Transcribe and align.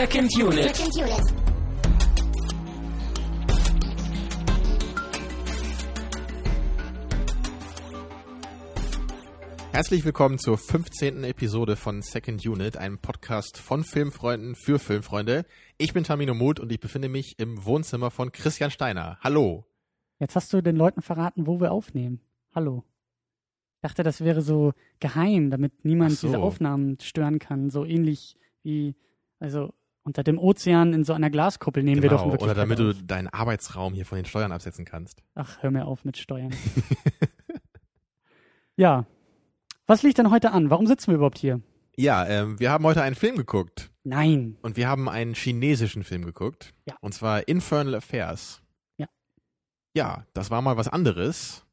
Second 0.00 0.34
Unit. 0.34 0.74
Second 0.74 0.96
Unit. 0.96 1.34
Herzlich 9.72 10.06
willkommen 10.06 10.38
zur 10.38 10.56
15. 10.56 11.24
Episode 11.24 11.76
von 11.76 12.00
Second 12.00 12.46
Unit, 12.46 12.78
einem 12.78 12.96
Podcast 12.96 13.58
von 13.58 13.84
Filmfreunden 13.84 14.54
für 14.54 14.78
Filmfreunde. 14.78 15.44
Ich 15.76 15.92
bin 15.92 16.04
Tamino 16.04 16.32
Muth 16.32 16.60
und 16.60 16.72
ich 16.72 16.80
befinde 16.80 17.10
mich 17.10 17.38
im 17.38 17.62
Wohnzimmer 17.66 18.10
von 18.10 18.32
Christian 18.32 18.70
Steiner. 18.70 19.18
Hallo. 19.20 19.66
Jetzt 20.18 20.34
hast 20.34 20.50
du 20.54 20.62
den 20.62 20.76
Leuten 20.76 21.02
verraten, 21.02 21.46
wo 21.46 21.60
wir 21.60 21.72
aufnehmen. 21.72 22.22
Hallo. 22.54 22.84
Ich 23.74 23.82
dachte, 23.82 24.02
das 24.02 24.22
wäre 24.22 24.40
so 24.40 24.72
geheim, 24.98 25.50
damit 25.50 25.84
niemand 25.84 26.12
so. 26.12 26.28
diese 26.28 26.38
Aufnahmen 26.38 26.96
stören 27.02 27.38
kann. 27.38 27.68
So 27.68 27.84
ähnlich 27.84 28.38
wie, 28.62 28.94
also 29.38 29.74
unter 30.02 30.22
dem 30.22 30.38
Ozean 30.38 30.92
in 30.92 31.04
so 31.04 31.12
einer 31.12 31.30
Glaskuppel 31.30 31.82
nehmen 31.82 32.02
wir 32.02 32.10
doch 32.10 32.22
Genau, 32.22 32.32
wirklich. 32.32 32.50
Oder 32.50 32.54
damit 32.54 32.78
du 32.78 32.94
deinen 32.94 33.28
Arbeitsraum 33.28 33.94
hier 33.94 34.06
von 34.06 34.16
den 34.16 34.24
Steuern 34.24 34.52
absetzen 34.52 34.84
kannst. 34.84 35.22
Ach, 35.34 35.62
hör 35.62 35.70
mir 35.70 35.86
auf 35.86 36.04
mit 36.04 36.16
Steuern. 36.16 36.54
ja. 38.76 39.06
Was 39.86 40.02
liegt 40.02 40.18
denn 40.18 40.30
heute 40.30 40.52
an? 40.52 40.70
Warum 40.70 40.86
sitzen 40.86 41.08
wir 41.08 41.16
überhaupt 41.16 41.38
hier? 41.38 41.60
Ja, 41.96 42.26
ähm, 42.26 42.58
wir 42.58 42.70
haben 42.70 42.84
heute 42.84 43.02
einen 43.02 43.16
Film 43.16 43.36
geguckt. 43.36 43.90
Nein. 44.04 44.56
Und 44.62 44.76
wir 44.76 44.88
haben 44.88 45.08
einen 45.08 45.34
chinesischen 45.34 46.04
Film 46.04 46.24
geguckt. 46.24 46.72
Ja. 46.86 46.94
Und 47.00 47.12
zwar 47.12 47.46
Infernal 47.48 47.96
Affairs. 47.96 48.62
Ja. 48.96 49.06
Ja, 49.94 50.24
das 50.32 50.50
war 50.50 50.62
mal 50.62 50.76
was 50.76 50.88
anderes. 50.88 51.66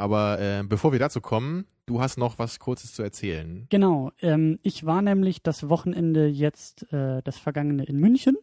Aber 0.00 0.40
äh, 0.40 0.62
bevor 0.66 0.92
wir 0.92 0.98
dazu 0.98 1.20
kommen, 1.20 1.66
du 1.84 2.00
hast 2.00 2.16
noch 2.16 2.38
was 2.38 2.58
Kurzes 2.58 2.94
zu 2.94 3.02
erzählen. 3.02 3.66
Genau. 3.68 4.12
Ähm, 4.22 4.58
ich 4.62 4.86
war 4.86 5.02
nämlich 5.02 5.42
das 5.42 5.68
Wochenende 5.68 6.26
jetzt, 6.26 6.90
äh, 6.90 7.20
das 7.22 7.36
vergangene 7.36 7.84
in 7.84 7.98
München. 7.98 8.38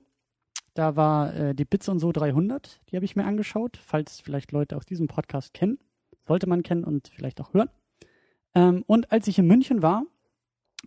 Da 0.76 0.96
war 0.96 1.34
äh, 1.36 1.56
die 1.56 1.66
Bits 1.66 1.90
und 1.90 1.98
so 1.98 2.12
300. 2.12 2.80
Die 2.92 2.96
habe 2.96 3.06
ich 3.06 3.16
mir 3.16 3.26
angeschaut, 3.26 3.80
falls 3.84 4.22
vielleicht 4.22 4.52
Leute 4.52 4.78
aus 4.78 4.86
diesem 4.86 5.08
Podcast 5.08 5.56
kennen. 5.56 5.80
Sollte 6.28 6.48
man 6.48 6.62
kennen 6.62 6.84
und 6.84 7.08
vielleicht 7.08 7.42
auch 7.42 7.56
hören. 7.56 7.70
Ähm, 8.54 8.84
und 8.86 9.12
als 9.12 9.28
ich 9.28 9.40
in 9.40 9.48
München 9.48 9.82
war, 9.82 10.04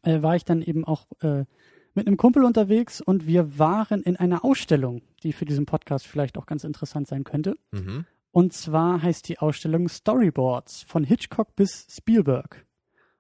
äh, 0.04 0.22
war 0.22 0.36
ich 0.36 0.44
dann 0.44 0.62
eben 0.62 0.84
auch 0.84 1.08
äh, 1.22 1.46
mit 1.94 2.06
einem 2.06 2.16
Kumpel 2.16 2.44
unterwegs 2.44 3.00
und 3.00 3.26
wir 3.26 3.58
waren 3.58 4.04
in 4.04 4.14
einer 4.14 4.44
Ausstellung, 4.44 5.02
die 5.24 5.32
für 5.32 5.46
diesen 5.46 5.66
Podcast 5.66 6.06
vielleicht 6.06 6.38
auch 6.38 6.46
ganz 6.46 6.62
interessant 6.62 7.08
sein 7.08 7.24
könnte. 7.24 7.56
Mhm. 7.72 8.06
Und 8.32 8.52
zwar 8.52 9.02
heißt 9.02 9.28
die 9.28 9.38
Ausstellung 9.38 9.88
Storyboards 9.88 10.82
von 10.82 11.04
Hitchcock 11.04 11.54
bis 11.56 11.86
Spielberg. 11.90 12.66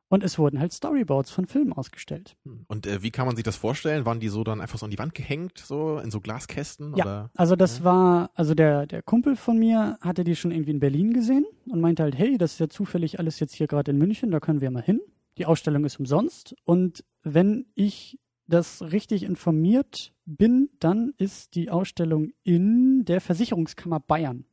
Und 0.08 0.24
es 0.24 0.38
wurden 0.40 0.58
halt 0.58 0.72
Storyboards 0.72 1.30
von 1.30 1.46
Filmen 1.46 1.72
ausgestellt. 1.72 2.36
Und 2.66 2.86
äh, 2.88 3.00
wie 3.02 3.12
kann 3.12 3.26
man 3.26 3.36
sich 3.36 3.44
das 3.44 3.54
vorstellen? 3.56 4.04
Waren 4.06 4.18
die 4.18 4.28
so 4.28 4.42
dann 4.42 4.60
einfach 4.60 4.76
so 4.78 4.84
an 4.84 4.90
die 4.90 4.98
Wand 4.98 5.14
gehängt, 5.14 5.58
so 5.58 5.98
in 5.98 6.10
so 6.10 6.20
Glaskästen? 6.20 6.96
Ja, 6.96 7.04
Oder? 7.04 7.30
also 7.36 7.54
das 7.54 7.78
Ja. 7.78 7.84
war, 7.84 8.30
also 8.34 8.54
der, 8.54 8.86
der 8.86 9.02
Kumpel 9.02 9.36
von 9.36 9.56
mir 9.56 9.98
hatte 10.00 10.24
die 10.24 10.34
schon 10.34 10.50
irgendwie 10.50 10.72
in 10.72 10.80
Berlin 10.80 11.12
gesehen 11.12 11.46
und 11.68 11.80
meinte 11.80 12.02
halt, 12.02 12.18
hey, 12.18 12.38
das 12.38 12.54
ist 12.54 12.58
ja 12.58 12.68
zufällig 12.68 13.20
alles 13.20 13.38
jetzt 13.38 13.54
hier 13.54 13.68
gerade 13.68 13.92
in 13.92 13.98
München, 13.98 14.32
da 14.32 14.40
können 14.40 14.60
wir 14.60 14.70
mal 14.72 14.82
hin. 14.82 15.00
Die 15.38 15.46
Ausstellung 15.46 15.84
ist 15.84 16.00
umsonst 16.00 16.56
und 16.64 17.04
wenn 17.22 17.66
ich 17.76 18.18
das 18.48 18.82
richtig 18.82 19.22
informiert 19.22 20.12
bin, 20.26 20.70
dann 20.80 21.14
ist 21.18 21.54
die 21.54 21.70
Ausstellung 21.70 22.32
in 22.42 23.04
der 23.04 23.20
Versicherungskammer 23.20 24.00
Bayern. 24.00 24.44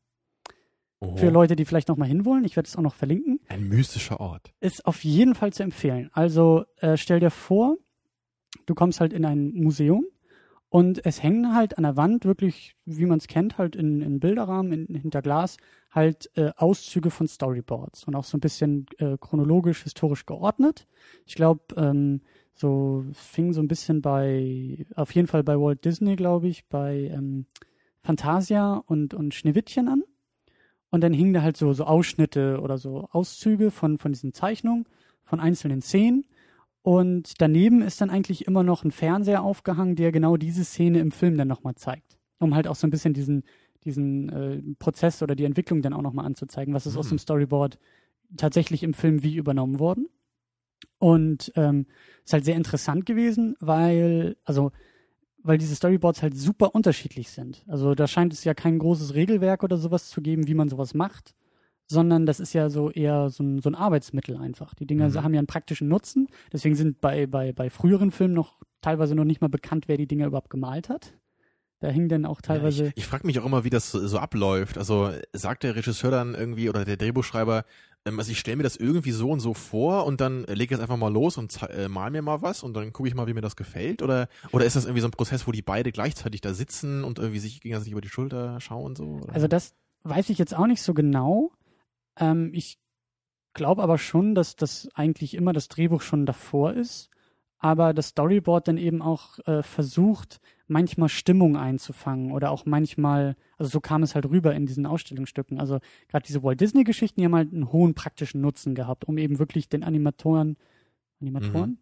Oho. 1.00 1.16
Für 1.18 1.30
Leute, 1.30 1.56
die 1.56 1.66
vielleicht 1.66 1.90
noch 1.90 1.98
mal 1.98 2.08
hinwollen, 2.08 2.44
ich 2.44 2.56
werde 2.56 2.68
es 2.68 2.76
auch 2.76 2.82
noch 2.82 2.96
verlinken. 2.96 3.40
Ein 3.48 3.68
mystischer 3.68 4.20
Ort. 4.20 4.54
ist 4.62 4.86
auf 4.86 5.04
jeden 5.04 5.36
Fall 5.36 5.54
zu 5.54 5.64
empfehlen. 5.64 6.10
Also 6.12 6.66
äh, 6.78 6.98
stell 6.98 7.20
dir 7.20 7.30
vor, 7.30 7.78
du 8.66 8.74
kommst 8.74 9.00
halt 9.00 9.14
in 9.14 9.24
ein 9.24 9.52
Museum 9.54 10.06
und 10.70 11.06
es 11.06 11.22
hängen 11.22 11.56
halt 11.56 11.78
an 11.78 11.84
der 11.84 11.98
Wand 11.98 12.26
wirklich, 12.26 12.76
wie 12.86 13.06
man 13.06 13.20
es 13.20 13.28
kennt, 13.28 13.58
halt 13.58 13.76
in, 13.76 14.02
in 14.02 14.20
Bilderrahmen, 14.20 14.88
in, 14.88 14.96
hinter 14.96 15.22
Glas, 15.22 15.58
halt 15.92 16.30
äh, 16.36 16.52
Auszüge 16.58 17.12
von 17.12 17.28
Storyboards 17.28 18.06
und 18.06 18.16
auch 18.16 18.24
so 18.24 18.38
ein 18.38 18.42
bisschen 18.42 18.88
äh, 18.98 19.18
chronologisch, 19.20 19.84
historisch 19.84 20.26
geordnet. 20.26 20.88
Ich 21.26 21.36
glaube, 21.36 21.62
ähm, 21.76 22.22
so 22.54 23.06
es 23.12 23.20
fing 23.20 23.54
so 23.54 23.62
ein 23.62 23.68
bisschen 23.68 24.02
bei, 24.02 24.86
auf 24.96 25.12
jeden 25.12 25.28
Fall 25.28 25.44
bei 25.44 25.60
Walt 25.60 25.86
Disney, 25.86 26.16
glaube 26.16 26.48
ich, 26.48 26.68
bei 26.68 27.12
ähm, 27.14 27.46
Fantasia 28.02 28.84
und, 28.88 29.14
und 29.14 29.34
Schneewittchen 29.36 29.88
an. 29.88 30.04
Und 30.90 31.02
dann 31.02 31.14
hingen 31.14 31.34
da 31.34 31.42
halt 31.42 31.58
so, 31.58 31.74
so 31.74 31.84
Ausschnitte 31.86 32.62
oder 32.62 32.78
so 32.78 33.08
Auszüge 33.12 33.72
von, 33.72 33.98
von 33.98 34.12
diesen 34.12 34.34
Zeichnungen, 34.34 34.86
von 35.26 35.40
einzelnen 35.40 35.82
Szenen. 35.82 36.26
Und 36.82 37.42
daneben 37.42 37.82
ist 37.82 38.00
dann 38.00 38.10
eigentlich 38.10 38.48
immer 38.48 38.64
noch 38.64 38.86
ein 38.86 38.92
Fernseher 38.92 39.44
aufgehangen, 39.44 39.96
der 39.96 40.12
genau 40.14 40.38
diese 40.38 40.64
Szene 40.64 41.00
im 41.00 41.12
Film 41.12 41.38
dann 41.38 41.50
nochmal 41.50 41.76
zeigt. 41.76 42.18
Um 42.40 42.56
halt 42.56 42.68
auch 42.68 42.76
so 42.76 42.88
ein 42.88 42.92
bisschen 42.92 43.14
diesen, 43.14 43.44
diesen 43.84 44.30
äh, 44.30 44.62
Prozess 44.80 45.22
oder 45.22 45.36
die 45.36 45.44
Entwicklung 45.44 45.82
dann 45.82 45.94
auch 45.94 46.02
nochmal 46.02 46.26
anzuzeigen, 46.26 46.74
was 46.74 46.86
ist 46.86 46.96
aus 46.96 47.08
Mhm. 47.08 47.16
dem 47.16 47.20
Storyboard 47.20 47.78
tatsächlich 48.38 48.84
im 48.84 48.94
Film 48.94 49.24
wie 49.24 49.36
übernommen 49.36 49.80
worden. 49.80 50.08
Und 51.00 51.52
ähm, 51.56 51.86
ist 52.24 52.34
halt 52.34 52.46
sehr 52.46 52.56
interessant 52.56 53.06
gewesen, 53.06 53.56
weil, 53.60 54.38
also 54.46 54.72
weil 55.44 55.58
diese 55.58 55.76
Storyboards 55.76 56.22
halt 56.22 56.36
super 56.38 56.76
unterschiedlich 56.76 57.30
sind. 57.30 57.64
Also 57.68 57.96
da 57.96 58.08
scheint 58.08 58.34
es 58.34 58.44
ja 58.44 58.54
kein 58.54 58.80
großes 58.80 59.14
Regelwerk 59.14 59.64
oder 59.64 59.78
sowas 59.78 60.10
zu 60.10 60.22
geben, 60.22 60.48
wie 60.48 60.54
man 60.56 60.70
sowas 60.70 60.94
macht, 60.94 61.36
sondern 61.88 62.26
das 62.26 62.40
ist 62.40 62.54
ja 62.54 62.70
so 62.70 62.90
eher 62.92 63.30
so 63.30 63.44
ein, 63.44 63.62
so 63.62 63.70
ein 63.70 63.76
Arbeitsmittel 63.76 64.36
einfach. 64.38 64.74
Die 64.74 64.86
Dinger 64.86 65.10
Mhm. 65.10 65.24
haben 65.24 65.34
ja 65.34 65.40
einen 65.40 65.48
praktischen 65.48 65.88
Nutzen. 65.88 66.28
Deswegen 66.52 66.76
sind 66.76 67.00
bei, 67.00 67.28
bei, 67.28 67.54
bei 67.54 67.70
früheren 67.70 68.12
Filmen 68.12 68.34
noch 68.34 68.62
teilweise 68.82 69.16
noch 69.16 69.24
nicht 69.26 69.42
mal 69.42 69.48
bekannt, 69.50 69.88
wer 69.88 69.98
die 69.98 70.08
Dinger 70.08 70.28
überhaupt 70.28 70.50
gemalt 70.50 70.90
hat. 70.90 71.14
Da 71.80 71.90
hingen 71.90 72.10
dann 72.10 72.26
auch 72.26 72.42
teilweise. 72.42 72.86
Ja, 72.86 72.90
ich 72.90 72.98
ich 72.98 73.06
frage 73.06 73.28
mich 73.28 73.40
auch 73.40 73.46
immer, 73.46 73.64
wie 73.64 73.70
das 73.70 73.92
so, 73.92 74.06
so 74.08 74.18
abläuft. 74.18 74.78
Also 74.78 75.12
sagt 75.34 75.64
der 75.64 75.76
Regisseur 75.76 76.10
dann 76.10 76.34
irgendwie 76.34 76.70
oder 76.70 76.86
der 76.86 76.98
Drehbuchschreiber, 76.98 77.66
ähm, 78.06 78.20
also 78.20 78.32
ich 78.32 78.40
stelle 78.40 78.58
mir 78.58 78.64
das 78.64 78.78
irgendwie 78.78 79.12
so 79.12 79.30
und 79.30 79.40
so 79.40 79.54
vor 79.54 80.06
und 80.06 80.20
dann 80.20 80.44
lege 80.46 80.64
ich 80.64 80.72
jetzt 80.72 80.82
einfach 80.82 80.98
mal 80.98 81.12
los 81.12 81.38
und 81.38 81.60
äh, 81.70 81.88
mal 81.88 82.10
mir 82.10 82.22
mal 82.22 82.42
was 82.42 82.64
und 82.64 82.74
dann 82.74 82.94
gucke 82.94 83.10
ich 83.10 83.16
mal, 83.16 83.28
wie 83.28 83.34
mir 83.34 83.42
das 83.42 83.56
gefällt. 83.56 84.02
Oder 84.02 84.28
oder 84.52 84.66
ist 84.66 84.76
das 84.76 84.86
irgendwie 84.86 85.02
so 85.02 85.08
ein 85.08 85.12
Prozess, 85.12 85.46
wo 85.46 85.52
die 85.52 85.62
beide 85.62 85.92
gleichzeitig 85.92 86.42
da 86.42 86.54
sitzen 86.54 87.04
und 87.04 87.20
irgendwie 87.20 87.40
sich 87.40 87.62
gegenseitig 87.62 87.92
über 87.92 88.02
die 88.02 88.10
Schulter 88.10 88.60
schauen 88.60 88.96
so? 88.96 89.20
Oder? 89.22 89.34
Also 89.34 89.48
das 89.48 89.76
weiß 90.04 90.30
ich 90.30 90.38
jetzt 90.38 90.56
auch 90.56 90.68
nicht 90.68 90.82
so 90.82 90.94
genau. 90.94 91.52
Ähm, 92.20 92.52
ich 92.54 92.80
glaube 93.54 93.84
aber 93.84 93.98
schon, 93.98 94.34
dass 94.36 94.56
das 94.56 94.90
eigentlich 94.96 95.36
immer 95.36 95.54
das 95.54 95.68
Drehbuch 95.68 96.02
schon 96.02 96.26
davor 96.26 96.74
ist, 96.74 97.10
aber 97.60 97.94
das 97.94 98.10
Storyboard 98.10 98.68
dann 98.68 98.78
eben 98.78 99.02
auch 99.02 99.40
äh, 99.48 99.64
versucht, 99.64 100.40
manchmal 100.68 101.10
Stimmung 101.10 101.56
einzufangen 101.56 102.32
oder 102.32 102.52
auch 102.52 102.66
manchmal, 102.66 103.36
also 103.58 103.70
so 103.70 103.80
kam 103.80 104.04
es 104.04 104.16
halt 104.16 104.30
rüber 104.30 104.54
in 104.54 104.66
diesen 104.66 104.86
Ausstellungsstücken. 104.86 105.60
Also 105.60 105.80
gerade 106.10 106.26
diese 106.26 106.44
Walt 106.44 106.62
Disney 106.62 106.84
Geschichten, 106.84 107.22
die 107.22 107.26
haben 107.26 107.36
halt 107.36 107.54
einen 107.54 107.72
hohen 107.72 107.94
praktischen 107.94 108.42
Nutzen 108.42 108.76
gehabt, 108.76 109.06
um 109.06 109.18
eben 109.18 109.40
wirklich 109.40 109.70
den 109.70 109.84
Animatoren, 109.84 110.58
Animatoren? 111.22 111.80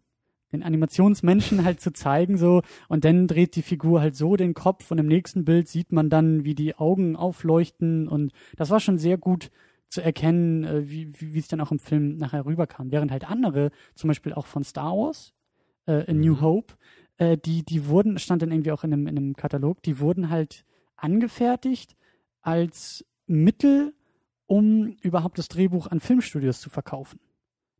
Den 0.52 0.62
Animationsmenschen 0.62 1.64
halt 1.64 1.80
zu 1.80 1.92
zeigen, 1.92 2.38
so, 2.38 2.62
und 2.88 3.04
dann 3.04 3.26
dreht 3.26 3.56
die 3.56 3.62
Figur 3.62 4.00
halt 4.00 4.14
so 4.14 4.36
den 4.36 4.54
Kopf 4.54 4.92
und 4.92 4.98
im 4.98 5.06
nächsten 5.06 5.44
Bild 5.44 5.68
sieht 5.68 5.90
man 5.90 6.08
dann, 6.08 6.44
wie 6.44 6.54
die 6.54 6.76
Augen 6.76 7.16
aufleuchten 7.16 8.06
und 8.06 8.32
das 8.56 8.70
war 8.70 8.78
schon 8.78 8.96
sehr 8.96 9.18
gut 9.18 9.50
zu 9.88 10.00
erkennen, 10.02 10.64
äh, 10.64 10.88
wie, 10.88 11.20
wie, 11.20 11.34
wie 11.34 11.38
es 11.38 11.48
dann 11.48 11.60
auch 11.60 11.72
im 11.72 11.80
Film 11.80 12.16
nachher 12.16 12.46
rüberkam. 12.46 12.92
Während 12.92 13.10
halt 13.10 13.28
andere, 13.28 13.70
zum 13.94 14.08
Beispiel 14.08 14.32
auch 14.32 14.46
von 14.46 14.62
Star 14.62 14.96
Wars, 14.96 15.34
äh, 15.86 16.04
in 16.10 16.20
New 16.20 16.34
Mhm. 16.34 16.40
Hope, 16.40 16.74
äh, 17.18 17.36
die, 17.36 17.64
die 17.64 17.86
wurden, 17.86 18.18
stand 18.18 18.42
dann 18.42 18.50
irgendwie 18.50 18.72
auch 18.72 18.84
in 18.84 18.92
einem, 18.92 19.06
in 19.06 19.16
einem 19.16 19.36
Katalog, 19.36 19.82
die 19.82 19.98
wurden 20.00 20.30
halt 20.30 20.64
angefertigt 20.96 21.96
als 22.42 23.04
Mittel, 23.26 23.94
um 24.46 24.96
überhaupt 25.00 25.38
das 25.38 25.48
Drehbuch 25.48 25.86
an 25.88 26.00
Filmstudios 26.00 26.60
zu 26.60 26.70
verkaufen. 26.70 27.18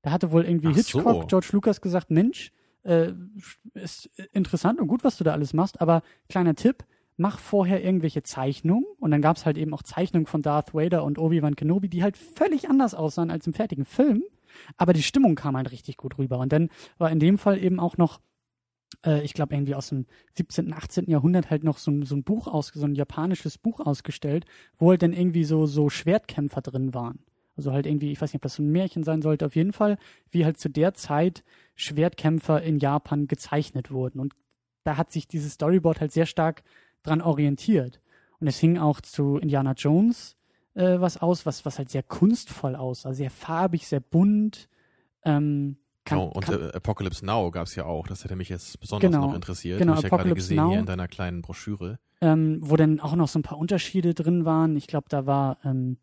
Da 0.02 0.10
hatte 0.10 0.32
wohl 0.32 0.44
irgendwie 0.44 0.68
Ach 0.68 0.76
so. 0.76 0.98
Hitchcock, 0.98 1.28
George 1.28 1.48
Lucas 1.52 1.80
gesagt, 1.80 2.10
Mensch, 2.10 2.52
äh, 2.82 3.12
ist 3.74 4.06
interessant 4.32 4.80
und 4.80 4.86
gut, 4.86 5.04
was 5.04 5.16
du 5.16 5.24
da 5.24 5.32
alles 5.32 5.52
machst, 5.52 5.80
aber 5.80 6.02
kleiner 6.28 6.54
Tipp, 6.54 6.84
mach 7.16 7.38
vorher 7.38 7.82
irgendwelche 7.82 8.22
Zeichnungen 8.22 8.84
und 8.98 9.10
dann 9.10 9.22
gab 9.22 9.36
es 9.36 9.46
halt 9.46 9.56
eben 9.56 9.72
auch 9.74 9.82
Zeichnungen 9.82 10.26
von 10.26 10.42
Darth 10.42 10.74
Vader 10.74 11.02
und 11.02 11.18
Obi-Wan 11.18 11.56
Kenobi, 11.56 11.88
die 11.88 12.02
halt 12.02 12.16
völlig 12.16 12.68
anders 12.68 12.94
aussahen 12.94 13.30
als 13.30 13.46
im 13.46 13.54
fertigen 13.54 13.84
Film, 13.84 14.22
aber 14.76 14.92
die 14.92 15.02
Stimmung 15.02 15.34
kam 15.34 15.56
halt 15.56 15.70
richtig 15.72 15.96
gut 15.96 16.18
rüber 16.18 16.38
und 16.38 16.52
dann 16.52 16.68
war 16.98 17.10
in 17.10 17.18
dem 17.20 17.38
Fall 17.38 17.62
eben 17.62 17.80
auch 17.80 17.96
noch 17.96 18.20
äh, 19.04 19.22
ich 19.22 19.34
glaube 19.34 19.54
irgendwie 19.54 19.74
aus 19.74 19.88
dem 19.88 20.06
17., 20.34 20.72
18. 20.72 21.10
Jahrhundert 21.10 21.50
halt 21.50 21.64
noch 21.64 21.78
so, 21.78 21.90
ein- 21.90 22.04
so 22.04 22.14
ein 22.14 22.22
Buch 22.24 22.46
aus, 22.46 22.68
so 22.68 22.86
ein 22.86 22.94
japanisches 22.94 23.58
Buch 23.58 23.80
ausgestellt, 23.80 24.44
wo 24.78 24.90
halt 24.90 25.02
dann 25.02 25.12
irgendwie 25.12 25.44
so, 25.44 25.66
so 25.66 25.88
Schwertkämpfer 25.90 26.62
drin 26.62 26.94
waren. 26.94 27.18
Also 27.56 27.72
halt 27.72 27.86
irgendwie, 27.86 28.12
ich 28.12 28.20
weiß 28.20 28.30
nicht, 28.30 28.36
ob 28.36 28.42
das 28.42 28.54
so 28.54 28.62
ein 28.62 28.70
Märchen 28.70 29.02
sein 29.02 29.22
sollte, 29.22 29.46
auf 29.46 29.56
jeden 29.56 29.72
Fall, 29.72 29.96
wie 30.30 30.44
halt 30.44 30.58
zu 30.58 30.68
der 30.68 30.94
Zeit 30.94 31.42
Schwertkämpfer 31.74 32.62
in 32.62 32.78
Japan 32.78 33.26
gezeichnet 33.28 33.90
wurden. 33.90 34.20
Und 34.20 34.34
da 34.84 34.96
hat 34.96 35.10
sich 35.10 35.26
dieses 35.26 35.54
Storyboard 35.54 36.00
halt 36.00 36.12
sehr 36.12 36.26
stark 36.26 36.62
dran 37.02 37.22
orientiert. 37.22 38.00
Und 38.40 38.46
es 38.46 38.58
hing 38.58 38.76
auch 38.78 39.00
zu 39.00 39.38
Indiana 39.38 39.72
Jones 39.72 40.36
äh, 40.76 41.00
was 41.00 41.16
aus, 41.16 41.44
was, 41.46 41.64
was 41.64 41.78
halt 41.78 41.90
sehr 41.90 42.02
kunstvoll 42.04 42.76
aussah, 42.76 43.12
sehr 43.12 43.30
farbig, 43.30 43.86
sehr 43.88 44.00
bunt. 44.00 44.68
Ähm, 45.24 45.76
Kann, 46.04 46.18
oh, 46.18 46.26
und 46.26 46.44
kann, 46.44 46.60
äh, 46.62 46.72
Apocalypse 46.72 47.26
Now 47.26 47.50
gab's 47.50 47.74
ja 47.74 47.84
auch. 47.84 48.06
Das 48.06 48.22
hätte 48.22 48.36
mich 48.36 48.48
jetzt 48.48 48.78
besonders 48.78 49.10
Genau, 49.10 49.26
noch 49.26 49.34
interessiert. 49.34 49.78
genau, 49.78 49.92
Hab 49.94 49.98
ich 49.98 50.02
ja 50.04 50.08
gerade 50.10 50.20
Apocalypse 50.22 50.48
gesehen 50.48 50.56
Now. 50.64 50.70
hier 50.70 50.78
in 50.78 50.86
deiner 50.86 51.08
kleinen 51.08 51.42
Broschüre. 51.42 51.98
ähm, 52.20 52.58
wo 52.62 52.76
dann 52.76 53.00
auch 53.00 53.14
noch 53.16 53.28
so 53.28 53.38
ein 53.38 53.42
paar 53.42 53.58
Unterschiede 53.58 54.14
drin 54.14 54.44
waren. 54.44 54.76
Ich 54.76 54.86
glaube, 54.86 55.06
da 55.10 55.26
war 55.26 55.58
ähm, 55.64 55.98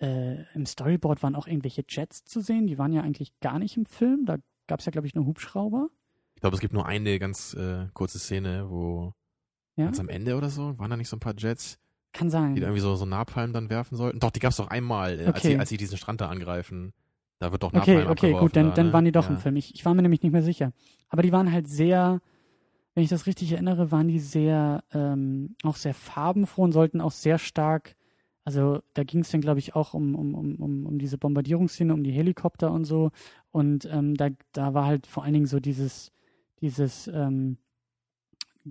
äh, 0.00 0.42
im 0.54 0.64
Storyboard 0.64 1.22
waren 1.22 1.34
auch 1.34 1.46
irgendwelche 1.46 1.84
Jets 1.88 2.24
zu 2.24 2.40
sehen. 2.40 2.66
Die 2.66 2.78
waren 2.78 2.92
ja 2.92 3.02
eigentlich 3.02 3.38
gar 3.40 3.58
nicht 3.58 3.76
im 3.76 3.84
Film. 3.86 4.24
Da 4.26 4.36
gab 4.68 4.80
es 4.80 4.86
ja, 4.86 4.92
glaube 4.92 5.06
ich, 5.06 5.14
nur 5.14 5.26
Hubschrauber. 5.26 5.88
Ich 6.36 6.40
glaube, 6.40 6.54
es 6.54 6.60
gibt 6.60 6.72
nur 6.72 6.86
eine 6.86 7.18
ganz 7.18 7.54
äh, 7.54 7.86
kurze 7.94 8.18
Szene, 8.20 8.70
wo 8.70 9.12
Ja, 9.76 9.86
ganz 9.86 9.98
am 9.98 10.08
Ende 10.08 10.36
oder 10.36 10.50
so, 10.50 10.78
waren 10.78 10.88
da 10.90 10.96
nicht 10.96 11.08
so 11.08 11.16
ein 11.16 11.20
paar 11.20 11.34
Jets, 11.36 11.78
kann 12.12 12.28
die 12.28 12.32
sein. 12.32 12.54
da 12.56 12.62
irgendwie 12.62 12.80
so, 12.80 12.94
so 12.96 13.04
Napalm 13.04 13.52
dann 13.52 13.70
werfen 13.70 13.96
sollten? 13.96 14.18
Doch, 14.20 14.30
die 14.30 14.40
gab's 14.40 14.56
doch 14.56 14.68
einmal, 14.68 15.20
äh, 15.20 15.26
als, 15.26 15.38
Okay. 15.38 15.48
sie, 15.48 15.58
als 15.58 15.68
sie 15.68 15.76
diesen 15.76 15.98
Strand 15.98 16.20
da 16.20 16.28
angreifen. 16.28 16.92
Da 17.38 17.52
wird 17.52 17.62
doch 17.62 17.72
Napalm 17.72 18.08
Okay, 18.08 18.30
okay, 18.30 18.38
gut, 18.38 18.56
dann, 18.56 18.68
da, 18.68 18.74
dann 18.74 18.86
ne? 18.88 18.92
waren 18.92 19.04
die 19.04 19.12
doch 19.12 19.24
ja. 19.24 19.30
im 19.30 19.38
Film. 19.38 19.56
Ich, 19.56 19.74
ich 19.74 19.84
war 19.84 19.94
mir 19.94 20.02
nämlich 20.02 20.22
nicht 20.22 20.32
mehr 20.32 20.42
sicher. 20.42 20.72
Aber 21.08 21.22
die 21.22 21.32
waren 21.32 21.52
halt 21.52 21.68
sehr, 21.68 22.20
wenn 22.94 23.04
ich 23.04 23.10
das 23.10 23.26
richtig 23.26 23.52
erinnere, 23.52 23.92
waren 23.92 24.08
die 24.08 24.18
sehr, 24.18 24.82
ähm, 24.92 25.54
auch 25.62 25.76
sehr 25.76 25.94
farbenfroh 25.94 26.64
und 26.64 26.72
sollten 26.72 27.00
auch 27.00 27.12
sehr 27.12 27.38
stark, 27.38 27.94
also 28.44 28.80
da 28.94 29.04
ging 29.04 29.20
es 29.20 29.30
dann, 29.30 29.42
glaube 29.42 29.58
ich, 29.58 29.76
auch 29.76 29.92
um, 29.92 30.14
um, 30.14 30.34
um, 30.34 30.54
um, 30.56 30.86
um 30.86 30.98
diese 30.98 31.18
Bombardierungsszene, 31.18 31.92
um 31.92 32.02
die 32.02 32.12
Helikopter 32.12 32.72
und 32.72 32.86
so. 32.86 33.10
Und 33.50 33.84
ähm, 33.92 34.14
da, 34.14 34.30
da 34.52 34.72
war 34.72 34.86
halt 34.86 35.06
vor 35.06 35.22
allen 35.22 35.34
Dingen 35.34 35.46
so 35.46 35.60
dieses, 35.60 36.12
dieses 36.62 37.08
ähm, 37.08 37.58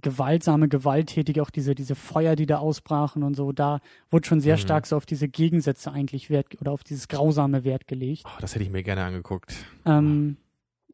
gewaltsame, 0.01 0.67
gewalttätige, 0.67 1.41
auch 1.41 1.49
diese, 1.49 1.75
diese 1.75 1.95
Feuer, 1.95 2.35
die 2.35 2.45
da 2.45 2.57
ausbrachen 2.57 3.23
und 3.23 3.35
so, 3.35 3.51
da 3.51 3.79
wurde 4.09 4.27
schon 4.27 4.39
sehr 4.41 4.55
Mhm. 4.55 4.59
stark 4.61 4.85
so 4.87 4.95
auf 4.97 5.05
diese 5.05 5.27
Gegensätze 5.27 5.91
eigentlich 5.91 6.29
Wert 6.29 6.59
oder 6.61 6.71
auf 6.71 6.83
dieses 6.83 7.07
grausame 7.07 7.63
Wert 7.63 7.87
gelegt. 7.87 8.23
Oh, 8.25 8.37
das 8.39 8.53
hätte 8.55 8.63
ich 8.63 8.71
mir 8.71 8.83
gerne 8.83 9.03
angeguckt. 9.03 9.55
Ähm, 9.85 10.37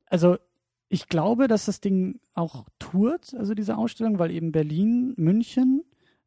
also 0.08 0.38
ich 0.90 1.08
glaube, 1.08 1.48
dass 1.48 1.66
das 1.66 1.82
Ding 1.82 2.20
auch 2.34 2.66
tourt, 2.80 3.34
also 3.38 3.54
diese 3.54 3.78
Ausstellung, 3.78 4.20
weil 4.20 4.32
eben 4.32 4.52
Berlin, 4.52 5.14
München, 5.18 5.84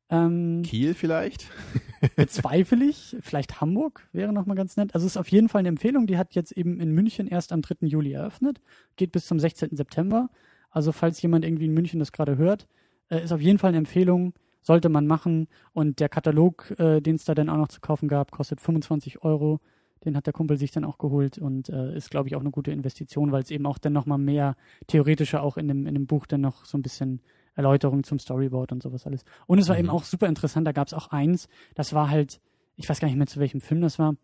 ähm, 0.08 0.62
Kiel 0.64 0.94
vielleicht? 0.94 1.46
bezweifle 2.16 2.84
ich, 2.84 3.16
vielleicht 3.20 3.60
Hamburg 3.60 4.08
wäre 4.12 4.32
nochmal 4.32 4.56
ganz 4.56 4.76
nett. 4.76 4.94
Also 4.94 5.06
es 5.06 5.12
ist 5.12 5.16
auf 5.16 5.28
jeden 5.28 5.48
Fall 5.48 5.60
eine 5.60 5.68
Empfehlung, 5.68 6.06
die 6.06 6.16
hat 6.18 6.34
jetzt 6.34 6.52
eben 6.52 6.80
in 6.80 6.92
München 6.92 7.26
erst 7.26 7.52
am 7.52 7.62
3. 7.62 7.86
Juli 7.86 8.12
eröffnet, 8.12 8.60
geht 8.96 9.12
bis 9.12 9.26
zum 9.26 9.40
16. 9.40 9.76
September. 9.76 10.28
Also 10.76 10.92
falls 10.92 11.22
jemand 11.22 11.42
irgendwie 11.42 11.64
in 11.64 11.72
München 11.72 12.00
das 12.00 12.12
gerade 12.12 12.36
hört, 12.36 12.68
äh, 13.08 13.24
ist 13.24 13.32
auf 13.32 13.40
jeden 13.40 13.58
Fall 13.58 13.68
eine 13.68 13.78
Empfehlung, 13.78 14.34
sollte 14.60 14.90
man 14.90 15.06
machen. 15.06 15.48
Und 15.72 16.00
der 16.00 16.10
Katalog, 16.10 16.70
äh, 16.78 17.00
den 17.00 17.14
es 17.14 17.24
da 17.24 17.34
dann 17.34 17.48
auch 17.48 17.56
noch 17.56 17.68
zu 17.68 17.80
kaufen 17.80 18.08
gab, 18.08 18.30
kostet 18.30 18.60
25 18.60 19.22
Euro. 19.24 19.58
Den 20.04 20.14
hat 20.14 20.26
der 20.26 20.34
Kumpel 20.34 20.58
sich 20.58 20.72
dann 20.72 20.84
auch 20.84 20.98
geholt 20.98 21.38
und 21.38 21.70
äh, 21.70 21.96
ist, 21.96 22.10
glaube 22.10 22.28
ich, 22.28 22.36
auch 22.36 22.40
eine 22.40 22.50
gute 22.50 22.72
Investition, 22.72 23.32
weil 23.32 23.42
es 23.42 23.50
eben 23.50 23.64
auch 23.64 23.78
dann 23.78 23.94
nochmal 23.94 24.18
mehr 24.18 24.54
theoretischer 24.86 25.42
auch 25.42 25.56
in 25.56 25.66
dem, 25.66 25.86
in 25.86 25.94
dem 25.94 26.06
Buch 26.06 26.26
dann 26.26 26.42
noch 26.42 26.66
so 26.66 26.76
ein 26.76 26.82
bisschen 26.82 27.22
Erläuterung 27.54 28.04
zum 28.04 28.18
Storyboard 28.18 28.70
und 28.72 28.82
sowas 28.82 29.06
alles. 29.06 29.24
Und 29.46 29.58
es 29.58 29.68
war 29.68 29.76
Mhm. 29.76 29.80
eben 29.84 29.90
auch 29.90 30.04
super 30.04 30.26
interessant, 30.26 30.66
da 30.66 30.72
gab 30.72 30.88
es 30.88 30.92
auch 30.92 31.06
eins, 31.08 31.48
das 31.74 31.94
war 31.94 32.10
halt, 32.10 32.38
ich 32.76 32.86
weiß 32.86 33.00
gar 33.00 33.08
nicht 33.08 33.16
mehr 33.16 33.26
zu 33.26 33.40
welchem 33.40 33.62
Film 33.62 33.80
das 33.80 33.98
war. 33.98 34.14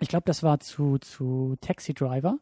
Ich 0.00 0.08
glaube, 0.08 0.24
das 0.26 0.42
war 0.42 0.60
zu, 0.60 0.98
zu 0.98 1.56
Taxi 1.62 1.94
Driver. 1.94 2.38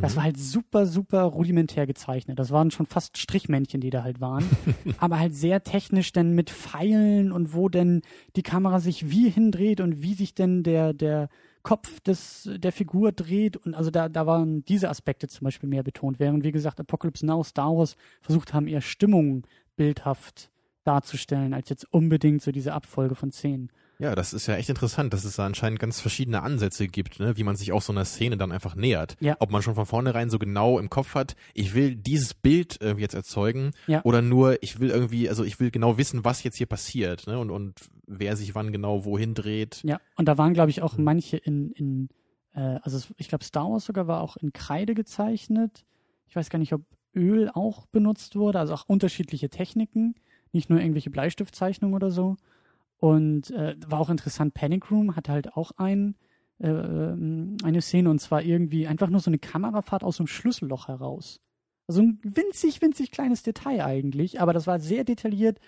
Das 0.00 0.12
Mhm. 0.12 0.16
war 0.16 0.24
halt 0.24 0.38
super, 0.38 0.86
super 0.86 1.22
rudimentär 1.22 1.86
gezeichnet. 1.86 2.38
Das 2.38 2.50
waren 2.50 2.72
schon 2.72 2.86
fast 2.86 3.16
Strichmännchen, 3.16 3.80
die 3.80 3.90
da 3.90 4.02
halt 4.02 4.20
waren. 4.20 4.44
aber 4.98 5.18
halt 5.20 5.34
sehr 5.34 5.62
technisch 5.62 6.12
denn 6.12 6.34
mit 6.34 6.50
Pfeilen 6.50 7.30
und 7.30 7.54
wo 7.54 7.68
denn 7.68 8.02
die 8.34 8.42
Kamera 8.42 8.80
sich 8.80 9.10
wie 9.10 9.30
hindreht 9.30 9.80
und 9.80 10.02
wie 10.02 10.14
sich 10.14 10.34
denn 10.34 10.64
der, 10.64 10.92
der 10.94 11.28
Kopf 11.62 12.00
des, 12.00 12.50
der 12.56 12.72
Figur 12.72 13.12
dreht. 13.12 13.56
Und 13.56 13.74
also 13.74 13.90
da, 13.90 14.08
da 14.08 14.26
waren 14.26 14.64
diese 14.64 14.90
Aspekte 14.90 15.28
zum 15.28 15.44
Beispiel 15.44 15.68
mehr 15.68 15.84
betont. 15.84 16.18
Während, 16.18 16.42
wie 16.42 16.52
gesagt, 16.52 16.80
Apocalypse 16.80 17.24
Now, 17.24 17.44
Star 17.44 17.76
Wars 17.76 17.96
versucht 18.20 18.52
haben, 18.52 18.66
eher 18.66 18.80
Stimmung 18.80 19.46
bildhaft 19.76 20.50
darzustellen, 20.82 21.54
als 21.54 21.68
jetzt 21.68 21.86
unbedingt 21.92 22.42
so 22.42 22.50
diese 22.50 22.72
Abfolge 22.74 23.14
von 23.14 23.30
Szenen. 23.30 23.70
Ja, 24.04 24.14
das 24.14 24.34
ist 24.34 24.46
ja 24.46 24.56
echt 24.56 24.68
interessant, 24.68 25.14
dass 25.14 25.24
es 25.24 25.36
da 25.36 25.46
anscheinend 25.46 25.78
ganz 25.78 25.98
verschiedene 26.00 26.42
Ansätze 26.42 26.88
gibt, 26.88 27.20
ne? 27.20 27.38
wie 27.38 27.42
man 27.42 27.56
sich 27.56 27.72
auch 27.72 27.80
so 27.80 27.90
einer 27.90 28.04
Szene 28.04 28.36
dann 28.36 28.52
einfach 28.52 28.74
nähert. 28.76 29.16
Ja. 29.20 29.36
Ob 29.40 29.50
man 29.50 29.62
schon 29.62 29.74
von 29.74 29.86
vornherein 29.86 30.28
so 30.28 30.38
genau 30.38 30.78
im 30.78 30.90
Kopf 30.90 31.14
hat, 31.14 31.36
ich 31.54 31.74
will 31.74 31.96
dieses 31.96 32.34
Bild 32.34 32.76
irgendwie 32.80 33.00
jetzt 33.02 33.14
erzeugen 33.14 33.70
Ja. 33.86 34.04
oder 34.04 34.20
nur, 34.20 34.62
ich 34.62 34.78
will 34.78 34.90
irgendwie, 34.90 35.28
also 35.30 35.42
ich 35.42 35.58
will 35.58 35.70
genau 35.70 35.96
wissen, 35.96 36.22
was 36.22 36.42
jetzt 36.42 36.56
hier 36.56 36.66
passiert 36.66 37.26
ne? 37.26 37.38
und, 37.38 37.50
und 37.50 37.80
wer 38.06 38.36
sich 38.36 38.54
wann 38.54 38.72
genau 38.72 39.06
wohin 39.06 39.32
dreht. 39.32 39.80
Ja, 39.84 39.98
und 40.16 40.26
da 40.28 40.36
waren, 40.36 40.52
glaube 40.52 40.68
ich, 40.70 40.82
auch 40.82 40.98
Mhm. 40.98 41.04
manche 41.04 41.36
in, 41.38 41.70
in 41.72 42.08
äh, 42.54 42.78
also 42.82 43.00
ich 43.16 43.28
glaube, 43.28 43.42
Star 43.44 43.70
Wars 43.70 43.86
sogar 43.86 44.06
war 44.06 44.20
auch 44.20 44.36
in 44.36 44.52
Kreide 44.52 44.94
gezeichnet. 44.94 45.84
Ich 46.28 46.36
weiß 46.36 46.50
gar 46.50 46.58
nicht, 46.58 46.74
ob 46.74 46.82
Öl 47.16 47.48
auch 47.54 47.86
benutzt 47.86 48.36
wurde, 48.36 48.58
also 48.58 48.74
auch 48.74 48.84
unterschiedliche 48.86 49.48
Techniken, 49.48 50.14
nicht 50.52 50.68
nur 50.68 50.78
irgendwelche 50.80 51.10
Bleistiftzeichnungen 51.10 51.94
oder 51.94 52.10
so. 52.10 52.36
Und 52.98 53.50
äh, 53.50 53.76
war 53.86 54.00
auch 54.00 54.10
interessant, 54.10 54.54
Panic 54.54 54.90
Room 54.90 55.16
hat 55.16 55.28
halt 55.28 55.54
auch 55.56 55.72
ein, 55.76 56.16
äh, 56.58 56.68
ähm, 56.68 57.56
eine 57.62 57.82
Szene 57.82 58.10
und 58.10 58.20
zwar 58.20 58.42
irgendwie 58.42 58.86
einfach 58.86 59.10
nur 59.10 59.20
so 59.20 59.30
eine 59.30 59.38
Kamerafahrt 59.38 60.04
aus 60.04 60.20
einem 60.20 60.26
Schlüsselloch 60.26 60.88
heraus. 60.88 61.40
Also 61.86 62.00
ein 62.00 62.18
winzig, 62.22 62.80
winzig 62.80 63.10
kleines 63.10 63.42
Detail 63.42 63.84
eigentlich, 63.84 64.40
aber 64.40 64.54
das 64.54 64.66
war 64.66 64.80
sehr 64.80 65.04
detailliert 65.04 65.58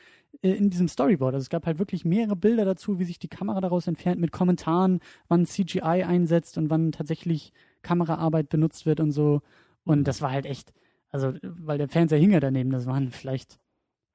äh, 0.40 0.52
in 0.52 0.70
diesem 0.70 0.88
Storyboard. 0.88 1.34
Also 1.34 1.44
es 1.44 1.50
gab 1.50 1.66
halt 1.66 1.78
wirklich 1.78 2.04
mehrere 2.04 2.36
Bilder 2.36 2.64
dazu, 2.64 2.98
wie 2.98 3.04
sich 3.04 3.18
die 3.18 3.28
Kamera 3.28 3.60
daraus 3.60 3.86
entfernt, 3.86 4.20
mit 4.20 4.32
Kommentaren, 4.32 5.00
wann 5.28 5.44
CGI 5.44 6.04
einsetzt 6.04 6.56
und 6.56 6.70
wann 6.70 6.92
tatsächlich 6.92 7.52
Kameraarbeit 7.82 8.48
benutzt 8.48 8.86
wird 8.86 9.00
und 9.00 9.12
so. 9.12 9.42
Und 9.84 10.04
das 10.08 10.22
war 10.22 10.30
halt 10.30 10.46
echt, 10.46 10.72
also 11.10 11.34
weil 11.42 11.78
der 11.78 11.88
Fernseher 11.88 12.18
hing 12.18 12.32
ja 12.32 12.40
daneben, 12.40 12.70
das 12.70 12.86
waren 12.86 13.10
vielleicht 13.10 13.58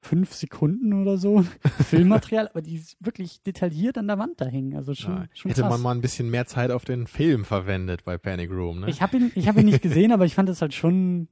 fünf 0.02 0.34
Sekunden 0.34 0.94
oder 1.00 1.18
so 1.18 1.46
Filmmaterial, 1.86 2.48
aber 2.48 2.62
die 2.62 2.84
wirklich 3.00 3.42
detailliert 3.44 3.98
an 3.98 4.08
der 4.08 4.18
Wand 4.18 4.42
da 4.42 4.46
hingen. 4.46 4.76
Also 4.76 4.96
schon, 4.96 5.14
Ja, 5.14 5.26
schon 5.34 5.50
hätte 5.50 5.62
krass. 5.62 5.70
man 5.72 5.82
mal 5.82 5.92
ein 5.96 6.02
bisschen 6.02 6.30
mehr 6.30 6.48
Zeit 6.48 6.72
auf 6.72 6.86
den 6.86 7.06
Film 7.08 7.46
verwendet 7.46 8.04
bei 8.04 8.18
Panic 8.18 8.50
Room. 8.52 8.82
Ne? 8.82 8.90
Ich 8.90 9.02
habe 9.02 9.18
ihn, 9.18 9.32
ich 9.36 9.48
hab 9.48 9.58
ihn 9.58 9.66
nicht 9.66 9.82
gesehen, 9.84 10.12
aber 10.12 10.26
ich 10.26 10.34
fand 10.34 10.50
es 10.50 10.62
halt 10.62 10.74
schon 10.74 11.28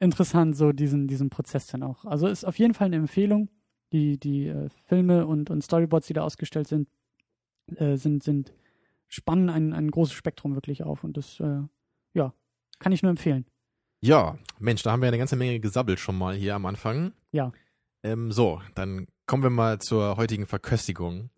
interessant, 0.00 0.56
so 0.56 0.72
diesen, 0.72 1.06
diesen 1.06 1.28
Prozess 1.30 1.66
dann 1.66 1.82
auch. 1.82 2.04
Also 2.06 2.26
ist 2.26 2.44
auf 2.44 2.58
jeden 2.58 2.74
Fall 2.74 2.86
eine 2.86 2.96
Empfehlung. 2.96 3.48
Die, 3.92 4.18
die 4.18 4.46
äh, 4.48 4.70
Filme 4.88 5.26
und, 5.26 5.50
und 5.50 5.62
Storyboards, 5.62 6.08
die 6.08 6.14
da 6.14 6.22
ausgestellt 6.22 6.66
sind, 6.66 6.88
äh, 7.76 7.96
sind, 7.96 8.24
sind 8.24 8.52
spannen 9.06 9.50
ein, 9.50 9.72
ein 9.72 9.90
großes 9.90 10.14
Spektrum 10.14 10.54
wirklich 10.56 10.82
auf. 10.82 11.04
Und 11.04 11.16
das, 11.16 11.38
äh, 11.38 11.60
ja, 12.14 12.32
kann 12.80 12.90
ich 12.92 13.02
nur 13.02 13.10
empfehlen. 13.10 13.44
Ja, 14.00 14.36
Mensch, 14.58 14.82
da 14.82 14.90
haben 14.90 15.00
wir 15.00 15.08
eine 15.08 15.18
ganze 15.18 15.36
Menge 15.36 15.60
gesabbelt 15.60 16.00
schon 16.00 16.18
mal 16.18 16.34
hier 16.34 16.56
am 16.56 16.66
Anfang. 16.66 17.12
Ja. 17.30 17.52
Ähm, 18.04 18.30
so, 18.30 18.60
dann 18.76 19.08
kommen 19.26 19.42
wir 19.42 19.50
mal 19.50 19.80
zur 19.80 20.16
heutigen 20.16 20.46
Verköstigung. 20.46 21.30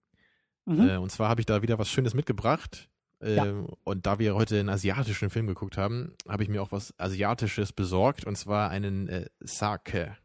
Mhm. 0.66 0.88
Äh, 0.88 0.96
und 0.99 1.11
zwar 1.11 1.28
habe 1.28 1.40
ich 1.40 1.46
da 1.46 1.62
wieder 1.62 1.78
was 1.78 1.88
Schönes 1.88 2.12
mitgebracht. 2.12 2.88
Äh, 3.23 3.37
Ja. 3.37 3.44
Und 3.85 4.04
da 4.04 4.18
wir 4.18 4.35
heute 4.35 4.61
einen 4.61 4.68
asiatischen 4.68 5.30
Film 5.30 5.46
geguckt 5.46 5.78
haben, 5.78 6.12
habe 6.28 6.42
ich 6.42 6.49
mir 6.50 6.61
auch 6.61 6.73
was 6.73 6.92
Asiatisches 6.99 7.73
besorgt. 7.73 8.26
Und 8.26 8.37
zwar 8.37 8.68
einen 8.68 9.08
äh, 9.08 9.26
Sake. 9.40 10.16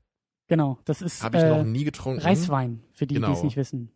Genau, 0.48 0.80
das 0.84 1.02
ist 1.02 1.24
Habe 1.24 1.38
ich 1.38 1.44
äh, 1.44 1.50
noch 1.50 1.64
nie 1.64 1.86
getrunken. 1.86 2.22
Reiswein, 2.22 2.84
für 2.92 3.08
die, 3.08 3.16
die 3.16 3.22
es 3.22 3.28
Genau. 3.28 3.44
nicht 3.44 3.56
wissen. 3.56 3.92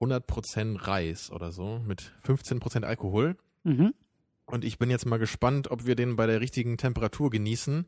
100% 0.00 0.86
Reis 0.86 1.30
oder 1.30 1.52
so 1.52 1.80
mit 1.80 2.12
15% 2.24 2.84
Alkohol. 2.84 3.36
Mhm. 3.64 3.92
Und 4.46 4.64
ich 4.64 4.78
bin 4.78 4.90
jetzt 4.90 5.06
mal 5.06 5.18
gespannt, 5.18 5.70
ob 5.70 5.86
wir 5.86 5.96
den 5.96 6.16
bei 6.16 6.26
der 6.26 6.40
richtigen 6.40 6.76
Temperatur 6.78 7.30
genießen, 7.30 7.86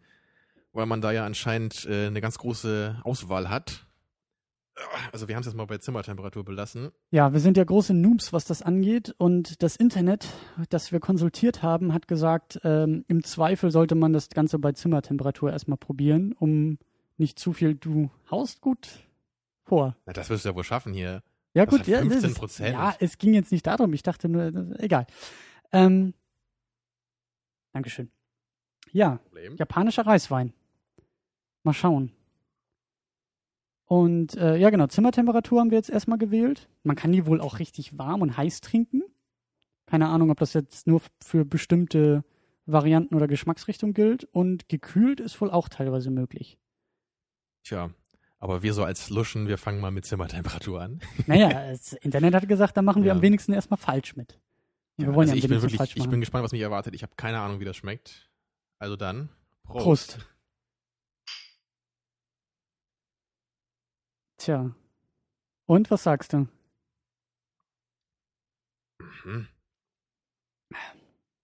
weil 0.72 0.86
man 0.86 1.00
da 1.00 1.12
ja 1.12 1.24
anscheinend 1.26 1.86
äh, 1.86 2.06
eine 2.06 2.20
ganz 2.20 2.38
große 2.38 3.00
Auswahl 3.04 3.48
hat. 3.50 3.84
Also 5.10 5.26
wir 5.26 5.34
haben 5.34 5.40
es 5.40 5.46
jetzt 5.46 5.56
mal 5.56 5.64
bei 5.66 5.78
Zimmertemperatur 5.78 6.44
belassen. 6.44 6.90
Ja, 7.10 7.32
wir 7.32 7.40
sind 7.40 7.56
ja 7.56 7.64
große 7.64 7.94
Noobs, 7.94 8.32
was 8.32 8.44
das 8.44 8.62
angeht. 8.62 9.12
Und 9.18 9.60
das 9.64 9.74
Internet, 9.74 10.28
das 10.68 10.92
wir 10.92 11.00
konsultiert 11.00 11.62
haben, 11.64 11.92
hat 11.92 12.06
gesagt, 12.06 12.60
ähm, 12.62 13.04
im 13.08 13.24
Zweifel 13.24 13.72
sollte 13.72 13.96
man 13.96 14.12
das 14.12 14.28
Ganze 14.28 14.60
bei 14.60 14.70
Zimmertemperatur 14.72 15.50
erstmal 15.50 15.78
probieren, 15.78 16.32
um 16.32 16.78
nicht 17.16 17.40
zu 17.40 17.52
viel. 17.52 17.74
Du 17.74 18.10
haust 18.30 18.60
gut 18.60 18.88
vor. 19.64 19.96
Na, 20.06 20.12
das 20.12 20.30
wirst 20.30 20.44
du 20.44 20.50
ja 20.50 20.54
wohl 20.54 20.62
schaffen 20.62 20.92
hier. 20.92 21.24
Ja, 21.54 21.66
Was 21.66 21.70
gut, 21.76 21.86
ja. 21.88 21.98
das 21.98 22.06
15 22.08 22.30
ist- 22.30 22.38
Prozent? 22.38 22.72
Ja, 22.74 22.94
es 23.00 23.18
ging 23.18 23.34
jetzt 23.34 23.50
nicht 23.50 23.66
darum. 23.66 23.92
Ich 23.94 24.04
dachte 24.04 24.28
nur, 24.28 24.52
das- 24.52 24.78
egal. 24.78 25.06
Ähm, 25.72 26.14
Dankeschön. 27.72 28.10
Ja, 28.92 29.16
Problem. 29.16 29.56
japanischer 29.56 30.06
Reiswein. 30.06 30.52
Mal 31.62 31.72
schauen. 31.74 32.12
Und 33.86 34.36
äh, 34.36 34.56
ja, 34.56 34.68
genau, 34.70 34.86
Zimmertemperatur 34.86 35.60
haben 35.60 35.70
wir 35.70 35.78
jetzt 35.78 35.90
erstmal 35.90 36.18
gewählt. 36.18 36.68
Man 36.82 36.96
kann 36.96 37.12
die 37.12 37.26
wohl 37.26 37.40
auch 37.40 37.58
richtig 37.58 37.96
warm 37.98 38.20
und 38.22 38.36
heiß 38.36 38.60
trinken. 38.60 39.02
Keine 39.86 40.08
Ahnung, 40.08 40.30
ob 40.30 40.38
das 40.38 40.52
jetzt 40.52 40.86
nur 40.86 41.00
für 41.24 41.44
bestimmte 41.46 42.22
Varianten 42.66 43.14
oder 43.14 43.26
Geschmacksrichtungen 43.26 43.94
gilt. 43.94 44.24
Und 44.24 44.68
gekühlt 44.68 45.20
ist 45.20 45.40
wohl 45.40 45.50
auch 45.50 45.68
teilweise 45.70 46.10
möglich. 46.10 46.58
Tja, 47.64 47.90
aber 48.38 48.62
wir 48.62 48.74
so 48.74 48.84
als 48.84 49.08
Luschen, 49.08 49.48
wir 49.48 49.56
fangen 49.56 49.80
mal 49.80 49.90
mit 49.90 50.04
Zimmertemperatur 50.04 50.82
an. 50.82 51.00
Naja, 51.26 51.70
das 51.70 51.94
Internet 51.94 52.34
hat 52.34 52.46
gesagt, 52.46 52.76
da 52.76 52.82
machen 52.82 53.02
wir 53.02 53.08
Ja. 53.08 53.14
am 53.14 53.22
wenigsten 53.22 53.54
erstmal 53.54 53.78
falsch 53.78 54.16
mit. 54.16 54.38
Ja, 54.98 55.06
wir 55.06 55.14
wollen 55.14 55.30
also 55.30 55.32
ja 55.32 55.38
ich 55.38 55.44
am 55.44 55.48
bin 55.48 55.50
wenigsten 55.50 55.62
wirklich, 55.62 55.78
falsch 55.78 55.90
ich 55.92 55.98
machen. 56.00 56.10
bin 56.10 56.20
gespannt, 56.20 56.44
was 56.44 56.52
mich 56.52 56.60
erwartet. 56.60 56.94
Ich 56.94 57.02
habe 57.02 57.12
keine 57.16 57.40
Ahnung, 57.40 57.58
wie 57.60 57.64
das 57.64 57.76
schmeckt. 57.76 58.30
Also 58.78 58.96
dann, 58.96 59.30
Prost. 59.64 59.84
Prost. 59.84 60.18
Tja. 64.38 64.74
Und 65.66 65.90
was 65.90 66.02
sagst 66.04 66.32
du? 66.32 66.48
Mhm. 69.24 69.48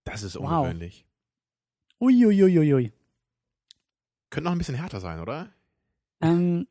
Das 0.03 0.23
ist 0.23 0.35
Wow. 0.35 0.43
ungewöhnlich. 0.65 1.05
Uiuiuiui. 1.99 2.91
Könnte 4.29 4.45
noch 4.45 4.51
ein 4.51 4.57
bisschen 4.57 4.75
härter 4.75 4.99
sein, 4.99 5.19
oder? 5.19 5.53
Ähm, 6.21 6.67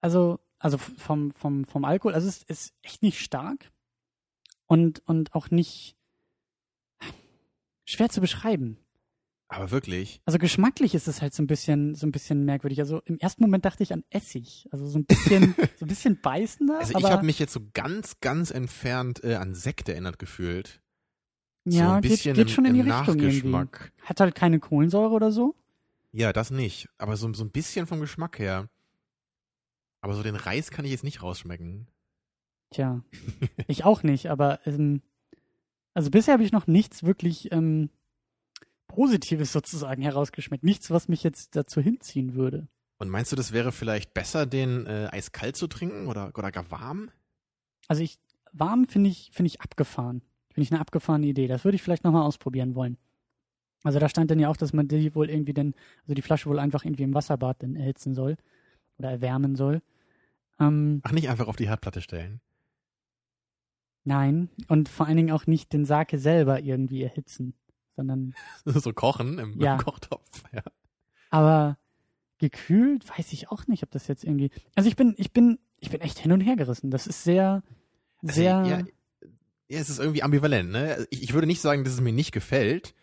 also, 0.00 0.40
also 0.58 0.78
vom, 0.78 1.30
vom, 1.32 1.64
vom 1.64 1.84
Alkohol, 1.84 2.14
also 2.14 2.28
es 2.28 2.42
ist 2.44 2.74
echt 2.82 3.02
nicht 3.02 3.20
stark 3.20 3.70
und, 4.66 5.00
und 5.06 5.34
auch 5.34 5.50
nicht 5.50 5.96
schwer 7.86 8.08
zu 8.10 8.20
beschreiben. 8.20 8.78
Aber 9.48 9.70
wirklich. 9.70 10.20
Also 10.24 10.38
geschmacklich 10.38 10.94
ist 10.94 11.06
es 11.06 11.20
halt 11.22 11.34
so 11.34 11.42
ein 11.42 11.46
bisschen, 11.46 11.94
so 11.94 12.06
ein 12.06 12.12
bisschen 12.12 12.44
merkwürdig. 12.44 12.80
Also 12.80 13.02
im 13.04 13.18
ersten 13.18 13.42
Moment 13.42 13.64
dachte 13.64 13.82
ich 13.82 13.92
an 13.92 14.02
Essig. 14.10 14.66
Also 14.70 14.86
so 14.86 14.98
ein 14.98 15.04
bisschen, 15.04 15.54
so 15.78 15.84
ein 15.84 15.88
bisschen 15.88 16.20
beißender. 16.20 16.78
Also 16.78 16.98
ich 16.98 17.04
habe 17.04 17.26
mich 17.26 17.38
jetzt 17.38 17.52
so 17.52 17.60
ganz, 17.72 18.20
ganz 18.20 18.50
entfernt 18.50 19.22
äh, 19.22 19.34
an 19.34 19.54
Sekt 19.54 19.88
erinnert 19.88 20.18
gefühlt. 20.18 20.80
so 21.64 21.78
ja, 21.78 21.96
ein 21.96 22.02
geht, 22.02 22.12
bisschen 22.12 22.34
geht 22.34 22.48
im, 22.48 22.52
schon 22.52 22.64
in 22.64 22.74
die 22.74 22.80
im 22.80 22.90
Richtung 22.90 23.18
irgendwie. 23.18 23.48
Nachgeschmack. 23.48 23.92
Hat 24.02 24.20
halt 24.20 24.34
keine 24.34 24.60
Kohlensäure 24.60 25.12
oder 25.12 25.30
so. 25.30 25.54
Ja, 26.12 26.32
das 26.32 26.50
nicht. 26.50 26.88
Aber 26.96 27.16
so, 27.16 27.32
so 27.34 27.44
ein 27.44 27.50
bisschen 27.50 27.86
vom 27.86 28.00
Geschmack 28.00 28.38
her. 28.38 28.68
Aber 30.00 30.14
so 30.14 30.22
den 30.22 30.36
Reis 30.36 30.70
kann 30.70 30.84
ich 30.84 30.90
jetzt 30.90 31.04
nicht 31.04 31.22
rausschmecken. 31.22 31.86
Tja, 32.70 33.02
ich 33.68 33.84
auch 33.84 34.02
nicht, 34.02 34.26
aber 34.26 34.58
ähm, 34.66 35.00
also 35.92 36.10
bisher 36.10 36.34
habe 36.34 36.44
ich 36.44 36.52
noch 36.52 36.66
nichts 36.66 37.04
wirklich 37.04 37.52
ähm, 37.52 37.88
Positives 38.86 39.52
sozusagen 39.52 40.02
herausgeschmeckt. 40.02 40.64
Nichts, 40.64 40.90
was 40.90 41.08
mich 41.08 41.22
jetzt 41.22 41.56
dazu 41.56 41.80
hinziehen 41.80 42.34
würde. 42.34 42.68
Und 42.98 43.08
meinst 43.08 43.32
du, 43.32 43.36
das 43.36 43.52
wäre 43.52 43.72
vielleicht 43.72 44.14
besser, 44.14 44.46
den 44.46 44.86
äh, 44.86 45.08
eiskalt 45.10 45.56
zu 45.56 45.66
trinken 45.66 46.06
oder, 46.06 46.32
oder 46.36 46.52
gar 46.52 46.70
warm? 46.70 47.10
Also 47.88 48.02
ich 48.02 48.18
warm 48.52 48.86
finde 48.86 49.10
ich 49.10 49.30
finde 49.32 49.48
ich 49.48 49.60
abgefahren. 49.60 50.22
Finde 50.52 50.62
ich 50.66 50.70
eine 50.72 50.80
abgefahrene 50.80 51.26
Idee. 51.26 51.48
Das 51.48 51.64
würde 51.64 51.74
ich 51.74 51.82
vielleicht 51.82 52.04
nochmal 52.04 52.22
ausprobieren 52.22 52.74
wollen. 52.74 52.96
Also 53.82 53.98
da 53.98 54.08
stand 54.08 54.30
dann 54.30 54.38
ja 54.38 54.48
auch, 54.48 54.56
dass 54.56 54.72
man 54.72 54.88
die 54.88 55.14
wohl 55.14 55.28
irgendwie 55.28 55.52
dann, 55.52 55.74
also 56.02 56.14
die 56.14 56.22
Flasche 56.22 56.48
wohl 56.48 56.58
einfach 56.58 56.84
irgendwie 56.84 57.02
im 57.02 57.12
Wasserbad 57.12 57.62
dann 57.62 57.76
erhitzen 57.76 58.14
soll 58.14 58.36
oder 58.98 59.10
erwärmen 59.10 59.56
soll. 59.56 59.82
Ähm, 60.60 61.00
Ach, 61.02 61.12
nicht 61.12 61.28
einfach 61.28 61.48
auf 61.48 61.56
die 61.56 61.68
Herdplatte 61.68 62.00
stellen. 62.00 62.40
nein. 64.04 64.48
Und 64.68 64.88
vor 64.88 65.06
allen 65.06 65.16
Dingen 65.16 65.32
auch 65.32 65.46
nicht 65.46 65.72
den 65.72 65.84
Sake 65.84 66.18
selber 66.18 66.60
irgendwie 66.60 67.02
erhitzen, 67.02 67.54
sondern 67.96 68.34
so 68.64 68.92
kochen 68.92 69.38
im, 69.38 69.60
Ja. 69.60 69.74
im 69.74 69.80
Kochtopf. 69.80 70.42
Ja. 70.52 70.62
Aber 71.30 71.78
gekühlt 72.38 73.08
weiß 73.16 73.32
ich 73.32 73.50
auch 73.50 73.66
nicht, 73.66 73.82
ob 73.82 73.90
das 73.90 74.06
jetzt 74.08 74.24
irgendwie. 74.24 74.50
Also 74.74 74.88
ich 74.88 74.96
bin, 74.96 75.14
ich 75.18 75.32
bin, 75.32 75.58
ich 75.78 75.90
bin 75.90 76.00
echt 76.00 76.18
hin 76.18 76.32
und 76.32 76.40
her 76.40 76.56
gerissen. 76.56 76.90
Das 76.90 77.06
ist 77.06 77.24
sehr, 77.24 77.62
Also, 78.22 78.34
sehr. 78.34 78.64
ja, 78.64 78.78
ja, 79.68 79.78
es 79.80 79.88
ist 79.90 79.98
irgendwie 79.98 80.22
ambivalent, 80.22 80.70
ne? 80.70 80.94
Also 80.94 81.06
Ich, 81.10 81.22
ich 81.22 81.32
würde 81.34 81.46
nicht 81.46 81.60
sagen, 81.60 81.84
dass 81.84 81.94
es 81.94 82.00
mir 82.00 82.12
nicht 82.12 82.32
gefällt, 82.32 82.94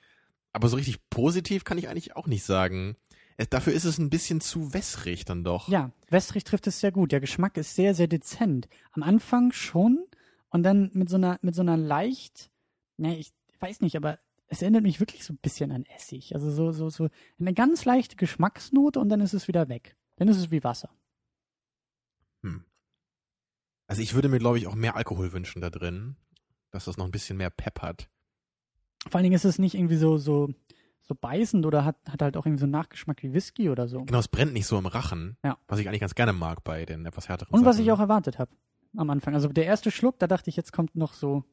aber 0.53 0.67
so 0.67 0.75
richtig 0.77 0.99
positiv 1.09 1.63
kann 1.63 1.77
ich 1.77 1.89
eigentlich 1.89 2.15
auch 2.15 2.27
nicht 2.27 2.43
sagen. 2.43 2.95
Es, 3.37 3.49
dafür 3.49 3.73
ist 3.73 3.85
es 3.85 3.97
ein 3.97 4.09
bisschen 4.09 4.41
zu 4.41 4.73
wässrig 4.73 5.25
dann 5.25 5.43
doch. 5.43 5.67
Ja, 5.69 5.91
Westrich 6.09 6.43
trifft 6.43 6.67
es 6.67 6.79
sehr 6.79 6.91
gut. 6.91 7.11
Der 7.11 7.19
Geschmack 7.21 7.57
ist 7.57 7.75
sehr, 7.75 7.95
sehr 7.95 8.07
dezent. 8.07 8.67
Am 8.91 9.01
Anfang 9.03 9.51
schon 9.53 10.05
und 10.49 10.63
dann 10.63 10.91
mit 10.93 11.09
so 11.09 11.15
einer, 11.15 11.39
mit 11.41 11.55
so 11.55 11.61
einer 11.61 11.77
leicht, 11.77 12.51
ne, 12.97 13.17
ich 13.17 13.31
weiß 13.59 13.81
nicht, 13.81 13.95
aber 13.95 14.19
es 14.51 14.61
erinnert 14.61 14.83
mich 14.83 14.99
wirklich 14.99 15.23
so 15.23 15.31
ein 15.33 15.37
bisschen 15.37 15.71
an 15.71 15.85
Essig. 15.85 16.35
Also 16.35 16.51
so, 16.51 16.71
so, 16.73 16.89
so 16.89 17.07
eine 17.39 17.53
ganz 17.53 17.85
leichte 17.85 18.17
Geschmacksnote 18.17 18.99
und 18.99 19.07
dann 19.09 19.21
ist 19.21 19.33
es 19.33 19.47
wieder 19.47 19.69
weg. 19.69 19.95
Dann 20.17 20.27
ist 20.27 20.37
es 20.37 20.51
wie 20.51 20.63
Wasser. 20.63 20.89
Hm. 22.43 22.65
Also 23.87 24.01
ich 24.01 24.13
würde 24.13 24.27
mir, 24.27 24.39
glaube 24.39 24.57
ich, 24.57 24.67
auch 24.67 24.75
mehr 24.75 24.95
Alkohol 24.97 25.31
wünschen 25.31 25.61
da 25.61 25.69
drin, 25.69 26.17
dass 26.69 26.85
das 26.85 26.97
noch 26.97 27.05
ein 27.05 27.11
bisschen 27.11 27.37
mehr 27.37 27.49
Pep 27.49 27.81
hat. 27.81 28.09
Vor 29.07 29.15
allen 29.15 29.23
Dingen 29.23 29.35
ist 29.35 29.45
es 29.45 29.57
nicht 29.57 29.73
irgendwie 29.73 29.95
so, 29.95 30.17
so, 30.17 30.53
so 31.01 31.15
beißend 31.15 31.65
oder 31.65 31.85
hat, 31.85 31.95
hat 32.09 32.21
halt 32.21 32.35
auch 32.35 32.45
irgendwie 32.45 32.59
so 32.59 32.65
einen 32.65 32.71
Nachgeschmack 32.73 33.23
wie 33.23 33.33
Whisky 33.33 33.69
oder 33.69 33.87
so. 33.87 34.03
Genau, 34.03 34.19
es 34.19 34.27
brennt 34.27 34.51
nicht 34.53 34.67
so 34.67 34.77
im 34.77 34.85
Rachen, 34.85 35.37
Ja. 35.45 35.57
was 35.67 35.79
ich 35.79 35.87
eigentlich 35.87 36.01
ganz 36.01 36.13
gerne 36.15 36.33
mag 36.33 36.63
bei 36.65 36.85
den 36.85 37.05
etwas 37.05 37.29
härteren 37.29 37.53
Und 37.53 37.63
was 37.65 37.77
Sachen. 37.77 37.85
ich 37.85 37.91
auch 37.93 37.99
erwartet 37.99 38.37
habe 38.37 38.51
am 38.97 39.09
Anfang. 39.09 39.33
Also 39.33 39.47
der 39.47 39.65
erste 39.65 39.91
Schluck, 39.91 40.19
da 40.19 40.27
dachte 40.27 40.49
ich, 40.49 40.57
jetzt 40.57 40.73
kommt 40.73 40.95
noch 40.95 41.13
so 41.13 41.45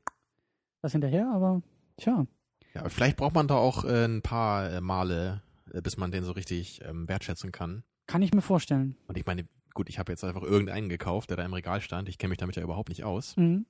was 0.80 0.92
hinterher, 0.92 1.30
aber 1.32 1.62
tja. 1.96 2.26
Ja, 2.74 2.88
vielleicht 2.88 3.16
braucht 3.16 3.34
man 3.34 3.48
da 3.48 3.56
auch 3.56 3.84
äh, 3.84 4.04
ein 4.04 4.22
paar 4.22 4.70
äh, 4.70 4.80
Male, 4.80 5.42
äh, 5.72 5.80
bis 5.80 5.96
man 5.96 6.10
den 6.10 6.24
so 6.24 6.32
richtig 6.32 6.80
ähm, 6.84 7.08
wertschätzen 7.08 7.52
kann. 7.52 7.82
Kann 8.06 8.22
ich 8.22 8.32
mir 8.32 8.42
vorstellen. 8.42 8.96
Und 9.06 9.18
ich 9.18 9.26
meine, 9.26 9.46
gut, 9.74 9.88
ich 9.88 9.98
habe 9.98 10.12
jetzt 10.12 10.24
einfach 10.24 10.42
irgendeinen 10.42 10.88
gekauft, 10.88 11.30
der 11.30 11.36
da 11.36 11.44
im 11.44 11.52
Regal 11.54 11.80
stand. 11.80 12.08
Ich 12.08 12.18
kenne 12.18 12.30
mich 12.30 12.38
damit 12.38 12.56
ja 12.56 12.62
überhaupt 12.62 12.88
nicht 12.88 13.04
aus. 13.04 13.36
Mhm. 13.36 13.66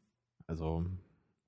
Also 0.47 0.85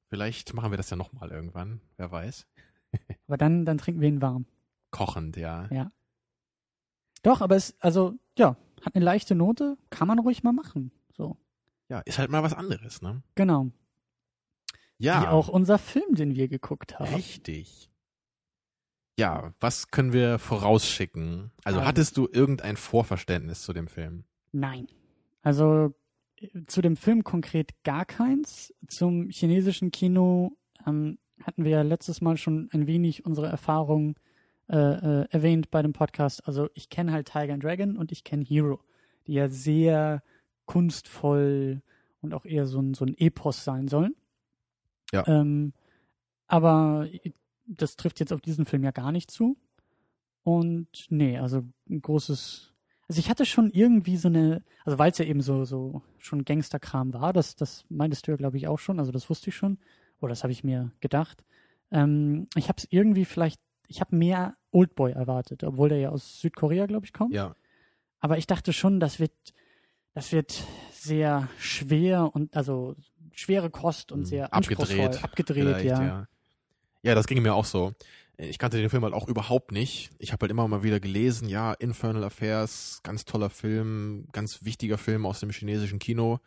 vielleicht 0.09 0.55
machen 0.55 0.71
wir 0.73 0.77
das 0.77 0.91
ja 0.91 0.97
nochmal 0.97 1.31
irgendwann. 1.31 1.81
Wer 1.97 2.11
weiß. 2.11 2.47
Aber 3.27 3.37
dann, 3.37 3.65
dann 3.65 3.79
trinken 3.79 4.01
wir 4.01 4.09
ihn 4.09 4.23
warm. 4.23 4.47
Kochend, 4.91 5.37
ja. 5.37 5.69
Ja. 5.71 5.93
Doch, 7.23 7.43
aber 7.43 7.55
es, 7.55 7.77
also, 7.81 8.15
ja, 8.39 8.57
hat 8.85 8.95
eine 8.95 9.05
leichte 9.05 9.35
Note, 9.35 9.77
kann 9.91 10.09
man 10.09 10.19
ruhig 10.19 10.43
mal 10.43 10.53
machen. 10.53 10.91
So, 11.13 11.37
Ja, 11.89 12.01
ist 12.01 12.19
halt 12.19 12.31
mal 12.31 12.43
was 12.43 12.55
anderes, 12.55 13.03
ne? 13.03 13.23
genau. 13.35 13.71
Ja, 15.01 15.23
Wie 15.23 15.27
auch 15.29 15.49
unser 15.49 15.79
Film, 15.79 16.15
den 16.15 16.37
wir 16.37 16.47
geguckt 16.49 16.99
haben. 16.99 17.15
richtig. 17.15 17.91
Ja, 19.19 19.53
was 19.61 19.91
können 19.91 20.13
wir 20.13 20.39
vorausschicken? 20.39 21.51
Also 21.65 21.81
Ähm. 21.81 21.87
hattest 21.87 22.17
du 22.17 22.29
irgendein 22.31 22.77
Vorverständnis 22.77 23.63
zu 23.63 23.73
dem 23.73 23.89
Film? 23.89 24.25
Nein. 24.53 24.87
Also 25.43 25.95
zu 26.67 26.81
dem 26.81 26.97
Film 26.97 27.25
konkret 27.25 27.73
gar 27.83 28.05
keins. 28.05 28.75
Zum 28.89 29.29
chinesischen 29.31 29.91
Kino 29.91 30.53
ähm, 30.87 31.19
hatten 31.43 31.65
wir 31.65 31.71
ja 31.71 31.83
letztes 31.83 32.21
Mal 32.21 32.37
schon 32.37 32.69
ein 32.73 32.87
wenig 32.87 33.25
unsere 33.27 33.47
Erfahrungen 33.49 34.15
äh, 34.69 34.77
äh, 34.77 35.27
erwähnt 35.31 35.71
bei 35.71 35.83
dem 35.83 35.93
Podcast. 35.93 36.47
Also 36.47 36.69
ich 36.75 36.89
kenne 36.89 37.13
halt 37.13 37.27
Tiger 37.29 37.53
and 37.55 37.65
Dragon 37.65 37.97
und 37.97 38.13
ich 38.13 38.25
kenne 38.25 38.45
Hero, 38.45 38.81
die 39.27 39.35
ja 39.35 39.49
sehr 39.49 40.23
kunstvoll 40.67 41.83
und 42.23 42.33
auch 42.35 42.45
eher 42.45 42.67
so 42.67 42.81
ein, 42.81 42.95
so 42.95 43.05
ein 43.05 43.15
Epos 43.19 43.65
sein 43.65 43.89
sollen. 43.89 44.15
Ja. 45.13 45.27
Ähm, 45.27 45.73
aber 46.47 47.09
das 47.67 47.97
trifft 47.97 48.21
jetzt 48.21 48.33
auf 48.33 48.41
diesen 48.41 48.65
Film 48.65 48.85
ja 48.85 48.91
gar 48.91 49.13
nicht 49.13 49.31
zu. 49.31 49.57
Und 50.43 51.07
nee, 51.11 51.39
also 51.39 51.65
ein 51.89 52.03
großes. 52.03 52.73
Also 53.09 53.19
ich 53.19 53.29
hatte 53.29 53.45
schon 53.45 53.71
irgendwie 53.71 54.17
so 54.17 54.29
eine, 54.29 54.63
also 54.85 54.99
weil 54.99 55.11
es 55.11 55.19
ja 55.19 55.25
eben 55.25 55.41
so, 55.41 55.65
so 55.65 56.03
schon 56.19 56.45
Gangsterkram 56.45 57.13
war, 57.13 57.33
das, 57.33 57.57
das 57.57 57.85
meintest 57.89 58.27
du 58.27 58.31
ja, 58.33 58.37
glaube 58.37 58.57
ich, 58.57 58.69
auch 58.69 58.79
schon, 58.79 59.01
also 59.01 59.11
das 59.11 59.29
wusste 59.29 59.51
ich 59.51 59.57
schon. 59.57 59.79
Oder 60.21 60.31
das 60.31 60.45
habe 60.45 60.53
ich 60.53 60.65
mir 60.65 60.93
gedacht. 61.01 61.45
Ähm, 61.91 62.47
ich 62.55 62.69
habe 62.69 62.79
es 62.79 62.87
irgendwie 62.91 63.25
vielleicht, 63.25 63.61
ich 63.89 64.01
habe 64.01 64.15
mehr 64.15 64.57
Oldboy 64.71 65.13
erwartet, 65.13 65.65
obwohl 65.65 65.89
der 65.89 65.99
ja 65.99 66.11
aus 66.11 66.41
Südkorea, 66.41 66.87
glaube 66.87 67.07
ich, 67.07 67.13
kommt. 67.13 67.35
Ja. 67.35 67.57
Aber 68.21 68.39
ich 68.39 68.47
dachte 68.47 68.73
schon, 68.73 69.01
das 69.01 69.19
wird, 69.19 69.33
das 70.15 70.31
wird 70.31 70.63
sehr 70.93 71.49
schwer 71.59 72.35
und 72.35 72.57
also 72.57 72.95
schwere 73.35 73.71
Kost 73.71 74.13
und 74.13 74.21
Mhm. 74.21 74.25
sehr 74.25 74.53
Abgedreht, 74.55 74.79
anspruchsvoll, 74.91 75.25
abgedreht, 75.25 75.57
Vielleicht, 75.65 75.85
ja. 75.87 76.03
ja. 76.03 76.29
Ja, 77.03 77.15
das 77.15 77.27
ging 77.27 77.43
mir 77.43 77.55
auch 77.55 77.65
so. 77.65 77.93
Ich 78.37 78.59
kannte 78.59 78.79
den 78.79 78.89
Film 78.91 79.05
halt 79.05 79.13
auch 79.15 79.29
überhaupt 79.29 79.71
nicht. 79.73 80.11
Ich 80.19 80.33
habe 80.33 80.45
halt 80.45 80.51
immer 80.51 80.67
mal 80.67 80.83
wieder 80.83 80.99
gelesen, 81.01 81.49
ja, 81.49 81.73
Infernal 81.75 82.25
Affairs, 82.25 83.01
ganz 83.03 83.25
toller 83.25 83.51
Film, 83.51 84.27
ganz 84.33 84.65
wichtiger 84.65 84.97
Film 84.99 85.27
aus 85.27 85.41
dem 85.41 85.51
chinesischen 85.51 85.99
Kino. 85.99 86.41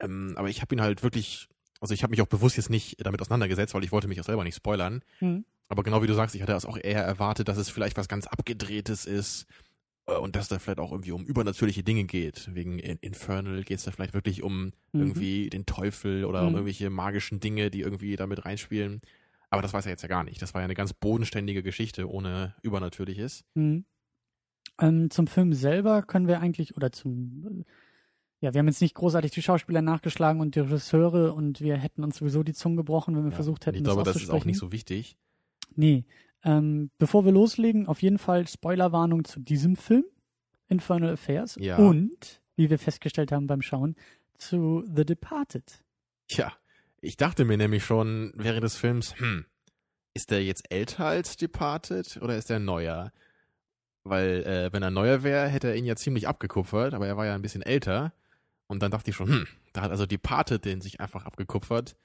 Ähm, 0.00 0.34
aber 0.36 0.48
ich 0.48 0.62
habe 0.62 0.74
ihn 0.74 0.80
halt 0.80 1.02
wirklich, 1.02 1.48
also 1.80 1.92
ich 1.92 2.02
habe 2.02 2.10
mich 2.12 2.22
auch 2.22 2.26
bewusst 2.26 2.56
jetzt 2.56 2.70
nicht 2.70 2.96
damit 3.04 3.20
auseinandergesetzt, 3.20 3.74
weil 3.74 3.84
ich 3.84 3.92
wollte 3.92 4.08
mich 4.08 4.20
auch 4.20 4.24
selber 4.24 4.44
nicht 4.44 4.54
spoilern. 4.56 5.02
Mhm. 5.20 5.44
Aber 5.68 5.82
genau 5.82 6.02
wie 6.02 6.06
du 6.06 6.14
sagst, 6.14 6.34
ich 6.34 6.40
hatte 6.40 6.52
das 6.52 6.64
auch 6.64 6.78
eher 6.82 7.04
erwartet, 7.04 7.48
dass 7.48 7.58
es 7.58 7.68
vielleicht 7.68 7.98
was 7.98 8.08
ganz 8.08 8.26
Abgedrehtes 8.26 9.04
ist 9.04 9.46
und 10.16 10.36
dass 10.36 10.48
da 10.48 10.58
vielleicht 10.58 10.78
auch 10.78 10.92
irgendwie 10.92 11.12
um 11.12 11.24
übernatürliche 11.24 11.82
Dinge 11.82 12.04
geht. 12.04 12.48
Wegen 12.54 12.78
In- 12.78 12.98
Infernal 13.00 13.62
geht 13.64 13.78
es 13.78 13.84
da 13.84 13.90
vielleicht 13.90 14.14
wirklich 14.14 14.42
um 14.42 14.64
Mhm. 14.92 15.00
irgendwie 15.00 15.50
den 15.50 15.66
Teufel 15.66 16.24
oder 16.24 16.40
um 16.42 16.48
Mhm. 16.48 16.54
irgendwelche 16.54 16.90
magischen 16.90 17.40
Dinge, 17.40 17.70
die 17.70 17.80
irgendwie 17.80 18.16
damit 18.16 18.44
reinspielen. 18.44 19.00
Aber 19.50 19.62
das 19.62 19.72
weiß 19.72 19.86
er 19.86 19.90
jetzt 19.92 20.02
ja 20.02 20.08
gar 20.08 20.24
nicht. 20.24 20.40
Das 20.42 20.54
war 20.54 20.60
ja 20.60 20.64
eine 20.66 20.74
ganz 20.74 20.92
bodenständige 20.92 21.62
Geschichte 21.62 22.08
ohne 22.10 22.54
Übernatürliches. 22.62 23.44
Mhm. 23.54 23.84
Ähm, 24.80 25.10
zum 25.10 25.26
Film 25.26 25.52
selber 25.54 26.02
können 26.02 26.28
wir 26.28 26.40
eigentlich, 26.40 26.76
oder 26.76 26.92
zum, 26.92 27.64
äh, 27.64 27.64
ja, 28.40 28.54
wir 28.54 28.60
haben 28.60 28.68
jetzt 28.68 28.80
nicht 28.80 28.94
großartig 28.94 29.32
die 29.32 29.42
Schauspieler 29.42 29.82
nachgeschlagen 29.82 30.40
und 30.40 30.54
die 30.54 30.60
Regisseure 30.60 31.32
und 31.32 31.60
wir 31.60 31.76
hätten 31.76 32.04
uns 32.04 32.18
sowieso 32.18 32.42
die 32.44 32.52
Zunge 32.54 32.76
gebrochen, 32.76 33.16
wenn 33.16 33.24
wir 33.24 33.30
Ja, 33.30 33.34
versucht 33.36 33.66
hätten, 33.66 33.78
ich 33.78 33.84
glaube, 33.84 34.04
das 34.04 34.14
das 34.14 34.22
ist 34.22 34.30
auch 34.30 34.44
nicht 34.44 34.58
so 34.58 34.70
wichtig. 34.70 35.16
Nee. 35.74 36.04
Ähm, 36.44 36.90
bevor 36.98 37.24
wir 37.24 37.32
loslegen, 37.32 37.86
auf 37.86 38.02
jeden 38.02 38.18
Fall 38.18 38.46
Spoilerwarnung 38.46 39.24
zu 39.24 39.40
diesem 39.40 39.76
Film, 39.76 40.04
Infernal 40.68 41.14
Affairs. 41.14 41.56
Ja. 41.60 41.76
Und, 41.76 42.40
wie 42.56 42.70
wir 42.70 42.78
festgestellt 42.78 43.32
haben 43.32 43.46
beim 43.46 43.62
Schauen, 43.62 43.96
zu 44.36 44.84
The 44.94 45.04
Departed. 45.04 45.84
Tja, 46.28 46.52
ich 47.00 47.16
dachte 47.16 47.44
mir 47.44 47.56
nämlich 47.56 47.84
schon 47.84 48.32
während 48.36 48.64
des 48.64 48.76
Films, 48.76 49.18
hm, 49.18 49.46
ist 50.14 50.30
der 50.30 50.44
jetzt 50.44 50.70
älter 50.70 51.06
als 51.06 51.36
Departed 51.36 52.18
oder 52.22 52.36
ist 52.36 52.50
der 52.50 52.58
neuer? 52.58 53.12
Weil, 54.04 54.42
äh, 54.44 54.72
wenn 54.72 54.82
er 54.82 54.90
neuer 54.90 55.22
wäre, 55.22 55.48
hätte 55.48 55.68
er 55.68 55.76
ihn 55.76 55.84
ja 55.84 55.96
ziemlich 55.96 56.28
abgekupfert, 56.28 56.94
aber 56.94 57.06
er 57.06 57.16
war 57.16 57.26
ja 57.26 57.34
ein 57.34 57.42
bisschen 57.42 57.62
älter. 57.62 58.12
Und 58.66 58.82
dann 58.82 58.90
dachte 58.90 59.10
ich 59.10 59.16
schon, 59.16 59.28
hm, 59.28 59.46
da 59.72 59.82
hat 59.82 59.90
also 59.90 60.06
Departed 60.06 60.64
den 60.64 60.80
sich 60.80 61.00
einfach 61.00 61.24
abgekupfert. 61.24 61.96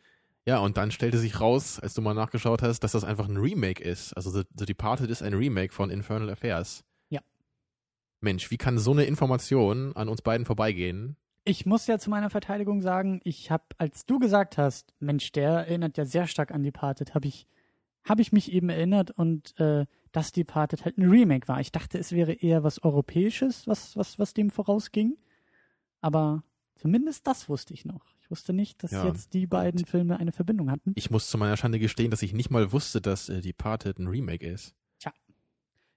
Ja, 0.45 0.59
und 0.59 0.75
dann 0.75 0.91
stellte 0.91 1.17
sich 1.17 1.39
raus, 1.39 1.79
als 1.79 1.93
du 1.93 2.01
mal 2.01 2.13
nachgeschaut 2.13 2.61
hast, 2.61 2.81
dass 2.81 2.91
das 2.91 3.05
einfach 3.05 3.29
ein 3.29 3.37
Remake 3.37 3.81
ist. 3.81 4.13
Also 4.13 4.29
The, 4.29 4.43
The 4.57 4.65
Departed 4.65 5.09
ist 5.09 5.23
ein 5.23 5.33
Remake 5.33 5.73
von 5.73 5.89
Infernal 5.89 6.29
Affairs. 6.29 6.83
Ja. 7.09 7.21
Mensch, 8.19 8.51
wie 8.51 8.57
kann 8.57 8.77
so 8.77 8.91
eine 8.91 9.05
Information 9.05 9.95
an 9.95 10.09
uns 10.09 10.21
beiden 10.21 10.45
vorbeigehen? 10.45 11.15
Ich 11.45 11.65
muss 11.65 11.87
ja 11.87 11.97
zu 11.97 12.09
meiner 12.09 12.29
Verteidigung 12.29 12.81
sagen, 12.81 13.21
ich 13.23 13.51
habe, 13.51 13.63
als 13.77 14.05
du 14.05 14.19
gesagt 14.19 14.57
hast, 14.57 14.93
Mensch, 14.99 15.31
der 15.31 15.51
erinnert 15.51 15.97
ja 15.97 16.05
sehr 16.05 16.27
stark 16.27 16.51
an 16.51 16.63
Departed, 16.63 17.15
habe 17.15 17.27
ich, 17.27 17.47
hab 18.03 18.19
ich 18.19 18.31
mich 18.31 18.51
eben 18.51 18.69
erinnert 18.69 19.11
und 19.11 19.57
äh, 19.59 19.85
dass 20.11 20.31
Departed 20.31 20.85
halt 20.85 20.97
ein 20.97 21.09
Remake 21.09 21.47
war. 21.47 21.59
Ich 21.59 21.71
dachte, 21.71 21.97
es 21.97 22.11
wäre 22.11 22.33
eher 22.33 22.63
was 22.63 22.83
Europäisches, 22.83 23.65
was, 23.67 23.95
was, 23.97 24.19
was 24.19 24.33
dem 24.33 24.51
vorausging. 24.51 25.17
Aber 26.01 26.43
zumindest 26.75 27.27
das 27.27 27.49
wusste 27.49 27.73
ich 27.73 27.85
noch. 27.85 28.05
Ich 28.33 28.39
wusste 28.39 28.53
nicht, 28.53 28.83
dass 28.83 28.91
Ja, 28.91 29.05
jetzt 29.05 29.33
die 29.33 29.45
beiden 29.45 29.85
Filme 29.85 30.17
eine 30.19 30.31
Verbindung 30.31 30.71
hatten. 30.71 30.91
Ich 30.95 31.11
muss 31.11 31.29
zu 31.29 31.37
meiner 31.37 31.55
Schande 31.57 31.79
gestehen, 31.79 32.09
dass 32.11 32.21
ich 32.21 32.33
nicht 32.33 32.49
mal 32.49 32.71
wusste, 32.71 32.99
dass 33.01 33.29
äh, 33.29 33.41
Departed 33.41 33.99
ein 33.99 34.07
Remake 34.07 34.45
ist. 34.45 34.75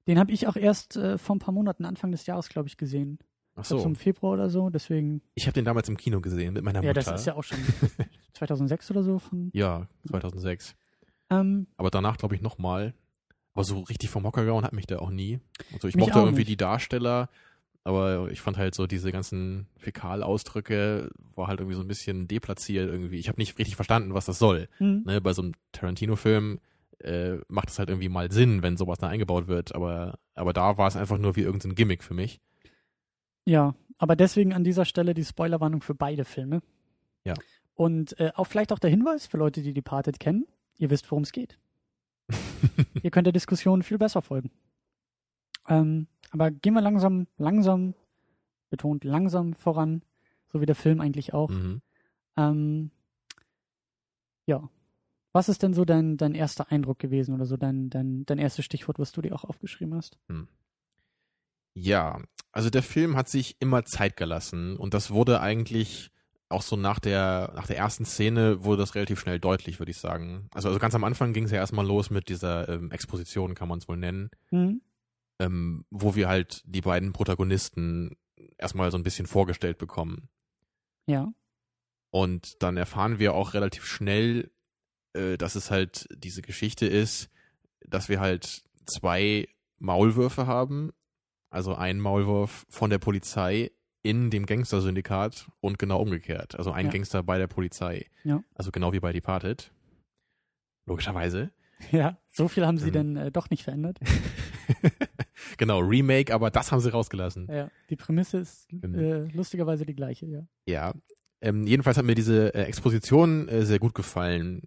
Den 0.06 0.20
habe 0.20 0.30
ich 0.30 0.46
auch 0.46 0.54
erst 0.56 0.96
äh, 0.96 1.18
vor 1.18 1.34
ein 1.34 1.40
paar 1.40 1.52
Monaten, 1.52 1.84
Anfang 1.84 2.12
des 2.12 2.26
Jahres, 2.26 2.48
glaube 2.48 2.68
ich, 2.68 2.76
gesehen. 2.76 3.18
Ach 3.56 3.64
so. 3.64 3.82
im 3.82 3.96
Februar 3.96 4.34
oder 4.34 4.50
so. 4.50 4.70
Deswegen, 4.70 5.22
Ich 5.34 5.46
habe 5.46 5.54
den 5.54 5.64
damals 5.64 5.88
im 5.88 5.96
Kino 5.96 6.20
gesehen 6.20 6.52
mit 6.54 6.62
meiner 6.62 6.80
ja, 6.82 6.90
Mutter. 6.90 7.10
das 7.10 7.20
ist 7.20 7.26
ja 7.26 7.34
auch 7.34 7.42
schon 7.42 7.58
2006 8.34 8.90
oder 8.92 9.02
so 9.02 9.18
von. 9.18 9.50
ja, 9.52 9.88
2006. 10.08 10.76
Ähm, 11.30 11.66
Aber 11.76 11.90
danach 11.90 12.18
glaube 12.18 12.34
ich 12.36 12.42
nochmal. 12.42 12.94
Aber 13.54 13.64
so 13.64 13.80
richtig 13.80 14.10
vom 14.10 14.24
Hocker 14.24 14.44
gehauen 14.44 14.64
hat 14.64 14.74
mich 14.74 14.86
der 14.86 15.00
auch 15.02 15.10
nie. 15.10 15.40
Also 15.72 15.88
ich 15.88 15.96
mochte 15.96 16.18
irgendwie 16.18 16.40
nicht. 16.40 16.50
die 16.50 16.56
Darsteller, 16.58 17.30
aber 17.86 18.32
ich 18.32 18.40
fand 18.40 18.56
halt 18.56 18.74
so 18.74 18.88
diese 18.88 19.12
ganzen 19.12 19.68
Fäkalausdrücke 19.76 21.08
war 21.36 21.46
halt 21.46 21.60
irgendwie 21.60 21.76
so 21.76 21.82
ein 21.82 21.86
bisschen 21.86 22.26
deplatziert 22.26 22.90
irgendwie. 22.90 23.18
Ich 23.18 23.28
habe 23.28 23.40
nicht 23.40 23.56
richtig 23.58 23.76
verstanden, 23.76 24.12
was 24.12 24.26
das 24.26 24.40
soll. 24.40 24.68
hm. 24.78 25.04
Ne, 25.06 25.20
bei 25.20 25.32
so 25.32 25.42
einem 25.42 25.52
Tarantino-Film 25.70 26.58
äh, 26.98 27.36
macht 27.46 27.70
es 27.70 27.78
halt 27.78 27.88
irgendwie 27.88 28.08
mal 28.08 28.32
Sinn, 28.32 28.64
wenn 28.64 28.76
sowas 28.76 28.98
da 28.98 29.06
eingebaut 29.06 29.46
wird, 29.46 29.72
aber, 29.72 30.18
aber 30.34 30.52
da 30.52 30.76
war 30.78 30.88
es 30.88 30.96
einfach 30.96 31.18
nur 31.18 31.36
wie 31.36 31.42
irgendein 31.42 31.76
Gimmick 31.76 32.02
für 32.02 32.14
mich. 32.14 32.40
Ja, 33.44 33.76
aber 33.98 34.16
deswegen 34.16 34.52
an 34.52 34.64
dieser 34.64 34.84
Stelle 34.84 35.14
die 35.14 35.24
Spoilerwarnung 35.24 35.80
für 35.80 35.94
beide 35.94 36.24
Filme. 36.24 36.62
Ja. 37.22 37.34
Und 37.74 38.18
äh, 38.18 38.32
auch 38.34 38.48
vielleicht 38.48 38.72
auch 38.72 38.80
der 38.80 38.90
Hinweis 38.90 39.28
für 39.28 39.36
Leute, 39.36 39.62
die 39.62 39.72
Departed 39.72 40.18
kennen. 40.18 40.46
Ihr 40.78 40.90
wisst, 40.90 41.08
worum 41.12 41.22
es 41.22 41.30
geht. 41.30 41.56
Ihr 43.04 43.12
könnt 43.12 43.26
der 43.26 43.32
Diskussion 43.32 43.84
viel 43.84 43.98
besser 43.98 44.22
folgen. 44.22 44.50
Ähm, 45.68 46.08
aber 46.30 46.50
gehen 46.50 46.74
wir 46.74 46.80
langsam, 46.80 47.26
langsam, 47.38 47.94
betont 48.70 49.04
langsam 49.04 49.54
voran, 49.54 50.02
so 50.52 50.60
wie 50.60 50.66
der 50.66 50.74
Film 50.74 51.00
eigentlich 51.00 51.34
auch. 51.34 51.50
mhm. 51.50 51.82
Ähm, 52.36 52.90
ja. 54.46 54.68
Was 55.32 55.48
ist 55.50 55.62
denn 55.62 55.74
so 55.74 55.84
dein, 55.84 56.16
dein 56.16 56.34
erster 56.34 56.70
Eindruck 56.70 56.98
gewesen 56.98 57.34
oder 57.34 57.44
so 57.44 57.56
dein, 57.58 57.90
dein, 57.90 58.24
dein 58.24 58.38
erstes 58.38 58.64
Stichwort, 58.64 58.98
was 58.98 59.12
du 59.12 59.20
dir 59.20 59.34
auch 59.34 59.44
aufgeschrieben 59.44 59.94
hast? 59.94 60.18
Ja, 61.74 62.22
also 62.52 62.70
der 62.70 62.82
Film 62.82 63.16
hat 63.16 63.28
sich 63.28 63.56
immer 63.60 63.84
Zeit 63.84 64.16
gelassen 64.16 64.76
und 64.76 64.94
das 64.94 65.10
wurde 65.10 65.40
eigentlich 65.40 66.10
auch 66.48 66.62
so 66.62 66.76
nach 66.76 67.00
der, 67.00 67.52
nach 67.54 67.66
der 67.66 67.76
ersten 67.76 68.06
Szene 68.06 68.64
wurde 68.64 68.78
das 68.78 68.94
relativ 68.94 69.20
schnell 69.20 69.38
deutlich, 69.38 69.78
würde 69.78 69.90
ich 69.90 69.98
sagen. 69.98 70.48
Also, 70.54 70.68
also 70.68 70.78
ganz 70.78 70.94
am 70.94 71.04
Anfang 71.04 71.32
ging 71.32 71.44
es 71.44 71.50
ja 71.50 71.58
erstmal 71.58 71.86
los 71.86 72.08
mit 72.08 72.28
dieser 72.28 72.68
ähm, 72.68 72.90
Exposition, 72.90 73.54
kann 73.54 73.68
man 73.68 73.78
es 73.78 73.88
wohl 73.88 73.96
nennen, 73.96 74.30
Hm? 74.50 74.80
Ähm, 75.38 75.84
wo 75.90 76.14
wir 76.14 76.28
halt 76.28 76.62
die 76.64 76.80
beiden 76.80 77.12
Protagonisten 77.12 78.16
erstmal 78.58 78.90
so 78.90 78.96
ein 78.98 79.02
bisschen 79.02 79.26
vorgestellt 79.26 79.78
bekommen. 79.78 80.28
Ja. 81.06 81.32
Und 82.10 82.62
dann 82.62 82.76
erfahren 82.76 83.18
wir 83.18 83.34
auch 83.34 83.54
relativ 83.54 83.84
schnell, 83.84 84.50
äh, 85.14 85.36
dass 85.36 85.54
es 85.54 85.70
halt 85.70 86.06
diese 86.16 86.42
Geschichte 86.42 86.86
ist, 86.86 87.28
dass 87.86 88.08
wir 88.08 88.20
halt 88.20 88.64
zwei 88.86 89.48
Maulwürfe 89.78 90.46
haben. 90.46 90.90
Also 91.50 91.74
ein 91.74 92.00
Maulwurf 92.00 92.64
von 92.68 92.90
der 92.90 92.98
Polizei 92.98 93.70
in 94.02 94.30
dem 94.30 94.46
Gangstersyndikat 94.46 95.48
und 95.60 95.78
genau 95.78 96.00
umgekehrt. 96.00 96.56
Also 96.56 96.70
ein 96.72 96.86
Ja. 96.86 96.92
Gangster 96.92 97.22
bei 97.22 97.38
der 97.38 97.46
Polizei. 97.48 98.06
Ja. 98.24 98.42
Also 98.54 98.70
genau 98.70 98.92
wie 98.92 99.00
bei 99.00 99.12
Departed. 99.12 99.72
Logischerweise. 100.86 101.50
Ja. 101.92 102.18
So 102.28 102.48
viel 102.48 102.64
haben 102.66 102.78
sie 102.78 102.86
Ähm. 102.88 102.92
denn 102.92 103.16
äh, 103.16 103.32
doch 103.32 103.50
nicht 103.50 103.64
verändert. 103.64 103.98
genau, 105.58 105.78
Remake, 105.80 106.32
aber 106.34 106.50
das 106.50 106.72
haben 106.72 106.80
sie 106.80 106.90
rausgelassen. 106.92 107.48
Ja, 107.50 107.70
die 107.90 107.96
Prämisse 107.96 108.38
ist 108.38 108.68
Ähm. 108.72 108.94
äh, 108.94 109.18
lustigerweise 109.34 109.84
die 109.86 109.94
gleiche, 109.94 110.26
ja. 110.26 110.46
Ja. 110.66 110.94
Ähm, 111.40 111.66
jedenfalls 111.66 111.96
hat 111.98 112.04
mir 112.04 112.14
diese 112.14 112.54
äh, 112.54 112.62
Exposition 112.64 113.48
äh, 113.48 113.64
sehr 113.64 113.78
gut 113.78 113.94
gefallen. 113.94 114.62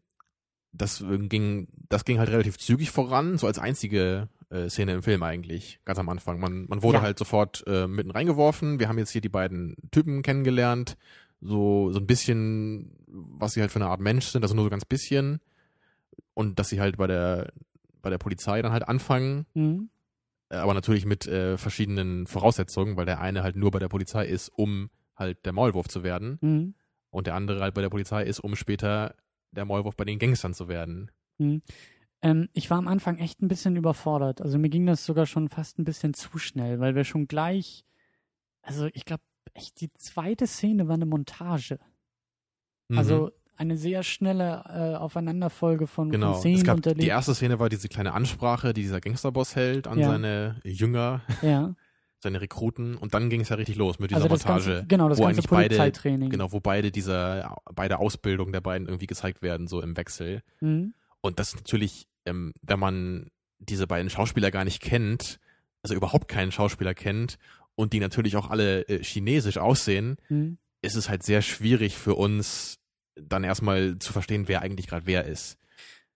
Das 0.71 1.01
äh, 1.01 1.17
ging, 1.17 1.67
das 1.89 2.05
ging 2.05 2.19
halt 2.19 2.29
relativ 2.29 2.57
zügig 2.57 2.91
voran, 2.91 3.37
so 3.37 3.47
als 3.47 3.57
einzige 3.57 4.29
äh, 4.51 4.69
Szene 4.69 4.93
im 4.93 5.03
Film 5.03 5.23
eigentlich, 5.23 5.79
ganz 5.85 5.97
am 5.99 6.09
Anfang. 6.09 6.39
Man, 6.39 6.65
man 6.69 6.83
wurde 6.83 6.99
Ja. 6.99 7.01
halt 7.03 7.17
sofort 7.17 7.63
äh, 7.67 7.87
mitten 7.87 8.11
reingeworfen. 8.11 8.79
Wir 8.79 8.87
haben 8.87 8.97
jetzt 8.99 9.11
hier 9.11 9.21
die 9.21 9.29
beiden 9.29 9.75
Typen 9.91 10.21
kennengelernt, 10.21 10.95
so 11.41 11.91
so 11.91 11.99
ein 11.99 12.05
bisschen, 12.07 12.91
was 13.07 13.53
sie 13.53 13.61
halt 13.61 13.71
für 13.71 13.79
eine 13.79 13.87
Art 13.87 13.99
Mensch 14.01 14.27
sind, 14.27 14.43
also 14.43 14.53
nur 14.55 14.65
so 14.65 14.69
ganz 14.69 14.85
bisschen. 14.85 15.39
Und 16.35 16.59
dass 16.59 16.69
sie 16.69 16.79
halt 16.79 16.97
bei 16.97 17.07
der 17.07 17.51
bei 18.01 18.09
der 18.09 18.17
Polizei 18.17 18.61
dann 18.61 18.71
halt 18.71 18.87
anfangen, 18.87 19.45
Mhm. 19.55 19.89
Äh, 20.49 20.55
aber 20.57 20.73
natürlich 20.73 21.05
mit 21.05 21.27
äh, 21.27 21.57
verschiedenen 21.57 22.27
Voraussetzungen, 22.27 22.97
weil 22.97 23.05
der 23.05 23.19
eine 23.21 23.43
halt 23.43 23.55
nur 23.55 23.71
bei 23.71 23.79
der 23.79 23.89
Polizei 23.89 24.25
ist, 24.25 24.49
um 24.49 24.89
halt 25.15 25.45
der 25.45 25.53
Maulwurf 25.53 25.87
zu 25.87 26.03
werden 26.03 26.37
Mhm. 26.41 26.73
und 27.11 27.27
der 27.27 27.35
andere 27.35 27.61
halt 27.61 27.73
bei 27.73 27.81
der 27.81 27.89
Polizei 27.89 28.23
ist, 28.23 28.39
um 28.39 28.55
später 28.55 29.15
der 29.51 29.65
Maulwurf 29.65 29.95
bei 29.95 30.05
den 30.05 30.19
Gangstern 30.19 30.53
zu 30.53 30.67
werden. 30.67 31.11
Mhm. 31.39 31.61
Ähm, 32.21 32.49
ich 32.53 32.69
war 32.69 32.77
am 32.77 32.87
Anfang 32.87 33.17
echt 33.17 33.41
ein 33.41 33.47
bisschen 33.47 33.75
überfordert. 33.75 34.41
Also 34.41 34.57
mir 34.59 34.69
ging 34.69 34.85
das 34.85 35.05
sogar 35.05 35.25
schon 35.25 35.47
fast 35.49 35.79
ein 35.79 35.85
bisschen 35.85 36.13
zu 36.13 36.37
schnell, 36.37 36.79
weil 36.79 36.93
wir 36.95 37.03
schon 37.05 37.27
gleich, 37.27 37.85
also 38.61 38.87
ich 38.93 39.05
glaube, 39.05 39.23
echt 39.53 39.79
die 39.81 39.91
zweite 39.93 40.45
Szene 40.47 40.87
war 40.87 40.95
eine 40.95 41.05
Montage. 41.05 41.79
Mhm. 42.89 42.97
Also 42.97 43.31
eine 43.59 43.77
sehr 43.77 44.03
schnelle 44.03 44.63
äh, 44.67 44.95
Aufeinanderfolge 44.95 45.85
von, 45.85 46.09
genau. 46.09 46.33
von 46.33 46.41
Szenen 46.41 46.57
es 46.57 46.63
gab 46.63 46.77
und 46.77 46.85
erlebt. 46.87 47.03
die 47.03 47.07
erste 47.09 47.35
Szene 47.35 47.59
war 47.59 47.69
diese 47.69 47.89
kleine 47.89 48.13
Ansprache, 48.13 48.73
die 48.73 48.81
dieser 48.81 49.01
Gangsterboss 49.01 49.55
hält 49.55 49.87
an 49.87 49.99
Ja. 49.99 50.09
seine 50.11 50.59
Jünger, 50.63 51.21
ja. 51.41 51.75
seine 52.21 52.41
Rekruten 52.41 52.95
und 52.95 53.13
dann 53.13 53.29
ging 53.29 53.41
es 53.41 53.49
ja 53.49 53.55
richtig 53.57 53.75
los 53.75 53.99
mit 53.99 54.11
dieser 54.11 54.23
Also 54.23 54.29
Montage. 54.29 54.69
ganze, 54.71 54.85
genau, 54.87 55.09
das 55.09 55.19
wo 55.19 55.23
ganze 55.23 55.39
eigentlich 55.39 55.49
beide-. 55.49 56.29
Genau, 56.29 56.51
wo 56.51 56.59
beide 56.59 56.91
dieser 56.91 57.57
beide 57.75 57.99
Ausbildung 57.99 58.51
der 58.51 58.61
beiden 58.61 58.87
irgendwie 58.87 59.07
gezeigt 59.07 59.41
werden, 59.41 59.67
so 59.67 59.81
im 59.81 59.95
Wechsel. 59.97 60.41
Mhm. 60.61 60.93
Und 61.21 61.37
das 61.39 61.49
ist 61.49 61.55
natürlich, 61.57 62.07
ähm, 62.25 62.53
wenn 62.61 62.79
man 62.79 63.27
diese 63.59 63.87
beiden 63.87 64.09
Schauspieler 64.09 64.51
gar 64.51 64.63
nicht 64.63 64.81
kennt, 64.81 65.39
also 65.83 65.95
überhaupt 65.95 66.27
keinen 66.29 66.51
Schauspieler 66.53 66.93
kennt 66.93 67.37
und 67.75 67.91
die 67.93 67.99
natürlich 67.99 68.35
auch 68.37 68.49
alle 68.49 68.87
äh, 68.87 69.03
chinesisch 69.03 69.57
aussehen, 69.57 70.15
Mhm. 70.29 70.57
ist 70.81 70.95
es 70.95 71.09
halt 71.09 71.23
sehr 71.23 71.41
schwierig 71.41 71.97
für 71.97 72.15
uns 72.15 72.77
dann 73.27 73.43
erstmal 73.43 73.97
zu 73.99 74.13
verstehen, 74.13 74.47
wer 74.47 74.61
eigentlich 74.61 74.87
gerade 74.87 75.05
wer 75.05 75.25
ist. 75.25 75.57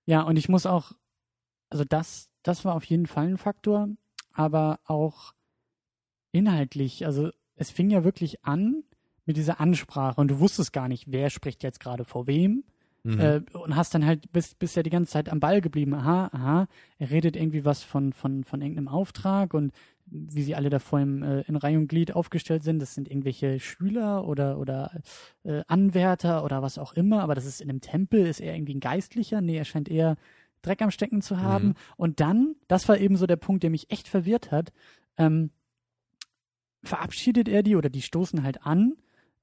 Ja, 0.05 0.21
und 0.21 0.37
ich 0.37 0.49
muss 0.49 0.65
auch, 0.65 0.91
also 1.69 1.83
das, 1.85 2.29
das 2.43 2.65
war 2.65 2.75
auf 2.75 2.83
jeden 2.85 3.07
Fall 3.07 3.27
ein 3.27 3.37
Faktor, 3.37 3.89
aber 4.33 4.79
auch 4.85 5.33
inhaltlich, 6.31 7.05
also 7.05 7.29
es 7.55 7.71
fing 7.71 7.89
ja 7.89 8.03
wirklich 8.03 8.43
an 8.43 8.83
mit 9.25 9.37
dieser 9.37 9.59
Ansprache 9.59 10.19
und 10.19 10.29
du 10.29 10.39
wusstest 10.39 10.73
gar 10.73 10.87
nicht, 10.87 11.11
wer 11.11 11.29
spricht 11.29 11.63
jetzt 11.63 11.79
gerade 11.79 12.03
vor 12.05 12.27
wem 12.27 12.63
Mhm. 13.03 13.19
äh, 13.19 13.41
und 13.53 13.75
hast 13.75 13.93
dann 13.93 14.05
halt 14.05 14.31
bist, 14.31 14.59
bist 14.59 14.77
ja 14.77 14.83
die 14.83 14.89
ganze 14.89 15.11
Zeit 15.11 15.27
am 15.27 15.41
Ball 15.41 15.59
geblieben. 15.59 15.93
Aha, 15.93 16.29
aha, 16.31 16.67
er 16.97 17.09
redet 17.09 17.35
irgendwie 17.35 17.65
was 17.65 17.83
von, 17.83 18.13
von, 18.13 18.45
von 18.45 18.61
irgendeinem 18.61 18.87
Auftrag 18.87 19.53
und 19.53 19.73
wie 20.05 20.43
sie 20.43 20.55
alle 20.55 20.69
da 20.69 20.79
vor 20.79 20.99
ihm 20.99 21.23
äh, 21.23 21.41
in 21.41 21.55
Reihe 21.55 21.77
und 21.77 21.87
Glied 21.87 22.13
aufgestellt 22.13 22.63
sind, 22.63 22.79
das 22.79 22.93
sind 22.93 23.09
irgendwelche 23.09 23.59
Schüler 23.59 24.27
oder, 24.27 24.59
oder 24.59 25.01
äh, 25.43 25.63
Anwärter 25.67 26.43
oder 26.43 26.61
was 26.61 26.77
auch 26.77 26.93
immer, 26.93 27.21
aber 27.21 27.35
das 27.35 27.45
ist 27.45 27.61
in 27.61 27.69
einem 27.69 27.81
Tempel, 27.81 28.25
ist 28.25 28.41
er 28.41 28.55
irgendwie 28.55 28.75
ein 28.75 28.79
Geistlicher? 28.79 29.41
Nee, 29.41 29.57
er 29.57 29.65
scheint 29.65 29.89
eher 29.89 30.17
Dreck 30.61 30.81
am 30.81 30.91
Stecken 30.91 31.21
zu 31.21 31.39
haben. 31.39 31.69
Mhm. 31.69 31.73
Und 31.97 32.19
dann, 32.19 32.55
das 32.67 32.87
war 32.89 32.97
eben 32.97 33.15
so 33.17 33.27
der 33.27 33.35
Punkt, 33.35 33.63
der 33.63 33.69
mich 33.69 33.91
echt 33.91 34.07
verwirrt 34.07 34.51
hat, 34.51 34.71
ähm, 35.17 35.51
verabschiedet 36.83 37.47
er 37.47 37.63
die 37.63 37.75
oder 37.75 37.89
die 37.89 38.01
stoßen 38.01 38.43
halt 38.43 38.65
an 38.65 38.95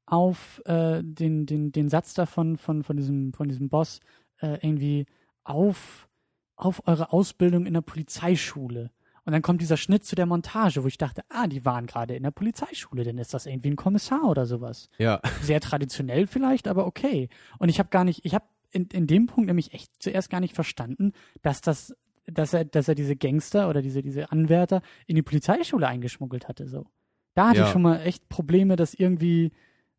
auf 0.07 0.61
äh, 0.67 1.03
den, 1.03 1.47
den, 1.47 1.73
den 1.73 1.89
Satz 1.89 2.15
davon 2.15 2.57
von, 2.57 2.83
von, 2.83 2.97
diesem, 2.97 3.33
von 3.33 3.49
diesem 3.49 3.69
Boss 3.69 4.01
äh, 4.41 4.59
irgendwie 4.67 5.07
auf, 5.45 6.09
auf 6.57 6.87
eure 6.87 7.13
Ausbildung 7.13 7.67
in 7.67 7.75
der 7.75 7.81
Polizeischule. 7.81 8.91
Und 9.31 9.35
dann 9.35 9.43
kommt 9.43 9.61
dieser 9.61 9.77
Schnitt 9.77 10.05
zu 10.05 10.17
der 10.17 10.27
Montage, 10.27 10.83
wo 10.83 10.89
ich 10.89 10.99
dachte, 10.99 11.23
ah, 11.29 11.47
die 11.47 11.65
waren 11.65 11.87
gerade 11.87 12.17
in 12.17 12.25
der 12.25 12.33
Polizeischule, 12.33 13.05
dann 13.05 13.17
ist 13.17 13.33
das 13.33 13.47
irgendwie 13.47 13.71
ein 13.71 13.77
Kommissar 13.77 14.25
oder 14.25 14.45
sowas. 14.45 14.89
ja, 14.99 15.21
Sehr 15.41 15.61
traditionell 15.61 16.27
vielleicht, 16.27 16.67
aber 16.67 16.85
okay. 16.85 17.29
Und 17.61 17.69
ich 17.69 17.79
habe 17.79 17.91
gar 17.91 18.03
nicht, 18.03 18.25
ich 18.25 18.35
habe 18.35 18.45
in, 18.73 18.87
in 18.87 19.07
dem 19.07 19.27
Punkt 19.29 19.47
nämlich 19.47 19.73
echt 19.73 19.93
zuerst 20.03 20.31
gar 20.31 20.41
nicht 20.41 20.57
verstanden, 20.57 21.13
dass 21.43 21.61
das, 21.61 21.95
dass 22.27 22.53
er, 22.55 22.65
dass 22.65 22.89
er 22.89 22.97
diese 22.97 23.15
Gangster 23.15 23.69
oder 23.71 23.83
diese, 23.83 24.03
diese 24.03 24.33
Anwärter 24.33 24.83
in 25.07 25.15
die 25.15 25.23
Polizeischule 25.23 25.87
eingeschmuggelt 25.87 26.49
hatte. 26.49 26.67
So. 26.67 26.87
Da 27.35 27.51
hatte 27.51 27.61
Ja. 27.61 27.67
ich 27.67 27.71
schon 27.71 27.83
mal 27.83 28.01
echt 28.01 28.29
Probleme, 28.29 28.75
das 28.75 28.95
irgendwie 28.95 29.53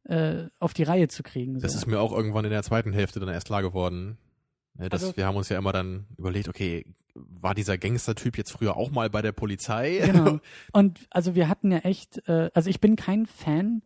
äh, 0.04 0.48
auf 0.60 0.74
die 0.74 0.84
Reihe 0.84 1.08
zu 1.08 1.24
kriegen. 1.24 1.56
So. 1.56 1.62
Das 1.62 1.74
ist 1.74 1.88
mir 1.88 2.02
auch 2.02 2.12
irgendwann 2.12 2.44
in 2.44 2.52
der 2.52 2.64
zweiten 2.64 2.92
Hälfte 2.92 3.22
dann 3.22 3.30
erst 3.30 3.48
klar 3.48 3.62
geworden. 3.62 4.18
Ne, 4.76 4.90
Das, 4.90 5.04
Also- 5.04 5.18
wir 5.18 5.26
haben 5.26 5.36
uns 5.36 5.50
ja 5.50 5.58
immer 5.58 5.72
dann 5.74 6.06
überlegt, 6.18 6.48
okay, 6.48 6.86
war 7.14 7.54
dieser 7.54 7.78
Gangster-Typ 7.78 8.38
jetzt 8.38 8.52
früher 8.52 8.78
auch 8.78 8.92
mal 8.92 9.10
bei 9.10 9.22
der 9.22 9.32
Polizei? 9.34 10.02
Genau. 10.06 10.40
Und 10.72 11.00
also 11.10 11.36
wir 11.36 11.50
hatten 11.50 11.72
ja 11.72 11.80
echt, 11.80 12.28
äh, 12.28 12.50
also 12.54 12.70
ich 12.70 12.80
bin 12.80 12.96
kein 12.96 13.26
Fan 13.26 13.82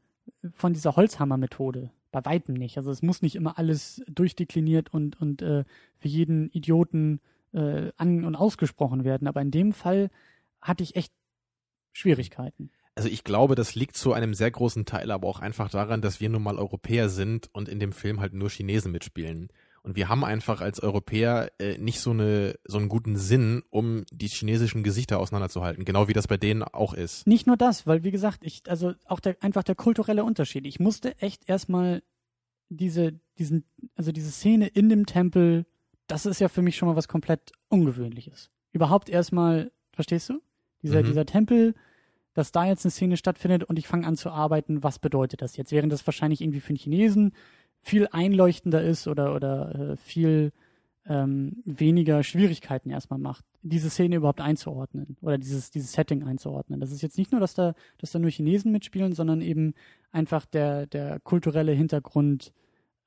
von 0.53 0.73
dieser 0.73 0.95
Holzhammer-Methode. 0.95 1.91
Bei 2.11 2.23
weitem 2.23 2.53
nicht. 2.55 2.77
Also 2.77 2.91
es 2.91 3.01
muss 3.01 3.21
nicht 3.21 3.35
immer 3.35 3.57
alles 3.57 4.01
durchdekliniert 4.07 4.93
und, 4.93 5.19
und 5.19 5.41
äh, 5.41 5.65
für 5.97 6.07
jeden 6.07 6.49
Idioten 6.51 7.19
äh, 7.53 7.91
an- 7.97 8.23
und 8.23 8.35
ausgesprochen 8.35 9.03
werden. 9.03 9.27
Aber 9.27 9.41
in 9.41 9.51
dem 9.51 9.73
Fall 9.73 10.09
hatte 10.61 10.83
ich 10.83 10.95
echt 10.95 11.11
Schwierigkeiten. 11.93 12.69
Also 12.95 13.09
ich 13.09 13.23
glaube, 13.25 13.55
das 13.55 13.75
liegt 13.75 13.97
zu 13.97 14.13
einem 14.13 14.33
sehr 14.33 14.51
großen 14.51 14.85
Teil 14.85 15.11
aber 15.11 15.27
auch 15.27 15.39
einfach 15.39 15.69
daran, 15.69 16.01
dass 16.01 16.21
wir 16.21 16.29
nun 16.29 16.43
mal 16.43 16.57
Europäer 16.57 17.09
sind 17.09 17.49
und 17.53 17.67
in 17.67 17.79
dem 17.79 17.91
Film 17.91 18.21
halt 18.21 18.33
nur 18.33 18.49
Chinesen 18.49 18.91
mitspielen. 18.93 19.49
Und 19.85 19.95
wir 19.95 20.09
haben 20.09 20.25
einfach 20.25 20.61
als 20.61 20.79
Europäer 20.81 21.51
äh, 21.59 21.77
nicht 21.77 21.99
so 21.99 22.09
eine 22.09 22.55
so 22.65 22.79
einen 22.79 22.89
guten 22.89 23.17
Sinn, 23.17 23.61
um 23.69 24.03
die 24.11 24.27
chinesischen 24.27 24.81
Gesichter 24.81 25.19
auseinanderzuhalten, 25.19 25.85
genau 25.85 26.07
wie 26.07 26.13
das 26.13 26.27
bei 26.27 26.37
denen 26.37 26.63
auch 26.63 26.95
ist. 26.95 27.27
Nicht 27.27 27.45
nur 27.45 27.55
das, 27.55 27.85
weil 27.85 28.03
wie 28.03 28.09
gesagt, 28.09 28.39
ich, 28.41 28.63
also 28.67 28.93
auch 29.05 29.19
der, 29.19 29.37
einfach 29.41 29.61
der 29.63 29.75
kulturelle 29.75 30.23
Unterschied. 30.23 30.65
Ich 30.65 30.79
musste 30.79 31.15
echt 31.21 31.47
erstmal 31.47 32.01
diese, 32.69 33.13
diesen, 33.37 33.63
also 33.95 34.11
diese 34.11 34.31
Szene 34.31 34.65
in 34.67 34.89
dem 34.89 35.05
Tempel, 35.05 35.67
das 36.07 36.25
ist 36.25 36.39
ja 36.41 36.47
für 36.49 36.63
mich 36.63 36.77
schon 36.77 36.87
mal 36.87 36.95
was 36.95 37.07
komplett 37.07 37.51
Ungewöhnliches. 37.69 38.49
Überhaupt 38.71 39.07
erstmal, 39.07 39.71
verstehst 39.93 40.29
du? 40.29 40.41
Dieser, 40.81 41.01
Mhm. 41.03 41.05
dieser 41.05 41.25
Tempel, 41.27 41.75
dass 42.33 42.51
da 42.51 42.65
jetzt 42.65 42.85
eine 42.85 42.91
Szene 42.91 43.17
stattfindet 43.17 43.63
und 43.63 43.77
ich 43.77 43.87
fange 43.87 44.07
an 44.07 44.17
zu 44.17 44.31
arbeiten, 44.31 44.81
was 44.83 44.97
bedeutet 44.97 45.43
das 45.43 45.57
jetzt? 45.57 45.71
Während 45.71 45.93
das 45.93 46.05
wahrscheinlich 46.07 46.41
irgendwie 46.41 46.59
für 46.59 46.69
einen 46.69 46.77
Chinesen 46.77 47.33
viel 47.85 48.07
einleuchtender 48.11 48.81
ist 48.81 49.07
oder, 49.07 49.35
oder 49.35 49.91
äh, 49.91 49.97
viel 49.97 50.51
ähm, 51.07 51.61
weniger 51.65 52.23
Schwierigkeiten 52.23 52.89
erstmal 52.89 53.19
macht, 53.19 53.45
diese 53.61 53.91
Szene 53.91 54.15
überhaupt 54.15 54.41
einzuordnen 54.41 55.17
oder 55.21 55.37
dieses, 55.37 55.69
dieses 55.69 55.91
Setting 55.91 56.23
einzuordnen. 56.23 56.79
Das 56.79 56.91
ist 56.91 57.03
jetzt 57.03 57.19
nicht 57.19 57.31
nur, 57.31 57.39
dass 57.39 57.53
da, 57.53 57.75
dass 57.99 58.11
da 58.11 58.17
nur 58.17 58.31
Chinesen 58.31 58.71
mitspielen, 58.71 59.13
sondern 59.13 59.41
eben 59.41 59.75
einfach 60.11 60.47
der, 60.47 60.87
der 60.87 61.19
kulturelle 61.19 61.73
Hintergrund 61.73 62.53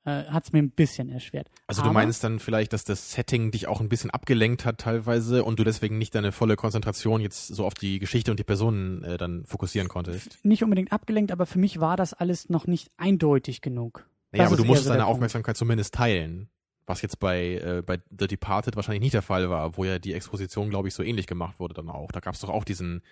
äh, 0.05 0.23
hat 0.27 0.45
es 0.45 0.53
mir 0.53 0.59
ein 0.59 0.71
bisschen 0.71 1.09
erschwert. 1.09 1.49
Also 1.67 1.81
Aber, 1.81 1.89
du 1.89 1.93
meinst 1.95 2.23
dann 2.23 2.39
vielleicht, 2.39 2.71
dass 2.71 2.85
das 2.85 3.11
Setting 3.11 3.51
dich 3.51 3.67
auch 3.67 3.81
ein 3.81 3.89
bisschen 3.89 4.11
abgelenkt 4.11 4.63
hat 4.63 4.77
teilweise 4.77 5.43
und 5.43 5.59
du 5.59 5.65
deswegen 5.65 5.97
nicht 5.97 6.15
deine 6.15 6.31
volle 6.31 6.55
Konzentration 6.55 7.19
jetzt 7.19 7.47
so 7.47 7.65
auf 7.65 7.73
die 7.73 7.99
Geschichte 7.99 8.31
und 8.31 8.39
die 8.39 8.45
Personen 8.45 9.03
äh, 9.03 9.17
dann 9.17 9.43
fokussieren 9.45 9.89
konntest? 9.89 10.39
nicht 10.45 10.63
unbedingt 10.63 10.93
abgelenkt, 10.93 11.33
aber 11.33 11.45
für 11.45 11.59
mich 11.59 11.81
war 11.81 11.97
das 11.97 12.13
alles 12.13 12.47
noch 12.47 12.65
nicht 12.65 12.91
eindeutig 12.95 13.59
genug. 13.59 14.07
Naja, 14.31 14.43
Das 14.45 14.53
aber 14.53 14.63
du 14.63 14.75
so 14.75 14.83
der 14.83 14.93
deine. 14.93 15.05
Aufmerksamkeit 15.05 15.57
zumindest 15.57 15.93
teilen. 15.93 16.49
Was 16.85 17.01
jetzt 17.03 17.19
bei, 17.19 17.55
äh, 17.57 17.83
bei 17.85 17.99
The 18.17 18.27
Departed 18.27 18.75
wahrscheinlich 18.75 19.01
nicht 19.01 19.13
der 19.13 19.21
Fall 19.21 19.49
war, 19.49 19.77
wo 19.77 19.85
ja 19.85 19.99
die 19.99 20.13
Exposition, 20.13 20.69
glaube 20.69 20.87
ich, 20.87 20.93
so 20.95 21.03
ähnlich 21.03 21.27
gemacht 21.27 21.59
wurde 21.59 21.75
dann 21.75 21.89
auch. 21.89 22.11
Da 22.11 22.19
gab 22.19 22.33
es 22.33 22.41
doch 22.41 22.49
auch 22.49 22.63
diesen, 22.63 23.03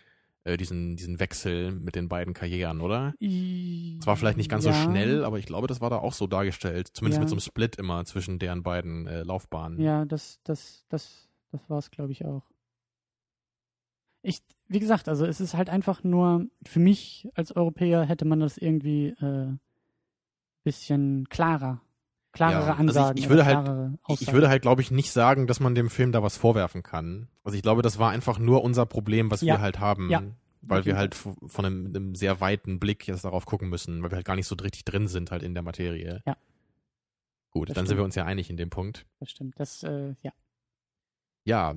äh, 0.46 0.58
diesen, 0.58 0.96
diesen 0.96 1.20
Wechsel 1.20 1.72
mit 1.72 1.94
den 1.96 2.08
beiden 2.10 2.34
Karrieren, 2.34 2.82
oder? 2.82 3.14
Es 3.22 4.06
war 4.08 4.16
vielleicht 4.18 4.38
nicht 4.38 4.50
ganz 4.50 4.66
ja, 4.66 4.74
so 4.74 4.80
schnell, 4.90 5.24
aber 5.24 5.38
ich 5.38 5.46
glaube, 5.46 5.68
das 5.68 5.80
war 5.80 5.92
da 5.92 5.98
auch 5.98 6.14
so 6.14 6.26
dargestellt. 6.26 6.90
Zumindest 6.94 7.18
Ja. 7.18 7.22
mit 7.22 7.30
so 7.30 7.36
einem 7.36 7.42
Split 7.42 7.76
immer 7.76 8.04
zwischen 8.06 8.40
deren 8.40 8.64
beiden 8.64 9.06
äh, 9.06 9.22
Laufbahnen. 9.22 9.80
Ja, 9.80 10.06
das, 10.06 10.40
das, 10.44 10.86
das, 10.90 11.30
das 11.52 11.70
war 11.70 11.78
es, 11.78 11.92
glaube 11.92 12.12
ich, 12.14 12.26
auch. 12.26 12.50
Ich, 14.24 14.42
wie 14.68 14.80
gesagt, 14.80 15.08
also 15.08 15.26
es 15.26 15.40
ist 15.40 15.54
halt 15.54 15.70
einfach 15.70 16.04
nur, 16.04 16.48
für 16.66 16.80
mich 16.80 17.28
als 17.36 17.56
Europäer 17.56 18.04
hätte 18.06 18.26
man 18.26 18.40
das 18.40 18.58
irgendwie 18.58 19.10
äh, 19.10 19.54
bisschen 20.68 21.28
klarer, 21.30 21.82
klarere 22.34 22.54
Ja, 22.54 22.60
also 22.72 22.74
ich- 22.74 22.80
Ansagen. 22.80 23.18
ich 23.18 23.30
würde 23.30 23.46
halt- 23.46 23.98
Ich, 24.20 24.32
würde 24.34 24.50
halt, 24.50 24.62
glaube 24.62 24.82
ich, 24.82 24.92
nicht 24.92 25.12
sagen, 25.12 25.48
dass 25.48 25.60
man 25.60 25.76
dem 25.76 25.90
Film 25.90 26.12
da 26.12 26.22
was 26.22 26.38
vorwerfen 26.38 26.84
kann. 26.84 27.28
Also 27.44 27.56
ich 27.56 27.62
glaube, 27.64 27.82
das 27.82 27.98
war 28.00 28.12
einfach 28.12 28.38
nur 28.40 28.64
unser 28.64 28.86
Problem, 28.86 29.32
was 29.32 29.42
Ja. 29.42 29.56
wir 29.56 29.62
halt 29.62 29.80
haben. 29.80 30.10
Ja. 30.10 30.22
Weil 30.62 30.84
wir 30.86 30.98
halt 30.98 31.16
von 31.16 31.66
einem, 31.66 31.86
einem 31.88 32.16
sehr 32.16 32.42
weiten 32.42 32.80
Blick 32.80 33.08
jetzt 33.08 33.24
darauf 33.24 33.46
gucken 33.46 33.70
müssen, 33.70 34.04
weil 34.04 34.12
wir 34.12 34.18
halt 34.18 34.26
gar 34.26 34.36
nicht 34.36 34.48
so 34.48 34.56
richtig 34.56 34.84
drin 34.84 35.08
sind 35.08 35.32
halt 35.32 35.42
in 35.42 35.54
der 35.54 35.64
Materie. 35.64 36.22
Ja. 36.26 36.36
Gut, 37.52 37.70
Das 37.70 37.76
dann 37.76 37.86
sind 37.86 37.92
stimmt. 37.94 38.00
wir 38.00 38.04
uns 38.04 38.16
ja 38.16 38.26
einig 38.26 38.50
in 38.50 38.58
dem 38.58 38.70
Punkt. 38.70 39.06
Das 39.20 39.30
stimmt. 39.32 39.54
Das, 39.58 39.84
äh, 39.84 40.14
ja. 40.22 40.32
Ja, 41.46 41.76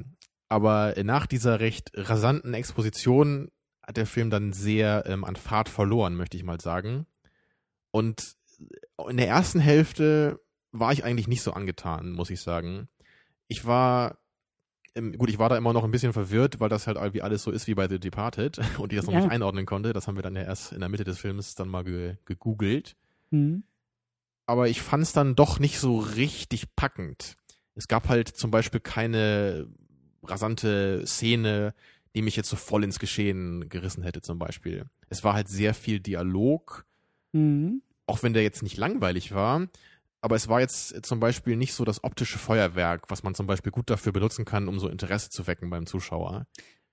aber 0.48 0.94
nach 1.04 1.26
dieser 1.26 1.60
recht 1.60 1.92
rasanten 1.94 2.52
Exposition 2.54 3.50
hat 3.86 3.96
der 3.96 4.06
Film 4.06 4.30
dann 4.30 4.52
sehr 4.52 5.04
ähm, 5.06 5.24
an 5.24 5.36
Fahrt 5.36 5.68
verloren, 5.68 6.16
möchte 6.16 6.36
ich 6.36 6.42
mal 6.42 6.60
sagen. 6.60 7.06
Und 7.92 8.34
in 9.08 9.16
der 9.16 9.28
ersten 9.28 9.60
Hälfte 9.60 10.40
war 10.72 10.92
ich 10.92 11.04
eigentlich 11.04 11.28
nicht 11.28 11.42
so 11.42 11.52
angetan, 11.52 12.12
muss 12.12 12.30
ich 12.30 12.40
sagen. 12.40 12.88
Ich 13.48 13.64
war, 13.66 14.18
ähm, 14.94 15.12
gut, 15.18 15.30
ich 15.30 15.38
war 15.38 15.48
da 15.48 15.56
immer 15.56 15.72
noch 15.72 15.84
ein 15.84 15.90
bisschen 15.90 16.12
verwirrt, 16.12 16.60
weil 16.60 16.68
das 16.68 16.86
halt 16.86 16.96
irgendwie 16.96 17.22
alles 17.22 17.42
so 17.42 17.50
ist 17.50 17.66
wie 17.66 17.74
bei 17.74 17.88
The 17.88 17.98
Departed 17.98 18.58
und 18.78 18.92
ich 18.92 18.96
das 18.98 19.06
noch 19.06 19.14
Ja. 19.14 19.20
nicht 19.20 19.30
einordnen 19.30 19.66
konnte. 19.66 19.92
Das 19.92 20.06
haben 20.06 20.16
wir 20.16 20.22
dann 20.22 20.36
ja 20.36 20.42
erst 20.42 20.72
in 20.72 20.80
der 20.80 20.88
Mitte 20.88 21.04
des 21.04 21.18
Films 21.18 21.54
dann 21.54 21.68
mal 21.68 21.84
ge 21.84 22.16
gegoogelt. 22.24 22.96
Hm. 23.32 23.62
aber 24.46 24.68
ich 24.68 24.82
fand 24.82 25.04
es 25.04 25.12
dann 25.12 25.36
doch 25.36 25.60
nicht 25.60 25.78
so 25.78 25.98
richtig 25.98 26.74
packend. 26.74 27.36
Es 27.76 27.86
gab 27.86 28.08
halt 28.08 28.28
zum 28.28 28.50
Beispiel 28.50 28.80
keine 28.80 29.68
rasante 30.24 31.04
Szene, 31.06 31.72
die 32.16 32.22
mich 32.22 32.34
jetzt 32.36 32.48
so 32.50 32.56
voll 32.56 32.82
ins 32.82 32.98
Geschehen 32.98 33.68
gerissen 33.68 34.02
hätte 34.02 34.20
zum 34.20 34.38
Beispiel. 34.40 34.86
Es 35.08 35.22
war 35.24 35.34
halt 35.34 35.48
sehr 35.48 35.74
viel 35.74 36.00
Dialog, 36.00 36.84
Hm. 37.32 37.80
Auch 38.10 38.22
wenn 38.22 38.32
der 38.32 38.42
jetzt 38.42 38.62
nicht 38.62 38.76
langweilig 38.76 39.32
war. 39.32 39.68
Aber 40.20 40.36
es 40.36 40.48
war 40.48 40.60
jetzt 40.60 41.06
zum 41.06 41.20
Beispiel 41.20 41.56
nicht 41.56 41.72
so 41.72 41.84
das 41.84 42.04
optische 42.04 42.38
Feuerwerk, 42.38 43.10
was 43.10 43.22
man 43.22 43.34
zum 43.34 43.46
Beispiel 43.46 43.72
gut 43.72 43.88
dafür 43.88 44.12
benutzen 44.12 44.44
kann, 44.44 44.68
um 44.68 44.78
so 44.78 44.88
Interesse 44.88 45.30
zu 45.30 45.46
wecken 45.46 45.70
beim 45.70 45.86
Zuschauer. 45.86 46.46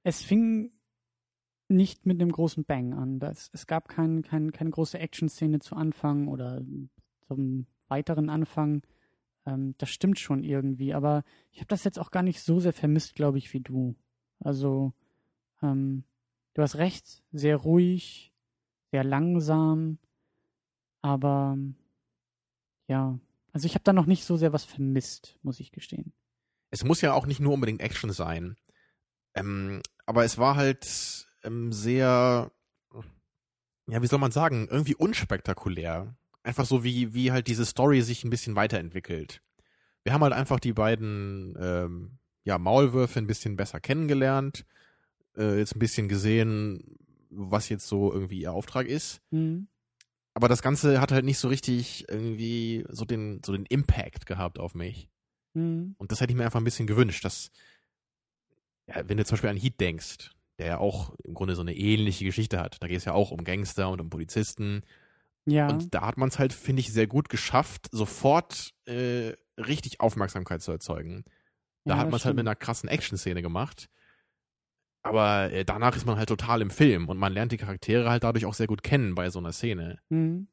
Es 0.03 0.21
fing 0.21 0.71
nicht 1.67 2.05
mit 2.05 2.21
einem 2.21 2.31
großen 2.31 2.63
Bang 2.63 2.93
an. 2.93 3.19
Das, 3.19 3.49
es 3.51 3.67
gab 3.67 3.89
kein, 3.89 4.21
kein, 4.21 4.51
keine 4.53 4.69
große 4.69 4.97
Action-Szene 4.97 5.59
zu 5.59 5.75
Anfang 5.75 6.27
oder 6.27 6.61
zum 7.27 7.67
weiteren 7.89 8.29
Anfang. 8.29 8.83
Ähm, 9.45 9.75
das 9.77 9.89
stimmt 9.89 10.19
schon 10.19 10.43
irgendwie, 10.43 10.93
aber 10.93 11.23
ich 11.51 11.59
habe 11.59 11.67
das 11.67 11.83
jetzt 11.83 11.99
auch 11.99 12.11
gar 12.11 12.23
nicht 12.23 12.41
so 12.41 12.61
sehr 12.61 12.73
vermisst, 12.73 13.15
glaube 13.15 13.39
ich, 13.39 13.53
wie 13.53 13.61
du. 13.61 13.95
Also, 14.39 14.93
ähm, 15.61 16.05
du 16.53 16.61
hast 16.61 16.75
recht, 16.75 17.23
sehr 17.33 17.57
ruhig, 17.57 18.33
sehr 18.91 19.03
langsam, 19.03 19.97
aber 21.07 21.57
ja, 22.87 23.17
also 23.53 23.65
ich 23.65 23.75
habe 23.75 23.83
da 23.83 23.93
noch 23.93 24.05
nicht 24.05 24.25
so 24.25 24.35
sehr 24.37 24.53
was 24.53 24.65
vermisst, 24.65 25.37
muss 25.41 25.59
ich 25.59 25.71
gestehen. 25.71 26.13
es 26.69 26.83
muss 26.83 27.01
ja 27.01 27.13
auch 27.13 27.25
nicht 27.25 27.39
nur 27.39 27.53
unbedingt 27.53 27.81
Action 27.81 28.11
sein. 28.11 28.57
Ähm, 29.33 29.81
aber 30.05 30.25
es 30.25 30.37
war 30.37 30.55
halt 30.55 31.27
ähm, 31.43 31.71
sehr, 31.71 32.51
ja, 33.87 34.01
wie 34.01 34.07
soll 34.07 34.19
man 34.19 34.31
sagen, 34.31 34.67
irgendwie 34.69 34.95
unspektakulär. 34.95 36.15
Einfach 36.43 36.65
so, 36.65 36.83
wie, 36.83 37.13
wie 37.13 37.31
halt 37.31 37.47
diese 37.47 37.65
Story 37.65 38.01
sich 38.01 38.23
ein 38.23 38.29
bisschen 38.29 38.55
weiterentwickelt. 38.55 39.41
Wir 40.03 40.13
haben 40.13 40.23
halt 40.23 40.33
einfach 40.33 40.59
die 40.59 40.73
beiden 40.73 41.57
ähm, 41.59 42.19
ja, 42.43 42.57
Maulwürfe 42.57 43.19
ein 43.19 43.27
bisschen 43.27 43.55
besser 43.55 43.79
kennengelernt, 43.79 44.65
äh, 45.37 45.57
jetzt 45.57 45.75
ein 45.75 45.79
bisschen 45.79 46.07
gesehen, 46.09 46.97
was 47.29 47.69
jetzt 47.69 47.87
so 47.87 48.11
irgendwie 48.13 48.41
ihr 48.41 48.53
Auftrag 48.53 48.87
ist. 48.87 49.21
Hm. 49.31 49.67
Aber 50.37 50.49
das 50.49 50.61
Ganze 50.61 51.01
hat 51.01 51.11
halt 51.11 51.25
nicht 51.25 51.39
so 51.39 51.47
richtig 51.47 52.05
irgendwie 52.09 52.85
so 52.89 53.05
den, 53.05 53.41
so 53.43 53.53
den 53.53 53.65
Impact 53.65 54.27
gehabt 54.27 54.59
auf 54.59 54.75
mich. 54.75 55.09
Hm. 55.55 55.95
Und 55.97 56.11
das 56.11 56.21
hätte 56.21 56.31
ich 56.31 56.37
mir 56.37 56.45
einfach 56.45 56.61
ein 56.61 56.63
bisschen 56.63 56.85
gewünscht, 56.85 57.25
dass, 57.25 57.49
ja, 58.85 59.01
wenn 59.09 59.17
du 59.17 59.25
zum 59.25 59.33
Beispiel 59.33 59.49
an 59.49 59.57
Heat 59.57 59.81
denkst, 59.81 60.29
der 60.59 60.67
ja 60.67 60.77
auch 60.77 61.15
im 61.23 61.33
Grunde 61.33 61.55
so 61.55 61.61
eine 61.61 61.75
ähnliche 61.75 62.23
Geschichte 62.23 62.59
hat. 62.59 62.77
Da 62.83 62.87
geht 62.87 62.99
es 62.99 63.05
ja 63.05 63.13
auch 63.13 63.31
um 63.31 63.43
Gangster 63.45 63.89
und 63.89 63.99
um 63.99 64.11
Polizisten. 64.11 64.83
Ja. 65.45 65.69
Und 65.69 65.95
da 65.95 66.05
hat 66.05 66.17
man 66.17 66.29
es 66.29 66.37
halt, 66.37 66.53
finde 66.53 66.81
ich, 66.81 66.93
sehr 66.93 67.07
gut 67.07 67.29
geschafft, 67.29 67.87
sofort 67.91 68.75
äh, 68.85 69.33
richtig 69.57 70.01
Aufmerksamkeit 70.01 70.61
zu 70.61 70.71
erzeugen. 70.71 71.23
Da 71.83 71.95
ja, 71.95 71.97
hat 71.97 72.11
man 72.11 72.17
es 72.17 72.25
halt 72.25 72.35
mit 72.35 72.45
einer 72.45 72.55
krassen 72.55 72.89
Action-Szene 72.89 73.41
gemacht. 73.41 73.89
Aber 75.07 75.51
äh, 75.51 75.63
danach 75.65 75.95
ist 75.95 76.05
man 76.05 76.17
halt 76.17 76.29
total 76.29 76.61
im 76.61 76.69
Film 76.69 77.07
und 77.09 77.17
man 77.17 77.33
lernt 77.33 77.51
die 77.51 77.57
Charaktere 77.57 78.09
halt 78.09 78.23
dadurch 78.23 78.45
auch 78.45 78.53
sehr 78.53 78.67
gut 78.67 78.83
kennen 78.83 79.15
bei 79.15 79.29
so 79.29 79.39
einer 79.39 79.51
Szene. 79.53 79.99
Hm. 80.09 80.47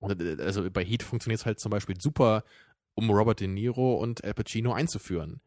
Und 0.00 0.20
äh, 0.20 0.36
also 0.42 0.68
bei 0.70 0.84
Heat 0.84 1.02
funktioniert 1.02 1.40
es 1.40 1.46
halt 1.46 1.60
zum 1.60 1.70
Beispiel 1.70 2.00
super, 2.00 2.44
um 2.94 3.10
Robert 3.10 3.40
De 3.40 3.48
Niro 3.48 3.94
und 3.94 4.22
Al 4.24 4.34
Pacino 4.34 4.72
einzuführen. 4.72 5.40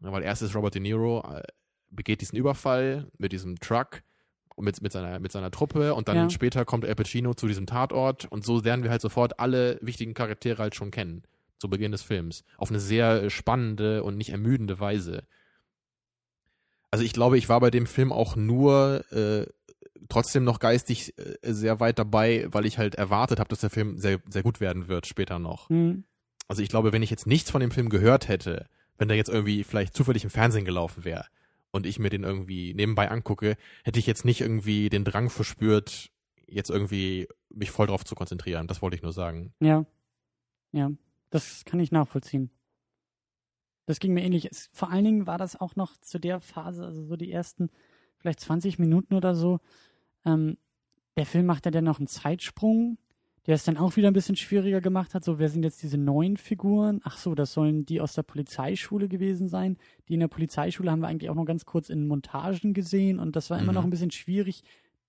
Weil 0.00 0.22
erst 0.22 0.42
ist 0.42 0.54
Robert 0.54 0.74
De 0.74 0.80
Niro, 0.80 1.20
äh, 1.28 1.42
begeht 1.90 2.20
diesen 2.20 2.36
Überfall 2.36 3.08
mit 3.18 3.32
diesem 3.32 3.58
Truck 3.60 4.02
und 4.54 4.64
mit, 4.64 4.80
mit, 4.82 4.92
seiner, 4.92 5.18
mit 5.18 5.32
seiner 5.32 5.50
Truppe 5.50 5.94
und 5.94 6.08
dann 6.08 6.16
Ja. 6.16 6.30
später 6.30 6.64
kommt 6.64 6.84
Al 6.84 6.94
Pacino 6.94 7.34
zu 7.34 7.46
diesem 7.48 7.66
Tatort 7.66 8.26
und 8.26 8.44
so 8.44 8.60
lernen 8.60 8.82
wir 8.82 8.90
halt 8.90 9.00
sofort 9.02 9.40
alle 9.40 9.78
wichtigen 9.82 10.14
Charaktere 10.14 10.58
halt 10.62 10.74
schon 10.74 10.90
kennen. 10.90 11.22
zu 11.60 11.68
Beginn 11.68 11.90
des 11.90 12.02
Films. 12.02 12.44
Auf 12.56 12.70
eine 12.70 12.78
sehr 12.78 13.30
spannende 13.30 14.04
und 14.04 14.16
nicht 14.16 14.30
ermüdende 14.30 14.78
Weise. 14.78 15.24
Also 16.90 17.04
ich 17.04 17.12
glaube, 17.12 17.38
ich 17.38 17.48
war 17.48 17.60
bei 17.60 17.70
dem 17.70 17.86
Film 17.86 18.12
auch 18.12 18.36
nur 18.36 19.04
äh, 19.12 19.46
trotzdem 20.08 20.44
noch 20.44 20.58
geistig 20.58 21.14
äh, 21.18 21.36
sehr 21.42 21.80
weit 21.80 21.98
dabei, 21.98 22.46
weil 22.50 22.66
ich 22.66 22.78
halt 22.78 22.94
erwartet 22.94 23.40
habe, 23.40 23.48
dass 23.48 23.60
der 23.60 23.70
Film 23.70 23.98
sehr, 23.98 24.20
sehr 24.28 24.42
gut 24.42 24.60
werden 24.60 24.88
wird 24.88 25.06
später 25.06 25.38
noch. 25.38 25.68
Mhm. 25.68 26.04
Also 26.46 26.62
ich 26.62 26.68
glaube, 26.68 26.92
wenn 26.92 27.02
ich 27.02 27.10
jetzt 27.10 27.26
nichts 27.26 27.50
von 27.50 27.60
dem 27.60 27.70
Film 27.70 27.90
gehört 27.90 28.28
hätte, 28.28 28.66
wenn 28.96 29.08
der 29.08 29.16
jetzt 29.16 29.28
irgendwie 29.28 29.64
vielleicht 29.64 29.94
zufällig 29.94 30.24
im 30.24 30.30
Fernsehen 30.30 30.64
gelaufen 30.64 31.04
wäre 31.04 31.26
und 31.70 31.86
ich 31.86 31.98
mir 31.98 32.10
den 32.10 32.24
irgendwie 32.24 32.72
nebenbei 32.74 33.10
angucke, 33.10 33.56
hätte 33.84 33.98
ich 33.98 34.06
jetzt 34.06 34.24
nicht 34.24 34.40
irgendwie 34.40 34.88
den 34.88 35.04
Drang 35.04 35.28
verspürt, 35.28 36.10
jetzt 36.46 36.70
irgendwie 36.70 37.28
mich 37.50 37.70
voll 37.70 37.86
drauf 37.86 38.04
zu 38.04 38.14
konzentrieren. 38.14 38.66
Das 38.66 38.80
wollte 38.80 38.96
ich 38.96 39.02
nur 39.02 39.12
sagen. 39.12 39.52
Ja. 39.60 39.84
Ja. 40.72 40.90
Das 41.30 41.64
kann 41.66 41.80
ich 41.80 41.92
nachvollziehen. 41.92 42.50
Das 43.88 44.00
ging 44.00 44.12
mir 44.12 44.22
ähnlich. 44.22 44.50
Es, 44.50 44.68
vor 44.70 44.90
allen 44.90 45.04
Dingen 45.06 45.26
war 45.26 45.38
das 45.38 45.58
auch 45.58 45.74
noch 45.74 45.96
zu 45.96 46.18
der 46.18 46.40
Phase, 46.40 46.84
also 46.84 47.02
so 47.04 47.16
die 47.16 47.32
ersten 47.32 47.70
vielleicht 48.18 48.40
20 48.40 48.78
Minuten 48.78 49.14
oder 49.14 49.34
so. 49.34 49.60
Ähm, 50.26 50.58
der 51.16 51.24
Film 51.24 51.46
macht 51.46 51.64
ja 51.64 51.70
dann 51.70 51.84
noch 51.84 51.98
einen 51.98 52.06
Zeitsprung, 52.06 52.98
der 53.46 53.54
es 53.54 53.64
dann 53.64 53.78
auch 53.78 53.96
wieder 53.96 54.08
ein 54.08 54.12
bisschen 54.12 54.36
schwieriger 54.36 54.82
gemacht 54.82 55.14
hat. 55.14 55.24
So, 55.24 55.38
wer 55.38 55.48
sind 55.48 55.62
jetzt 55.62 55.82
diese 55.82 55.96
neuen 55.96 56.36
Figuren? 56.36 57.00
Ach 57.02 57.16
so, 57.16 57.34
das 57.34 57.54
sollen 57.54 57.86
die 57.86 58.02
aus 58.02 58.12
der 58.12 58.24
Polizeischule 58.24 59.08
gewesen 59.08 59.48
sein. 59.48 59.78
Die 60.06 60.14
in 60.14 60.20
der 60.20 60.28
Polizeischule 60.28 60.90
haben 60.90 61.00
wir 61.00 61.08
eigentlich 61.08 61.30
auch 61.30 61.34
noch 61.34 61.46
ganz 61.46 61.64
kurz 61.64 61.88
in 61.88 62.06
Montagen 62.06 62.74
gesehen 62.74 63.18
und 63.18 63.36
das 63.36 63.48
war 63.48 63.58
immer 63.58 63.72
Mhm. 63.72 63.76
noch 63.76 63.84
ein 63.84 63.90
bisschen 63.90 64.10
schwierig, 64.10 64.64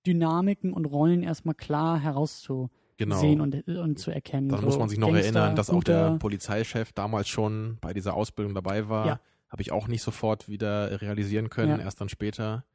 Dynamiken 0.08 0.72
und 0.72 0.86
Rollen 0.86 1.22
erstmal 1.22 1.56
klar 1.56 2.00
herauszusehen 2.00 2.70
Genau. 3.00 3.22
und, 3.22 3.66
und 3.68 3.98
zu 3.98 4.12
erkennen. 4.12 4.50
Dann 4.50 4.60
so 4.60 4.66
muss 4.66 4.78
man 4.78 4.90
sich 4.90 5.00
noch 5.00 5.08
Gangster, 5.08 5.24
erinnern, 5.24 5.56
dass 5.56 5.70
auch 5.70 5.84
der 5.86 6.18
Polizeichef 6.20 6.92
damals 6.92 7.30
schon 7.30 7.78
bei 7.80 7.94
dieser 7.94 8.14
Ausbildung 8.14 8.54
dabei 8.54 8.90
war. 8.90 9.08
Ja. 9.08 9.20
Habe 9.48 9.62
ich 9.62 9.72
auch 9.72 9.88
nicht 9.88 10.02
sofort 10.02 10.50
wieder 10.50 11.02
realisieren 11.02 11.50
können, 11.50 11.80
Ja. 11.80 11.86
erst 11.86 12.02
dann 12.02 12.10
später. 12.10 12.66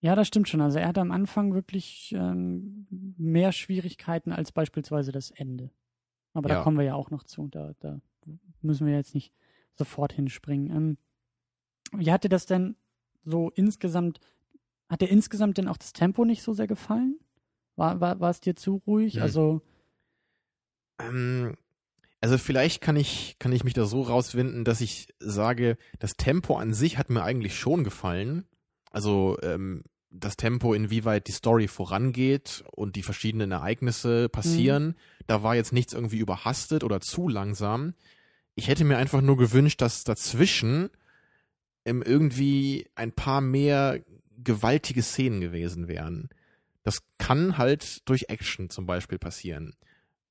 Ja, 0.00 0.14
das 0.14 0.28
stimmt 0.28 0.48
schon. 0.48 0.60
Also 0.60 0.78
er 0.78 0.88
hat 0.88 0.98
am 0.98 1.10
Anfang 1.10 1.54
wirklich 1.54 2.14
ähm, 2.16 2.86
mehr 3.16 3.50
Schwierigkeiten 3.50 4.30
als 4.30 4.52
beispielsweise 4.52 5.10
das 5.10 5.30
Ende. 5.30 5.70
Aber 6.34 6.48
da 6.50 6.56
Ja. 6.56 6.62
kommen 6.62 6.76
wir 6.76 6.84
ja 6.84 6.94
auch 6.94 7.10
noch 7.10 7.24
zu. 7.24 7.48
Da, 7.48 7.72
da 7.80 7.98
müssen 8.60 8.86
wir 8.86 8.94
jetzt 8.94 9.14
nicht 9.14 9.32
sofort 9.74 10.12
hinspringen. 10.12 10.70
Ähm, 10.76 10.98
wie 11.92 12.12
hat 12.12 12.24
dir 12.24 12.28
das 12.28 12.44
denn 12.46 12.76
so 13.24 13.50
insgesamt, 13.54 14.20
hat 14.88 15.00
dir 15.00 15.08
insgesamt 15.08 15.56
denn 15.58 15.66
auch 15.66 15.78
das 15.78 15.92
Tempo 15.94 16.24
nicht 16.26 16.42
so 16.42 16.52
sehr 16.52 16.66
gefallen? 16.66 17.18
War, 17.76 18.00
war, 18.00 18.20
war 18.20 18.30
es 18.30 18.40
dir 18.40 18.56
zu 18.56 18.82
ruhig? 18.86 19.14
Hm. 19.14 19.22
Also, 19.22 19.62
Ähm, 20.98 21.56
also 22.20 22.38
vielleicht 22.38 22.80
kann 22.80 22.96
ich, 22.96 23.36
kann 23.38 23.52
ich 23.52 23.64
mich 23.64 23.74
da 23.74 23.84
so 23.84 24.02
rauswinden, 24.02 24.64
dass 24.64 24.80
ich 24.80 25.08
sage, 25.20 25.76
das 25.98 26.16
Tempo 26.16 26.56
an 26.56 26.74
sich 26.74 26.98
hat 26.98 27.10
mir 27.10 27.22
eigentlich 27.22 27.58
schon 27.58 27.84
gefallen. 27.84 28.46
Also 28.90 29.36
ähm, 29.42 29.84
das 30.10 30.36
Tempo, 30.36 30.72
inwieweit 30.72 31.28
die 31.28 31.32
Story 31.32 31.68
vorangeht 31.68 32.64
und 32.72 32.96
die 32.96 33.02
verschiedenen 33.02 33.52
Ereignisse 33.52 34.28
passieren, 34.30 34.96
da 35.26 35.42
war 35.42 35.54
jetzt 35.54 35.72
nichts 35.72 35.92
irgendwie 35.92 36.18
überhastet 36.18 36.84
oder 36.84 37.00
zu 37.00 37.28
langsam. 37.28 37.94
Ich 38.54 38.68
hätte 38.68 38.84
mir 38.84 38.96
einfach 38.96 39.20
nur 39.20 39.36
gewünscht, 39.36 39.82
dass 39.82 40.04
dazwischen 40.04 40.88
ähm, 41.84 42.02
irgendwie 42.02 42.88
ein 42.94 43.12
paar 43.12 43.42
mehr 43.42 44.00
gewaltige 44.42 45.02
Szenen 45.02 45.40
gewesen 45.40 45.88
wären. 45.88 46.30
Das 46.86 47.02
kann 47.18 47.58
halt 47.58 48.08
durch 48.08 48.26
Action 48.28 48.70
zum 48.70 48.86
Beispiel 48.86 49.18
passieren. 49.18 49.74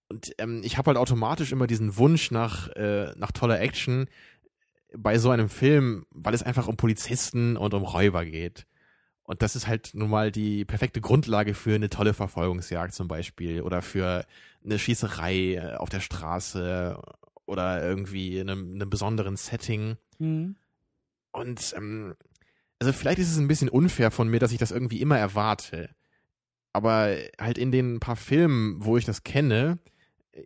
Und 0.07 0.31
ähm, 0.37 0.61
ich 0.63 0.77
habe 0.77 0.87
halt 0.87 0.97
automatisch 0.97 1.51
immer 1.51 1.67
diesen 1.67 1.97
Wunsch 1.97 2.31
nach, 2.31 2.69
äh, 2.69 3.11
nach 3.17 3.33
toller 3.33 3.59
Action 3.59 4.07
bei 4.95 5.17
so 5.17 5.31
einem 5.31 5.49
Film, 5.49 6.05
weil 6.11 6.33
es 6.33 6.43
einfach 6.43 6.69
um 6.69 6.77
Polizisten 6.77 7.57
und 7.57 7.73
um 7.73 7.83
Räuber 7.83 8.23
geht. 8.23 8.67
Und 9.23 9.41
das 9.41 9.57
ist 9.57 9.67
halt 9.67 9.89
nun 9.95 10.09
mal 10.09 10.31
die 10.31 10.63
perfekte 10.63 11.01
Grundlage 11.01 11.55
für 11.55 11.75
eine 11.75 11.89
tolle 11.89 12.13
Verfolgungsjagd 12.13 12.93
zum 12.93 13.09
Beispiel 13.09 13.61
oder 13.61 13.81
für 13.81 14.25
eine 14.63 14.79
Schießerei 14.79 15.55
äh, 15.55 15.75
auf 15.75 15.89
der 15.89 15.99
Straße 15.99 16.97
oder 17.45 17.83
irgendwie 17.83 18.37
in 18.37 18.49
einem, 18.49 18.75
einem 18.75 18.89
besonderen 18.89 19.35
Setting. 19.35 19.97
hm, 20.19 20.55
Und 21.33 21.73
ähm, 21.75 22.15
also 22.79 22.93
vielleicht 22.93 23.19
ist 23.19 23.31
es 23.31 23.39
ein 23.39 23.49
bisschen 23.49 23.67
unfair 23.67 24.09
von 24.09 24.29
mir, 24.29 24.39
dass 24.39 24.53
ich 24.53 24.57
das 24.57 24.71
irgendwie 24.71 25.01
immer 25.01 25.17
erwarte. 25.19 25.89
Aber 26.75 27.15
halt 27.39 27.57
in 27.57 27.71
den 27.71 27.99
paar 27.99 28.15
Filmen, 28.15 28.83
wo 28.83 28.97
ich 28.97 29.05
das 29.05 29.23
kenne, 29.23 29.79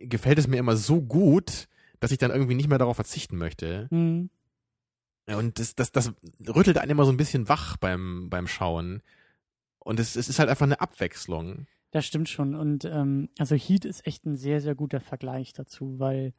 gefällt 0.00 0.38
es 0.38 0.46
mir 0.48 0.58
immer 0.58 0.76
so 0.76 1.00
gut, 1.02 1.68
dass 1.98 2.12
ich 2.12 2.18
dann 2.18 2.30
irgendwie 2.30 2.54
nicht 2.54 2.68
mehr 2.68 2.78
darauf 2.78 2.96
verzichten 2.96 3.36
möchte. 3.36 3.88
hm, 3.90 4.30
Ja, 5.28 5.36
Und 5.36 5.58
das, 5.58 5.74
das, 5.74 5.92
das 5.92 6.12
rüttelt 6.48 6.78
einen 6.78 6.90
immer 6.90 7.04
so 7.04 7.10
ein 7.12 7.16
bisschen 7.16 7.48
wach 7.48 7.76
beim, 7.76 8.28
beim 8.30 8.46
Schauen. 8.46 9.02
Und 9.78 9.98
es, 9.98 10.16
es 10.16 10.28
ist 10.28 10.38
halt 10.38 10.48
einfach 10.48 10.66
eine 10.66 10.80
Abwechslung. 10.80 11.66
Das 11.90 12.06
stimmt 12.06 12.28
schon. 12.28 12.54
Und 12.54 12.84
ähm, 12.84 13.28
also 13.38 13.56
Heat 13.56 13.84
ist 13.84 14.06
echt 14.06 14.24
ein 14.24 14.36
sehr, 14.36 14.60
sehr 14.60 14.74
guter 14.74 15.00
Vergleich 15.00 15.52
dazu, 15.52 15.98
weil 15.98 16.32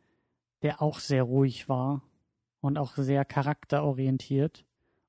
der 0.62 0.82
auch 0.82 0.99
sehr 0.99 1.23
ruhig 1.23 1.67
war 1.67 2.01
und 2.62 2.77
auch 2.77 2.95
sehr 2.95 3.25
charakterorientiert 3.25 4.63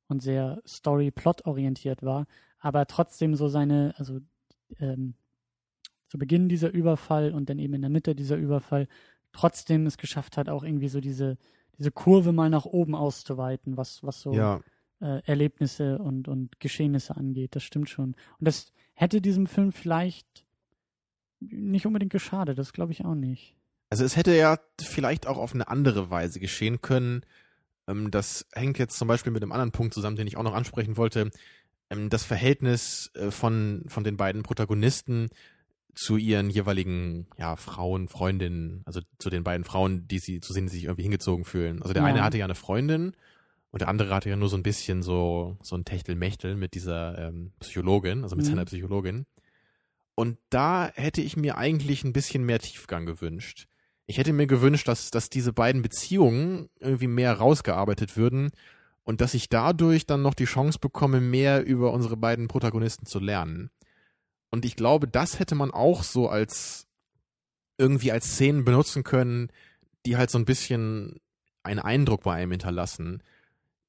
und 0.08 0.22
sehr 0.22 0.60
Story-Plot-orientiert 0.66 2.02
war, 2.02 2.26
aber 2.58 2.86
trotzdem 2.86 3.34
so 3.34 3.48
seine, 3.48 3.94
also 3.98 4.20
ähm, 4.80 5.14
zu 6.08 6.18
Beginn 6.18 6.48
dieser 6.48 6.70
Überfall 6.70 7.32
und 7.32 7.48
dann 7.48 7.58
eben 7.58 7.74
in 7.74 7.80
der 7.82 7.90
Mitte 7.90 8.14
dieser 8.14 8.36
Überfall 8.36 8.86
trotzdem 9.32 9.86
es 9.86 9.96
geschafft 9.96 10.36
hat, 10.36 10.48
auch 10.48 10.62
irgendwie 10.62 10.88
so 10.88 11.00
diese, 11.00 11.38
diese 11.78 11.90
Kurve 11.90 12.32
mal 12.32 12.50
nach 12.50 12.66
oben 12.66 12.94
auszuweiten, 12.94 13.76
was, 13.76 14.02
was 14.02 14.20
so 14.20 14.32
Ja. 14.34 14.60
äh, 15.00 15.22
Erlebnisse 15.24 15.98
und, 15.98 16.28
und 16.28 16.60
Geschehnisse 16.60 17.16
angeht. 17.16 17.56
Das 17.56 17.62
stimmt 17.62 17.88
schon. 17.88 18.14
Und 18.38 18.44
das 18.46 18.72
hätte 18.94 19.20
diesem 19.22 19.46
Film 19.46 19.72
vielleicht 19.72 20.44
nicht 21.40 21.86
unbedingt 21.86 22.12
geschadet, 22.12 22.58
das 22.58 22.72
glaube 22.72 22.92
ich 22.92 23.04
auch 23.04 23.14
nicht. 23.14 23.56
Also 23.90 24.04
es 24.04 24.16
hätte 24.16 24.34
ja 24.34 24.58
vielleicht 24.80 25.26
auch 25.26 25.38
auf 25.38 25.54
eine 25.54 25.68
andere 25.68 26.10
Weise 26.10 26.40
geschehen 26.40 26.80
können. 26.82 27.22
Ähm, 27.88 28.10
das 28.10 28.46
hängt 28.52 28.78
jetzt 28.78 28.96
zum 28.98 29.08
Beispiel 29.08 29.32
mit 29.32 29.42
einem 29.42 29.52
anderen 29.52 29.72
Punkt 29.72 29.92
zusammen, 29.94 30.16
den 30.16 30.26
ich 30.26 30.36
auch 30.36 30.42
noch 30.44 30.54
ansprechen 30.54 30.96
wollte. 30.96 31.30
Ähm, 31.92 32.08
das 32.10 32.24
Verhältnis 32.24 33.10
äh, 33.14 33.30
von, 33.30 33.84
von 33.88 34.02
den 34.04 34.16
beiden 34.16 34.42
Protagonisten 34.42 35.28
zu 35.94 36.16
ihren 36.16 36.48
jeweiligen 36.48 37.26
ja, 37.36 37.56
Frauen, 37.56 38.08
Freundinnen, 38.08 38.82
also 38.86 39.00
zu 39.18 39.28
den 39.28 39.44
beiden 39.44 39.64
Frauen, 39.64 40.08
die 40.08 40.18
sie, 40.18 40.40
zu 40.40 40.54
denen 40.54 40.68
sie 40.68 40.76
sich 40.76 40.84
irgendwie 40.84 41.02
hingezogen 41.02 41.44
fühlen. 41.44 41.82
Also 41.82 41.92
der 41.92 42.02
Ja. 42.02 42.08
eine 42.08 42.22
hatte 42.24 42.38
ja 42.38 42.46
eine 42.46 42.54
Freundin 42.54 43.12
und 43.70 43.80
der 43.82 43.88
andere 43.88 44.14
hatte 44.14 44.30
ja 44.30 44.36
nur 44.36 44.48
so 44.48 44.56
ein 44.56 44.62
bisschen 44.62 45.02
so, 45.02 45.58
so 45.62 45.76
ein 45.76 45.84
Techtelmechtel 45.84 46.56
mit 46.56 46.74
dieser 46.74 47.18
ähm, 47.18 47.52
Psychologin, 47.60 48.22
also 48.22 48.36
mit 48.36 48.46
Mhm. 48.46 48.50
seiner 48.50 48.64
Psychologin. 48.64 49.26
Und 50.14 50.38
da 50.50 50.90
hätte 50.94 51.20
ich 51.20 51.36
mir 51.36 51.56
eigentlich 51.58 52.04
ein 52.04 52.12
bisschen 52.12 52.44
mehr 52.44 52.58
Tiefgang 52.58 53.04
gewünscht. 53.06 53.66
Ich 54.06 54.18
hätte 54.18 54.32
mir 54.32 54.46
gewünscht, 54.46 54.88
dass, 54.88 55.10
dass 55.10 55.30
diese 55.30 55.52
beiden 55.52 55.82
Beziehungen 55.82 56.68
irgendwie 56.80 57.06
mehr 57.06 57.34
rausgearbeitet 57.34 58.16
würden 58.16 58.50
und 59.04 59.20
dass 59.20 59.34
ich 59.34 59.48
dadurch 59.48 60.06
dann 60.06 60.22
noch 60.22 60.34
die 60.34 60.44
Chance 60.44 60.78
bekomme, 60.78 61.20
mehr 61.20 61.64
über 61.64 61.92
unsere 61.92 62.16
beiden 62.16 62.48
Protagonisten 62.48 63.06
zu 63.06 63.18
lernen. 63.18 63.70
Und 64.50 64.64
ich 64.64 64.76
glaube, 64.76 65.08
das 65.08 65.38
hätte 65.38 65.54
man 65.54 65.70
auch 65.70 66.02
so 66.02 66.28
als 66.28 66.86
irgendwie 67.78 68.12
als 68.12 68.32
Szenen 68.32 68.64
benutzen 68.64 69.02
können, 69.02 69.50
die 70.06 70.16
halt 70.16 70.30
so 70.30 70.38
ein 70.38 70.44
bisschen 70.44 71.20
einen 71.62 71.80
Eindruck 71.80 72.22
bei 72.22 72.34
einem 72.34 72.52
hinterlassen. 72.52 73.22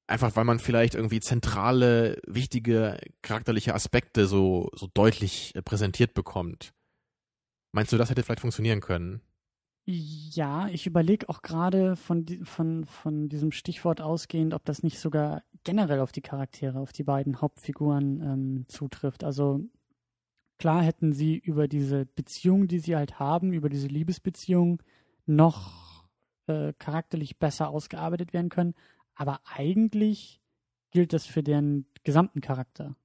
Einfach 0.06 0.36
weil 0.36 0.44
man 0.44 0.58
vielleicht 0.58 0.94
irgendwie 0.94 1.20
zentrale, 1.20 2.20
wichtige 2.26 2.98
charakterliche 3.22 3.74
Aspekte 3.74 4.26
so, 4.26 4.70
so 4.74 4.88
deutlich 4.92 5.54
äh, 5.54 5.62
präsentiert 5.62 6.14
bekommt. 6.14 6.72
Meinst 7.72 7.92
du, 7.92 7.96
das 7.96 8.10
hätte 8.10 8.22
vielleicht 8.22 8.40
funktionieren 8.40 8.80
können? 8.80 9.20
Ja, 9.86 10.68
ich 10.68 10.86
überlege 10.86 11.28
auch 11.28 11.42
gerade 11.42 11.96
von, 11.96 12.24
von, 12.44 12.86
von 12.86 13.28
diesem 13.28 13.52
Stichwort 13.52 14.00
ausgehend, 14.00 14.54
ob 14.54 14.64
das 14.64 14.82
nicht 14.82 14.98
sogar 14.98 15.42
generell 15.62 16.00
auf 16.00 16.10
die 16.10 16.22
Charaktere, 16.22 16.80
auf 16.80 16.92
die 16.92 17.02
beiden 17.04 17.42
Hauptfiguren 17.42 18.20
ähm, 18.22 18.64
zutrifft. 18.68 19.24
Also 19.24 19.60
klar 20.58 20.82
hätten 20.82 21.12
sie 21.12 21.36
über 21.36 21.68
diese 21.68 22.06
Beziehung, 22.06 22.66
die 22.66 22.78
sie 22.78 22.96
halt 22.96 23.18
haben, 23.18 23.52
über 23.52 23.68
diese 23.68 23.88
Liebesbeziehung 23.88 24.82
noch 25.26 26.08
äh, 26.46 26.72
charakterlich 26.78 27.38
besser 27.38 27.68
ausgearbeitet 27.68 28.32
werden 28.32 28.48
können. 28.48 28.74
Aber 29.14 29.40
eigentlich 29.44 30.40
gilt 30.92 31.12
das 31.12 31.26
für 31.26 31.42
deren 31.42 31.84
gesamten 32.04 32.40
Charakter. 32.40 32.96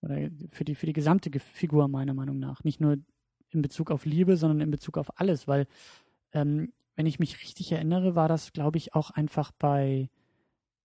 Oder 0.00 0.30
für 0.50 0.64
die, 0.64 0.74
für 0.74 0.86
die 0.86 0.94
gesamte 0.94 1.30
Ge- 1.30 1.42
Figur 1.42 1.88
meiner 1.88 2.14
Meinung 2.14 2.38
nach. 2.38 2.64
Nicht 2.64 2.80
nur 2.80 2.96
in 3.50 3.60
Bezug 3.60 3.90
auf 3.90 4.06
Liebe, 4.06 4.38
sondern 4.38 4.62
in 4.62 4.70
Bezug 4.70 4.96
auf 4.96 5.20
alles, 5.20 5.46
weil 5.46 5.66
ähm, 6.32 6.72
wenn 6.96 7.06
ich 7.06 7.18
mich 7.18 7.40
richtig 7.42 7.72
erinnere, 7.72 8.14
war 8.14 8.28
das, 8.28 8.52
glaube 8.52 8.78
ich, 8.78 8.94
auch 8.94 9.10
einfach 9.10 9.50
bei 9.52 10.10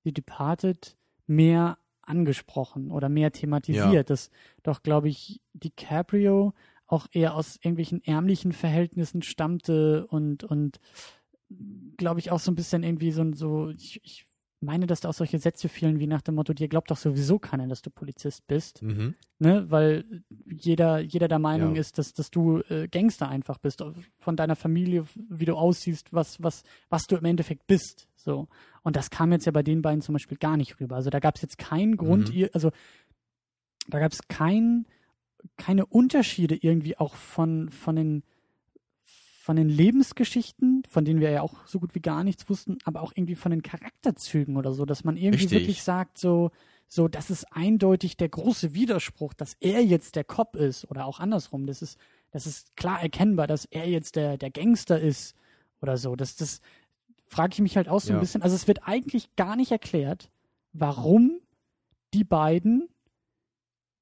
The 0.03 0.13
Departed 0.13 0.97
mehr 1.25 1.77
angesprochen 2.01 2.91
oder 2.91 3.09
mehr 3.09 3.31
thematisiert, 3.31 3.93
Ja. 3.93 4.03
dass 4.03 4.29
doch, 4.63 4.81
glaube 4.83 5.09
ich, 5.09 5.41
DiCaprio 5.53 6.53
auch 6.85 7.07
eher 7.11 7.35
aus 7.35 7.57
irgendwelchen 7.57 8.01
ärmlichen 8.05 8.53
Verhältnissen 8.53 9.21
stammte 9.21 10.07
und, 10.07 10.45
und 10.45 10.79
glaube 11.97 12.21
ich, 12.21 12.31
auch 12.31 12.39
so 12.39 12.51
ein 12.51 12.55
bisschen 12.55 12.83
irgendwie 12.83 13.11
so, 13.11 13.33
so 13.33 13.69
ich, 13.69 13.99
ich 14.03 14.25
meine, 14.61 14.87
dass 14.87 15.01
da 15.01 15.09
auch 15.09 15.13
solche 15.13 15.37
Sätze 15.39 15.69
fielen 15.69 15.99
wie 15.99 16.07
nach 16.07 16.21
dem 16.21 16.35
Motto, 16.35 16.53
dir 16.53 16.67
glaubt 16.67 16.89
doch 16.89 16.97
sowieso 16.97 17.37
keiner, 17.39 17.67
dass 17.67 17.81
du 17.81 17.89
Polizist 17.89 18.47
bist, 18.47 18.81
Mhm. 18.81 19.13
ne? 19.39 19.65
Weil 19.69 20.23
jeder, 20.45 20.99
jeder 20.99 21.27
der 21.27 21.39
Meinung 21.39 21.75
Ja. 21.75 21.81
ist, 21.81 21.97
dass, 21.97 22.13
dass 22.13 22.31
du 22.31 22.59
äh, 22.69 22.87
Gangster 22.87 23.29
einfach 23.29 23.57
bist, 23.59 23.83
von 24.19 24.35
deiner 24.35 24.55
Familie, 24.55 25.05
wie 25.29 25.45
du 25.45 25.55
aussiehst, 25.55 26.11
was, 26.13 26.41
was, 26.41 26.63
was 26.89 27.05
du 27.07 27.15
im 27.17 27.25
Endeffekt 27.25 27.67
bist. 27.67 28.07
So. 28.15 28.47
Und 28.83 28.95
das 28.95 29.09
kam 29.09 29.31
jetzt 29.31 29.45
ja 29.45 29.51
bei 29.51 29.63
den 29.63 29.81
beiden 29.81 30.01
zum 30.01 30.13
Beispiel 30.13 30.37
gar 30.37 30.57
nicht 30.57 30.79
rüber. 30.79 30.95
Also 30.95 31.09
da 31.09 31.19
gab 31.19 31.35
es 31.35 31.41
jetzt 31.43 31.57
keinen 31.57 31.95
Grund, 31.97 32.29
Mhm. 32.29 32.35
ihr, 32.35 32.49
also 32.53 32.71
da 33.89 33.99
gab 33.99 34.11
es 34.11 34.27
kein, 34.27 34.85
keine 35.55 35.85
Unterschiede 35.85 36.55
irgendwie 36.55 36.97
auch 36.97 37.15
von, 37.15 37.69
von 37.69 37.95
den 37.95 38.23
von 39.47 39.55
den 39.55 39.69
Lebensgeschichten, 39.69 40.83
von 40.89 41.05
denen 41.05 41.21
wir 41.21 41.29
ja 41.29 41.41
auch 41.41 41.65
so 41.65 41.79
gut 41.79 41.95
wie 41.95 42.01
gar 42.01 42.25
nichts 42.25 42.49
wussten, 42.49 42.79
aber 42.83 43.01
auch 43.01 43.13
irgendwie 43.15 43.35
von 43.35 43.49
den 43.49 43.61
Charakterzügen 43.61 44.57
oder 44.57 44.73
so, 44.73 44.83
dass 44.83 45.05
man 45.05 45.15
irgendwie 45.15 45.45
Richtig. 45.45 45.61
wirklich 45.61 45.83
sagt, 45.83 46.17
so, 46.17 46.51
so, 46.89 47.07
das 47.07 47.29
ist 47.29 47.45
eindeutig 47.55 48.17
der 48.17 48.27
große 48.27 48.73
Widerspruch, 48.73 49.33
dass 49.33 49.55
er 49.61 49.81
jetzt 49.81 50.17
der 50.17 50.25
Cop 50.25 50.57
ist 50.57 50.91
oder 50.91 51.05
auch 51.05 51.21
andersrum. 51.21 51.65
Das 51.65 51.81
ist, 51.81 51.97
das 52.31 52.45
ist 52.45 52.75
klar 52.75 53.01
erkennbar, 53.01 53.47
dass 53.47 53.63
er 53.63 53.87
jetzt 53.87 54.17
der, 54.17 54.35
der 54.35 54.51
Gangster 54.51 54.99
ist 54.99 55.33
oder 55.81 55.95
so. 55.95 56.17
Das, 56.17 56.35
das 56.35 56.59
frage 57.25 57.53
ich 57.53 57.61
mich 57.61 57.77
halt 57.77 57.87
auch 57.87 58.01
so 58.01 58.09
Ja. 58.09 58.17
ein 58.17 58.19
bisschen. 58.19 58.41
Also 58.41 58.53
es 58.53 58.67
wird 58.67 58.85
eigentlich 58.85 59.33
gar 59.37 59.55
nicht 59.55 59.71
erklärt, 59.71 60.29
warum 60.73 61.39
die 62.13 62.25
beiden 62.25 62.89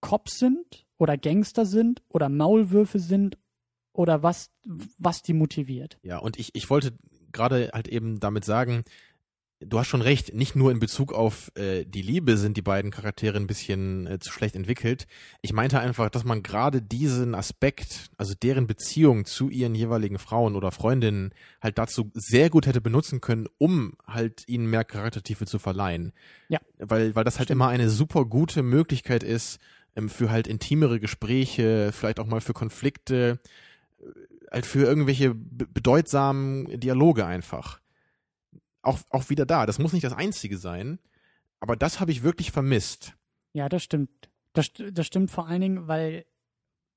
Cops 0.02 0.40
sind 0.40 0.88
oder 0.98 1.20
Gangster 1.20 1.68
sind 1.68 2.02
oder 2.10 2.30
Maulwürfe 2.30 2.98
sind 2.98 3.38
oder 3.96 4.24
was, 4.24 4.52
was 4.98 5.22
die 5.22 5.34
motiviert. 5.34 5.98
Ja, 6.04 6.18
und 6.18 6.38
ich, 6.38 6.54
ich 6.54 6.70
wollte 6.70 6.94
gerade 7.32 7.72
halt 7.74 7.88
eben 7.88 8.20
damit 8.20 8.46
sagen, 8.46 8.84
du 9.60 9.80
hast 9.80 9.88
schon 9.88 10.02
recht, 10.02 10.34
nicht 10.34 10.56
nur 10.56 10.72
in 10.72 10.80
Bezug 10.80 11.14
auf 11.14 11.52
äh, 11.56 11.86
die 11.86 12.02
Liebe 12.02 12.38
sind 12.38 12.58
die 12.58 12.62
beiden 12.62 12.92
Charaktere 12.92 13.38
ein 13.38 13.48
bisschen 13.48 14.06
äh, 14.08 14.20
zu 14.20 14.32
schlecht 14.32 14.56
entwickelt. 14.56 15.08
Ich 15.42 15.54
meinte 15.54 15.80
einfach, 15.80 16.10
dass 16.10 16.26
man 16.26 16.44
gerade 16.44 16.82
diesen 16.82 17.36
Aspekt, 17.36 18.10
also 18.18 18.34
deren 18.42 18.68
Beziehung 18.68 19.26
zu 19.26 19.50
ihren 19.50 19.76
jeweiligen 19.76 20.20
Frauen 20.20 20.56
oder 20.56 20.72
Freundinnen 20.72 21.34
halt 21.62 21.78
dazu 21.78 22.12
sehr 22.14 22.50
gut 22.50 22.68
hätte 22.68 22.82
benutzen 22.82 23.22
können, 23.22 23.48
um 23.58 23.94
halt 24.06 24.44
ihnen 24.48 24.70
mehr 24.70 24.84
Charaktertiefe 24.84 25.46
zu 25.46 25.58
verleihen. 25.60 26.12
Ja. 26.50 26.60
Weil, 26.78 27.16
weil 27.16 27.24
das 27.24 27.38
halt 27.40 27.48
Stimmt. 27.48 27.62
immer 27.62 27.70
eine 27.70 27.90
super 27.90 28.26
gute 28.26 28.62
Möglichkeit 28.62 29.24
ist, 29.24 29.60
ähm, 29.96 30.10
für 30.10 30.30
halt 30.30 30.48
intimere 30.48 31.00
Gespräche, 31.00 31.92
vielleicht 31.94 32.20
auch 32.20 32.28
mal 32.28 32.42
für 32.42 32.54
Konflikte, 32.54 33.40
halt 34.52 34.66
für 34.66 34.84
irgendwelche 34.84 35.34
be- 35.34 35.68
bedeutsamen 35.68 36.80
Dialoge 36.80 37.26
einfach. 37.26 37.80
Auch, 38.82 39.00
auch 39.10 39.30
wieder 39.30 39.46
da. 39.46 39.66
Das 39.66 39.80
muss 39.80 39.94
nicht 39.94 40.04
das 40.04 40.14
Einzige 40.14 40.58
sein, 40.58 41.00
aber 41.60 41.76
das 41.76 42.00
habe 42.00 42.12
ich 42.12 42.24
wirklich 42.24 42.52
vermisst. 42.52 43.16
Ja, 43.54 43.70
das 43.70 43.84
stimmt. 43.84 44.10
Das, 44.54 44.68
das 44.92 45.06
stimmt 45.08 45.32
vor 45.32 45.48
allen 45.48 45.62
Dingen, 45.62 45.88
weil, 45.88 46.26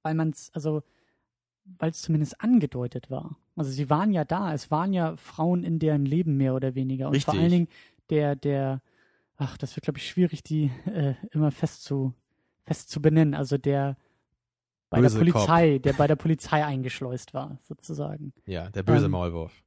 weil 0.03 0.15
man 0.15 0.31
es, 0.31 0.51
also, 0.55 0.83
weil 1.79 1.91
es 1.91 2.03
zumindest 2.03 2.41
angedeutet 2.41 3.11
war. 3.11 3.37
Also 3.57 3.71
sie 3.71 3.91
waren 3.91 4.13
ja 4.13 4.25
da, 4.25 4.53
es 4.53 4.71
waren 4.71 4.93
ja 4.93 5.17
Frauen 5.17 5.65
in 5.65 5.79
deren 5.79 6.05
Leben 6.05 6.37
mehr 6.37 6.55
oder 6.55 6.75
weniger. 6.75 7.09
Und 7.09 7.23
vor 7.23 7.35
Richtig. 7.35 7.41
allen 7.41 7.51
Dingen 7.51 7.69
der, 8.11 8.37
der, 8.37 8.83
ach, 9.37 9.57
das 9.59 9.75
wird, 9.75 9.85
glaube 9.85 9.99
ich, 9.99 10.09
schwierig, 10.09 10.43
die 10.43 10.71
äh, 10.87 11.15
immer 11.31 11.51
fest 11.51 11.85
zu, 11.85 12.15
fest 12.65 12.91
zu 12.91 13.01
benennen. 13.03 13.35
Also 13.35 13.59
der 13.59 13.97
bei 14.91 15.01
Böse 15.01 15.19
der 15.19 15.33
Polizei, 15.33 15.79
der 15.79 15.93
bei 15.93 16.07
der 16.07 16.17
Polizei 16.17 16.65
eingeschleust 16.65 17.35
war, 17.35 17.59
sozusagen. 17.63 18.33
Ja, 18.47 18.71
der 18.71 18.83
böse 18.83 19.07
Ähm, 19.07 19.13
Maulwurf. 19.13 19.63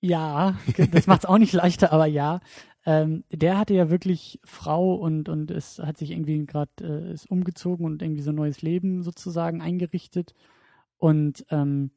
Ja, 0.00 0.58
das 0.92 1.06
macht 1.06 1.20
es 1.20 1.26
auch 1.26 1.38
nicht 1.38 1.52
leichter, 1.54 1.92
aber 1.92 2.06
ja. 2.06 2.40
Ähm, 2.86 3.24
der 3.30 3.56
hatte 3.56 3.72
ja 3.74 3.88
wirklich 3.88 4.38
Frau 4.44 4.94
und, 4.94 5.30
und 5.30 5.50
es 5.50 5.78
hat 5.78 5.96
sich 5.96 6.10
irgendwie 6.10 6.44
gerade 6.44 6.70
äh, 6.82 7.12
ist 7.14 7.30
umgezogen 7.30 7.86
und 7.86 8.02
irgendwie 8.02 8.20
so 8.20 8.30
ein 8.30 8.36
neues 8.36 8.60
Leben 8.60 9.02
sozusagen 9.02 9.62
eingerichtet. 9.62 10.34
Und 10.98 11.46
ähm, 11.48 11.90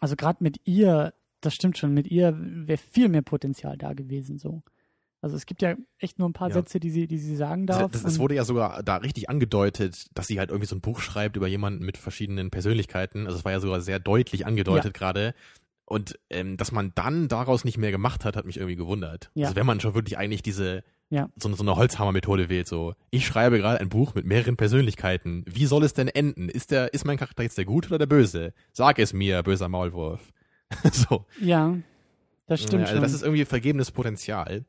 also 0.00 0.16
gerade 0.16 0.42
mit 0.42 0.66
ihr, 0.66 1.12
das 1.42 1.54
stimmt 1.54 1.76
schon, 1.76 1.92
mit 1.92 2.08
ihr 2.08 2.34
wäre 2.38 2.78
viel 2.78 3.08
mehr 3.08 3.22
Potenzial 3.22 3.76
da 3.76 3.92
gewesen 3.92 4.38
so. 4.38 4.62
Also 5.22 5.36
es 5.36 5.46
gibt 5.46 5.62
ja 5.62 5.76
echt 5.98 6.18
nur 6.18 6.28
ein 6.28 6.32
paar 6.34 6.48
Ja. 6.48 6.54
Sätze, 6.54 6.80
die 6.80 6.90
sie, 6.90 7.06
die 7.06 7.16
sie 7.18 7.36
sagen 7.36 7.66
darf. 7.66 7.94
es 7.94 8.18
wurde 8.18 8.34
ja 8.34 8.44
sogar 8.44 8.82
da 8.82 8.96
richtig 8.96 9.30
angedeutet, 9.30 10.06
dass 10.14 10.26
sie 10.26 10.38
halt 10.38 10.50
irgendwie 10.50 10.66
so 10.66 10.74
ein 10.76 10.80
Buch 10.80 11.00
schreibt 11.00 11.36
über 11.36 11.46
jemanden 11.46 11.84
mit 11.86 11.96
verschiedenen 11.96 12.50
Persönlichkeiten. 12.50 13.26
Also 13.26 13.38
es 13.38 13.44
war 13.44 13.52
ja 13.52 13.60
sogar 13.60 13.80
sehr 13.80 14.00
deutlich 14.00 14.46
angedeutet 14.46 14.92
gerade. 14.94 15.34
Und 15.84 16.18
ähm, 16.30 16.56
dass 16.56 16.72
man 16.72 16.92
dann 16.94 17.28
daraus 17.28 17.64
nicht 17.64 17.78
mehr 17.78 17.90
gemacht 17.90 18.24
hat, 18.24 18.36
hat 18.36 18.46
mich 18.46 18.56
irgendwie 18.56 18.76
gewundert. 18.76 19.30
Ja. 19.34 19.46
Also 19.46 19.56
wenn 19.56 19.66
man 19.66 19.78
schon 19.78 19.94
wirklich 19.94 20.16
eigentlich 20.18 20.42
diese 20.42 20.82
Ja. 21.10 21.28
so, 21.36 21.52
so 21.54 21.62
eine 21.62 21.76
Holzhammer-Methode 21.76 22.48
wählt, 22.48 22.66
so 22.66 22.94
ich 23.10 23.24
schreibe 23.26 23.58
gerade 23.58 23.78
ein 23.80 23.90
Buch 23.90 24.14
mit 24.14 24.24
mehreren 24.26 24.56
Persönlichkeiten. 24.56 25.44
Wie 25.46 25.66
soll 25.66 25.84
es 25.84 25.92
denn 25.94 26.08
enden? 26.08 26.48
Ist 26.48 26.70
der, 26.72 26.94
ist 26.94 27.04
mein 27.04 27.18
Charakter 27.18 27.42
jetzt 27.44 27.58
der 27.58 27.64
Gute 27.66 27.88
oder 27.90 27.98
der 27.98 28.06
Böse? 28.06 28.54
Sag 28.72 28.98
es 28.98 29.12
mir, 29.12 29.42
böser 29.44 29.68
Maulwurf. 29.68 30.32
so. 30.92 31.26
ja, 31.40 31.76
das 32.46 32.60
stimmt 32.62 32.80
Ja, 32.82 32.86
also 32.86 32.94
schon. 32.94 33.02
das 33.02 33.12
ist 33.12 33.22
irgendwie 33.22 33.44
vergebenes 33.44 33.90
Potenzial. 33.92 34.64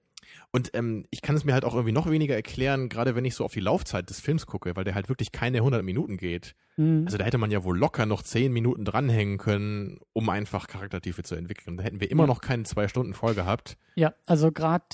Und 0.51 0.71
ähm, 0.73 1.05
ich 1.09 1.21
kann 1.21 1.35
es 1.35 1.43
mir 1.43 1.53
halt 1.53 1.65
auch 1.65 1.73
irgendwie 1.73 1.91
noch 1.93 2.09
weniger 2.09 2.35
erklären, 2.35 2.89
gerade 2.89 3.15
wenn 3.15 3.25
ich 3.25 3.35
so 3.35 3.43
auf 3.45 3.53
die 3.53 3.59
Laufzeit 3.59 4.09
des 4.09 4.19
Films 4.19 4.45
gucke, 4.45 4.75
weil 4.75 4.83
der 4.83 4.95
halt 4.95 5.09
wirklich 5.09 5.31
keine 5.31 5.57
100 5.59 5.83
Minuten 5.83 6.17
geht. 6.17 6.55
Mhm. 6.77 7.03
Also 7.05 7.17
da 7.17 7.25
hätte 7.25 7.37
man 7.37 7.51
ja 7.51 7.63
wohl 7.63 7.77
locker 7.77 8.05
noch 8.05 8.21
10 8.21 8.51
Minuten 8.53 8.85
dranhängen 8.85 9.37
können, 9.37 9.99
um 10.13 10.29
einfach 10.29 10.67
Charaktertiefe 10.67 11.23
zu 11.23 11.35
entwickeln. 11.35 11.77
Da 11.77 11.83
hätten 11.83 11.99
wir 11.99 12.09
immer 12.11 12.23
Ja. 12.23 12.27
noch 12.27 12.41
keine 12.41 12.63
zwei 12.63 12.87
Stunden 12.87 13.13
voll 13.13 13.33
gehabt. 13.35 13.77
Ja, 13.95 14.13
also 14.25 14.51
gerade 14.51 14.85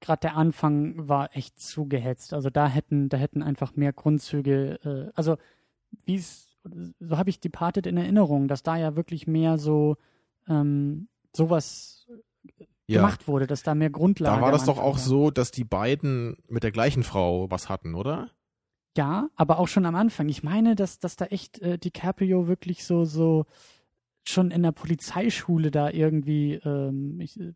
gerade 0.00 0.20
der 0.20 0.36
Anfang 0.36 1.08
war 1.08 1.34
echt 1.34 1.58
zu 1.58 1.86
gehetzt. 1.88 2.34
Also 2.34 2.50
da 2.50 2.68
hätten 2.68 3.08
da 3.08 3.16
hätten 3.16 3.42
einfach 3.42 3.74
mehr 3.76 3.92
Grundzüge. 3.92 4.78
Äh, 4.84 5.12
also 5.14 5.36
wie 6.04 6.16
es 6.16 6.44
so 6.98 7.16
habe 7.16 7.30
ich 7.30 7.40
Departed 7.40 7.86
in 7.86 7.96
Erinnerung, 7.96 8.48
dass 8.48 8.62
da 8.62 8.76
ja 8.76 8.96
wirklich 8.96 9.26
mehr 9.26 9.56
so 9.56 9.96
ähm, 10.48 11.08
sowas 11.34 12.08
Ja. 12.88 13.00
gemacht 13.00 13.26
wurde, 13.26 13.46
dass 13.46 13.62
da 13.64 13.74
mehr 13.74 13.90
Grundlage. 13.90 14.36
Da 14.36 14.42
war 14.42 14.52
das 14.52 14.64
doch 14.64 14.78
auch 14.78 14.94
war. 14.94 15.00
so, 15.00 15.30
dass 15.32 15.50
die 15.50 15.64
beiden 15.64 16.36
mit 16.48 16.62
der 16.62 16.70
gleichen 16.70 17.02
Frau 17.02 17.50
was 17.50 17.68
hatten, 17.68 17.94
oder? 17.94 18.30
Ja, 18.96 19.28
aber 19.34 19.58
auch 19.58 19.68
schon 19.68 19.86
am 19.86 19.96
Anfang. 19.96 20.28
Ich 20.28 20.42
meine, 20.42 20.76
dass 20.76 20.98
dass 21.00 21.16
da 21.16 21.26
echt 21.26 21.58
äh, 21.60 21.78
DiCaprio 21.78 22.46
wirklich 22.46 22.84
so 22.84 23.04
so 23.04 23.44
schon 24.24 24.50
in 24.50 24.62
der 24.62 24.72
Polizeischule 24.72 25.70
da 25.70 25.90
irgendwie 25.90 26.54
ähm, 26.64 27.20
ich, 27.20 27.38
äh, 27.40 27.52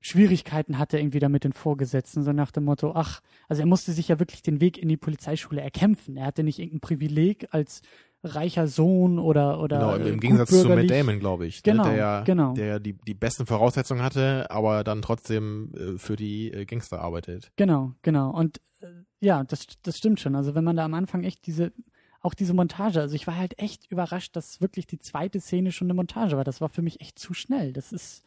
Schwierigkeiten 0.00 0.78
hatte 0.78 0.98
irgendwie 0.98 1.18
da 1.18 1.30
mit 1.30 1.44
den 1.44 1.54
Vorgesetzten, 1.54 2.22
so 2.22 2.32
nach 2.32 2.50
dem 2.50 2.64
Motto, 2.64 2.92
ach, 2.94 3.22
also 3.48 3.62
er 3.62 3.66
musste 3.66 3.92
sich 3.92 4.08
ja 4.08 4.18
wirklich 4.18 4.42
den 4.42 4.60
Weg 4.60 4.76
in 4.76 4.90
die 4.90 4.98
Polizeischule 4.98 5.62
erkämpfen. 5.62 6.18
Er 6.18 6.26
hatte 6.26 6.42
nicht 6.42 6.58
irgendein 6.58 6.80
Privileg 6.80 7.48
als 7.52 7.80
reicher 8.24 8.66
Sohn 8.66 9.18
oder 9.18 9.60
oder 9.60 9.78
genau, 9.78 9.94
im, 9.96 10.02
äh, 10.02 10.08
im 10.10 10.20
Gegensatz 10.20 10.50
zu 10.50 10.68
Matt. 10.68 10.90
Damon, 10.90 11.20
glaube 11.20 11.46
ich. 11.46 11.62
Genau, 11.62 11.84
ne? 11.84 11.90
der 11.90 11.98
ja, 11.98 12.20
genau. 12.22 12.54
der 12.54 12.66
ja 12.66 12.78
die, 12.78 12.94
die 12.94 13.14
besten 13.14 13.46
Voraussetzungen 13.46 14.02
hatte, 14.02 14.50
aber 14.50 14.82
dann 14.82 15.02
trotzdem 15.02 15.72
äh, 15.74 15.98
für 15.98 16.16
die 16.16 16.50
äh, 16.52 16.64
Gangster 16.64 17.00
arbeitet. 17.00 17.52
Genau, 17.56 17.92
genau. 18.02 18.30
Und 18.30 18.60
äh, 18.80 18.86
ja, 19.20 19.44
das, 19.44 19.66
das 19.82 19.98
stimmt 19.98 20.20
schon. 20.20 20.34
Also 20.34 20.54
wenn 20.54 20.64
man 20.64 20.76
da 20.76 20.84
am 20.84 20.94
Anfang 20.94 21.22
echt 21.24 21.46
diese, 21.46 21.72
auch 22.20 22.34
diese 22.34 22.54
Montage, 22.54 23.00
also 23.00 23.14
ich 23.14 23.26
war 23.26 23.36
halt 23.36 23.58
echt 23.58 23.90
überrascht, 23.90 24.34
dass 24.36 24.60
wirklich 24.60 24.86
die 24.86 24.98
zweite 24.98 25.40
Szene 25.40 25.72
schon 25.72 25.86
eine 25.86 25.94
Montage 25.94 26.36
war. 26.36 26.44
Das 26.44 26.60
war 26.60 26.70
für 26.70 26.82
mich 26.82 27.00
echt 27.00 27.18
zu 27.18 27.34
schnell. 27.34 27.72
Das 27.72 27.92
ist, 27.92 28.24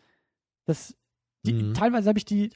das, 0.66 0.96
die, 1.46 1.54
Mhm. 1.54 1.74
teilweise 1.74 2.10
habe 2.10 2.20
ich 2.20 2.26
die, 2.26 2.52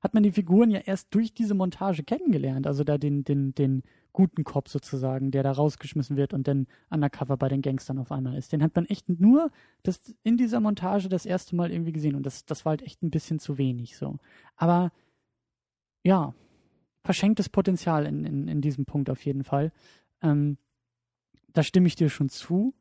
hat 0.00 0.14
man 0.14 0.22
die 0.22 0.32
Figuren 0.32 0.70
ja 0.70 0.80
erst 0.80 1.14
durch 1.14 1.32
diese 1.34 1.54
Montage 1.54 2.02
kennengelernt. 2.02 2.66
Also 2.66 2.84
da 2.84 2.98
den, 2.98 3.22
den, 3.22 3.54
den 3.54 3.82
guten 4.12 4.44
Cop 4.44 4.68
sozusagen, 4.68 5.30
der 5.30 5.42
da 5.42 5.52
rausgeschmissen 5.52 6.16
wird 6.16 6.32
und 6.34 6.48
dann 6.48 6.66
undercover 6.90 7.36
bei 7.36 7.48
den 7.48 7.62
Gangstern 7.62 7.98
auf 7.98 8.12
einmal 8.12 8.36
ist. 8.36 8.52
Den 8.52 8.62
hat 8.62 8.74
man 8.74 8.86
echt 8.86 9.08
nur 9.08 9.50
das 9.82 10.00
in 10.22 10.36
dieser 10.36 10.60
Montage 10.60 11.08
das 11.08 11.26
erste 11.26 11.56
Mal 11.56 11.70
irgendwie 11.70 11.92
gesehen 11.92 12.14
und 12.14 12.24
das, 12.24 12.44
das 12.44 12.64
war 12.64 12.70
halt 12.70 12.82
echt 12.82 13.02
ein 13.02 13.10
bisschen 13.10 13.38
zu 13.38 13.58
wenig 13.58 13.96
so. 13.96 14.16
Aber 14.56 14.92
ja, 16.02 16.34
verschenktes 17.02 17.48
Potenzial 17.48 18.06
in, 18.06 18.24
in, 18.24 18.48
in 18.48 18.60
diesem 18.60 18.84
Punkt 18.84 19.10
auf 19.10 19.24
jeden 19.24 19.44
Fall. 19.44 19.72
Ähm, 20.22 20.58
da 21.52 21.62
stimme 21.62 21.86
ich 21.86 21.96
dir 21.96 22.08
schon 22.08 22.28
zu. 22.28 22.74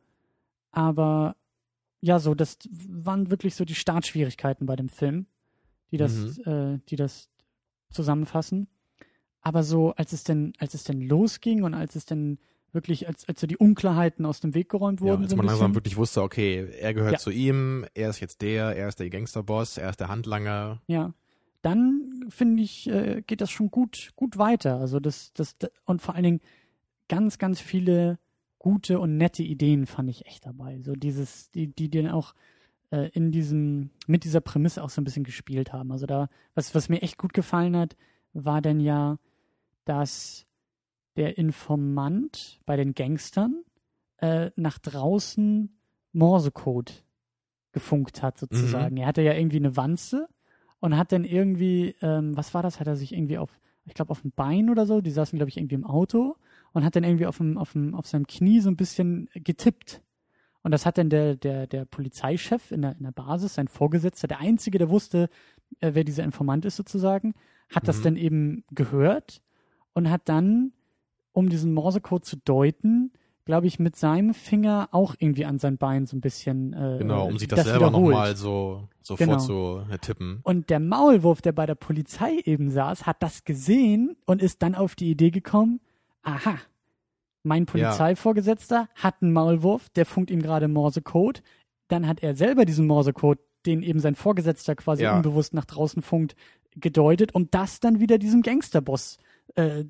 Aber 0.71 1.36
ja, 2.01 2.19
so, 2.19 2.36
das 2.36 2.57
waren 2.88 3.30
wirklich 3.30 3.55
so 3.55 3.65
die 3.65 3.75
Startschwierigkeiten 3.75 4.65
bei 4.65 4.75
dem 4.75 4.89
Film, 4.89 5.25
die 5.91 5.97
das, 5.97 6.38
äh, 6.39 6.80
die 6.89 6.95
das 6.95 7.30
zusammenfassen. 7.89 8.67
Aber 9.41 9.63
so, 9.63 9.91
als 9.95 10.11
es 10.13 10.23
denn, 10.23 10.53
als 10.59 10.73
es 10.73 10.83
denn 10.83 11.01
losging 11.01 11.63
und 11.63 11.73
als 11.73 11.95
es 11.95 12.05
denn 12.05 12.39
wirklich, 12.71 13.07
als, 13.07 13.27
als 13.27 13.39
so 13.41 13.47
die 13.47 13.57
Unklarheiten 13.57 14.25
aus 14.25 14.41
dem 14.41 14.53
Weg 14.53 14.69
geräumt 14.69 14.99
Ja, 15.01 15.07
wurden, 15.07 15.23
als 15.23 15.31
so 15.31 15.35
ein 15.35 15.37
man 15.37 15.45
langsam 15.47 15.71
bisschen, 15.71 15.75
wirklich 15.75 15.97
wusste, 15.97 16.21
okay, 16.21 16.67
er 16.79 16.93
gehört 16.93 17.13
Ja. 17.13 17.17
zu 17.19 17.31
ihm, 17.31 17.85
er 17.95 18.09
ist 18.09 18.19
jetzt 18.19 18.41
der, 18.41 18.75
er 18.75 18.87
ist 18.89 18.99
der 18.99 19.09
Gangsterboss, 19.09 19.77
er 19.77 19.89
ist 19.89 19.99
der 19.99 20.07
Handlanger. 20.09 20.81
Ja, 20.87 21.13
dann 21.61 22.25
finde 22.29 22.61
ich, 22.63 22.87
äh, 22.89 23.21
geht 23.25 23.41
das 23.41 23.49
schon 23.49 23.71
gut, 23.71 24.11
gut 24.15 24.37
weiter. 24.37 24.77
Also 24.79 24.99
das, 24.99 25.33
das, 25.33 25.57
da- 25.57 25.69
und 25.85 26.01
vor 26.01 26.13
allen 26.15 26.23
Dingen 26.23 26.41
ganz, 27.07 27.37
ganz 27.37 27.59
viele 27.59 28.19
gute 28.59 28.99
und 28.99 29.17
nette 29.17 29.41
Ideen 29.41 29.85
fand 29.87 30.09
ich 30.09 30.25
echt 30.25 30.45
dabei. 30.45 30.79
So 30.83 30.93
dieses, 30.93 31.49
die, 31.51 31.67
die 31.67 31.89
dann 31.89 32.07
auch 32.09 32.35
äh, 32.91 33.09
in 33.13 33.31
diesem, 33.31 33.89
mit 34.05 34.25
dieser 34.25 34.41
Prämisse 34.41 34.83
auch 34.83 34.89
so 34.89 35.01
ein 35.01 35.05
bisschen 35.05 35.23
gespielt 35.23 35.73
haben. 35.73 35.91
Also 35.91 36.05
da, 36.05 36.29
was, 36.55 36.75
was 36.75 36.87
mir 36.89 37.01
echt 37.01 37.17
gut 37.17 37.33
gefallen 37.33 37.75
hat, 37.75 37.95
war 38.33 38.61
denn 38.61 38.79
ja, 38.79 39.17
dass 39.89 40.45
der 41.15 41.37
Informant 41.37 42.61
bei 42.65 42.77
den 42.77 42.93
Gangstern 42.93 43.63
äh, 44.17 44.51
nach 44.55 44.77
draußen 44.77 45.77
Morsecode 46.13 47.03
gefunkt 47.71 48.21
hat, 48.21 48.37
sozusagen. 48.37 48.95
Mhm. 48.95 49.01
Er 49.01 49.07
hatte 49.07 49.21
ja 49.23 49.33
irgendwie 49.33 49.57
eine 49.57 49.75
Wanze 49.75 50.29
und 50.79 50.95
hat 50.95 51.11
dann 51.11 51.23
irgendwie, 51.23 51.95
ähm, 52.01 52.37
was 52.37 52.53
war 52.53 52.61
das? 52.61 52.79
Hat 52.79 52.87
er 52.87 52.95
sich 52.95 53.13
irgendwie 53.13 53.37
auf, 53.37 53.59
ich 53.85 53.95
glaube, 53.95 54.11
auf 54.11 54.21
dem 54.21 54.31
Bein 54.31 54.69
oder 54.69 54.85
so, 54.85 55.01
die 55.01 55.11
saßen, 55.11 55.37
glaube 55.37 55.49
ich, 55.49 55.57
irgendwie 55.57 55.75
im 55.75 55.85
Auto 55.85 56.35
und 56.71 56.83
hat 56.83 56.95
dann 56.95 57.03
irgendwie 57.03 57.25
auf, 57.25 57.37
dem, 57.37 57.57
auf, 57.57 57.73
dem, 57.73 57.95
auf 57.95 58.07
seinem 58.07 58.27
Knie 58.27 58.59
so 58.59 58.69
ein 58.69 58.77
bisschen 58.77 59.27
getippt. 59.33 60.01
Und 60.61 60.71
das 60.71 60.85
hat 60.85 60.97
dann 60.97 61.09
der, 61.09 61.35
der, 61.35 61.67
der 61.67 61.85
Polizeichef 61.85 62.71
in 62.71 62.81
der, 62.83 62.95
in 62.95 63.03
der 63.03 63.11
Basis, 63.11 63.55
sein 63.55 63.67
Vorgesetzter, 63.67 64.27
der 64.27 64.39
Einzige, 64.39 64.77
der 64.77 64.89
wusste, 64.89 65.29
äh, 65.79 65.91
wer 65.93 66.03
dieser 66.03 66.23
Informant 66.23 66.65
ist 66.65 66.75
sozusagen, 66.75 67.33
hat 67.73 67.87
das 67.87 67.99
Mhm. 67.99 68.03
dann 68.03 68.15
eben 68.17 68.63
gehört 68.71 69.41
und 69.93 70.09
hat 70.09 70.21
dann, 70.25 70.71
um 71.33 71.49
diesen 71.49 71.73
Morsecode 71.73 72.25
zu 72.25 72.37
deuten, 72.37 73.11
glaube 73.45 73.67
ich, 73.67 73.79
mit 73.79 73.95
seinem 73.95 74.33
Finger 74.33 74.89
auch 74.91 75.15
irgendwie 75.17 75.45
an 75.45 75.57
sein 75.57 75.77
Bein 75.77 76.05
so 76.05 76.15
ein 76.15 76.21
bisschen 76.21 76.73
äh, 76.73 76.97
Genau, 76.99 77.25
um 77.27 77.37
sich 77.39 77.47
das, 77.47 77.63
selber 77.63 77.87
wiederholt. 77.87 78.11
nochmal 78.11 78.35
so, 78.35 78.87
so 79.01 79.15
Genau. 79.15 79.39
vorzutippen. 79.39 80.39
Und 80.43 80.69
der 80.69 80.79
Maulwurf, 80.79 81.41
der 81.41 81.51
bei 81.53 81.65
der 81.65 81.75
Polizei 81.75 82.37
eben 82.45 82.69
saß, 82.69 83.05
hat 83.07 83.23
das 83.23 83.45
gesehen 83.45 84.15
und 84.25 84.41
ist 84.41 84.61
dann 84.61 84.75
auf 84.75 84.95
die 84.95 85.09
Idee 85.09 85.31
gekommen, 85.31 85.79
aha, 86.21 86.55
mein 87.41 87.65
Polizeivorgesetzter 87.65 88.89
hat 88.95 89.15
einen 89.21 89.33
Maulwurf, 89.33 89.89
der 89.89 90.05
funkt 90.05 90.29
ihm 90.29 90.41
gerade 90.41 90.67
Morsecode. 90.67 91.41
Dann 91.87 92.07
hat 92.07 92.21
er 92.21 92.35
selber 92.35 92.65
diesen 92.65 92.85
Morsecode, 92.85 93.39
den 93.65 93.81
eben 93.81 93.99
sein 93.99 94.15
Vorgesetzter 94.15 94.75
quasi 94.75 95.03
Ja. 95.03 95.15
unbewusst 95.15 95.53
nach 95.53 95.65
draußen 95.65 96.01
funkt, 96.01 96.35
gedeutet, 96.75 97.33
um 97.33 97.49
das 97.49 97.79
dann 97.79 97.99
wieder 97.99 98.17
diesem 98.19 98.41
Gangsterboss 98.41 99.17
äh, 99.56 99.86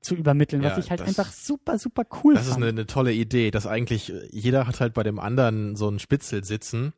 zu 0.00 0.14
übermitteln, 0.14 0.62
Ja, 0.62 0.70
was 0.70 0.84
ich 0.84 0.90
halt 0.90 1.00
das- 1.00 1.08
einfach 1.08 1.32
super, 1.32 1.78
super 1.78 2.04
cool 2.24 2.34
Das 2.34 2.44
ist 2.46 2.52
fand. 2.52 2.62
eine, 2.64 2.70
eine 2.70 2.86
tolle 2.86 3.12
Idee, 3.12 3.50
dass 3.50 3.66
eigentlich 3.66 4.12
äh, 4.12 4.28
jeder 4.30 4.66
hat 4.66 4.80
halt 4.80 4.94
bei 4.94 5.02
dem 5.02 5.18
anderen 5.18 5.76
so 5.76 5.88
einen 5.88 5.98
Spitzel 5.98 6.44
sitzen 6.44 6.92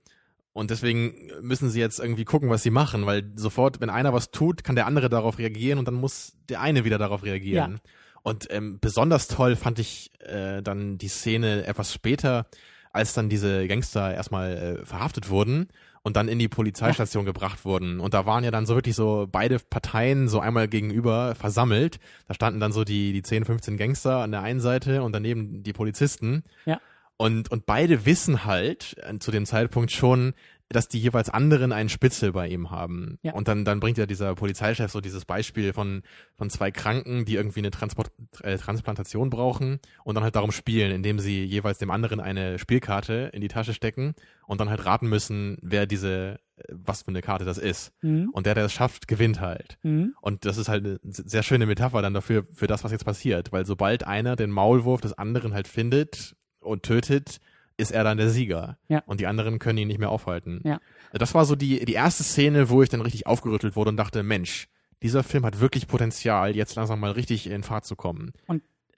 und 0.53 0.71
deswegen 0.71 1.31
müssen 1.43 1.71
sie 1.71 1.81
jetzt 1.81 1.99
irgendwie 1.99 2.25
gucken, 2.25 2.49
was 2.51 2.63
sie 2.63 2.71
machen, 2.71 3.07
weil 3.07 3.33
sofort, 3.35 3.81
wenn 3.81 3.91
einer 3.91 4.13
was 4.13 4.31
tut, 4.31 4.63
kann 4.65 4.77
der 4.77 4.87
andere 4.87 5.09
darauf 5.09 5.39
reagieren 5.39 5.79
und 5.79 5.87
dann 5.89 5.95
muss 5.95 6.35
der 6.49 6.61
eine 6.61 6.85
wieder 6.85 6.99
darauf 6.99 7.25
reagieren. 7.25 7.81
Und 8.23 8.47
ähm, 8.51 8.79
besonders 8.81 9.29
toll 9.29 9.57
fand 9.57 9.79
ich 9.81 10.11
äh, 10.21 10.63
dann 10.63 10.97
die 10.97 11.09
Szene 11.09 11.67
etwas 11.67 11.93
später, 11.93 12.47
als 12.93 13.13
dann 13.13 13.29
diese 13.29 13.67
Gangster 13.67 14.15
erstmal 14.15 14.79
äh, 14.83 14.87
verhaftet 14.87 15.29
wurden 15.29 15.67
und 16.05 16.17
dann 16.17 16.29
in 16.29 16.39
die 16.39 16.49
Polizeistation 16.49 17.25
gebracht 17.25 17.65
wurden. 17.65 17.99
Und 17.99 18.15
da 18.15 18.27
waren 18.27 18.45
ja 18.45 18.51
dann 18.51 18.67
so 18.67 18.75
wirklich 18.75 18.95
so 18.95 19.27
beide 19.31 19.59
Parteien 19.59 20.29
so 20.29 20.39
einmal 20.39 20.69
gegenüber 20.69 21.35
versammelt. 21.35 21.99
Da 22.29 22.35
standen 22.35 22.61
dann 22.61 22.73
so 22.73 22.85
die, 22.85 23.15
die 23.15 23.23
10, 23.23 23.47
15 23.47 23.77
Gangster 23.79 24.19
an 24.19 24.31
der 24.31 24.43
einen 24.43 24.61
Seite 24.61 25.03
und 25.03 25.13
daneben 25.13 25.63
die 25.63 25.73
Polizisten. 25.73 26.45
Ja. 26.67 26.79
Und, 27.17 27.51
und 27.51 27.65
beide 27.65 28.05
wissen 28.05 28.45
halt 28.45 28.97
äh, 28.99 29.19
zu 29.19 29.31
dem 29.31 29.47
Zeitpunkt 29.47 29.93
schon, 29.93 30.35
dass 30.71 30.89
die 30.89 30.99
jeweils 30.99 31.31
anderen 31.31 31.73
einen 31.73 31.89
Spitzel 31.89 32.33
bei 32.33 32.49
ihm 32.49 32.71
haben. 32.71 33.19
Ja. 33.23 33.35
Und 33.35 33.49
dann, 33.49 33.65
dann 33.65 33.81
bringt 33.81 33.99
ja 33.99 34.07
dieser 34.07 34.35
Polizeichef 34.35 34.91
so 34.91 35.01
dieses 35.01 35.25
Beispiel 35.25 35.73
von, 35.73 36.03
von 36.37 36.51
zwei 36.51 36.71
Kranken, 36.71 37.25
die 37.25 37.35
irgendwie 37.35 37.61
eine 37.61 37.71
Transport, 37.71 38.11
äh, 38.43 38.57
Transplantation 38.57 39.31
brauchen 39.31 39.79
und 40.05 40.15
dann 40.15 40.25
halt 40.25 40.37
darum 40.37 40.53
spielen, 40.53 40.91
indem 40.91 41.19
sie 41.19 41.45
jeweils 41.45 41.79
dem 41.79 41.91
anderen 41.91 42.21
eine 42.21 42.59
Spielkarte 42.59 43.31
in 43.33 43.41
die 43.41 43.49
Tasche 43.49 43.75
stecken 43.75 44.15
und 44.47 44.61
dann 44.61 44.71
halt 44.71 44.85
raten 44.85 45.09
müssen, 45.09 45.59
wer 45.61 45.87
diese, 45.87 46.41
äh, 46.57 46.63
was 46.71 47.03
für 47.03 47.09
eine 47.09 47.21
Karte 47.21 47.45
das 47.45 47.59
ist. 47.59 47.93
Mhm. 48.01 48.31
Und 48.33 48.47
der, 48.47 48.55
der 48.55 48.65
es 48.65 48.73
schafft, 48.73 49.07
gewinnt 49.07 49.41
halt. 49.41 49.79
Mhm. 49.83 50.15
Und 50.23 50.47
das 50.47 50.57
ist 50.57 50.69
halt 50.69 50.85
eine 50.85 50.99
sehr 51.03 51.43
schöne 51.43 51.67
Metapher 51.67 52.01
dann 52.01 52.15
dafür, 52.15 52.43
für 52.43 52.67
das, 52.67 52.85
was 52.85 52.93
jetzt 52.93 53.05
passiert. 53.05 53.53
Weil 53.53 53.67
sobald 53.67 54.07
einer 54.07 54.35
den 54.35 54.51
Maulwurf 54.51 55.03
des 55.03 55.13
anderen 55.13 55.53
halt 55.53 55.69
findet 55.69 56.37
und 56.61 56.83
tötet, 56.85 57.41
ist 57.77 57.91
er 57.91 58.05
dann 58.05 58.19
der 58.19 58.31
Sieger. 58.31 58.79
Ja. 58.89 59.03
Und 59.07 59.21
die 59.21 59.27
anderen 59.27 59.59
können 59.59 59.79
ihn 59.79 59.89
nicht 59.89 59.99
mehr 59.99 60.11
aufhalten. 60.11 60.61
Ja. 60.65 60.81
Das 61.13 61.35
war 61.35 61.45
so 61.45 61.57
die, 61.57 61.85
die 61.85 61.95
erste 61.95 62.23
Szene, 62.23 62.71
wo 62.71 62.83
ich 62.83 62.89
dann 62.89 63.01
richtig 63.01 63.27
aufgerüttelt 63.27 63.77
wurde 63.77 63.91
und 63.91 63.97
dachte, 63.97 64.23
Mensch, 64.23 64.69
dieser 65.03 65.23
Film 65.23 65.45
hat 65.45 65.61
wirklich 65.61 65.87
Potenzial, 65.87 66.57
jetzt 66.57 66.75
langsam 66.77 67.01
mal 67.01 67.11
richtig 67.11 67.49
in 67.49 67.63
Fahrt 67.63 67.85
zu 67.85 67.97
kommen. 67.97 68.33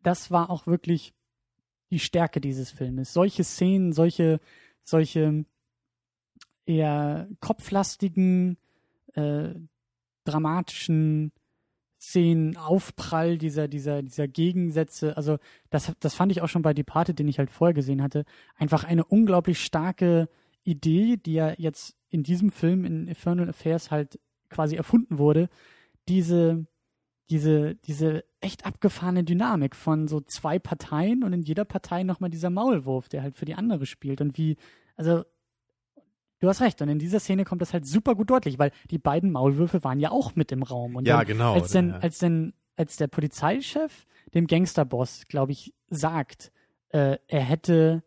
das 0.02 0.30
war 0.30 0.50
auch 0.50 0.66
wirklich 0.66 1.14
die 1.90 1.98
Stärke 1.98 2.40
dieses 2.40 2.70
Filmes. 2.70 3.12
Solche 3.12 3.44
Szenen, 3.44 3.92
solche, 3.92 4.40
solche 4.82 5.44
eher 6.66 7.28
kopflastigen, 7.40 8.56
äh, 9.14 9.54
dramatischen 10.24 11.32
Szenen, 12.06 12.56
Aufprall 12.56 13.36
dieser, 13.36 13.66
dieser, 13.66 14.02
dieser 14.02 14.28
Gegensätze. 14.28 15.16
Also 15.16 15.38
das, 15.70 15.92
das 15.98 16.14
fand 16.14 16.30
ich 16.30 16.40
auch 16.40 16.48
schon 16.48 16.62
bei 16.62 16.72
Departed, 16.72 17.18
den 17.18 17.26
ich 17.26 17.40
halt 17.40 17.50
vorher 17.50 17.74
gesehen 17.74 18.00
hatte, 18.00 18.24
einfach 18.54 18.84
eine 18.84 19.04
unglaublich 19.04 19.60
starke 19.64 20.28
Idee, 20.62 21.16
die 21.16 21.34
ja 21.34 21.52
jetzt 21.58 21.96
in 22.08 22.22
diesem 22.22 22.52
Film 22.52 22.84
in 22.84 23.08
Infernal 23.08 23.48
Affairs 23.48 23.90
halt 23.90 24.20
quasi 24.50 24.76
erfunden 24.76 25.18
wurde. 25.18 25.48
Diese, 26.08 26.66
diese, 27.28 27.74
diese 27.74 28.24
echt 28.40 28.66
abgefahrene 28.66 29.24
Dynamik 29.24 29.74
von 29.74 30.06
so 30.06 30.20
zwei 30.20 30.60
Parteien 30.60 31.24
und 31.24 31.32
in 31.32 31.42
jeder 31.42 31.64
Partei 31.64 32.04
nochmal 32.04 32.30
dieser 32.30 32.50
Maulwurf, 32.50 33.08
der 33.08 33.22
halt 33.22 33.36
für 33.36 33.46
die 33.46 33.56
andere 33.56 33.84
spielt 33.84 34.20
und 34.20 34.38
wie, 34.38 34.56
also 34.94 35.24
du 36.40 36.48
hast 36.48 36.60
recht 36.60 36.80
und 36.82 36.88
in 36.88 36.98
dieser 36.98 37.20
Szene 37.20 37.44
kommt 37.44 37.62
das 37.62 37.72
halt 37.72 37.86
super 37.86 38.14
gut 38.14 38.30
deutlich, 38.30 38.58
weil 38.58 38.70
die 38.90 38.98
beiden 38.98 39.32
Maulwürfe 39.32 39.82
waren 39.84 40.00
ja 40.00 40.10
auch 40.10 40.34
mit 40.36 40.52
im 40.52 40.62
Raum 40.62 40.96
und 40.96 41.06
ja, 41.06 41.18
dann, 41.18 41.26
genau. 41.26 41.54
als 41.54 41.72
denn, 41.72 41.90
Ja. 41.90 41.98
als 41.98 42.18
denn, 42.18 42.52
als 42.76 42.96
der 42.96 43.06
Polizeichef 43.08 44.06
dem 44.34 44.46
Gangsterboss, 44.46 45.26
glaube 45.28 45.52
ich, 45.52 45.72
sagt, 45.88 46.52
äh, 46.90 47.18
er 47.26 47.40
hätte, 47.40 48.02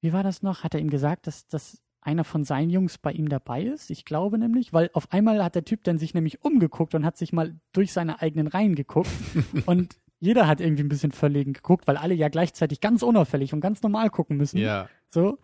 wie 0.00 0.12
war 0.12 0.22
das 0.22 0.42
noch? 0.42 0.64
Hat 0.64 0.74
er 0.74 0.80
ihm 0.80 0.90
gesagt, 0.90 1.26
dass, 1.26 1.46
dass 1.48 1.82
einer 2.00 2.24
von 2.24 2.44
seinen 2.44 2.70
Jungs 2.70 2.98
bei 2.98 3.12
ihm 3.12 3.28
dabei 3.28 3.62
ist? 3.62 3.90
Ich 3.90 4.04
glaube 4.04 4.38
nämlich, 4.38 4.72
weil 4.72 4.90
auf 4.92 5.12
einmal 5.12 5.42
hat 5.42 5.54
der 5.54 5.64
Typ 5.64 5.84
dann 5.84 5.98
sich 5.98 6.14
nämlich 6.14 6.44
umgeguckt 6.44 6.94
und 6.94 7.04
hat 7.04 7.16
sich 7.16 7.32
mal 7.32 7.54
durch 7.72 7.92
seine 7.92 8.20
eigenen 8.20 8.46
Reihen 8.46 8.74
geguckt 8.74 9.10
und 9.66 9.96
jeder 10.20 10.46
hat 10.46 10.60
irgendwie 10.60 10.82
ein 10.84 10.88
bisschen 10.88 11.12
verlegen 11.12 11.52
geguckt, 11.52 11.86
weil 11.86 11.96
alle 11.96 12.14
ja 12.14 12.28
gleichzeitig 12.28 12.80
ganz 12.80 13.02
unauffällig 13.02 13.52
und 13.52 13.60
ganz 13.60 13.82
normal 13.82 14.10
gucken 14.10 14.36
müssen. 14.36 14.58
ja. 14.58 14.88
So. 15.10 15.38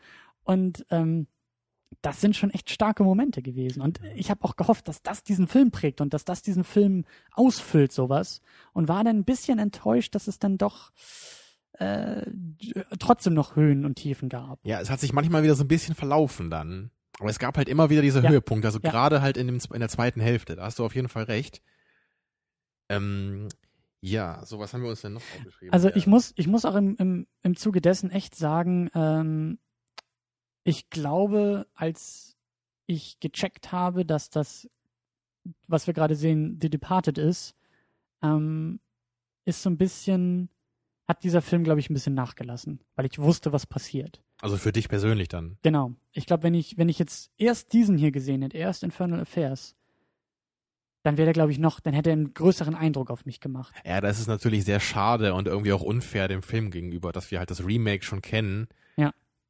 Und 0.44 0.86
ähm, 0.90 1.26
das 2.02 2.20
sind 2.20 2.36
schon 2.36 2.50
echt 2.50 2.70
starke 2.70 3.02
Momente 3.02 3.42
gewesen. 3.42 3.82
Und 3.82 4.00
ich 4.14 4.30
habe 4.30 4.44
auch 4.44 4.56
gehofft, 4.56 4.88
dass 4.88 5.02
das 5.02 5.22
diesen 5.22 5.46
Film 5.46 5.70
prägt 5.70 6.00
und 6.00 6.14
dass 6.14 6.24
das 6.24 6.42
diesen 6.42 6.64
Film 6.64 7.04
ausfüllt, 7.32 7.92
sowas. 7.92 8.40
Und 8.72 8.88
war 8.88 9.04
dann 9.04 9.18
ein 9.18 9.24
bisschen 9.24 9.58
enttäuscht, 9.58 10.14
dass 10.14 10.28
es 10.28 10.38
dann 10.38 10.56
doch 10.56 10.92
äh, 11.72 12.26
trotzdem 12.98 13.34
noch 13.34 13.56
Höhen 13.56 13.84
und 13.84 13.96
Tiefen 13.96 14.28
gab. 14.28 14.60
Ja, 14.64 14.80
es 14.80 14.90
hat 14.90 15.00
sich 15.00 15.12
manchmal 15.12 15.42
wieder 15.42 15.54
so 15.54 15.64
ein 15.64 15.68
bisschen 15.68 15.94
verlaufen 15.94 16.50
dann. 16.50 16.90
Aber 17.18 17.28
es 17.28 17.38
gab 17.38 17.56
halt 17.58 17.68
immer 17.68 17.90
wieder 17.90 18.02
diese 18.02 18.20
Ja. 18.22 18.30
Höhepunkte, 18.30 18.68
also 18.68 18.80
Ja. 18.82 18.90
gerade 18.90 19.20
halt 19.20 19.36
in, 19.36 19.46
dem, 19.46 19.58
in 19.72 19.80
der 19.80 19.88
zweiten 19.88 20.20
Hälfte. 20.20 20.56
Da 20.56 20.64
hast 20.64 20.78
du 20.78 20.84
auf 20.84 20.94
jeden 20.94 21.08
Fall 21.08 21.24
recht. 21.24 21.60
Ähm, 22.88 23.48
ja, 24.00 24.44
so 24.44 24.58
was 24.58 24.72
haben 24.72 24.82
wir 24.82 24.90
uns 24.90 25.02
denn 25.02 25.12
noch 25.12 25.22
aufgeschrieben? 25.36 25.72
Also 25.72 25.88
ja. 25.88 25.96
ich 25.96 26.06
muss, 26.06 26.32
ich 26.36 26.46
muss 26.46 26.64
auch 26.64 26.74
im, 26.76 26.96
im, 26.96 27.26
im 27.42 27.56
Zuge 27.56 27.80
dessen 27.80 28.10
echt 28.10 28.34
sagen, 28.34 28.90
ähm, 28.94 29.58
ich 30.64 30.90
glaube, 30.90 31.66
als 31.74 32.36
ich 32.86 33.18
gecheckt 33.20 33.72
habe, 33.72 34.04
dass 34.04 34.30
das, 34.30 34.68
was 35.66 35.86
wir 35.86 35.94
gerade 35.94 36.16
sehen, 36.16 36.58
The 36.60 36.70
Departed 36.70 37.18
ist, 37.18 37.54
ähm, 38.22 38.80
ist 39.44 39.62
so 39.62 39.70
ein 39.70 39.78
bisschen, 39.78 40.50
hat 41.08 41.24
dieser 41.24 41.42
Film, 41.42 41.64
glaube 41.64 41.80
ich, 41.80 41.88
ein 41.88 41.94
bisschen 41.94 42.14
nachgelassen, 42.14 42.80
weil 42.96 43.06
ich 43.06 43.18
wusste, 43.18 43.52
was 43.52 43.66
passiert. 43.66 44.22
Also 44.40 44.56
für 44.56 44.72
dich 44.72 44.88
persönlich 44.88 45.28
dann. 45.28 45.58
Genau. 45.62 45.92
Ich 46.12 46.26
glaube, 46.26 46.44
wenn 46.44 46.54
ich, 46.54 46.78
wenn 46.78 46.88
ich 46.88 46.98
jetzt 46.98 47.30
erst 47.36 47.72
diesen 47.72 47.98
hier 47.98 48.10
gesehen 48.10 48.42
hätte, 48.42 48.56
erst 48.56 48.82
Infernal 48.82 49.20
Affairs, 49.20 49.76
dann 51.02 51.16
wäre 51.16 51.26
der, 51.26 51.32
glaube 51.32 51.52
ich, 51.52 51.58
noch, 51.58 51.80
dann 51.80 51.94
hätte 51.94 52.10
er 52.10 52.14
einen 52.14 52.34
größeren 52.34 52.74
Eindruck 52.74 53.10
auf 53.10 53.24
mich 53.24 53.40
gemacht. 53.40 53.74
Ja, 53.84 54.00
das 54.00 54.20
ist 54.20 54.26
natürlich 54.26 54.64
sehr 54.64 54.80
schade 54.80 55.34
und 55.34 55.46
irgendwie 55.46 55.72
auch 55.72 55.82
unfair 55.82 56.28
dem 56.28 56.42
Film 56.42 56.70
gegenüber, 56.70 57.12
dass 57.12 57.30
wir 57.30 57.38
halt 57.38 57.50
das 57.50 57.64
Remake 57.64 58.04
schon 58.04 58.20
kennen. 58.20 58.68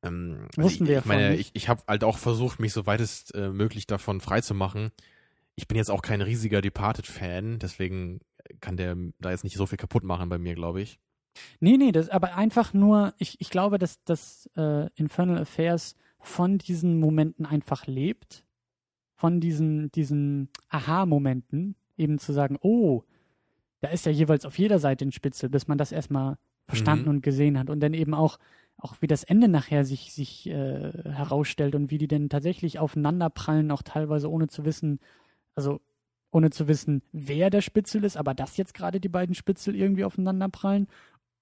Ähm, 0.03 0.47
Wussten 0.57 0.85
ich, 0.85 0.91
wir 0.91 0.99
ich 1.01 1.05
meine, 1.05 1.23
vorher 1.23 1.39
ich, 1.39 1.51
ich 1.55 1.69
habe 1.69 1.83
halt 1.87 2.05
auch 2.05 2.19
versucht, 2.19 2.59
mich 2.61 2.73
so 2.73 2.87
weit 2.87 3.01
es 3.01 3.31
äh, 3.33 3.51
möglich 3.51 3.87
davon 3.87 4.21
freizumachen. 4.21 4.91
Ich 5.57 5.69
bin 5.69 5.77
jetzt 5.77 5.91
auch 5.91 6.03
kein 6.03 6.23
riesiger 6.23 6.61
Departed-Fan, 6.61 7.59
deswegen 7.59 8.21
kann 8.61 8.77
der 8.77 8.97
da 9.19 9.31
jetzt 9.31 9.45
nicht 9.45 9.57
so 9.57 9.67
viel 9.67 9.79
kaputt 9.79 10.05
machen 10.05 10.29
bei 10.29 10.39
mir, 10.39 10.55
glaube 10.55 10.81
ich. 10.81 10.99
Nee, 11.61 11.77
nee, 11.77 11.93
das, 11.93 12.09
aber 12.09 12.37
einfach 12.37 12.73
nur, 12.73 13.15
ich, 13.19 13.41
ich 13.41 13.51
glaube, 13.51 13.79
dass 13.79 14.03
das 14.05 14.51
äh, 14.57 14.89
Infernal 14.95 15.39
Affairs 15.39 15.95
von 16.19 16.59
diesen 16.59 16.99
Momenten 16.99 17.47
einfach 17.47 17.87
lebt. 17.87 18.45
Von 19.15 19.39
diesen, 19.39 19.93
diesen 19.93 20.49
Aha-Momenten, 20.71 21.77
eben 21.99 22.19
zu 22.19 22.33
sagen, 22.33 22.57
oh, 22.63 23.05
da 23.81 23.89
ist 23.89 24.07
ja 24.07 24.13
jeweils 24.13 24.47
auf 24.47 24.59
jeder 24.59 24.79
Seite 24.79 25.05
ein 25.05 25.13
Spitzel, 25.13 25.51
bis 25.51 25.69
man 25.69 25.77
das 25.77 25.93
erstmal 25.93 26.39
verstanden 26.67 27.05
Mhm. 27.05 27.11
und 27.17 27.23
gesehen 27.23 27.59
hat. 27.59 27.69
Und 27.69 27.81
dann 27.81 27.93
eben 27.95 28.15
auch, 28.15 28.39
auch 28.81 28.97
wie 29.01 29.07
das 29.07 29.25
Ende 29.25 29.49
nachher 29.49 29.85
sich, 29.85 30.13
sich 30.13 30.49
äh, 30.49 30.93
herausstellt 31.05 31.75
und 31.75 31.91
wie 31.91 31.99
die 31.99 32.09
denn 32.09 32.29
tatsächlich 32.29 32.79
aufeinanderprallen, 32.79 33.71
auch 33.71 33.83
teilweise 33.83 34.31
ohne 34.31 34.49
zu 34.49 34.65
wissen, 34.65 35.01
also 35.55 35.81
ohne 36.33 36.51
zu 36.51 36.69
wissen, 36.69 37.03
wer 37.13 37.51
der 37.51 37.61
Spitzel 37.61 38.05
ist, 38.05 38.17
aber 38.17 38.35
dass 38.35 38.57
jetzt 38.57 38.75
gerade 38.75 39.01
die 39.01 39.09
beiden 39.09 39.35
Spitzel 39.35 39.75
irgendwie 39.75 40.05
aufeinanderprallen 40.05 40.87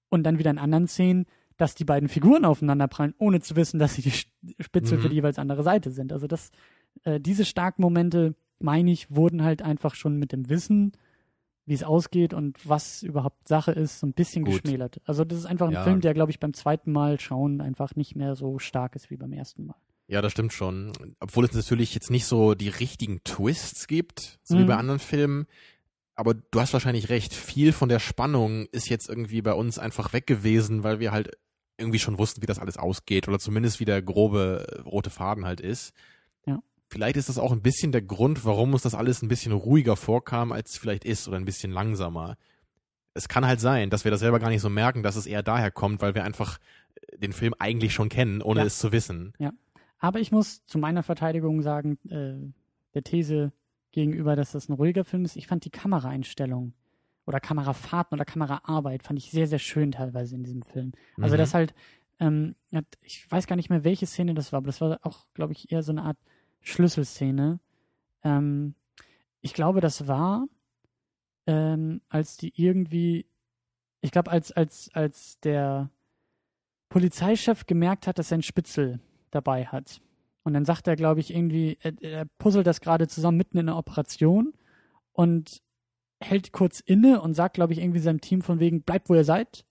und 0.09 0.23
dann 0.23 0.39
wieder 0.39 0.51
in 0.51 0.57
anderen 0.57 0.87
Szenen, 0.87 1.25
dass 1.57 1.75
die 1.75 1.85
beiden 1.85 2.09
Figuren 2.09 2.45
aufeinanderprallen, 2.45 3.13
ohne 3.17 3.41
zu 3.41 3.55
wissen, 3.55 3.79
dass 3.79 3.95
sie 3.95 4.01
die 4.01 4.63
Spitzel 4.63 4.97
Mhm. 4.97 5.01
für 5.01 5.09
die 5.09 5.15
jeweils 5.15 5.37
andere 5.37 5.63
Seite 5.63 5.91
sind. 5.91 6.11
Also 6.13 6.25
das, 6.25 6.51
äh, 7.03 7.19
diese 7.19 7.45
starken 7.45 7.81
Momente, 7.81 8.35
meine 8.59 8.91
ich, 8.91 9.11
wurden 9.11 9.43
halt 9.43 9.61
einfach 9.61 9.95
schon 9.95 10.17
mit 10.17 10.31
dem 10.31 10.49
Wissen, 10.49 10.93
wie 11.69 11.75
es 11.75 11.83
ausgeht 11.83 12.33
und 12.33 12.57
was 12.67 13.03
überhaupt 13.03 13.47
Sache 13.47 13.71
ist, 13.71 13.99
so 13.99 14.07
ein 14.07 14.13
bisschen 14.13 14.43
Gut. 14.43 14.63
geschmälert. 14.63 14.99
Also 15.05 15.23
das 15.23 15.37
ist 15.39 15.45
einfach 15.45 15.67
ein 15.67 15.73
Ja. 15.73 15.83
Film, 15.83 16.01
der, 16.01 16.13
glaube 16.15 16.31
ich, 16.31 16.39
beim 16.39 16.53
zweiten 16.53 16.91
Mal 16.91 17.19
schauen 17.19 17.61
einfach 17.61 17.95
nicht 17.95 18.15
mehr 18.15 18.35
so 18.35 18.57
stark 18.59 18.95
ist 18.95 19.09
wie 19.11 19.17
beim 19.17 19.31
ersten 19.33 19.67
Mal. 19.67 19.75
Ja, 20.07 20.21
das 20.23 20.31
stimmt 20.31 20.51
schon. 20.53 20.91
Obwohl 21.19 21.45
es 21.45 21.53
natürlich 21.53 21.93
jetzt 21.93 22.09
nicht 22.09 22.25
so 22.25 22.55
die 22.55 22.69
richtigen 22.69 23.23
Twists 23.23 23.85
gibt, 23.85 24.39
so 24.41 24.57
wie 24.57 24.63
Mhm. 24.63 24.67
bei 24.67 24.75
anderen 24.75 24.99
Filmen. 24.99 25.45
Aber 26.15 26.33
du 26.33 26.59
hast 26.59 26.73
wahrscheinlich 26.73 27.09
recht. 27.09 27.33
Viel 27.33 27.71
von 27.71 27.87
der 27.87 27.99
Spannung 27.99 28.65
ist 28.71 28.89
jetzt 28.89 29.07
irgendwie 29.07 29.41
bei 29.43 29.53
uns 29.53 29.77
einfach 29.77 30.11
weg 30.11 30.25
gewesen, 30.27 30.83
weil 30.83 30.99
wir 30.99 31.11
halt 31.11 31.37
irgendwie 31.77 31.99
schon 31.99 32.17
wussten, 32.17 32.41
wie 32.41 32.47
das 32.47 32.59
alles 32.59 32.77
ausgeht 32.77 33.27
oder 33.27 33.39
zumindest 33.39 33.79
wie 33.79 33.85
der 33.85 34.01
grobe 34.01 34.65
äh, 34.67 34.81
rote 34.81 35.11
Faden 35.11 35.45
halt 35.45 35.61
ist. 35.61 35.93
Ja. 36.89 36.93
Vielleicht 36.95 37.17
ist 37.17 37.29
das 37.29 37.37
auch 37.37 37.51
ein 37.51 37.61
bisschen 37.61 37.91
der 37.91 38.01
Grund, 38.01 38.45
warum 38.45 38.73
uns 38.73 38.81
das 38.81 38.95
alles 38.95 39.21
ein 39.21 39.27
bisschen 39.27 39.51
ruhiger 39.51 39.95
vorkam, 39.95 40.51
als 40.51 40.71
es 40.71 40.77
vielleicht 40.77 41.05
ist 41.05 41.27
oder 41.27 41.37
ein 41.37 41.45
bisschen 41.45 41.71
langsamer. 41.71 42.35
Es 43.13 43.27
kann 43.27 43.45
halt 43.45 43.59
sein, 43.59 43.89
dass 43.89 44.03
wir 44.05 44.11
das 44.11 44.19
selber 44.21 44.39
gar 44.39 44.49
nicht 44.49 44.61
so 44.61 44.69
merken, 44.69 45.03
dass 45.03 45.15
es 45.15 45.25
eher 45.25 45.43
daher 45.43 45.71
kommt, 45.71 46.01
weil 46.01 46.15
wir 46.15 46.23
einfach 46.23 46.59
äh, 47.11 47.17
den 47.17 47.33
Film 47.33 47.53
eigentlich 47.59 47.93
schon 47.93 48.09
kennen, 48.09 48.41
ohne 48.41 48.61
Ja. 48.61 48.65
es 48.65 48.79
zu 48.79 48.91
wissen. 48.91 49.33
Aber 49.99 50.19
ich 50.19 50.31
muss 50.31 50.65
zu 50.65 50.77
meiner 50.77 51.03
Verteidigung 51.03 51.61
sagen, 51.61 51.97
äh, 52.09 52.53
der 52.93 53.03
These 53.03 53.51
gegenüber, 53.91 54.35
dass 54.35 54.51
das 54.53 54.69
ein 54.69 54.73
ruhiger 54.73 55.03
Film 55.03 55.25
ist, 55.25 55.35
ich 55.35 55.47
fand 55.47 55.65
die 55.65 55.71
Kameraeinstellung 55.71 56.73
oder 57.25 57.39
Kamerafahrten 57.39 58.15
oder 58.17 58.25
Kameraarbeit 58.25 59.03
fand 59.03 59.19
ich 59.19 59.29
sehr, 59.31 59.47
sehr 59.47 59.59
schön 59.59 59.91
teilweise 59.91 60.35
in 60.35 60.43
diesem 60.43 60.61
Film. 60.63 60.93
Also 61.19 61.35
Mhm. 61.35 61.39
das 61.39 61.53
halt, 61.53 61.73
ähm, 62.19 62.55
ich 63.01 63.29
weiß 63.29 63.45
gar 63.47 63.55
nicht 63.57 63.69
mehr, 63.69 63.83
welche 63.83 64.05
Szene 64.05 64.33
das 64.33 64.51
war, 64.53 64.57
aber 64.57 64.67
das 64.67 64.79
war 64.81 64.99
auch, 65.03 65.25
glaube 65.33 65.53
ich, 65.53 65.71
eher 65.71 65.83
so 65.83 65.91
eine 65.91 66.03
Art 66.03 66.17
Schlüsselszene. 66.61 67.59
Ähm, 68.23 68.75
ich 69.41 69.53
glaube, 69.53 69.81
das 69.81 70.07
war, 70.07 70.47
ähm, 71.47 72.01
als 72.09 72.37
die 72.37 72.53
irgendwie, 72.55 73.25
ich 74.01 74.11
glaube, 74.11 74.31
als, 74.31 74.51
als, 74.51 74.89
als 74.93 75.39
der 75.39 75.89
Polizeichef 76.89 77.65
gemerkt 77.65 78.07
hat, 78.07 78.19
dass 78.19 78.31
er 78.31 78.35
einen 78.35 78.43
Spitzel 78.43 78.99
dabei 79.31 79.65
hat. 79.65 80.01
Und 80.43 80.53
dann 80.53 80.65
sagt 80.65 80.87
er, 80.87 80.95
glaube 80.95 81.19
ich, 81.19 81.33
irgendwie, 81.33 81.77
er, 81.81 81.93
er 82.01 82.25
puzzelt 82.37 82.65
das 82.65 82.81
gerade 82.81 83.07
zusammen 83.07 83.37
mitten 83.37 83.57
in 83.57 83.69
einer 83.69 83.77
Operation 83.77 84.53
und 85.13 85.61
hält 86.21 86.51
kurz 86.51 86.79
inne 86.79 87.21
und 87.21 87.33
sagt, 87.33 87.55
glaube 87.55 87.73
ich, 87.73 87.79
irgendwie 87.79 87.99
seinem 87.99 88.21
Team 88.21 88.41
von 88.41 88.59
wegen, 88.59 88.81
bleibt 88.81 89.09
wo 89.09 89.15
ihr 89.15 89.23
seid 89.23 89.65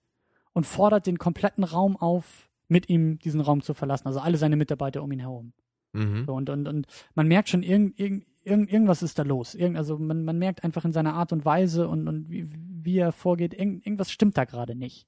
und 0.53 0.65
fordert 0.65 1.07
den 1.07 1.19
kompletten 1.19 1.65
Raum 1.65 1.97
auf, 1.97 2.49
mit 2.69 2.89
ihm 2.89 3.19
diesen 3.19 3.41
Raum 3.41 3.63
zu 3.63 3.75
verlassen. 3.75 4.07
Also 4.07 4.21
alle 4.21 4.37
seine 4.37 4.57
Mitarbeiter 4.57 5.03
um 5.03 5.11
ihn 5.13 5.21
herum. 5.21 5.53
Mhm. 5.93 6.25
So, 6.27 6.35
und, 6.35 6.51
und, 6.51 6.69
und 6.69 6.87
man 7.15 7.29
merkt 7.29 7.49
schon, 7.49 7.63
irgend, 7.63 7.99
irgend, 7.99 8.27
irgend, 8.45 8.73
irgendwas 8.73 9.03
ist 9.03 9.19
da 9.19 9.23
los. 9.23 9.55
Irgend, 9.55 9.77
also 9.77 9.99
man, 9.99 10.25
man 10.25 10.39
merkt 10.39 10.65
einfach 10.65 10.85
in 10.85 10.93
seiner 10.93 11.15
Art 11.15 11.33
und 11.33 11.45
Weise 11.45 11.89
und, 11.89 12.09
und 12.09 12.31
wie, 12.31 12.49
wie 12.51 12.99
er 12.99 13.13
vorgeht, 13.13 13.55
irgend, 13.55 13.87
irgendwas 13.87 14.11
stimmt 14.11 14.37
da 14.37 14.45
gerade 14.45 14.75
nicht. 14.75 15.07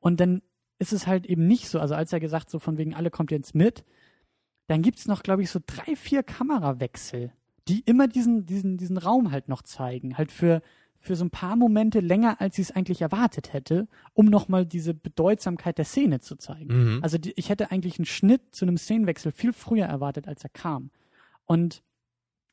Und 0.00 0.20
dann 0.20 0.42
ist 0.78 0.92
es 0.92 1.06
halt 1.06 1.26
eben 1.26 1.46
nicht 1.46 1.68
so, 1.68 1.80
also 1.80 1.94
als 1.94 2.12
er 2.12 2.20
gesagt, 2.20 2.50
so 2.50 2.58
von 2.58 2.78
wegen, 2.78 2.94
alle 2.94 3.10
kommt 3.10 3.30
jetzt 3.30 3.54
mit, 3.54 3.84
dann 4.66 4.82
gibt's 4.82 5.06
noch, 5.06 5.22
glaube 5.22 5.42
ich, 5.42 5.50
so 5.50 5.60
drei, 5.64 5.96
vier 5.96 6.22
Kamerawechsel, 6.22 7.32
die 7.68 7.80
immer 7.80 8.08
diesen, 8.08 8.46
diesen, 8.46 8.76
diesen 8.76 8.98
Raum 8.98 9.30
halt 9.30 9.48
noch 9.48 9.62
zeigen. 9.62 10.18
Halt 10.18 10.32
für, 10.32 10.60
für 11.06 11.16
so 11.16 11.24
ein 11.24 11.30
paar 11.30 11.56
Momente 11.56 12.00
länger, 12.00 12.40
als 12.40 12.56
sie 12.56 12.62
es 12.62 12.70
eigentlich 12.72 13.00
erwartet 13.00 13.52
hätte, 13.52 13.88
um 14.12 14.26
nochmal 14.26 14.66
diese 14.66 14.92
Bedeutsamkeit 14.94 15.78
der 15.78 15.84
Szene 15.84 16.20
zu 16.20 16.36
zeigen. 16.36 16.94
Mhm. 16.96 17.02
Also 17.02 17.16
die, 17.18 17.32
ich 17.36 17.48
hätte 17.48 17.70
eigentlich 17.70 17.98
einen 17.98 18.06
Schnitt 18.06 18.42
zu 18.54 18.64
einem 18.64 18.76
Szenenwechsel 18.76 19.32
viel 19.32 19.52
früher 19.52 19.86
erwartet, 19.86 20.28
als 20.28 20.42
er 20.44 20.50
kam. 20.50 20.90
Und 21.44 21.82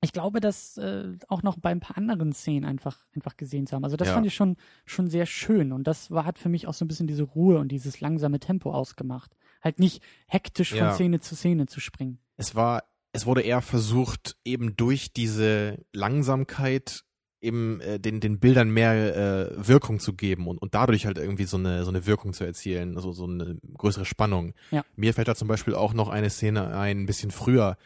ich 0.01 0.11
glaube, 0.11 0.39
das 0.41 0.77
äh, 0.77 1.13
auch 1.29 1.43
noch 1.43 1.57
bei 1.57 1.69
ein 1.71 1.79
paar 1.79 1.97
anderen 1.97 2.33
Szenen 2.33 2.65
einfach, 2.65 3.05
einfach 3.15 3.37
gesehen 3.37 3.67
zu 3.67 3.75
haben. 3.75 3.85
Also 3.85 3.95
das 3.95 4.09
Ja. 4.09 4.13
fand 4.15 4.25
ich 4.27 4.35
schon, 4.35 4.57
schon 4.85 5.09
sehr 5.09 5.25
schön. 5.25 5.71
Und 5.71 5.85
das 5.87 6.11
war, 6.11 6.25
hat 6.25 6.37
für 6.37 6.49
mich 6.49 6.67
auch 6.67 6.73
so 6.73 6.83
ein 6.83 6.89
bisschen 6.89 7.07
diese 7.07 7.23
Ruhe 7.23 7.57
und 7.57 7.69
dieses 7.69 8.01
langsame 8.01 8.39
Tempo 8.39 8.71
ausgemacht. 8.73 9.31
Halt 9.61 9.79
nicht 9.79 10.03
hektisch 10.27 10.71
von 10.71 10.77
Ja. 10.79 10.93
Szene 10.93 11.21
zu 11.21 11.35
Szene 11.35 11.67
zu 11.67 11.79
springen. 11.79 12.19
es 12.35 12.53
war, 12.53 12.83
es 13.13 13.25
wurde 13.25 13.41
eher 13.43 13.61
versucht, 13.61 14.35
eben 14.43 14.75
durch 14.75 15.13
diese 15.13 15.85
Langsamkeit 15.93 17.03
eben 17.43 17.81
äh, 17.81 17.99
den, 17.99 18.19
den 18.19 18.39
Bildern 18.39 18.69
mehr 18.69 19.51
äh, 19.51 19.67
Wirkung 19.67 19.99
zu 19.99 20.13
geben 20.13 20.47
und, 20.47 20.57
und 20.57 20.73
dadurch 20.73 21.05
halt 21.05 21.17
irgendwie 21.17 21.43
so 21.43 21.57
eine, 21.57 21.83
so 21.83 21.89
eine 21.89 22.05
Wirkung 22.05 22.33
zu 22.33 22.43
erzielen, 22.43 22.95
also 22.95 23.11
so 23.11 23.25
eine 23.25 23.57
größere 23.77 24.05
Spannung. 24.05 24.53
Ja. 24.71 24.83
Mir 24.95 25.13
fällt 25.13 25.27
da 25.27 25.35
zum 25.35 25.47
Beispiel 25.47 25.75
auch 25.75 25.93
noch 25.93 26.09
eine 26.09 26.29
Szene 26.29 26.75
ein, 26.75 27.01
ein 27.01 27.05
bisschen 27.05 27.31
früher, 27.31 27.77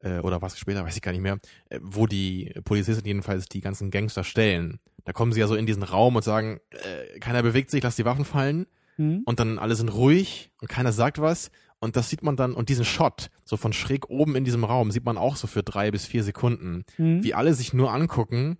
äh, 0.00 0.18
oder 0.20 0.42
was 0.42 0.58
später, 0.58 0.84
weiß 0.84 0.96
ich 0.96 1.02
gar 1.02 1.12
nicht 1.12 1.20
mehr, 1.20 1.38
äh, 1.68 1.78
wo 1.82 2.06
die 2.06 2.52
Polizisten 2.64 3.06
jedenfalls 3.06 3.46
die 3.46 3.60
ganzen 3.60 3.90
Gangster 3.90 4.24
stellen. 4.24 4.80
Da 5.04 5.12
kommen 5.12 5.32
sie 5.32 5.40
ja 5.40 5.46
so 5.46 5.54
in 5.54 5.66
diesen 5.66 5.82
Raum 5.82 6.16
und 6.16 6.22
sagen, 6.22 6.60
äh, 6.70 7.18
keiner 7.20 7.42
bewegt 7.42 7.70
sich, 7.70 7.82
lass 7.82 7.96
die 7.96 8.04
Waffen 8.04 8.24
fallen 8.24 8.66
Mhm. 8.98 9.22
und 9.24 9.40
dann 9.40 9.58
alle 9.58 9.74
sind 9.74 9.88
ruhig 9.88 10.50
und 10.60 10.68
keiner 10.68 10.92
sagt 10.92 11.18
was 11.18 11.50
und 11.82 11.96
das 11.96 12.08
sieht 12.08 12.22
man 12.22 12.36
dann 12.36 12.54
und 12.54 12.68
diesen 12.68 12.84
Shot 12.84 13.28
so 13.44 13.56
von 13.56 13.72
schräg 13.72 14.08
oben 14.08 14.36
in 14.36 14.44
diesem 14.44 14.64
Raum 14.64 14.90
sieht 14.90 15.04
man 15.04 15.18
auch 15.18 15.36
so 15.36 15.46
für 15.46 15.62
drei 15.62 15.90
bis 15.90 16.06
vier 16.06 16.22
Sekunden, 16.24 16.84
Mhm. 16.96 17.22
wie 17.24 17.34
alle 17.34 17.52
sich 17.54 17.72
nur 17.74 17.92
angucken 17.92 18.56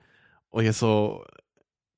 und 0.51 0.65
jetzt 0.65 0.79
so 0.81 1.25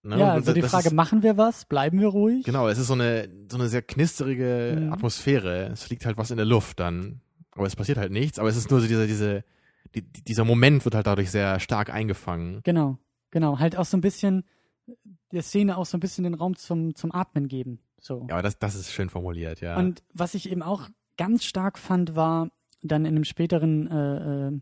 ne, 0.02 0.18
ja, 0.18 0.24
und 0.26 0.30
also 0.32 0.52
die 0.52 0.62
Frage, 0.62 0.88
ist, 0.88 0.92
machen 0.94 1.22
wir 1.22 1.36
was? 1.38 1.64
Bleiben 1.64 1.98
wir 2.00 2.08
ruhig? 2.08 2.44
genau 2.44 2.68
es 2.68 2.78
ist 2.78 2.88
so 2.88 2.92
eine 2.94 3.28
so 3.50 3.56
eine 3.58 3.68
sehr 3.68 3.82
knisterige 3.82 4.76
Mhm. 4.80 4.92
Atmosphäre 4.92 5.70
es 5.72 5.82
fliegt 5.82 6.04
halt 6.06 6.16
was 6.18 6.30
in 6.30 6.36
der 6.36 6.46
Luft 6.46 6.78
dann 6.80 7.20
aber 7.52 7.66
es 7.66 7.74
passiert 7.76 7.98
halt 7.98 8.12
nichts 8.12 8.38
aber 8.38 8.48
es 8.48 8.56
ist 8.56 8.70
nur 8.70 8.80
so 8.80 8.86
dieser 8.86 9.06
diese 9.06 9.44
die, 9.94 10.02
die- 10.02 10.24
dieser 10.24 10.44
Moment 10.44 10.84
wird 10.84 10.94
halt 10.94 11.06
dadurch 11.06 11.30
sehr 11.30 11.58
stark 11.60 11.88
eingefangen 11.90 12.60
Genau, 12.64 12.98
genau. 13.30 13.58
Halt 13.60 13.76
auch 13.76 13.84
so 13.86 13.96
ein 13.96 14.00
bisschen 14.00 14.44
der 15.32 15.42
Szene 15.42 15.76
auch 15.78 15.86
so 15.86 15.96
ein 15.96 16.00
bisschen 16.00 16.24
den 16.24 16.34
Raum 16.34 16.56
zum, 16.56 16.94
zum 16.94 17.10
Atmen 17.12 17.48
geben. 17.48 17.78
So. 18.00 18.26
ja 18.28 18.34
aber 18.34 18.42
das 18.42 18.58
das 18.58 18.74
ist 18.74 18.92
schön 18.92 19.08
formuliert 19.08 19.60
ja 19.62 19.76
Und 19.78 20.02
was 20.12 20.34
ich 20.34 20.50
eben 20.50 20.62
auch 20.62 20.88
ganz 21.16 21.44
stark 21.44 21.78
fand, 21.78 22.16
war 22.16 22.50
dann 22.82 23.04
in 23.04 23.14
einem 23.14 23.24
späteren 23.24 23.90
äh, 23.90 24.48
äh, 24.48 24.60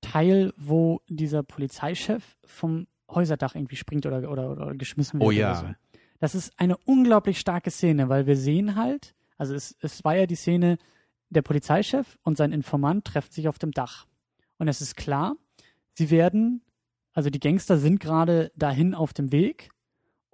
Teil, 0.00 0.52
wo 0.56 1.00
dieser 1.08 1.42
Polizeichef 1.42 2.36
vom 2.44 2.86
Häuserdach 3.10 3.54
irgendwie 3.54 3.76
springt 3.76 4.06
oder, 4.06 4.30
oder, 4.30 4.52
oder 4.52 4.74
geschmissen 4.74 5.20
wird. 5.20 5.26
Oh 5.26 5.30
ja. 5.30 5.54
So. 5.54 5.66
Das 6.20 6.34
ist 6.34 6.58
eine 6.58 6.76
unglaublich 6.78 7.38
starke 7.40 7.70
Szene, 7.70 8.08
weil 8.08 8.26
wir 8.26 8.36
sehen 8.36 8.76
halt, 8.76 9.14
also 9.36 9.54
es, 9.54 9.76
es 9.80 10.04
war 10.04 10.16
ja 10.16 10.26
die 10.26 10.36
Szene, 10.36 10.78
der 11.30 11.42
Polizeichef 11.42 12.18
und 12.22 12.36
sein 12.36 12.52
Informant 12.52 13.04
treffen 13.04 13.32
sich 13.32 13.48
auf 13.48 13.58
dem 13.58 13.72
Dach. 13.72 14.06
Und 14.58 14.68
es 14.68 14.80
ist 14.80 14.96
klar, 14.96 15.36
sie 15.94 16.10
werden, 16.10 16.62
also 17.12 17.30
die 17.30 17.40
Gangster 17.40 17.76
sind 17.76 17.98
gerade 17.98 18.52
dahin 18.56 18.94
auf 18.94 19.12
dem 19.12 19.32
Weg 19.32 19.70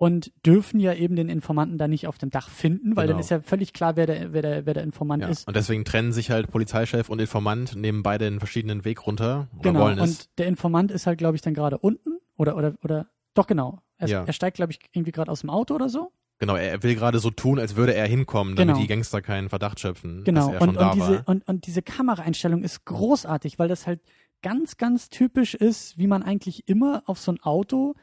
und 0.01 0.33
dürfen 0.47 0.81
ja 0.81 0.95
eben 0.95 1.15
den 1.15 1.29
Informanten 1.29 1.77
da 1.77 1.87
nicht 1.87 2.07
auf 2.07 2.17
dem 2.17 2.31
Dach 2.31 2.49
finden, 2.49 2.97
weil 2.97 3.05
Genau. 3.07 3.17
dann 3.19 3.21
ist 3.21 3.29
ja 3.29 3.41
völlig 3.43 3.75
klar, 3.75 3.97
wer 3.97 4.07
der, 4.07 4.33
wer 4.33 4.41
der, 4.41 4.65
wer 4.65 4.73
der 4.73 4.83
Informant 4.83 5.23
ja. 5.23 5.29
ist. 5.29 5.47
und 5.47 5.55
deswegen 5.55 5.85
trennen 5.85 6.13
sich 6.15 6.31
halt 6.31 6.51
Polizeichef 6.51 7.11
und 7.11 7.21
Informant 7.21 7.77
nehmen 7.77 8.03
beide 8.03 8.27
einen 8.27 8.39
verschiedenen 8.39 8.87
Weg 8.87 9.07
runter 9.07 9.49
oder 9.59 9.63
Genau. 9.73 9.81
wollen 9.85 9.99
es 9.99 10.11
Und 10.23 10.39
der 10.39 10.47
Informant 10.47 10.91
ist 10.91 11.07
halt, 11.07 11.19
glaube 11.19 11.37
ich, 11.37 11.43
dann 11.43 11.53
gerade 11.53 11.77
unten 11.77 12.19
oder, 12.39 12.57
oder, 12.57 12.73
oder, 12.83 13.09
doch 13.35 13.47
genau. 13.47 13.81
Er, 13.99 14.09
Ja. 14.09 14.25
er 14.25 14.33
steigt, 14.33 14.57
glaube 14.57 14.73
ich, 14.73 14.79
irgendwie 14.93 15.13
gerade 15.13 15.31
aus 15.31 15.43
dem 15.43 15.51
Auto 15.51 15.75
oder 15.75 15.91
so. 15.91 16.11
Genau, 16.39 16.57
er 16.57 16.83
will 16.83 16.95
gerade 16.95 17.19
so 17.19 17.29
tun, 17.31 17.59
als 17.59 17.77
würde 17.77 17.93
er 17.95 18.07
hinkommen, 18.07 18.57
damit 18.57 18.77
Genau. 18.77 18.81
die 18.81 18.87
Gangster 18.89 19.21
keinen 19.21 19.51
Verdacht 19.51 19.81
schöpfen, 19.81 20.25
Genau. 20.25 20.47
dass 20.47 20.55
er 20.55 20.59
schon 20.61 20.69
Und, 20.71 20.75
da 20.81 20.91
und, 20.93 20.95
diese, 20.95 21.13
war. 21.19 21.29
und, 21.29 21.47
und 21.47 21.67
diese 21.67 21.83
Kameraeinstellung 21.83 22.63
ist 22.63 22.87
großartig, 22.87 23.59
weil 23.59 23.69
das 23.69 23.87
halt 23.87 24.01
ganz, 24.41 24.79
ganz 24.79 25.11
typisch 25.11 25.53
ist, 25.55 25.99
wie 25.99 26.07
man 26.07 26.23
eigentlich 26.23 26.67
immer 26.67 27.03
auf 27.05 27.19
so 27.19 27.33
ein 27.33 27.41
Auto 27.43 27.95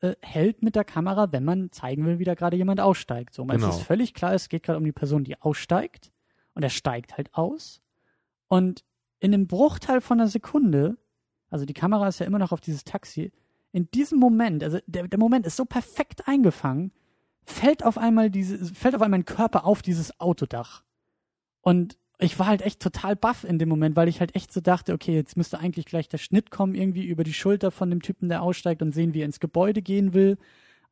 äh, 0.00 0.14
hält 0.20 0.62
mit 0.62 0.76
der 0.76 0.84
Kamera, 0.84 1.32
wenn 1.32 1.44
man 1.44 1.72
zeigen 1.72 2.04
will, 2.06 2.18
wie 2.18 2.24
da 2.24 2.34
gerade 2.34 2.56
jemand 2.56 2.80
aussteigt. 2.80 3.34
So, 3.34 3.44
man 3.44 3.56
Genau. 3.56 3.68
es 3.68 3.76
ist 3.76 3.82
völlig 3.82 4.14
klar, 4.14 4.34
es 4.34 4.48
geht 4.48 4.62
gerade 4.62 4.78
um 4.78 4.84
die 4.84 4.92
Person, 4.92 5.24
die 5.24 5.40
aussteigt 5.40 6.12
und 6.54 6.62
er 6.62 6.70
steigt 6.70 7.16
halt 7.16 7.34
aus. 7.34 7.80
Und 8.48 8.84
in 9.20 9.34
einem 9.34 9.46
Bruchteil 9.46 10.00
von 10.00 10.20
einer 10.20 10.28
Sekunde, 10.28 10.96
also 11.50 11.64
die 11.64 11.74
Kamera 11.74 12.08
ist 12.08 12.18
ja 12.18 12.26
immer 12.26 12.38
noch 12.38 12.52
auf 12.52 12.60
dieses 12.60 12.84
Taxi, 12.84 13.32
in 13.72 13.90
diesem 13.90 14.18
Moment, 14.18 14.62
also 14.62 14.78
der, 14.86 15.08
der 15.08 15.18
Moment 15.18 15.46
ist 15.46 15.56
so 15.56 15.64
perfekt 15.64 16.28
eingefangen, 16.28 16.92
fällt 17.44 17.84
auf 17.84 17.98
einmal 17.98 18.30
diese, 18.30 18.58
fällt 18.74 18.94
auf 18.94 19.02
einmal 19.02 19.20
ein 19.20 19.24
Körper 19.24 19.64
auf 19.64 19.82
dieses 19.82 20.18
Autodach. 20.20 20.82
Und 21.60 21.98
ich 22.18 22.38
war 22.38 22.46
halt 22.46 22.62
echt 22.62 22.80
total 22.80 23.14
baff 23.16 23.44
in 23.44 23.58
dem 23.58 23.68
Moment, 23.68 23.94
weil 23.96 24.08
ich 24.08 24.20
halt 24.20 24.34
echt 24.34 24.52
so 24.52 24.60
dachte, 24.60 24.92
okay, 24.94 25.14
jetzt 25.14 25.36
müsste 25.36 25.58
eigentlich 25.58 25.84
gleich 25.86 26.08
der 26.08 26.18
Schnitt 26.18 26.50
kommen, 26.50 26.74
irgendwie 26.74 27.04
über 27.04 27.24
die 27.24 27.34
Schulter 27.34 27.70
von 27.70 27.90
dem 27.90 28.00
Typen, 28.00 28.28
der 28.28 28.42
aussteigt 28.42 28.80
und 28.82 28.92
sehen, 28.92 29.12
wie 29.12 29.20
er 29.20 29.26
ins 29.26 29.40
Gebäude 29.40 29.82
gehen 29.82 30.14
will. 30.14 30.38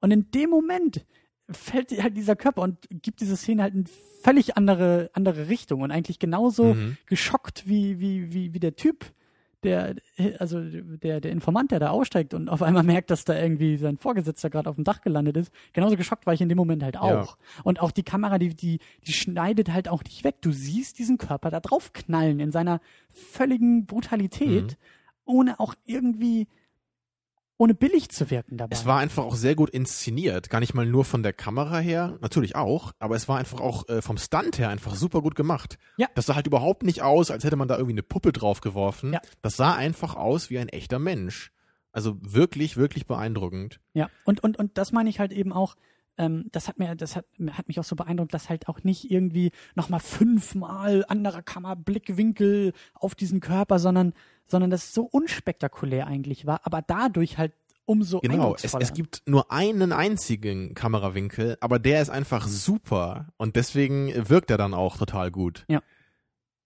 Und 0.00 0.10
in 0.10 0.30
dem 0.32 0.50
Moment 0.50 1.06
fällt 1.50 1.90
halt 2.02 2.16
dieser 2.16 2.36
Körper 2.36 2.62
und 2.62 2.78
gibt 2.90 3.20
diese 3.20 3.36
Szene 3.36 3.62
halt 3.62 3.74
in 3.74 3.86
völlig 4.22 4.56
andere, 4.56 5.10
andere 5.14 5.48
Richtung 5.48 5.80
und 5.82 5.90
eigentlich 5.90 6.18
genauso 6.18 6.74
Mhm. 6.74 6.96
geschockt 7.06 7.66
wie, 7.66 8.00
wie, 8.00 8.32
wie, 8.32 8.54
wie 8.54 8.60
der 8.60 8.76
Typ, 8.76 9.06
der, 9.64 9.96
also 10.38 10.60
der, 10.62 11.20
der 11.20 11.32
Informant, 11.32 11.70
der 11.72 11.80
da 11.80 11.90
aussteigt 11.90 12.34
und 12.34 12.48
auf 12.48 12.62
einmal 12.62 12.82
merkt, 12.84 13.10
dass 13.10 13.24
da 13.24 13.36
irgendwie 13.38 13.76
sein 13.76 13.96
Vorgesetzter 13.98 14.50
gerade 14.50 14.70
auf 14.70 14.76
dem 14.76 14.84
Dach 14.84 15.00
gelandet 15.00 15.36
ist. 15.36 15.52
Genauso 15.72 15.96
geschockt 15.96 16.26
war 16.26 16.34
ich 16.34 16.40
in 16.40 16.48
dem 16.48 16.58
Moment 16.58 16.82
halt 16.82 16.96
auch. 16.96 17.36
Und 17.64 17.80
auch 17.80 17.90
die 17.90 18.02
Kamera, 18.04 18.38
die, 18.38 18.54
die, 18.54 18.78
die 19.06 19.12
schneidet 19.12 19.72
halt 19.72 19.88
auch 19.88 20.04
nicht 20.04 20.22
weg. 20.24 20.36
Du 20.42 20.52
siehst 20.52 20.98
diesen 20.98 21.18
Körper 21.18 21.50
da 21.50 21.60
drauf 21.60 21.92
knallen 21.92 22.38
in 22.38 22.52
seiner 22.52 22.80
völligen 23.10 23.86
Brutalität, 23.86 24.72
Mhm. 24.72 24.76
ohne 25.24 25.60
auch 25.60 25.74
irgendwie, 25.84 26.46
ohne 27.58 27.74
billig 27.74 28.08
zu 28.10 28.30
wirken 28.30 28.56
dabei. 28.56 28.74
Es 28.74 28.86
war 28.86 28.98
einfach 28.98 29.24
auch 29.24 29.36
sehr 29.36 29.54
gut 29.54 29.70
inszeniert. 29.70 30.50
Gar 30.50 30.60
nicht 30.60 30.74
mal 30.74 30.86
nur 30.86 31.04
von 31.04 31.22
der 31.22 31.32
Kamera 31.32 31.78
her, 31.78 32.18
natürlich 32.20 32.56
auch, 32.56 32.92
aber 32.98 33.16
es 33.16 33.28
war 33.28 33.38
einfach 33.38 33.60
auch 33.60 33.88
äh, 33.88 34.02
vom 34.02 34.18
Stunt 34.18 34.58
her 34.58 34.68
einfach 34.68 34.94
super 34.94 35.22
gut 35.22 35.34
gemacht. 35.34 35.78
Ja. 35.96 36.08
Das 36.14 36.26
sah 36.26 36.34
halt 36.34 36.46
überhaupt 36.46 36.82
nicht 36.82 37.02
aus, 37.02 37.30
als 37.30 37.44
hätte 37.44 37.56
man 37.56 37.68
da 37.68 37.76
irgendwie 37.76 37.94
eine 37.94 38.02
Puppe 38.02 38.32
draufgeworfen. 38.32 39.12
Ja. 39.12 39.20
Das 39.42 39.56
sah 39.56 39.74
einfach 39.74 40.16
aus 40.16 40.50
wie 40.50 40.58
ein 40.58 40.68
echter 40.68 40.98
Mensch. 40.98 41.52
Also 41.92 42.16
wirklich, 42.20 42.76
wirklich 42.76 43.06
beeindruckend. 43.06 43.80
Ja, 43.92 44.10
und, 44.24 44.42
und, 44.42 44.58
und 44.58 44.76
das 44.78 44.90
meine 44.90 45.08
ich 45.08 45.20
halt 45.20 45.32
eben 45.32 45.52
auch, 45.52 45.76
ähm, 46.18 46.46
das 46.52 46.68
hat 46.68 46.78
mir, 46.78 46.94
das 46.94 47.16
hat, 47.16 47.26
hat 47.52 47.68
mich 47.68 47.80
auch 47.80 47.84
so 47.84 47.96
beeindruckt, 47.96 48.32
dass 48.34 48.48
halt 48.48 48.68
auch 48.68 48.82
nicht 48.84 49.10
irgendwie 49.10 49.50
nochmal 49.74 50.00
fünfmal 50.00 51.04
anderer 51.08 51.42
Kammerblickwinkel 51.42 52.72
auf 52.94 53.14
diesen 53.14 53.40
Körper, 53.40 53.78
sondern, 53.78 54.14
sondern 54.46 54.70
das 54.70 54.92
so 54.94 55.02
unspektakulär 55.02 56.06
eigentlich 56.06 56.46
war, 56.46 56.60
aber 56.64 56.82
dadurch 56.82 57.38
halt 57.38 57.52
umso 57.86 58.20
Genau, 58.20 58.54
es, 58.54 58.72
es 58.74 58.94
gibt 58.94 59.22
nur 59.26 59.52
einen 59.52 59.92
einzigen 59.92 60.74
Kamerawinkel, 60.74 61.58
aber 61.60 61.78
der 61.78 62.00
ist 62.00 62.08
einfach 62.08 62.46
super 62.48 63.28
und 63.36 63.56
deswegen 63.56 64.10
wirkt 64.28 64.50
er 64.50 64.56
dann 64.56 64.72
auch 64.74 64.96
total 64.96 65.30
gut. 65.30 65.64
Ja. 65.68 65.82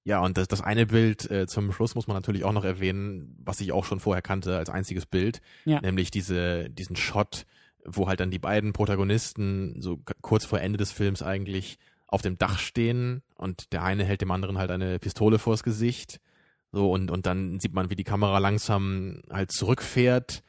Ja, 0.05 0.21
und 0.21 0.39
das, 0.39 0.49
das 0.49 0.63
eine 0.63 0.87
Bild 0.87 1.31
äh, 1.31 1.47
zum 1.47 1.71
Schluss 1.71 1.95
muss 1.95 2.07
man 2.07 2.17
natürlich 2.17 2.45
auch 2.45 2.53
noch 2.53 2.65
erwähnen, 2.65 3.37
was 3.45 3.61
ich 3.61 3.73
auch 3.73 3.85
schon 3.85 4.01
vorher 4.01 4.23
kannte 4.23 4.57
als 4.57 4.71
einziges 4.71 5.05
Bild, 5.05 5.43
Ja. 5.67 5.81
nämlich 5.83 6.11
diese, 6.11 6.71
diesen 6.71 6.97
Shot, 6.97 7.45
wo 7.85 8.09
halt 8.09 8.21
dann 8.21 8.31
die 8.31 8.39
beiden 8.39 8.73
Protagonisten 8.73 9.81
so 9.81 10.01
kurz 10.21 10.45
vor 10.45 10.61
Ende 10.61 10.77
des 10.77 10.93
Films 10.93 11.23
eigentlich 11.23 11.79
auf 12.07 12.23
dem 12.23 12.39
Dach 12.39 12.59
stehen 12.59 13.23
und 13.37 13.73
der 13.73 13.83
eine 13.83 14.05
hält 14.05 14.21
dem 14.23 14.31
anderen 14.31 14.59
halt 14.59 14.71
eine 14.71 14.99
Pistole 14.99 15.39
vors 15.39 15.63
Gesicht. 15.63 16.21
So, 16.73 16.91
und, 16.91 17.11
und 17.11 17.27
dann 17.27 17.61
sieht 17.61 17.73
man, 17.75 17.91
wie 17.91 17.97
die 17.97 18.05
Kamera 18.05 18.39
langsam 18.39 19.23
halt 19.31 19.53
zurückfährt 19.53 20.43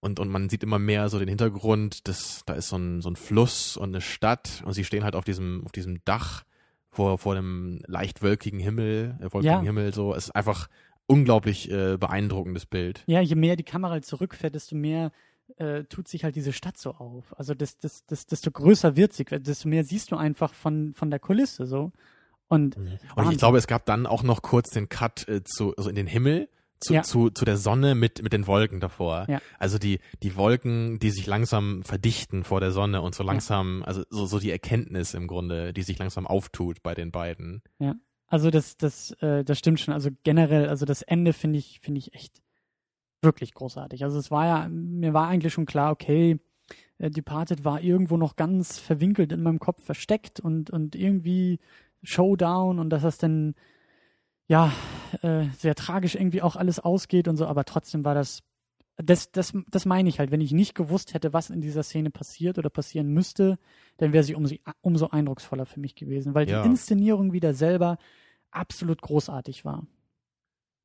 und, 0.00 0.20
und 0.20 0.28
man 0.28 0.48
sieht 0.48 0.62
immer 0.62 0.78
mehr 0.78 1.08
so 1.08 1.18
den 1.18 1.28
Hintergrund, 1.28 2.06
das, 2.06 2.42
da 2.46 2.54
ist 2.54 2.68
so 2.68 2.76
ein, 2.76 3.00
so 3.00 3.10
ein 3.10 3.16
Fluss 3.16 3.76
und 3.76 3.88
eine 3.90 4.00
Stadt 4.00 4.62
und 4.64 4.74
sie 4.74 4.84
stehen 4.84 5.02
halt 5.04 5.16
auf 5.16 5.24
diesem, 5.24 5.64
auf 5.64 5.72
diesem 5.72 6.04
Dach 6.04 6.44
vor, 6.90 7.18
vor 7.18 7.34
einem 7.34 7.80
leicht 7.86 8.22
wolkigen 8.22 8.60
Himmel, 8.60 9.16
äh, 9.20 9.32
wolkigen 9.32 9.54
Ja. 9.54 9.60
Himmel, 9.62 9.92
so. 9.92 10.14
Es 10.14 10.26
ist 10.26 10.36
einfach 10.36 10.68
unglaublich 11.06 11.70
äh, 11.70 11.96
beeindruckendes 11.98 12.66
Bild. 12.66 13.02
Ja, 13.06 13.20
je 13.20 13.34
mehr 13.34 13.56
die 13.56 13.64
Kamera 13.64 13.92
halt 13.92 14.06
zurückfährt, 14.06 14.54
desto 14.54 14.74
mehr 14.76 15.12
äh, 15.58 15.84
tut 15.84 16.08
sich 16.08 16.24
halt 16.24 16.36
diese 16.36 16.52
Stadt 16.52 16.78
so 16.78 16.92
auf. 16.92 17.38
Also 17.38 17.54
das, 17.54 17.78
das, 17.78 18.04
das, 18.06 18.26
desto 18.26 18.50
größer 18.50 18.96
wird 18.96 19.12
sie, 19.12 19.24
desto 19.24 19.68
mehr 19.68 19.84
siehst 19.84 20.10
du 20.12 20.16
einfach 20.16 20.54
von, 20.54 20.94
von 20.94 21.10
der 21.10 21.18
Kulisse 21.20 21.66
so. 21.66 21.92
Und, 22.48 22.76
Und 22.76 22.98
Wahnsinn. 23.14 23.32
ich 23.32 23.38
glaube, 23.38 23.58
es 23.58 23.66
gab 23.66 23.86
dann 23.86 24.06
auch 24.06 24.22
noch 24.22 24.42
kurz 24.42 24.70
den 24.70 24.88
Cut 24.88 25.26
äh, 25.28 25.42
zu, 25.44 25.74
also 25.76 25.88
in 25.90 25.96
den 25.96 26.06
Himmel, 26.06 26.48
zu, 26.78 26.92
Ja. 26.94 27.02
zu, 27.02 27.30
zu 27.30 27.44
der 27.44 27.56
Sonne 27.56 27.94
mit, 27.94 28.22
mit 28.22 28.32
den 28.32 28.46
Wolken 28.46 28.80
davor. 28.80 29.24
Ja. 29.28 29.40
Also 29.58 29.78
die, 29.78 29.98
die 30.22 30.36
Wolken, 30.36 30.98
die 30.98 31.10
sich 31.10 31.26
langsam 31.26 31.82
verdichten 31.84 32.44
vor 32.44 32.60
der 32.60 32.70
Sonne 32.70 33.00
und 33.00 33.14
so 33.14 33.24
langsam, 33.24 33.82
also 33.84 34.02
so, 34.10 34.26
so 34.26 34.38
die 34.38 34.50
Erkenntnis 34.50 35.14
im 35.14 35.26
Grunde, 35.26 35.72
die 35.72 35.82
sich 35.82 35.98
langsam 35.98 36.26
auftut 36.26 36.82
bei 36.82 36.94
den 36.94 37.10
beiden. 37.12 37.62
Also 38.28 38.50
das, 38.50 38.76
das, 38.76 39.12
äh, 39.22 39.42
das 39.42 39.58
stimmt 39.58 39.80
schon. 39.80 39.94
Also 39.94 40.10
generell, 40.22 40.68
also 40.68 40.84
das 40.84 41.02
Ende 41.02 41.32
finde 41.32 41.58
ich, 41.58 41.80
finde 41.80 41.98
ich 41.98 42.12
echt 42.14 42.42
wirklich 43.26 43.52
großartig. 43.52 44.02
Also 44.04 44.18
es 44.18 44.30
war 44.30 44.46
ja, 44.46 44.68
mir 44.70 45.12
war 45.12 45.28
eigentlich 45.28 45.52
schon 45.52 45.66
klar, 45.66 45.92
okay, 45.92 46.38
äh, 46.98 47.10
Departed 47.10 47.64
war 47.64 47.82
irgendwo 47.82 48.16
noch 48.16 48.36
ganz 48.36 48.78
verwinkelt 48.78 49.32
in 49.32 49.42
meinem 49.42 49.58
Kopf 49.58 49.84
versteckt 49.84 50.40
und, 50.40 50.70
und 50.70 50.96
irgendwie 50.96 51.58
Showdown 52.02 52.78
und 52.78 52.88
dass 52.88 53.02
das 53.02 53.18
dann 53.18 53.54
ja 54.48 54.72
äh, 55.20 55.44
sehr 55.58 55.74
tragisch 55.74 56.14
irgendwie 56.14 56.40
auch 56.40 56.56
alles 56.56 56.80
ausgeht 56.80 57.28
und 57.28 57.36
so, 57.36 57.46
aber 57.46 57.64
trotzdem 57.66 58.04
war 58.04 58.14
das 58.14 58.42
das, 58.98 59.30
das, 59.30 59.52
das 59.70 59.84
meine 59.84 60.08
ich 60.08 60.18
halt, 60.18 60.30
wenn 60.30 60.40
ich 60.40 60.52
nicht 60.52 60.74
gewusst 60.74 61.12
hätte, 61.12 61.34
was 61.34 61.50
in 61.50 61.60
dieser 61.60 61.82
Szene 61.82 62.10
passiert 62.10 62.56
oder 62.58 62.70
passieren 62.70 63.08
müsste, 63.08 63.58
dann 63.98 64.14
wäre 64.14 64.24
sie 64.24 64.34
umso, 64.34 64.54
umso 64.80 65.08
eindrucksvoller 65.08 65.66
für 65.66 65.80
mich 65.80 65.94
gewesen, 65.96 66.34
weil 66.34 66.48
Ja. 66.48 66.62
die 66.62 66.68
Inszenierung 66.68 67.34
wieder 67.34 67.52
selber 67.52 67.98
absolut 68.50 69.02
großartig 69.02 69.66
war. 69.66 69.86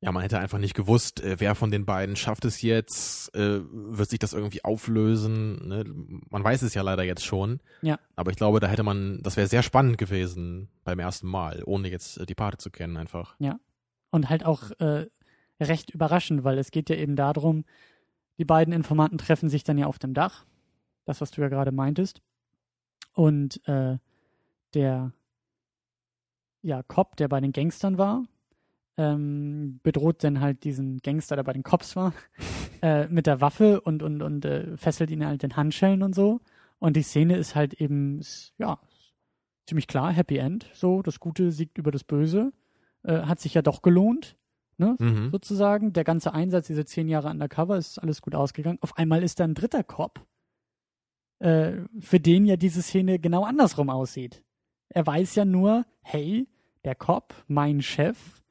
Ja, 0.02 0.10
man 0.10 0.22
hätte 0.22 0.40
einfach 0.40 0.58
nicht 0.58 0.74
gewusst, 0.74 1.22
äh, 1.22 1.36
wer 1.38 1.54
von 1.54 1.70
den 1.70 1.86
beiden 1.86 2.16
schafft 2.16 2.44
es 2.44 2.60
jetzt, 2.60 3.32
äh, 3.36 3.60
wird 3.70 4.10
sich 4.10 4.18
das 4.18 4.32
irgendwie 4.32 4.64
auflösen. 4.64 5.68
Ne? 5.68 5.84
Man 6.28 6.42
weiß 6.42 6.62
es 6.62 6.74
ja 6.74 6.82
leider 6.82 7.04
jetzt 7.04 7.24
schon. 7.24 7.60
Ja. 7.82 8.00
Aber 8.16 8.32
ich 8.32 8.36
glaube, 8.36 8.58
da 8.58 8.66
hätte 8.66 8.82
man, 8.82 9.20
das 9.22 9.36
wäre 9.36 9.46
sehr 9.46 9.62
spannend 9.62 9.98
gewesen 9.98 10.68
beim 10.82 10.98
ersten 10.98 11.28
Mal, 11.28 11.62
ohne 11.66 11.88
jetzt 11.88 12.18
äh, 12.18 12.26
die 12.26 12.34
Parte 12.34 12.58
zu 12.58 12.70
kennen 12.70 12.96
einfach. 12.96 13.36
Und 14.10 14.28
halt 14.28 14.44
auch 14.44 14.72
äh, 14.80 15.06
recht 15.60 15.90
überraschend, 15.90 16.42
weil 16.42 16.58
es 16.58 16.72
geht 16.72 16.90
ja 16.90 16.96
eben 16.96 17.14
darum, 17.14 17.64
die 18.38 18.44
beiden 18.44 18.74
Informanten 18.74 19.18
treffen 19.18 19.48
sich 19.48 19.62
dann 19.62 19.78
ja 19.78 19.86
auf 19.86 20.00
dem 20.00 20.14
Dach. 20.14 20.44
Das, 21.04 21.20
was 21.20 21.30
du 21.30 21.42
ja 21.42 21.48
gerade 21.48 21.70
meintest. 21.70 22.22
Und 23.14 23.60
äh, 23.68 23.98
der 24.74 25.12
ja, 26.62 26.82
Cop, 26.82 27.16
der 27.16 27.28
bei 27.28 27.40
den 27.40 27.52
Gangstern 27.52 27.98
war, 27.98 28.24
ähm, 28.96 29.80
bedroht 29.82 30.22
dann 30.22 30.40
halt 30.40 30.64
diesen 30.64 30.98
Gangster, 30.98 31.36
der 31.36 31.44
bei 31.44 31.52
den 31.52 31.62
Cops 31.62 31.96
war, 31.96 32.12
äh, 32.82 33.06
mit 33.08 33.26
der 33.26 33.40
Waffe 33.40 33.80
und, 33.80 34.02
und, 34.02 34.22
und 34.22 34.44
äh, 34.44 34.76
fesselt 34.76 35.10
ihn 35.10 35.26
halt 35.26 35.44
in 35.44 35.56
Handschellen 35.56 36.02
und 36.02 36.14
so. 36.14 36.40
Und 36.78 36.96
die 36.96 37.02
Szene 37.02 37.36
ist 37.36 37.54
halt 37.54 37.74
eben, 37.74 38.20
ja, 38.58 38.78
ziemlich 39.66 39.86
klar, 39.86 40.12
Happy 40.12 40.38
End. 40.38 40.68
So, 40.74 41.02
das 41.02 41.20
Gute 41.20 41.52
siegt 41.52 41.78
über 41.78 41.90
das 41.90 42.04
Böse. 42.04 42.52
Äh, 43.04 43.22
hat 43.22 43.40
sich 43.40 43.54
ja 43.54 43.62
doch 43.62 43.82
gelohnt, 43.82 44.36
ne? 44.76 44.96
Mhm. 44.98 45.30
sozusagen. 45.30 45.92
Der 45.92 46.04
ganze 46.04 46.34
Einsatz, 46.34 46.66
diese 46.66 46.84
zehn 46.84 47.08
Jahre 47.08 47.30
undercover, 47.30 47.76
ist 47.76 47.98
alles 47.98 48.20
gut 48.20 48.34
ausgegangen. 48.34 48.78
Auf 48.80 48.96
einmal 48.96 49.22
ist 49.22 49.40
da 49.40 49.44
ein 49.44 49.54
dritter 49.54 49.84
Cop, 49.84 50.26
äh, 51.38 51.82
für 51.98 52.20
den 52.20 52.44
ja 52.44 52.56
diese 52.56 52.82
Szene 52.82 53.18
genau 53.18 53.44
andersrum 53.44 53.90
aussieht. 53.90 54.42
Er 54.88 55.06
weiß 55.06 55.34
ja 55.36 55.44
nur, 55.44 55.86
hey, 56.02 56.48
der 56.84 56.94
Cop, 56.94 57.34
mein 57.48 57.80
Chef, 57.80 58.41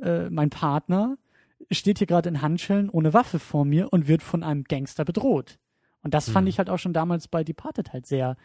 äh, 0.00 0.28
mein 0.30 0.50
Partner, 0.50 1.18
steht 1.70 1.98
hier 1.98 2.06
gerade 2.06 2.28
in 2.28 2.42
Handschellen 2.42 2.90
ohne 2.90 3.12
Waffe 3.14 3.38
vor 3.38 3.64
mir 3.64 3.92
und 3.92 4.08
wird 4.08 4.22
von 4.22 4.42
einem 4.42 4.64
Gangster 4.64 5.04
bedroht. 5.04 5.58
Und 6.02 6.14
das 6.14 6.28
fand 6.30 6.44
Mhm. 6.44 6.48
ich 6.50 6.58
halt 6.58 6.70
auch 6.70 6.78
schon 6.78 6.92
damals 6.92 7.28
bei 7.28 7.42
Departed 7.42 7.92
halt 7.92 8.06
sehr 8.06 8.36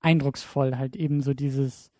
eindrucksvoll, 0.00 0.76
halt 0.78 0.96
eben 0.96 1.20
so 1.20 1.34
dieses, 1.34 1.90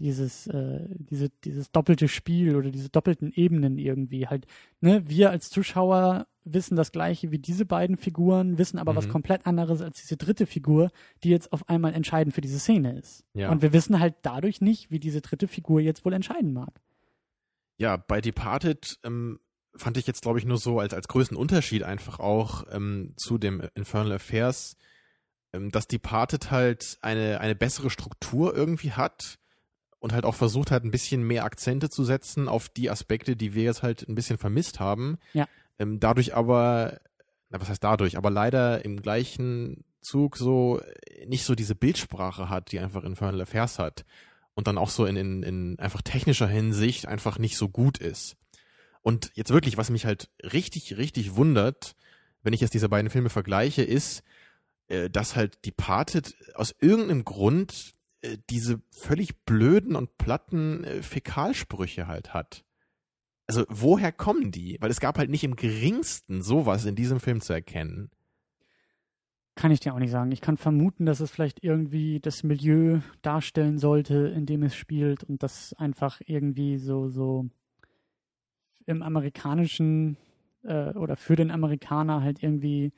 dieses, 0.00 0.46
äh, 0.48 0.86
diese, 0.98 1.28
dieses 1.44 1.70
doppelte 1.70 2.08
Spiel 2.08 2.56
oder 2.56 2.70
diese 2.70 2.88
doppelten 2.88 3.32
Ebenen 3.32 3.78
irgendwie 3.78 4.26
halt. 4.26 4.46
Ne, 4.80 5.02
wir 5.08 5.30
als 5.30 5.50
Zuschauer 5.50 6.26
wissen 6.44 6.76
das 6.76 6.92
Gleiche 6.92 7.30
wie 7.30 7.38
diese 7.38 7.64
beiden 7.64 7.96
Figuren, 7.96 8.58
wissen 8.58 8.78
aber 8.78 8.96
was 8.96 9.06
Mhm. 9.06 9.12
komplett 9.12 9.46
anderes 9.46 9.80
als 9.82 10.00
diese 10.00 10.16
dritte 10.16 10.46
Figur, 10.46 10.90
die 11.22 11.30
jetzt 11.30 11.52
auf 11.52 11.68
einmal 11.68 11.94
entscheidend 11.94 12.34
für 12.34 12.40
diese 12.40 12.58
Szene 12.58 12.98
ist. 12.98 13.24
Ja. 13.34 13.50
Und 13.50 13.62
wir 13.62 13.72
wissen 13.72 14.00
halt 14.00 14.14
dadurch 14.22 14.60
nicht, 14.60 14.90
wie 14.90 14.98
diese 14.98 15.20
dritte 15.20 15.48
Figur 15.48 15.80
jetzt 15.80 16.04
wohl 16.04 16.12
entscheiden 16.12 16.52
mag. 16.52 16.80
Ja, 17.76 17.96
bei 17.96 18.20
Departed 18.20 18.98
ähm, 19.04 19.40
fand 19.76 19.96
ich 19.96 20.06
jetzt, 20.06 20.22
glaube 20.22 20.38
ich, 20.38 20.44
nur 20.44 20.58
so 20.58 20.78
als, 20.78 20.94
als 20.94 21.08
größten 21.08 21.36
Unterschied 21.36 21.82
einfach 21.82 22.20
auch 22.20 22.64
ähm, 22.70 23.14
zu 23.16 23.38
dem 23.38 23.62
Infernal 23.74 24.12
Affairs, 24.12 24.76
ähm, 25.52 25.70
dass 25.70 25.88
Departed 25.88 26.50
halt 26.50 26.98
eine, 27.02 27.40
eine 27.40 27.54
bessere 27.54 27.90
Struktur 27.90 28.54
irgendwie 28.54 28.92
hat 28.92 29.38
und 29.98 30.12
halt 30.12 30.24
auch 30.24 30.34
versucht 30.34 30.70
hat, 30.70 30.84
ein 30.84 30.90
bisschen 30.90 31.22
mehr 31.22 31.44
Akzente 31.44 31.88
zu 31.88 32.04
setzen 32.04 32.48
auf 32.48 32.68
die 32.68 32.90
Aspekte, 32.90 33.36
die 33.36 33.54
wir 33.54 33.64
jetzt 33.64 33.82
halt 33.82 34.08
ein 34.08 34.14
bisschen 34.14 34.38
vermisst 34.38 34.78
haben. 34.78 35.18
Ja. 35.32 35.48
Ähm, 35.78 35.98
dadurch 35.98 36.34
aber, 36.36 37.00
na, 37.48 37.60
was 37.60 37.68
heißt 37.68 37.82
dadurch, 37.82 38.16
aber 38.16 38.30
leider 38.30 38.84
im 38.84 39.00
gleichen 39.00 39.84
Zug 40.00 40.36
so 40.36 40.80
nicht 41.26 41.44
so 41.44 41.54
diese 41.54 41.74
Bildsprache 41.74 42.48
hat, 42.50 42.70
die 42.70 42.78
einfach 42.78 43.02
Infernal 43.02 43.40
Affairs 43.40 43.78
hat 43.78 44.04
und 44.54 44.66
dann 44.66 44.78
auch 44.78 44.90
so 44.90 45.06
in, 45.06 45.16
in, 45.16 45.42
in 45.42 45.78
einfach 45.78 46.02
technischer 46.02 46.48
Hinsicht 46.48 47.06
einfach 47.06 47.38
nicht 47.38 47.56
so 47.56 47.68
gut 47.68 47.98
ist. 47.98 48.36
Und 49.02 49.30
jetzt 49.34 49.50
wirklich, 49.50 49.76
was 49.76 49.90
mich 49.90 50.06
halt 50.06 50.30
richtig, 50.42 50.96
richtig 50.96 51.36
wundert, 51.36 51.94
wenn 52.42 52.52
ich 52.52 52.60
jetzt 52.60 52.74
diese 52.74 52.88
beiden 52.88 53.10
Filme 53.10 53.30
vergleiche, 53.30 53.82
ist, 53.82 54.22
äh, 54.88 55.10
dass 55.10 55.36
halt 55.36 55.64
Departed 55.66 56.34
aus 56.54 56.74
irgendeinem 56.80 57.24
Grund 57.24 57.94
äh, 58.22 58.38
diese 58.50 58.80
völlig 58.90 59.44
blöden 59.44 59.96
und 59.96 60.16
platten 60.18 60.84
äh, 60.84 61.02
Fäkalsprüche 61.02 62.06
halt 62.06 62.32
hat. 62.32 62.64
Also 63.46 63.66
woher 63.68 64.12
kommen 64.12 64.50
die? 64.50 64.78
Weil 64.80 64.90
es 64.90 65.00
gab 65.00 65.18
halt 65.18 65.28
nicht 65.30 65.44
im 65.44 65.56
geringsten 65.56 66.42
sowas 66.42 66.86
in 66.86 66.96
diesem 66.96 67.20
Film 67.20 67.40
zu 67.40 67.52
erkennen. 67.52 68.10
Kann 69.56 69.70
ich 69.70 69.80
dir 69.80 69.94
auch 69.94 69.98
nicht 69.98 70.10
sagen. 70.10 70.32
Ich 70.32 70.40
kann 70.40 70.56
vermuten, 70.56 71.06
dass 71.06 71.20
es 71.20 71.30
vielleicht 71.30 71.62
irgendwie 71.62 72.18
das 72.18 72.42
Milieu 72.42 73.00
darstellen 73.22 73.78
sollte, 73.78 74.14
in 74.28 74.46
dem 74.46 74.64
es 74.64 74.74
spielt 74.74 75.22
und 75.22 75.42
das 75.42 75.74
einfach 75.74 76.20
irgendwie 76.26 76.78
so, 76.78 77.08
so 77.08 77.46
im 78.86 79.02
amerikanischen 79.02 80.16
äh, 80.64 80.90
oder 80.94 81.16
für 81.16 81.36
den 81.36 81.50
Amerikaner 81.50 82.22
halt 82.22 82.42
irgendwie 82.42 82.92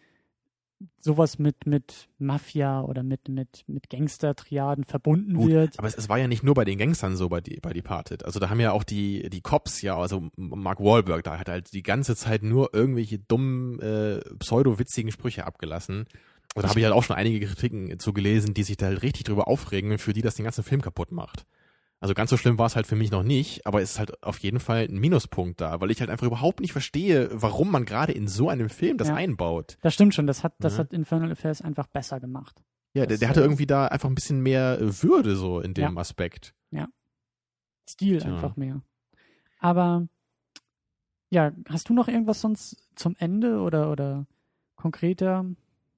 sowas 1.00 1.38
mit, 1.38 1.66
mit 1.66 2.09
Mafia 2.18 2.82
oder 2.82 3.02
mit, 3.02 3.28
mit, 3.28 3.64
mit 3.66 3.88
Gangster-Triaden 3.88 4.84
verbunden 4.84 5.34
Gut, 5.34 5.48
wird. 5.48 5.78
Aber 5.78 5.88
es, 5.88 5.96
es 5.96 6.09
war 6.09 6.18
ja 6.18 6.28
nicht 6.28 6.42
nur 6.42 6.54
bei 6.54 6.64
den 6.64 6.78
Gangstern 6.78 7.16
so 7.16 7.28
bei, 7.28 7.40
die, 7.40 7.59
bei 7.61 7.72
Departed. 7.72 8.24
Also 8.24 8.40
da 8.40 8.50
haben 8.50 8.61
ja 8.61 8.72
auch 8.72 8.84
die, 8.84 9.28
die 9.30 9.40
Cops, 9.40 9.82
ja, 9.82 9.96
also 9.96 10.28
Mark 10.36 10.80
Wahlberg, 10.80 11.24
da 11.24 11.38
hat 11.38 11.48
halt 11.48 11.72
die 11.72 11.82
ganze 11.82 12.14
Zeit 12.16 12.42
nur 12.42 12.74
irgendwelche 12.74 13.18
dummen, 13.18 13.80
äh, 13.80 14.20
pseudo-witzigen 14.38 15.11
Sprüche 15.11 15.46
abgelassen. 15.46 16.07
Und 16.57 16.62
da 16.64 16.70
habe 16.70 16.80
ich 16.80 16.84
halt 16.84 16.94
auch 16.94 17.02
schon 17.04 17.16
einige 17.16 17.46
Kritiken 17.46 17.98
zu 17.98 18.12
gelesen, 18.12 18.54
die 18.54 18.62
sich 18.62 18.76
da 18.76 18.86
halt 18.86 19.02
richtig 19.02 19.24
drüber 19.24 19.46
aufregen, 19.46 19.98
für 19.98 20.12
die 20.12 20.22
das 20.22 20.36
den 20.36 20.44
ganzen 20.44 20.64
Film 20.64 20.80
kaputt 20.80 21.12
macht. 21.12 21.46
Also 22.00 22.14
ganz 22.14 22.30
so 22.30 22.36
schlimm 22.36 22.59
war 22.59 22.66
es 22.66 22.76
halt 22.76 22.86
für 22.86 22.96
mich 22.96 23.11
noch 23.11 23.22
nicht, 23.22 23.66
aber 23.66 23.80
es 23.82 23.92
ist 23.92 23.98
halt 23.98 24.22
auf 24.22 24.38
jeden 24.40 24.61
Fall 24.61 24.84
ein 24.88 24.98
Minuspunkt 24.98 25.61
da, 25.61 25.80
weil 25.80 25.90
ich 25.90 26.00
halt 26.00 26.11
einfach 26.11 26.26
überhaupt 26.26 26.61
nicht 26.61 26.72
verstehe, 26.72 27.28
warum 27.32 27.70
man 27.70 27.84
gerade 27.84 28.12
in 28.12 28.28
so 28.28 28.48
einem 28.50 28.68
Film 28.68 28.98
das 28.98 29.09
Ja. 29.09 29.14
einbaut. 29.14 29.78
Das 29.82 29.94
stimmt 29.94 30.14
schon, 30.14 30.26
das 30.26 30.44
hat, 30.44 30.54
das 30.59 30.74
Mhm. 30.74 30.78
hat 30.78 30.92
Infernal 30.92 31.32
Affairs 31.32 31.62
einfach 31.62 31.86
besser 31.86 32.20
gemacht. 32.20 32.62
Ja, 32.94 33.02
der, 33.02 33.09
Das, 33.09 33.20
der 33.20 33.28
hatte 33.28 33.40
äh, 33.40 33.44
irgendwie 33.44 33.66
da 33.66 33.86
einfach 33.88 34.09
ein 34.09 34.14
bisschen 34.14 34.40
mehr 34.40 34.78
äh, 34.80 35.02
Würde 35.02 35.36
so 35.36 35.61
in 35.61 35.74
dem 35.74 35.94
Ja. 35.94 36.00
Aspekt. 36.00 36.54
Stil 37.88 38.18
Tja. 38.18 38.34
einfach 38.34 38.57
mehr. 38.57 38.82
Aber 39.61 40.09
ja, 41.30 41.52
hast 41.68 41.88
du 41.88 41.94
noch 41.94 42.09
irgendwas 42.09 42.40
sonst 42.40 42.76
zum 42.96 43.14
Ende 43.18 43.61
oder, 43.61 43.92
oder 43.92 44.26
konkreter 44.74 45.44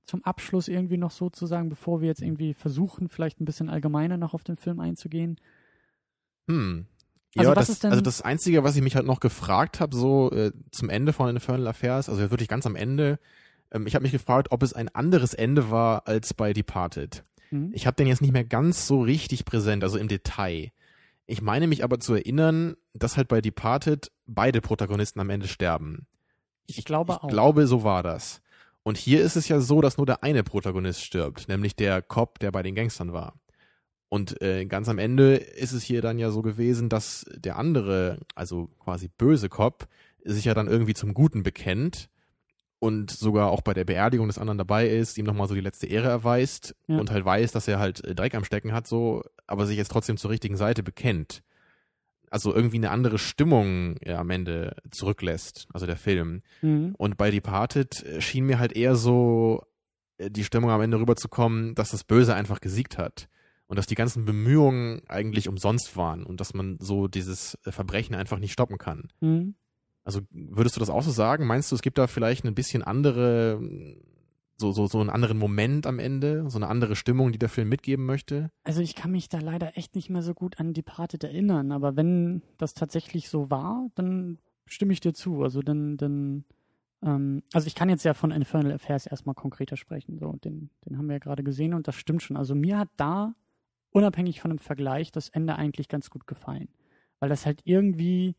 zum 0.09 0.25
Abschluss 0.25 0.67
irgendwie 0.69 0.97
noch 0.97 1.11
so 1.13 1.31
zu 1.31 1.47
sagen, 1.47 1.69
bevor 1.69 2.01
wir 2.01 2.09
jetzt 2.09 2.23
irgendwie 2.23 2.55
versuchen, 2.55 3.09
vielleicht 3.09 3.41
ein 3.41 3.45
bisschen 3.45 3.69
allgemeiner 3.69 4.17
noch 4.17 4.35
auf 4.35 4.43
den 4.43 4.57
Film 4.57 4.81
einzugehen? 4.81 5.39
Hm. 6.49 6.87
Also 7.37 7.51
ja, 7.51 7.57
was 7.57 7.67
das, 7.67 7.75
ist 7.77 7.85
denn- 7.85 7.91
also 7.91 8.03
das 8.03 8.23
Einzige, 8.23 8.65
was 8.65 8.75
ich 8.75 8.83
mich 8.83 8.97
halt 8.97 9.07
noch 9.07 9.21
gefragt 9.21 9.81
habe, 9.81 9.95
so 9.95 10.33
äh, 10.33 10.51
zum 10.73 10.89
Ende 10.89 11.13
von 11.13 11.29
Infernal 11.29 11.67
Affairs, 11.69 12.09
also 12.09 12.31
wirklich 12.31 12.49
ganz 12.49 12.67
am 12.67 12.75
Ende, 12.75 13.19
ähm, 13.71 13.87
ich 13.87 13.95
habe 13.95 14.03
mich 14.03 14.13
gefragt, 14.13 14.49
ob 14.51 14.63
es 14.63 14.73
ein 14.73 14.89
anderes 14.89 15.35
Ende 15.35 15.71
war 15.71 16.09
als 16.09 16.33
bei 16.33 16.53
Departed. 16.55 17.23
Hm? 17.51 17.71
Ich 17.75 17.87
habe 17.87 17.97
den 17.97 18.07
jetzt 18.07 18.23
nicht 18.23 18.33
mehr 18.33 18.45
ganz 18.45 18.87
so 18.87 19.03
richtig 19.03 19.45
präsent, 19.45 19.85
also 19.85 19.99
im 19.99 20.09
Detail. 20.09 20.73
Ich 21.27 21.43
meine 21.43 21.67
mich 21.67 21.85
aber 21.85 22.01
zu 22.01 22.15
erinnern, 22.15 22.77
dass 22.95 23.19
halt 23.19 23.29
bei 23.29 23.43
Departed 23.43 24.11
beide 24.27 24.63
Protagonisten 24.63 25.21
am 25.21 25.29
Ende 25.29 25.49
sterben. 25.49 26.07
Ich 26.67 26.83
glaube 26.87 27.13
ich 27.13 27.19
auch. 27.19 27.29
glaube, 27.29 27.67
so 27.67 27.83
war 27.85 28.03
das. 28.03 28.41
Und 28.89 28.97
hier 28.97 29.21
ist 29.21 29.37
es 29.37 29.49
ja 29.49 29.61
so, 29.61 29.83
dass 29.83 29.99
nur 29.99 30.07
der 30.07 30.23
eine 30.25 30.43
Protagonist 30.43 31.05
stirbt, 31.05 31.47
nämlich 31.47 31.77
der 31.77 32.01
Cop, 32.01 32.39
der 32.39 32.51
bei 32.53 32.63
den 32.63 32.75
Gangstern 32.75 33.13
war. 33.13 33.39
Und 34.09 34.41
äh, 34.41 34.65
ganz 34.65 34.89
am 34.89 34.97
Ende 34.97 35.35
ist 35.35 35.73
es 35.73 35.83
hier 35.83 36.01
dann 36.01 36.19
ja 36.19 36.31
so 36.31 36.41
gewesen, 36.41 36.89
dass 36.89 37.27
der 37.37 37.59
andere, 37.59 38.21
also 38.35 38.69
quasi 38.83 39.09
böse 39.09 39.51
Cop, 39.51 39.89
sich 40.25 40.47
ja 40.47 40.55
dann 40.55 40.69
irgendwie 40.69 40.95
zum 40.95 41.13
Guten 41.13 41.43
bekennt 41.43 42.09
und 42.79 43.11
sogar 43.11 43.51
auch 43.51 43.61
bei 43.61 43.75
der 43.75 43.85
Beerdigung 43.85 44.27
des 44.29 44.39
anderen 44.39 44.57
dabei 44.57 44.89
ist, 44.89 45.19
ihm 45.19 45.27
nochmal 45.27 45.49
so 45.49 45.55
die 45.55 45.61
letzte 45.61 45.87
Ehre 45.87 46.09
erweist 46.09 46.75
Ja. 46.87 46.97
und 46.99 47.11
halt 47.11 47.27
weiß, 47.27 47.53
dass 47.53 47.69
er 47.69 47.79
halt 47.79 48.03
äh, 48.07 48.15
Dreck 48.15 48.35
am 48.35 48.45
Stecken 48.45 48.73
hat, 48.73 48.87
so, 48.87 49.23
aber 49.47 49.67
sich 49.67 49.77
jetzt 49.77 49.93
trotzdem 49.93 50.17
zur 50.17 50.31
richtigen 50.31 50.57
Seite 50.57 50.83
bekennt. 50.83 51.43
Also 52.31 52.55
irgendwie 52.55 52.77
eine 52.77 52.91
andere 52.91 53.19
Stimmung 53.19 53.97
ja, 54.05 54.19
am 54.19 54.31
Ende 54.31 54.77
zurücklässt, 54.91 55.67
also 55.73 55.87
der 55.87 55.97
Film. 55.97 56.43
Mhm. 56.63 56.95
Und 56.99 57.17
bei 57.17 57.31
Departed 57.31 58.05
äh, 58.05 58.21
schien 58.21 58.47
mir 58.47 58.59
halt 58.59 58.73
eher 58.75 58.97
so 58.97 59.63
äh, 60.19 60.31
die 60.31 60.45
Stimmung 60.45 60.71
am 60.71 60.81
Ende 60.81 61.01
rüberzukommen, 61.01 61.75
dass 61.75 61.91
das 61.91 62.05
Böse 62.05 62.35
einfach 62.35 62.61
gesiegt 62.61 62.99
hat. 62.99 63.29
Und 63.67 63.77
dass 63.77 63.87
die 63.87 63.97
ganzen 63.97 64.25
Bemühungen 64.25 65.03
eigentlich 65.09 65.47
umsonst 65.47 65.95
waren 65.95 66.25
und 66.25 66.41
dass 66.41 66.55
man 66.55 66.79
so 66.81 67.07
dieses 67.07 67.59
äh, 67.65 67.73
Verbrechen 67.73 68.15
einfach 68.15 68.39
nicht 68.39 68.53
stoppen 68.53 68.79
kann. 68.79 69.09
Mhm. 69.21 69.55
Also 70.05 70.23
würdest 70.31 70.75
du 70.77 70.81
das 70.81 70.89
auch 70.89 71.03
so 71.03 71.11
sagen? 71.11 71.47
Meinst 71.47 71.71
du, 71.71 71.77
es 71.77 71.83
gibt 71.83 71.99
da 71.99 72.07
vielleicht 72.07 72.47
ein 72.47 72.55
bisschen 72.55 72.83
andere, 72.83 73.61
so, 74.59 74.73
so, 74.73 74.87
so 74.87 75.01
einen 75.01 75.11
anderen 75.11 75.39
Moment 75.39 75.87
am 75.87 75.99
Ende, 75.99 76.49
so 76.51 76.59
eine 76.59 76.69
andere 76.69 76.97
Stimmung, 76.97 77.33
die 77.33 77.39
der 77.39 77.49
Film 77.49 77.69
mitgeben 77.69 78.05
möchte? 78.05 78.51
Also 78.65 78.81
ich 78.81 78.95
kann 78.95 79.13
mich 79.13 79.29
da 79.29 79.39
leider 79.39 79.77
echt 79.77 79.95
nicht 79.95 80.11
mehr 80.11 80.23
so 80.23 80.35
gut 80.35 80.59
an 80.59 80.75
Departed 80.75 81.25
erinnern, 81.25 81.71
aber 81.73 81.97
wenn 81.97 82.43
das 82.59 82.75
tatsächlich 82.75 83.29
so 83.29 83.51
war, 83.51 83.89
dann 83.95 84.39
stimme 84.67 84.93
ich 84.93 85.01
dir 85.01 85.15
zu. 85.15 85.43
Also 85.43 85.63
dann, 85.63 85.97
dann, 85.97 86.45
ähm, 87.03 87.43
also 87.53 87.69
ich 87.69 87.77
kann 87.77 87.89
jetzt 87.89 88.05
ja 88.05 88.15
von 88.15 88.33
Infernal 88.33 88.73
Affairs 88.73 89.07
erstmal 89.07 89.37
konkreter 89.37 89.77
sprechen. 89.77 90.19
So, 90.19 90.33
den, 90.33 90.71
den 90.85 90.99
haben 90.99 91.07
wir 91.07 91.15
ja 91.15 91.21
gerade 91.21 91.45
gesehen 91.45 91.73
und 91.73 91.87
das 91.87 91.95
stimmt 91.95 92.23
schon. 92.23 92.37
Also 92.37 92.55
mir 92.55 92.79
hat 92.79 92.91
da, 92.97 93.35
unabhängig 93.91 94.41
von 94.41 94.51
dem 94.51 94.59
Vergleich, 94.59 95.13
das 95.13 95.29
Ende 95.29 95.57
eigentlich 95.57 95.89
ganz 95.89 96.11
gut 96.11 96.27
gefallen. 96.27 96.69
Weil 97.21 97.29
das 97.29 97.47
halt 97.47 97.61
irgendwie 97.65 98.35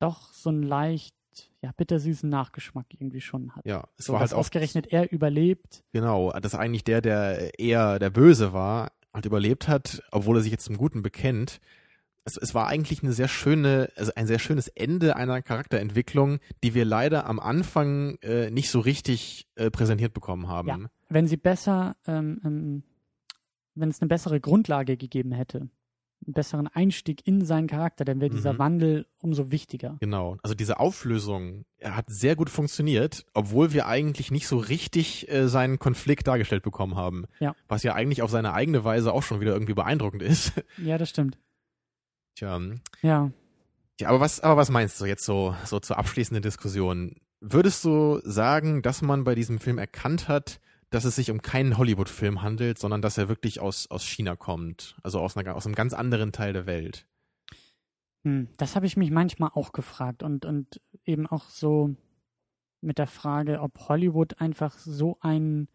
doch 0.00 0.32
so 0.32 0.50
einen 0.50 0.62
leicht, 0.62 1.14
ja, 1.62 1.70
bittersüßen 1.76 2.28
Nachgeschmack 2.28 2.86
irgendwie 2.90 3.20
schon 3.20 3.54
hat. 3.54 3.66
Ja, 3.66 3.88
es 3.98 4.06
So, 4.06 4.12
war 4.12 4.20
halt 4.20 4.34
ausgerechnet 4.34 4.92
er 4.92 5.10
überlebt. 5.12 5.84
Genau, 5.92 6.32
dass 6.32 6.54
eigentlich 6.54 6.84
der, 6.84 7.00
der 7.00 7.58
eher 7.58 7.98
der 7.98 8.10
Böse 8.10 8.52
war, 8.52 8.92
halt 9.12 9.26
überlebt 9.26 9.66
hat, 9.68 10.02
obwohl 10.12 10.36
er 10.36 10.42
sich 10.42 10.52
jetzt 10.52 10.64
zum 10.64 10.76
Guten 10.76 11.02
bekennt. 11.02 11.60
Es, 12.24 12.36
es 12.36 12.54
war 12.54 12.66
eigentlich 12.66 13.02
eine 13.02 13.12
sehr 13.12 13.28
schöne, 13.28 13.90
also 13.96 14.12
ein 14.16 14.26
sehr 14.26 14.38
schönes 14.38 14.68
Ende 14.68 15.16
einer 15.16 15.42
Charakterentwicklung, 15.42 16.38
die 16.62 16.74
wir 16.74 16.84
leider 16.84 17.26
am 17.26 17.38
Anfang 17.40 18.16
äh, 18.22 18.50
nicht 18.50 18.70
so 18.70 18.80
richtig 18.80 19.46
äh, 19.54 19.70
präsentiert 19.70 20.12
bekommen 20.12 20.48
haben. 20.48 20.68
Ja. 20.68 20.78
wenn 21.08 21.26
sie 21.28 21.36
besser, 21.36 21.96
ähm, 22.06 22.40
ähm, 22.44 22.82
wenn 23.74 23.88
es 23.90 24.00
eine 24.00 24.08
bessere 24.08 24.40
Grundlage 24.40 24.96
gegeben 24.96 25.32
hätte, 25.32 25.68
einen 26.24 26.32
besseren 26.34 26.66
Einstieg 26.68 27.26
in 27.26 27.44
seinen 27.44 27.66
Charakter, 27.66 28.04
dann 28.04 28.20
wäre 28.20 28.30
dieser 28.30 28.54
Mhm. 28.54 28.58
Wandel 28.58 29.06
umso 29.20 29.50
wichtiger. 29.50 29.96
Genau. 30.00 30.36
Also 30.42 30.54
diese 30.54 30.80
Auflösung 30.80 31.64
er 31.78 31.94
hat 31.94 32.06
sehr 32.08 32.36
gut 32.36 32.48
funktioniert, 32.50 33.26
obwohl 33.34 33.72
wir 33.72 33.86
eigentlich 33.86 34.30
nicht 34.30 34.48
so 34.48 34.56
richtig 34.56 35.30
äh, 35.30 35.46
seinen 35.46 35.78
Konflikt 35.78 36.26
dargestellt 36.26 36.62
bekommen 36.62 36.96
haben. 36.96 37.26
Ja. 37.38 37.54
Was 37.68 37.82
ja 37.82 37.94
eigentlich 37.94 38.22
auf 38.22 38.30
seine 38.30 38.54
eigene 38.54 38.82
Weise 38.82 39.12
auch 39.12 39.22
schon 39.22 39.40
wieder 39.40 39.52
irgendwie 39.52 39.74
beeindruckend 39.74 40.22
ist. 40.22 40.52
Ja, 40.78 40.96
das 40.98 41.10
stimmt. 41.10 41.38
Tja, 42.34 42.60
Ja. 43.02 43.30
Ja, 44.00 44.08
aber 44.08 44.20
was, 44.20 44.40
aber 44.40 44.56
was 44.58 44.70
meinst 44.70 45.00
du 45.00 45.06
jetzt 45.06 45.24
so, 45.24 45.54
so 45.64 45.78
zur 45.80 45.96
abschließenden 45.98 46.42
Diskussion? 46.42 47.16
Würdest 47.40 47.82
du 47.84 48.20
sagen, 48.24 48.82
dass 48.82 49.00
man 49.00 49.24
bei 49.24 49.34
diesem 49.34 49.58
Film 49.58 49.78
erkannt 49.78 50.28
hat, 50.28 50.60
dass 50.96 51.04
es 51.04 51.14
sich 51.14 51.30
um 51.30 51.42
keinen 51.42 51.76
Hollywood-Film 51.76 52.40
handelt, 52.40 52.78
sondern 52.78 53.02
dass 53.02 53.18
er 53.18 53.28
wirklich 53.28 53.60
aus, 53.60 53.90
aus 53.90 54.02
China 54.02 54.34
kommt? 54.34 54.96
Also 55.02 55.20
aus, 55.20 55.36
einer, 55.36 55.54
aus 55.54 55.66
einem 55.66 55.74
ganz 55.74 55.92
anderen 55.92 56.32
Teil 56.32 56.54
der 56.54 56.64
Welt? 56.64 57.06
Hm, 58.24 58.48
das 58.56 58.74
habe 58.76 58.86
ich 58.86 58.96
mich 58.96 59.10
manchmal 59.10 59.50
auch 59.52 59.72
gefragt 59.72 60.22
und, 60.22 60.46
und 60.46 60.80
eben 61.04 61.26
auch 61.26 61.50
so 61.50 61.94
mit 62.80 62.96
der 62.96 63.06
Frage, 63.06 63.60
ob 63.60 63.78
Hollywood 63.90 64.40
einfach 64.40 64.78
so 64.78 65.18
ein, 65.20 65.68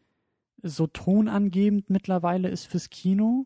so 0.64 0.88
tonangebend 0.88 1.92
mittlerweile 1.92 2.50
ist 2.50 2.66
fürs 2.66 2.90
Kino. 2.90 3.46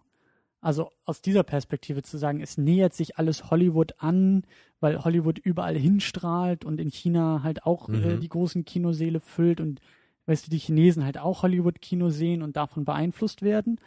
Also 0.62 0.92
aus 1.04 1.22
dieser 1.22 1.44
Perspektive 1.44 2.04
zu 2.04 2.18
sagen, 2.18 2.40
es 2.40 2.58
nähert 2.58 2.94
sich 2.94 3.18
alles 3.18 3.52
Hollywood 3.52 3.96
an, 3.98 4.44
weil 4.80 5.04
Hollywood 5.04 5.40
überall 5.40 5.78
hinstrahlt 5.78 6.64
und 6.64 6.80
in 6.80 6.90
China 6.90 7.42
halt 7.44 7.66
auch 7.66 7.90
äh, 7.90 8.16
Mhm. 8.16 8.20
die 8.22 8.30
großen 8.30 8.64
Kinoseele 8.64 9.20
füllt 9.20 9.60
und 9.60 9.82
weißt 10.26 10.48
du, 10.48 10.52
die 10.52 10.58
Chinesen 10.58 11.06
halt 11.06 11.18
auch 11.18 11.44
Hollywood-Kino 11.44 12.10
sehen 12.10 12.42
und 12.42 12.56
davon 12.56 12.86
beeinflusst 12.86 13.42
werden. 13.42 13.80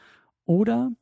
Oder 0.44 0.92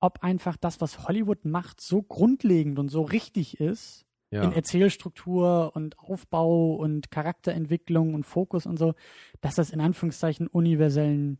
ob 0.00 0.22
einfach 0.22 0.56
das, 0.56 0.80
was 0.80 1.06
Hollywood 1.08 1.44
macht, 1.44 1.80
so 1.80 2.02
grundlegend 2.02 2.78
und 2.78 2.88
so 2.88 3.02
richtig 3.02 3.60
ist, 3.60 4.04
Ja. 4.30 4.42
in 4.42 4.52
Erzählstruktur 4.52 5.72
und 5.74 5.98
Aufbau 5.98 6.74
und 6.74 7.10
Charakterentwicklung 7.10 8.14
und 8.14 8.24
Fokus 8.24 8.66
und 8.66 8.76
so, 8.78 8.94
dass 9.40 9.54
das 9.54 9.70
in 9.70 9.80
Anführungszeichen 9.80 10.48
universellen 10.48 11.38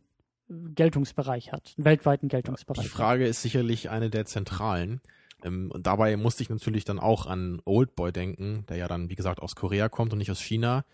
Geltungsbereich 0.49 1.51
hat, 1.51 1.73
einen 1.77 1.85
weltweiten 1.85 2.29
Geltungsbereich. 2.29 2.83
Die 2.85 2.89
Frage 2.89 3.27
ist 3.27 3.41
sicherlich 3.41 3.89
eine 3.89 4.09
der 4.09 4.25
zentralen. 4.25 5.01
Ähm, 5.43 5.69
und 5.71 5.85
dabei 5.85 6.15
musste 6.17 6.41
ich 6.43 6.49
natürlich 6.49 6.85
dann 6.85 6.99
auch 6.99 7.25
an 7.27 7.61
Oldboy 7.65 8.11
denken, 8.11 8.65
der 8.69 8.77
ja 8.77 8.87
dann, 8.87 9.09
wie 9.09 9.15
gesagt, 9.15 9.41
aus 9.41 9.55
Korea 9.55 9.89
kommt 9.89 10.13
und 10.13 10.19
nicht 10.19 10.31
aus 10.31 10.39
China. 10.41 10.85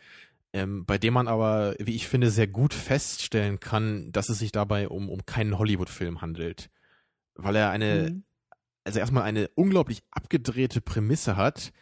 Ähm, 0.53 0.85
bei 0.85 0.99
dem 0.99 1.15
man 1.15 1.27
aber, 1.27 1.75
wie 1.79 1.95
ich 1.95 2.07
finde, 2.07 2.29
sehr 2.29 2.47
gut 2.47 2.73
feststellen 2.75 3.59
kann, 3.59 4.11
dass 4.11 4.29
es 4.29 4.37
sich 4.37 4.51
dabei 4.51 4.87
um, 4.87 5.09
um 5.09 5.25
keinen 5.25 5.57
Hollywood-Film 5.57 6.21
handelt. 6.21 6.69
Weil 7.35 7.55
er 7.55 7.71
eine, 7.71 8.11
Mhm. 8.11 8.23
also 8.83 8.99
erstmal 8.99 9.23
eine 9.23 9.49
unglaublich 9.55 10.03
abgedrehte 10.11 10.79
Prämisse 10.79 11.35
hat, 11.37 11.73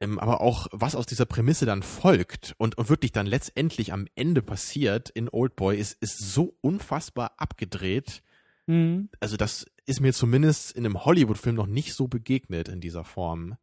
ähm, 0.00 0.18
aber 0.18 0.42
auch 0.42 0.66
was 0.72 0.94
aus 0.94 1.06
dieser 1.06 1.24
Prämisse 1.24 1.64
dann 1.64 1.82
folgt 1.82 2.54
und, 2.58 2.76
und 2.76 2.90
wirklich 2.90 3.12
dann 3.12 3.26
letztendlich 3.26 3.92
am 3.94 4.06
Ende 4.14 4.42
passiert 4.42 5.08
in 5.08 5.30
Oldboy, 5.30 5.78
ist, 5.78 5.96
ist 6.02 6.18
so 6.18 6.54
unfassbar 6.60 7.32
abgedreht. 7.38 8.22
Mhm. 8.66 9.08
Also 9.20 9.38
das 9.38 9.64
ist 9.86 10.00
mir 10.00 10.12
zumindest 10.12 10.72
in 10.72 10.84
einem 10.84 11.04
Hollywood-Film 11.04 11.56
noch 11.56 11.66
nicht 11.66 11.94
so 11.94 12.08
begegnet 12.08 12.68
in 12.68 12.80
dieser 12.80 13.04
Form. 13.04 13.56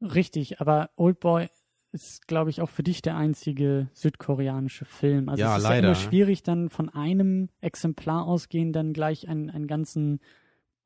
Richtig, 0.00 0.60
aber 0.60 0.90
Oldboy 0.96 1.48
ist, 1.92 2.28
glaube 2.28 2.50
ich, 2.50 2.60
auch 2.60 2.68
für 2.68 2.82
dich 2.82 3.00
der 3.02 3.16
einzige 3.16 3.88
südkoreanische 3.94 4.84
Film. 4.84 5.28
Also 5.28 5.40
Ja, 5.42 5.52
es 5.52 5.58
ist 5.58 5.62
leider. 5.64 5.76
ja 5.88 5.92
immer 5.92 5.94
schwierig, 5.94 6.42
dann 6.42 6.68
von 6.68 6.88
einem 6.88 7.48
Exemplar 7.60 8.26
ausgehend 8.26 8.76
dann 8.76 8.92
gleich 8.92 9.28
einen, 9.28 9.50
einen 9.50 9.66
ganzen 9.66 10.20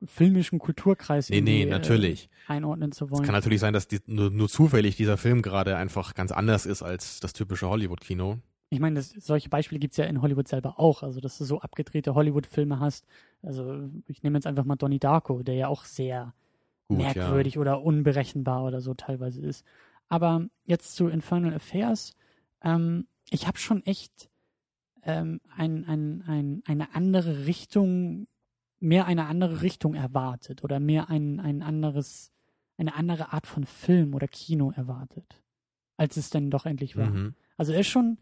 filmischen 0.05 0.59
Kulturkreis 0.59 1.29
Nee, 1.29 1.41
nee, 1.41 1.61
irgendwie, 1.61 1.71
natürlich. 1.71 2.29
Äh, 2.47 2.53
einordnen 2.53 2.91
zu 2.91 3.05
Es 3.05 3.11
wollen. 3.11 3.23
kann 3.23 3.33
natürlich 3.33 3.59
sein, 3.59 3.73
dass 3.73 3.87
die, 3.87 3.99
nur, 4.05 4.29
nur 4.31 4.49
zufällig 4.49 4.95
dieser 4.97 5.17
Film 5.17 5.41
gerade 5.41 5.75
einfach 5.77 6.13
ganz 6.13 6.31
anders 6.31 6.65
ist 6.65 6.83
als 6.83 7.19
das 7.19 7.33
typische 7.33 7.69
Hollywood-Kino. 7.69 8.39
Ich 8.69 8.79
meine, 8.79 8.95
das, 8.95 9.09
solche 9.11 9.49
Beispiele 9.49 9.79
gibt's 9.79 9.97
ja 9.97 10.05
in 10.05 10.21
Hollywood 10.21 10.47
selber 10.47 10.79
auch. 10.79 11.03
Also, 11.03 11.21
dass 11.21 11.37
du 11.37 11.45
so 11.45 11.61
abgedrehte 11.61 12.15
Hollywood-Filme 12.15 12.79
hast. 12.79 13.05
Also, 13.43 13.89
ich 14.07 14.23
nehme 14.23 14.37
jetzt 14.37 14.47
einfach 14.47 14.65
mal 14.65 14.75
Donnie 14.75 14.99
Darko, 14.99 15.43
der 15.43 15.55
ja 15.55 15.67
auch 15.67 15.85
sehr 15.85 16.33
Gut, 16.87 16.97
merkwürdig 16.97 17.57
oder 17.59 17.81
unberechenbar 17.83 18.63
oder 18.65 18.81
so 18.81 18.93
teilweise 18.95 19.41
ist. 19.41 19.63
Aber 20.13 20.45
jetzt 20.65 20.95
zu 20.95 21.07
Infernal 21.07 21.55
Affairs, 21.55 22.13
ähm, 22.61 23.07
ich 23.31 23.47
habe 23.47 23.57
schon 23.57 23.83
echt 23.83 24.29
ähm, 25.01 25.41
ein, 25.57 25.85
ein, 25.85 26.21
ein, 26.27 26.61
eine 26.67 26.93
andere 26.93 27.47
Richtung, 27.47 28.27
mehr 28.79 29.07
eine 29.07 29.25
andere 29.25 29.63
Richtung 29.63 29.95
erwartet 29.95 30.63
oder 30.63 30.79
mehr 30.79 31.09
ein, 31.09 31.39
ein 31.39 31.63
anderes, 31.63 32.31
eine 32.77 32.93
andere 32.93 33.33
Art 33.33 33.47
von 33.47 33.65
Film 33.65 34.13
oder 34.13 34.27
Kino 34.27 34.69
erwartet, 34.69 35.41
als 35.97 36.15
es 36.15 36.29
denn 36.29 36.51
doch 36.51 36.67
endlich 36.67 36.95
war. 36.95 37.09
Mhm. 37.09 37.33
Also 37.57 37.73
er 37.73 37.79
ist 37.79 37.87
schon, 37.87 38.19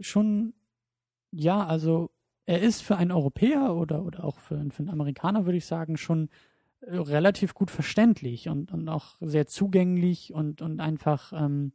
schon, 0.00 0.52
ja, 1.30 1.66
also 1.66 2.10
er 2.44 2.60
ist 2.60 2.82
für 2.82 2.98
einen 2.98 3.10
Europäer 3.10 3.74
oder, 3.74 4.04
oder 4.04 4.24
auch 4.24 4.38
für, 4.38 4.62
für 4.70 4.80
einen 4.80 4.90
Amerikaner, 4.90 5.46
würde 5.46 5.56
ich 5.56 5.64
sagen, 5.64 5.96
schon 5.96 6.28
relativ 6.86 7.54
gut 7.54 7.70
verständlich 7.70 8.48
und, 8.48 8.72
und 8.72 8.88
auch 8.88 9.16
sehr 9.20 9.46
zugänglich 9.46 10.32
und, 10.32 10.62
und 10.62 10.80
einfach, 10.80 11.32
ähm, 11.32 11.72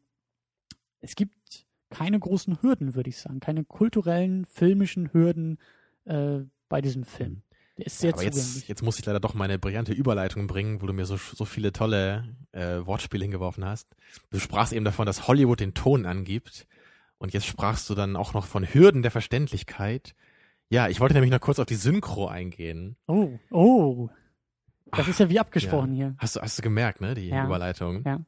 es 1.00 1.16
gibt 1.16 1.66
keine 1.90 2.20
großen 2.20 2.62
Hürden, 2.62 2.96
würde 2.96 3.10
ich 3.10 3.18
sagen, 3.18 3.40
keine 3.40 3.64
kulturellen, 3.64 4.46
filmischen 4.46 5.14
Hürden 5.14 5.60
äh, 6.06 6.40
bei 6.68 6.82
diesem 6.82 7.04
Film. 7.04 7.44
Der 7.78 7.86
ist 7.86 8.00
sehr 8.00 8.14
Aber 8.14 8.24
zugänglich. 8.24 8.56
jetzt, 8.56 8.68
jetzt 8.68 8.82
muss 8.82 9.00
ich 9.00 9.06
leider 9.06 9.20
doch 9.20 9.34
meine 9.34 9.60
brillante 9.60 9.94
Überleitung 9.94 10.48
bringen, 10.48 10.82
wo 10.82 10.88
du 10.88 10.94
mir 10.94 11.06
so, 11.06 11.16
so 11.18 11.46
viele 11.46 11.72
tolle 11.72 12.36
äh, 12.52 12.86
Wortspiele 12.86 13.24
hingeworfen 13.24 13.64
hast. 13.64 13.88
Du 14.32 14.40
sprachst 14.40 14.74
eben 14.74 14.84
davon, 14.84 15.06
dass 15.06 15.28
Hollywood 15.28 15.60
den 15.60 15.74
Ton 15.74 16.06
angibt. 16.06 16.68
Und 17.20 17.34
jetzt 17.34 17.46
sprachst 17.46 17.90
du 17.90 17.96
dann 17.96 18.16
auch 18.16 18.34
noch 18.34 18.46
von 18.46 18.64
Hürden 18.64 19.02
der 19.02 19.12
Verständlichkeit. 19.12 20.16
Ja, 20.70 20.88
ich 20.88 21.00
wollte 21.00 21.14
nämlich 21.14 21.32
noch 21.32 21.40
kurz 21.40 21.60
auf 21.60 21.66
die 21.66 21.76
Synchro 21.76 22.28
eingehen. 22.28 22.98
oh, 23.08 23.40
oh. 23.52 24.10
Das 24.92 25.08
ist 25.08 25.20
ja 25.20 25.30
wie 25.30 25.40
abgesprochen 25.40 25.94
hier. 25.94 26.16
Hast 26.18 26.36
du, 26.36 26.42
hast 26.42 26.58
du 26.58 26.62
gemerkt, 26.62 27.02
ne, 27.02 27.14
die 27.14 27.28
Ja. 27.30 27.46
Überleitung? 27.46 28.04
Ja. 28.06 28.20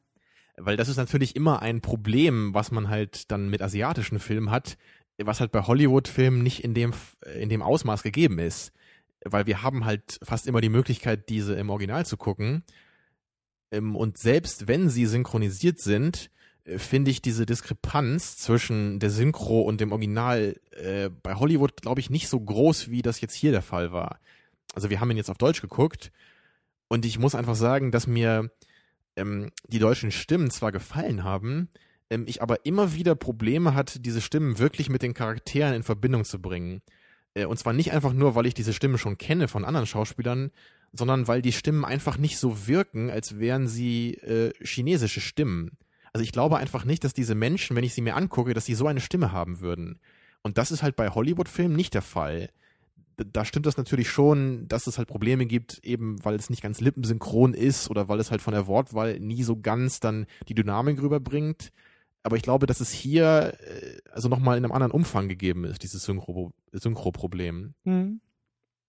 Weil 0.56 0.76
das 0.76 0.88
ist 0.88 0.96
natürlich 0.98 1.36
immer 1.36 1.62
ein 1.62 1.80
Problem, 1.80 2.52
was 2.52 2.70
man 2.70 2.88
halt 2.88 3.30
dann 3.30 3.48
mit 3.48 3.62
asiatischen 3.62 4.18
Filmen 4.18 4.50
hat, 4.50 4.76
was 5.22 5.40
halt 5.40 5.52
bei 5.52 5.62
Hollywood-Filmen 5.62 6.42
nicht 6.42 6.62
in 6.64 6.74
dem, 6.74 6.92
in 7.38 7.48
dem 7.48 7.62
Ausmaß 7.62 8.02
gegeben 8.02 8.38
ist. 8.38 8.72
Weil 9.24 9.46
wir 9.46 9.62
haben 9.62 9.84
halt 9.84 10.18
fast 10.22 10.46
immer 10.46 10.60
die 10.60 10.68
Möglichkeit, 10.68 11.28
diese 11.28 11.54
im 11.54 11.70
Original 11.70 12.04
zu 12.06 12.16
gucken. 12.16 12.62
Ähm, 13.70 13.96
Und 13.96 14.18
selbst 14.18 14.66
wenn 14.68 14.88
sie 14.88 15.06
synchronisiert 15.06 15.78
sind, 15.78 16.30
äh, 16.64 16.78
finde 16.78 17.10
ich 17.10 17.22
diese 17.22 17.46
Diskrepanz 17.46 18.36
zwischen 18.38 18.98
der 18.98 19.10
Synchro 19.10 19.60
und 19.62 19.80
dem 19.80 19.92
Original 19.92 20.56
äh, 20.72 21.10
bei 21.22 21.34
Hollywood, 21.34 21.80
glaube 21.82 22.00
ich, 22.00 22.10
nicht 22.10 22.28
so 22.28 22.40
groß, 22.40 22.90
wie 22.90 23.02
das 23.02 23.20
jetzt 23.20 23.34
hier 23.34 23.52
der 23.52 23.62
Fall 23.62 23.92
war. 23.92 24.18
Also 24.74 24.88
wir 24.90 25.00
haben 25.00 25.10
ihn 25.10 25.16
jetzt 25.16 25.30
auf 25.30 25.38
Deutsch 25.38 25.60
geguckt 25.60 26.10
und 26.90 27.06
ich 27.06 27.18
muss 27.18 27.34
einfach 27.34 27.54
sagen, 27.54 27.92
dass 27.92 28.06
mir 28.06 28.50
ähm, 29.16 29.50
die 29.68 29.78
deutschen 29.78 30.10
Stimmen 30.10 30.50
zwar 30.50 30.72
gefallen 30.72 31.24
haben, 31.24 31.68
ähm, 32.10 32.24
ich 32.26 32.42
aber 32.42 32.66
immer 32.66 32.94
wieder 32.94 33.14
Probleme 33.14 33.74
hatte, 33.74 34.00
diese 34.00 34.20
Stimmen 34.20 34.58
wirklich 34.58 34.90
mit 34.90 35.02
den 35.02 35.14
Charakteren 35.14 35.74
in 35.74 35.84
Verbindung 35.84 36.24
zu 36.24 36.42
bringen. 36.42 36.82
Äh, 37.34 37.46
und 37.46 37.58
zwar 37.58 37.72
nicht 37.72 37.92
einfach 37.92 38.12
nur, 38.12 38.34
weil 38.34 38.46
ich 38.46 38.54
diese 38.54 38.72
Stimmen 38.72 38.98
schon 38.98 39.18
kenne 39.18 39.46
von 39.46 39.64
anderen 39.64 39.86
Schauspielern, 39.86 40.50
sondern 40.92 41.28
weil 41.28 41.42
die 41.42 41.52
Stimmen 41.52 41.84
einfach 41.84 42.18
nicht 42.18 42.38
so 42.38 42.66
wirken, 42.66 43.08
als 43.08 43.38
wären 43.38 43.68
sie 43.68 44.14
äh, 44.14 44.52
chinesische 44.60 45.20
Stimmen. 45.20 45.78
Also 46.12 46.24
ich 46.24 46.32
glaube 46.32 46.56
einfach 46.56 46.84
nicht, 46.84 47.04
dass 47.04 47.14
diese 47.14 47.36
Menschen, 47.36 47.76
wenn 47.76 47.84
ich 47.84 47.94
sie 47.94 48.02
mir 48.02 48.16
angucke, 48.16 48.52
dass 48.52 48.66
sie 48.66 48.74
so 48.74 48.88
eine 48.88 49.00
Stimme 49.00 49.30
haben 49.30 49.60
würden. 49.60 50.00
Und 50.42 50.58
das 50.58 50.72
ist 50.72 50.82
halt 50.82 50.96
bei 50.96 51.08
Hollywood-Filmen 51.08 51.76
nicht 51.76 51.94
der 51.94 52.02
Fall. 52.02 52.50
Da 53.24 53.44
stimmt 53.44 53.66
das 53.66 53.76
natürlich 53.76 54.08
schon, 54.08 54.66
dass 54.68 54.86
es 54.86 54.98
halt 54.98 55.08
Probleme 55.08 55.46
gibt, 55.46 55.78
eben 55.84 56.22
weil 56.24 56.34
es 56.34 56.50
nicht 56.50 56.62
ganz 56.62 56.80
lippensynchron 56.80 57.54
ist 57.54 57.90
oder 57.90 58.08
weil 58.08 58.20
es 58.20 58.30
halt 58.30 58.42
von 58.42 58.54
der 58.54 58.66
Wortwahl 58.66 59.18
nie 59.20 59.42
so 59.42 59.60
ganz 59.60 60.00
dann 60.00 60.26
die 60.48 60.54
Dynamik 60.54 61.00
rüberbringt. 61.00 61.70
Aber 62.22 62.36
ich 62.36 62.42
glaube, 62.42 62.66
dass 62.66 62.80
es 62.80 62.90
hier 62.90 63.54
äh, 63.60 63.98
also 64.10 64.28
nochmal 64.28 64.58
in 64.58 64.64
einem 64.64 64.72
anderen 64.72 64.92
Umfang 64.92 65.28
gegeben 65.28 65.64
ist, 65.64 65.82
dieses 65.82 66.06
Synchro- 66.06 66.52
Synchro-Problem. 66.72 67.74
Hm. 67.84 68.20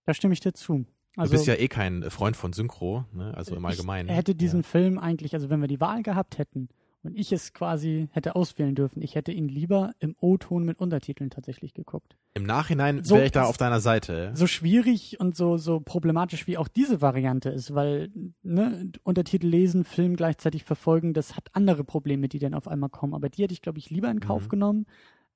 Da 0.04 0.14
stimme 0.14 0.34
ich 0.34 0.40
dir 0.40 0.52
zu. 0.52 0.84
Also, 1.16 1.32
du 1.32 1.38
bist 1.38 1.46
ja 1.46 1.54
eh 1.54 1.68
kein 1.68 2.10
Freund 2.10 2.36
von 2.36 2.52
Synchro, 2.52 3.04
ne? 3.12 3.34
also 3.36 3.54
im 3.54 3.64
Allgemeinen. 3.64 4.08
Ich 4.08 4.16
hätte 4.16 4.34
diesen 4.34 4.60
ja. 4.60 4.66
Film 4.66 4.98
eigentlich, 4.98 5.34
also 5.34 5.50
wenn 5.50 5.60
wir 5.60 5.68
die 5.68 5.80
Wahl 5.80 6.02
gehabt 6.02 6.38
hätten 6.38 6.68
und 7.04 7.16
ich 7.16 7.32
es 7.32 7.52
quasi 7.52 8.08
hätte 8.12 8.36
auswählen 8.36 8.74
dürfen, 8.74 9.02
ich 9.02 9.14
hätte 9.14 9.32
ihn 9.32 9.48
lieber 9.48 9.92
im 9.98 10.14
O-Ton 10.20 10.64
mit 10.64 10.78
Untertiteln 10.78 11.30
tatsächlich 11.30 11.74
geguckt. 11.74 12.16
Im 12.34 12.44
Nachhinein 12.44 13.02
So 13.04 13.16
wäre 13.16 13.26
ich 13.26 13.32
da 13.32 13.44
auf 13.44 13.56
deiner 13.56 13.80
Seite. 13.80 14.30
So 14.34 14.46
schwierig 14.46 15.18
und 15.20 15.36
so, 15.36 15.56
so 15.56 15.80
problematisch 15.80 16.46
wie 16.46 16.56
auch 16.56 16.68
diese 16.68 17.00
Variante 17.00 17.50
ist, 17.50 17.74
weil 17.74 18.10
ne, 18.42 18.90
Untertitel 19.02 19.46
lesen, 19.48 19.84
Film 19.84 20.16
gleichzeitig 20.16 20.64
verfolgen, 20.64 21.12
das 21.12 21.36
hat 21.36 21.48
andere 21.52 21.84
Probleme, 21.84 22.28
die 22.28 22.38
dann 22.38 22.54
auf 22.54 22.68
einmal 22.68 22.90
kommen. 22.90 23.14
Aber 23.14 23.28
die 23.28 23.42
hätte 23.42 23.54
ich, 23.54 23.62
glaube 23.62 23.78
ich, 23.78 23.90
lieber 23.90 24.10
in 24.10 24.20
Kauf 24.20 24.44
Mhm. 24.44 24.48
genommen, 24.48 24.86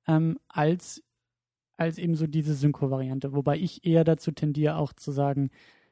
ähm, 0.07 0.39
als, 0.47 1.03
als 1.75 1.97
eben 1.97 2.15
so 2.15 2.25
diese 2.27 2.53
Synchro-Variante. 2.55 3.33
Wobei 3.33 3.57
ich 3.57 3.85
eher 3.85 4.03
dazu 4.03 4.31
tendiere, 4.31 4.77
auch 4.77 4.93
zu 4.93 5.11
sagen, 5.11 5.49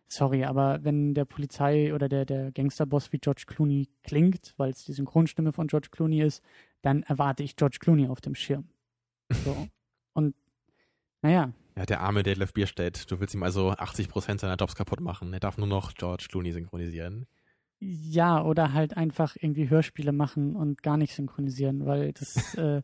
sorry, 0.08 0.43
aber 0.43 0.84
wenn 0.84 1.14
der 1.14 1.26
Polizei 1.26 1.93
oder 1.93 2.10
der, 2.10 2.26
der 2.26 2.51
Gangsterboss 2.51 3.12
wie 3.12 3.20
George 3.20 3.43
Clooney 3.47 3.89
klingt, 4.03 4.53
weil 4.58 4.72
es 4.72 4.86
die 4.86 4.93
Synchronstimme 4.93 5.53
von 5.53 5.68
George 5.68 5.89
Clooney 5.91 6.22
ist, 6.22 6.43
dann 6.82 7.03
erwarte 7.03 7.43
ich 7.43 7.56
George 7.56 7.78
Clooney 7.80 8.08
auf 8.08 8.22
dem 8.22 8.36
Schirm. 8.36 8.70
So. 9.43 9.68
Und 10.14 10.36
naja, 11.22 11.51
Ja, 11.76 11.86
der 11.86 12.01
arme 12.01 12.24
Detlef 12.24 12.53
Bierstedt. 12.53 13.10
Du 13.12 13.20
willst 13.20 13.34
ihm 13.34 13.43
also 13.43 13.72
80 13.72 14.08
Prozent 14.08 14.39
seiner 14.39 14.56
Jobs 14.56 14.76
kaputt 14.76 15.01
machen. 15.01 15.34
Er 15.34 15.39
darf 15.39 15.58
nur 15.58 15.68
noch 15.68 15.93
George 15.93 16.28
Clooney 16.30 16.51
synchronisieren. 16.51 17.26
Ja, 17.80 18.43
oder 18.43 18.74
halt 18.74 18.95
einfach 18.95 19.36
irgendwie 19.39 19.70
Hörspiele 19.70 20.12
machen 20.12 20.56
und 20.56 20.82
gar 20.82 20.97
nicht 20.97 21.14
synchronisieren, 21.14 21.86
weil 21.86 22.14
das, 22.14 22.36
äh, 22.56 22.82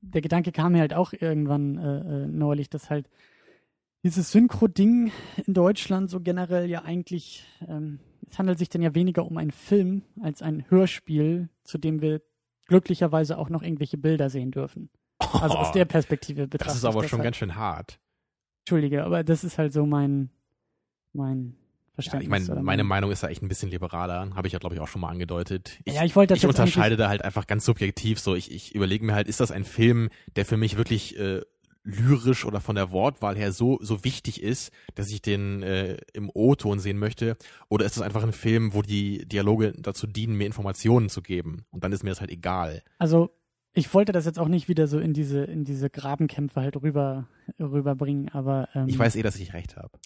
der 0.00 0.20
Gedanke 0.20 0.50
kam 0.50 0.72
mir 0.72 0.80
halt 0.80 0.94
auch 0.94 1.12
irgendwann 1.12 1.78
äh, 1.78 2.24
äh, 2.24 2.26
neulich, 2.26 2.68
dass 2.70 2.90
halt 2.90 3.08
dieses 4.04 4.30
Synchro-Ding 4.30 5.10
in 5.46 5.54
Deutschland 5.54 6.10
so 6.10 6.20
generell 6.20 6.68
ja 6.70 6.82
eigentlich, 6.84 7.44
ähm, 7.66 7.98
es 8.30 8.38
handelt 8.38 8.58
sich 8.58 8.68
dann 8.68 8.82
ja 8.82 8.94
weniger 8.94 9.24
um 9.26 9.36
einen 9.38 9.50
Film 9.50 10.02
als 10.22 10.42
ein 10.42 10.64
Hörspiel, 10.68 11.48
zu 11.64 11.78
dem 11.78 12.00
wir 12.00 12.20
glücklicherweise 12.66 13.36
auch 13.38 13.48
noch 13.48 13.62
irgendwelche 13.62 13.98
Bilder 13.98 14.30
sehen 14.30 14.50
dürfen. 14.50 14.90
Also 15.18 15.56
aus 15.56 15.72
der 15.72 15.84
Perspektive 15.84 16.46
betrachtet. 16.46 16.66
Oh, 16.66 16.68
Das 16.70 16.76
ist 16.76 16.84
aber 16.84 17.04
ich 17.04 17.10
schon 17.10 17.18
halt. 17.20 17.24
ganz 17.24 17.36
schön 17.36 17.54
hart. 17.56 17.98
Entschuldige, 18.66 19.04
aber 19.04 19.24
das 19.24 19.42
ist 19.44 19.58
halt 19.58 19.72
so 19.72 19.84
mein, 19.86 20.30
mein 21.12 21.54
Ja, 21.56 21.94
Verständnis. 21.94 22.22
ich 22.24 22.28
meine, 22.48 22.62
meine 22.62 22.82
mein- 22.82 22.86
Meinung 22.88 23.10
ist 23.10 23.22
da 23.22 23.28
echt 23.28 23.42
ein 23.42 23.48
bisschen 23.48 23.70
liberaler. 23.70 24.30
Habe 24.34 24.46
ich 24.46 24.52
ja, 24.52 24.58
glaube 24.58 24.74
ich, 24.74 24.80
auch 24.80 24.88
schon 24.88 25.00
mal 25.00 25.08
angedeutet. 25.10 25.78
Ich, 25.84 25.94
ja, 25.94 26.04
ich 26.04 26.16
wollte 26.16 26.34
das 26.34 26.42
ich 26.42 26.46
unterscheide 26.48 26.96
da 26.96 27.08
halt 27.08 27.22
einfach 27.22 27.46
ganz 27.46 27.64
subjektiv 27.64 28.18
so. 28.20 28.34
Ich, 28.34 28.50
ich 28.52 28.74
überlege 28.74 29.04
mir 29.04 29.14
halt, 29.14 29.28
ist 29.28 29.40
das 29.40 29.50
ein 29.50 29.64
Film, 29.64 30.08
der 30.36 30.44
für 30.46 30.56
mich 30.56 30.76
wirklich 30.76 31.18
äh, 31.18 31.42
lyrisch 31.84 32.44
oder 32.44 32.60
von 32.60 32.74
der 32.74 32.90
Wortwahl 32.90 33.36
her 33.36 33.52
so, 33.52 33.78
so 33.80 34.04
wichtig 34.04 34.42
ist, 34.42 34.72
dass 34.94 35.10
ich 35.10 35.22
den 35.22 35.62
äh, 35.62 35.98
im 36.12 36.30
O-Ton 36.32 36.80
sehen 36.80 36.98
möchte? 36.98 37.36
Oder 37.68 37.84
ist 37.84 37.96
es 37.96 38.02
einfach 38.02 38.22
ein 38.22 38.32
Film, 38.32 38.74
wo 38.74 38.82
die 38.82 39.26
Dialoge 39.26 39.72
dazu 39.78 40.06
dienen, 40.06 40.36
mir 40.36 40.46
Informationen 40.46 41.08
zu 41.08 41.22
geben? 41.22 41.66
Und 41.70 41.84
dann 41.84 41.92
ist 41.92 42.02
mir 42.02 42.10
das 42.10 42.20
halt 42.20 42.30
egal. 42.30 42.82
Also 42.98 43.30
ich 43.74 43.92
wollte 43.92 44.12
das 44.12 44.24
jetzt 44.24 44.38
auch 44.38 44.48
nicht 44.48 44.68
wieder 44.68 44.86
so 44.86 44.98
in 44.98 45.12
diese 45.12 45.44
in 45.44 45.64
diese 45.64 45.90
Grabenkämpfe 45.90 46.60
halt 46.60 46.80
rüber 46.80 47.28
rüberbringen, 47.60 48.28
aber 48.30 48.68
ähm, 48.74 48.88
Ich 48.88 48.98
weiß 48.98 49.16
eh, 49.16 49.22
dass 49.22 49.36
ich 49.36 49.52
recht 49.52 49.76
habe. 49.76 49.98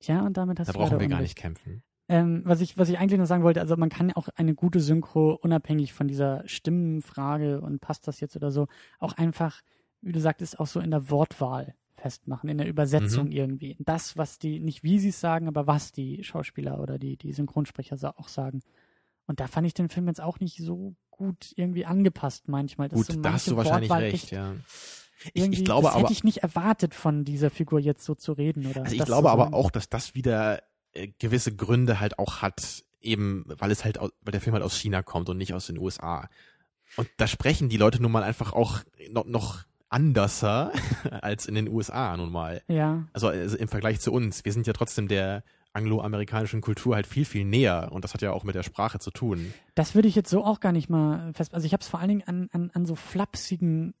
Tja, 0.00 0.22
und 0.22 0.36
damit 0.36 0.58
hast 0.58 0.68
Da 0.68 0.72
du 0.72 0.78
brauchen 0.78 0.92
leider 0.92 1.00
wir 1.00 1.08
gar 1.08 1.20
nicht 1.20 1.36
kämpfen. 1.36 1.82
Ähm, 2.08 2.42
was 2.44 2.60
ich 2.60 2.78
was 2.78 2.88
ich 2.88 2.98
eigentlich 2.98 3.18
nur 3.18 3.26
sagen 3.26 3.42
wollte, 3.42 3.60
also 3.60 3.76
man 3.76 3.90
kann 3.90 4.12
auch 4.12 4.28
eine 4.36 4.54
gute 4.54 4.80
Synchro 4.80 5.32
unabhängig 5.34 5.92
von 5.92 6.08
dieser 6.08 6.42
Stimmenfrage 6.46 7.60
und 7.60 7.80
passt 7.80 8.06
das 8.08 8.20
jetzt 8.20 8.36
oder 8.36 8.50
so 8.50 8.66
auch 8.98 9.12
einfach, 9.14 9.60
wie 10.06 10.12
du 10.12 10.20
sagtest, 10.20 10.58
auch 10.60 10.66
so 10.66 10.80
in 10.80 10.90
der 10.90 11.10
Wortwahl 11.10 11.74
festmachen, 11.96 12.48
in 12.48 12.58
der 12.58 12.68
Übersetzung 12.68 13.26
Mhm. 13.26 13.32
irgendwie. 13.32 13.76
Das, 13.80 14.16
was 14.16 14.38
die 14.38 14.60
nicht 14.60 14.82
wie 14.82 14.98
sie 14.98 15.08
es 15.08 15.20
sagen, 15.20 15.48
aber 15.48 15.66
was 15.66 15.92
die 15.92 16.22
Schauspieler 16.22 16.80
oder 16.80 16.98
die 16.98 17.16
die 17.16 17.32
Synchronsprecher 17.32 17.96
auch 18.18 18.28
sagen. 18.28 18.62
Und 19.26 19.40
da 19.40 19.46
fand 19.46 19.66
ich 19.66 19.74
den 19.74 19.88
Film 19.88 20.06
jetzt 20.06 20.20
auch 20.20 20.38
nicht 20.38 20.58
so 20.58 20.94
gut 21.10 21.52
irgendwie 21.56 21.86
angepasst 21.86 22.48
manchmal. 22.48 22.90
Gut, 22.90 23.06
so 23.06 23.20
da 23.20 23.32
hast 23.32 23.48
du 23.48 23.56
wahrscheinlich 23.56 23.90
Wortwahl 23.90 24.04
recht, 24.04 24.24
echt 24.24 24.32
ja. 24.32 24.54
Ich, 25.32 25.44
ich 25.44 25.64
glaube 25.64 25.84
das 25.84 25.94
aber, 25.94 26.02
hätte 26.02 26.12
ich 26.12 26.24
nicht 26.24 26.38
erwartet 26.38 26.94
von 26.94 27.24
dieser 27.24 27.50
Figur 27.50 27.80
jetzt 27.80 28.04
so 28.04 28.14
zu 28.14 28.32
reden 28.32 28.66
oder 28.66 28.82
Also 28.84 28.94
ich 28.94 29.04
glaube 29.04 29.30
aber 29.30 29.54
auch, 29.54 29.70
dass 29.70 29.88
das 29.88 30.14
wieder 30.14 30.62
äh, 30.92 31.08
gewisse 31.18 31.56
Gründe 31.56 31.98
halt 31.98 32.18
auch 32.18 32.42
hat, 32.42 32.84
eben 33.00 33.44
weil 33.46 33.70
es 33.70 33.84
halt, 33.84 33.98
weil 33.98 34.32
der 34.32 34.42
Film 34.42 34.52
halt 34.54 34.62
aus 34.62 34.76
China 34.76 35.02
kommt 35.02 35.28
und 35.30 35.38
nicht 35.38 35.54
aus 35.54 35.66
den 35.66 35.78
USA. 35.78 36.28
Und 36.96 37.08
da 37.16 37.26
sprechen 37.26 37.68
die 37.70 37.78
Leute 37.78 38.00
nun 38.00 38.12
mal 38.12 38.22
einfach 38.22 38.52
auch 38.52 38.80
noch, 39.10 39.24
noch 39.24 39.64
anderser 39.88 40.72
als 41.22 41.46
in 41.46 41.54
den 41.54 41.68
USA 41.68 42.16
nun 42.16 42.30
mal. 42.30 42.62
Ja. 42.68 43.04
Also, 43.12 43.28
also 43.28 43.56
im 43.56 43.68
Vergleich 43.68 44.00
zu 44.00 44.12
uns. 44.12 44.44
Wir 44.44 44.52
sind 44.52 44.66
ja 44.66 44.72
trotzdem 44.72 45.08
der 45.08 45.42
angloamerikanischen 45.72 46.62
Kultur 46.62 46.94
halt 46.94 47.06
viel, 47.06 47.24
viel 47.24 47.44
näher. 47.44 47.90
Und 47.92 48.02
das 48.02 48.14
hat 48.14 48.22
ja 48.22 48.32
auch 48.32 48.44
mit 48.44 48.54
der 48.54 48.62
Sprache 48.62 48.98
zu 48.98 49.10
tun. 49.10 49.52
Das 49.74 49.94
würde 49.94 50.08
ich 50.08 50.14
jetzt 50.14 50.30
so 50.30 50.42
auch 50.42 50.60
gar 50.60 50.72
nicht 50.72 50.88
mal 50.88 51.32
fest. 51.34 51.54
Also 51.54 51.66
ich 51.66 51.72
habe 51.72 51.82
es 51.82 51.88
vor 51.88 52.00
allen 52.00 52.08
Dingen 52.08 52.22
an, 52.26 52.48
an, 52.52 52.70
an 52.72 52.86
so 52.86 52.94
flapsigen 52.94 53.94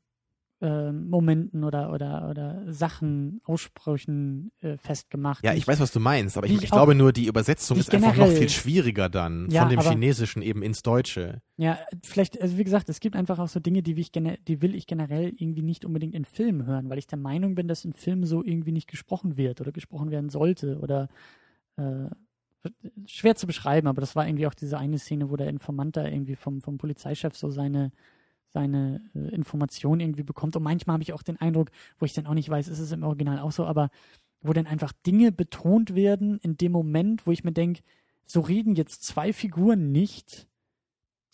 äh, 0.62 0.90
Momenten 0.90 1.64
oder, 1.64 1.92
oder, 1.92 2.30
oder 2.30 2.72
Sachen, 2.72 3.40
Aussprüchen 3.44 4.52
äh, 4.62 4.78
festgemacht. 4.78 5.44
Ja, 5.44 5.52
ich 5.52 5.68
weiß, 5.68 5.80
was 5.80 5.92
du 5.92 6.00
meinst, 6.00 6.38
aber 6.38 6.46
ich, 6.46 6.54
ich 6.54 6.62
ich 6.64 6.72
auch- 6.72 6.76
glaube 6.76 6.94
nur, 6.94 7.12
die 7.12 7.26
Übersetzung 7.26 7.74
die 7.74 7.80
ist 7.80 7.88
ich 7.88 7.94
einfach 7.94 8.08
noch 8.16 8.24
generell- 8.24 8.36
viel 8.38 8.48
schwieriger 8.48 9.08
dann 9.10 9.50
Ja, 9.50 9.62
von 9.62 9.70
dem 9.70 9.78
aber- 9.80 9.90
Chinesischen 9.90 10.40
eben 10.42 10.62
ins 10.62 10.82
Deutsche. 10.82 11.42
Ja, 11.58 11.78
vielleicht, 12.02 12.40
also 12.40 12.56
wie 12.56 12.64
gesagt, 12.64 12.88
es 12.88 13.00
gibt 13.00 13.16
einfach 13.16 13.38
auch 13.38 13.48
so 13.48 13.60
Dinge, 13.60 13.82
die, 13.82 13.96
will 13.96 14.02
ich 14.02 14.12
die 14.12 14.62
will 14.62 14.74
ich 14.74 14.86
generell 14.86 15.32
irgendwie 15.36 15.62
nicht 15.62 15.84
unbedingt 15.84 16.14
in 16.14 16.24
Filmen 16.24 16.66
hören, 16.66 16.88
weil 16.88 16.98
ich 16.98 17.06
der 17.06 17.18
Meinung 17.18 17.54
bin, 17.54 17.68
dass 17.68 17.84
in 17.84 17.92
Filmen 17.92 18.24
so 18.24 18.42
irgendwie 18.42 18.72
nicht 18.72 18.88
gesprochen 18.88 19.36
wird 19.36 19.60
oder 19.60 19.72
gesprochen 19.72 20.10
werden 20.10 20.30
sollte 20.30 20.78
oder 20.78 21.08
äh, 21.76 22.08
schwer 23.06 23.36
zu 23.36 23.46
beschreiben, 23.46 23.86
aber 23.88 24.00
das 24.00 24.16
war 24.16 24.26
irgendwie 24.26 24.46
auch 24.46 24.54
diese 24.54 24.78
eine 24.78 24.98
Szene, 24.98 25.30
wo 25.30 25.36
der 25.36 25.48
Informant 25.48 25.96
da 25.96 26.04
irgendwie 26.06 26.34
vom, 26.34 26.62
vom 26.62 26.78
Polizeichef 26.78 27.36
so 27.36 27.50
seine 27.50 27.92
seine 28.56 29.02
äh, 29.14 29.34
Informationen 29.34 30.00
irgendwie 30.00 30.22
bekommt. 30.22 30.56
Und 30.56 30.62
manchmal 30.62 30.94
habe 30.94 31.02
ich 31.02 31.12
auch 31.12 31.22
den 31.22 31.36
Eindruck, 31.36 31.70
wo 31.98 32.06
ich 32.06 32.14
dann 32.14 32.26
auch 32.26 32.32
nicht 32.32 32.48
weiß, 32.48 32.68
ist 32.68 32.78
es 32.78 32.90
im 32.90 33.02
Original 33.02 33.38
auch 33.38 33.52
so, 33.52 33.66
aber 33.66 33.90
wo 34.40 34.54
dann 34.54 34.66
einfach 34.66 34.92
Dinge 35.06 35.30
betont 35.30 35.94
werden 35.94 36.38
in 36.38 36.56
dem 36.56 36.72
Moment, 36.72 37.26
wo 37.26 37.32
ich 37.32 37.44
mir 37.44 37.52
denke, 37.52 37.82
so 38.24 38.40
reden 38.40 38.74
jetzt 38.74 39.04
zwei 39.04 39.34
Figuren 39.34 39.92
nicht, 39.92 40.48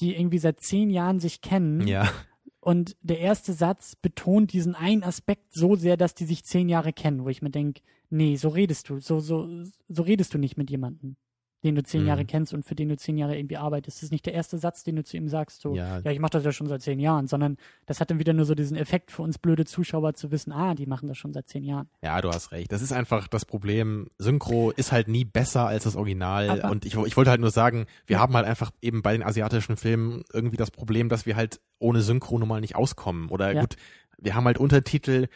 die 0.01 0.17
irgendwie 0.17 0.39
seit 0.39 0.59
zehn 0.59 0.91
Jahren 0.91 1.21
sich 1.21 1.43
kennen. 1.43 1.87
Ja. 1.87 2.11
Und 2.59 2.97
der 3.03 3.21
erste 3.21 3.53
Satz 3.53 3.95
betont 3.95 4.53
diesen 4.53 4.75
einen 4.75 5.05
Aspekt 5.05 5.55
so 5.55 5.77
sehr, 5.77 5.97
dass 5.97 6.17
die 6.17 6.25
sich 6.25 6.45
zehn 6.45 6.69
Jahre 6.69 6.93
kennen, 6.93 7.25
wo 7.25 7.29
ich 7.29 7.41
mir 7.41 7.51
denke, 7.51 7.83
nee, 8.11 8.35
so 8.35 8.49
redest 8.49 8.89
du, 8.89 8.99
so, 8.99 9.21
so, 9.21 9.49
so 9.89 10.03
redest 10.03 10.35
du 10.35 10.39
nicht 10.39 10.57
mit 10.57 10.71
jemandem, 10.71 11.17
den 11.65 11.75
du 11.77 11.83
zehn 11.83 12.03
Mhm. 12.03 12.09
Jahre 12.09 12.25
kennst 12.25 12.53
und 12.55 12.65
für 12.65 12.75
den 12.75 12.89
du 12.89 12.97
zehn 12.97 13.17
Jahre 13.17 13.37
irgendwie 13.37 13.57
arbeitest. 13.57 13.99
Das 13.99 14.03
ist 14.03 14.11
nicht 14.13 14.27
der 14.27 14.35
erste 14.35 14.59
Satz, 14.59 14.83
den 14.83 14.97
du 14.97 15.05
zu 15.05 15.17
ihm 15.17 15.29
sagst, 15.29 15.61
so, 15.61 15.75
Ja. 15.75 15.99
ja, 16.01 16.11
ich 16.11 16.19
mache 16.19 16.33
das 16.33 16.45
ja 16.45 16.51
schon 16.53 16.67
seit 16.67 16.83
zehn 16.83 16.99
Jahren, 16.99 17.27
sondern 17.29 17.57
das 17.87 18.01
hat 18.01 18.11
dann 18.11 18.19
wieder 18.19 18.33
nur 18.33 18.45
so 18.45 18.55
diesen 18.55 18.77
Effekt 18.77 19.11
für 19.13 19.23
uns 19.23 19.39
blöde 19.39 19.65
Zuschauer 19.65 20.15
zu 20.15 20.31
wissen, 20.33 20.53
ah, 20.53 20.75
die 20.75 20.87
machen 20.87 21.09
das 21.09 21.19
schon 21.19 21.33
seit 21.33 21.49
zehn 21.49 21.63
Jahren. 21.65 21.89
Ja, 22.03 22.21
du 22.21 22.31
hast 22.31 22.51
recht. 22.53 22.73
Das 22.73 22.83
ist 22.83 22.93
einfach 22.93 23.29
das 23.29 23.45
Problem. 23.45 24.09
Synchro 24.19 24.71
ist 24.73 24.91
halt 24.93 25.09
nie 25.09 25.25
besser 25.25 25.67
als 25.67 25.85
das 25.85 25.95
Original. 25.97 26.51
Aber- 26.51 26.71
und 26.71 26.85
ich, 26.85 26.95
ich 26.97 27.17
wollte 27.17 27.31
halt 27.31 27.41
nur 27.41 27.51
sagen, 27.51 27.87
wir 28.07 28.19
haben 28.19 28.35
halt 28.35 28.47
einfach 28.47 28.71
eben 28.81 29.03
bei 29.03 29.13
den 29.13 29.23
asiatischen 29.23 29.77
Filmen 29.77 30.25
irgendwie 30.33 30.57
das 30.57 30.71
Problem, 30.71 31.09
dass 31.09 31.27
wir 31.27 31.37
halt 31.37 31.61
ohne 31.79 32.01
Synchro 32.03 32.39
nun 32.39 32.49
mal 32.49 32.61
nicht 32.61 32.77
auskommen. 32.77 33.29
Oder 33.29 33.53
Ja. 33.53 33.61
gut, 33.61 33.77
wir 34.19 34.35
haben 34.35 34.45
halt 34.45 34.59
Untertitel, 34.59 35.27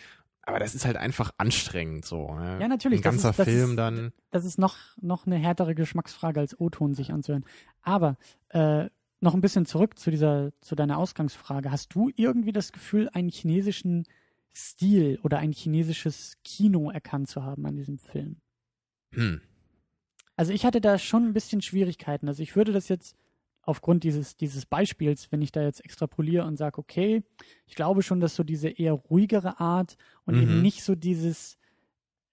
aber 0.47 0.59
das 0.59 0.75
ist 0.75 0.87
halt 0.87 0.97
einfach 0.97 1.33
anstrengend 1.39 2.05
so. 2.07 2.35
Ne? 2.35 2.59
Ja, 2.61 2.69
natürlich, 2.69 3.01
Ein 3.01 3.03
das 3.03 3.23
ganzer 3.23 3.43
ist- 3.43 3.49
Film 3.49 3.71
ist- 3.71 3.77
dann. 3.77 4.13
das 4.31 4.45
ist 4.45 4.59
noch, 4.59 4.77
noch 5.01 5.27
eine 5.27 5.37
härtere 5.37 5.75
Geschmacksfrage 5.75 6.41
als 6.41 6.59
O-Ton 6.59 6.95
sich 6.95 7.13
anzuhören. 7.13 7.45
Aber 7.83 8.17
äh, 8.51 8.89
noch 9.21 9.35
ein 9.35 9.41
bisschen 9.41 9.67
zurück 9.67 9.99
zu 9.99 10.11
dieser, 10.11 10.53
zu 10.61 10.75
deiner 10.75 10.99
Ausgangsfrage. 10.99 11.71
Hast 11.71 11.95
du 11.95 12.11
irgendwie 12.17 12.53
das 12.53 12.73
Gefühl, 12.73 13.09
einen 13.13 13.29
chinesischen 13.31 14.05
Stil 14.55 15.19
oder 15.23 15.39
ein 15.39 15.53
chinesisches 15.53 16.39
Kino 16.45 16.91
erkannt 16.91 17.29
zu 17.29 17.43
haben 17.43 17.67
an 17.67 17.77
diesem 17.77 17.99
Film? 17.99 18.37
Hm. 19.15 19.41
Also 20.37 20.53
ich 20.53 20.65
hatte 20.67 20.81
da 20.81 20.99
schon 20.99 21.25
ein 21.25 21.33
bisschen 21.33 21.63
Schwierigkeiten. 21.63 22.29
Also 22.29 22.43
ich 22.43 22.57
würde 22.57 22.73
das 22.73 22.89
jetzt 22.89 23.17
aufgrund 23.67 24.05
dieses, 24.05 24.37
dieses 24.37 24.65
Beispiels, 24.67 25.31
wenn 25.33 25.43
ich 25.43 25.53
da 25.53 25.63
jetzt 25.63 25.85
extrapoliere 25.85 26.47
und 26.47 26.57
sage, 26.57 26.79
okay, 26.79 27.23
ich 27.67 27.75
glaube 27.75 28.03
schon, 28.03 28.21
dass 28.21 28.35
so 28.37 28.45
diese 28.45 28.69
eher 28.69 28.93
ruhigere 28.95 29.61
Art 29.61 29.97
und 30.25 30.37
Mhm. 30.37 30.43
eben 30.43 30.63
nicht 30.63 30.83
so 30.83 30.95
dieses, 30.95 31.59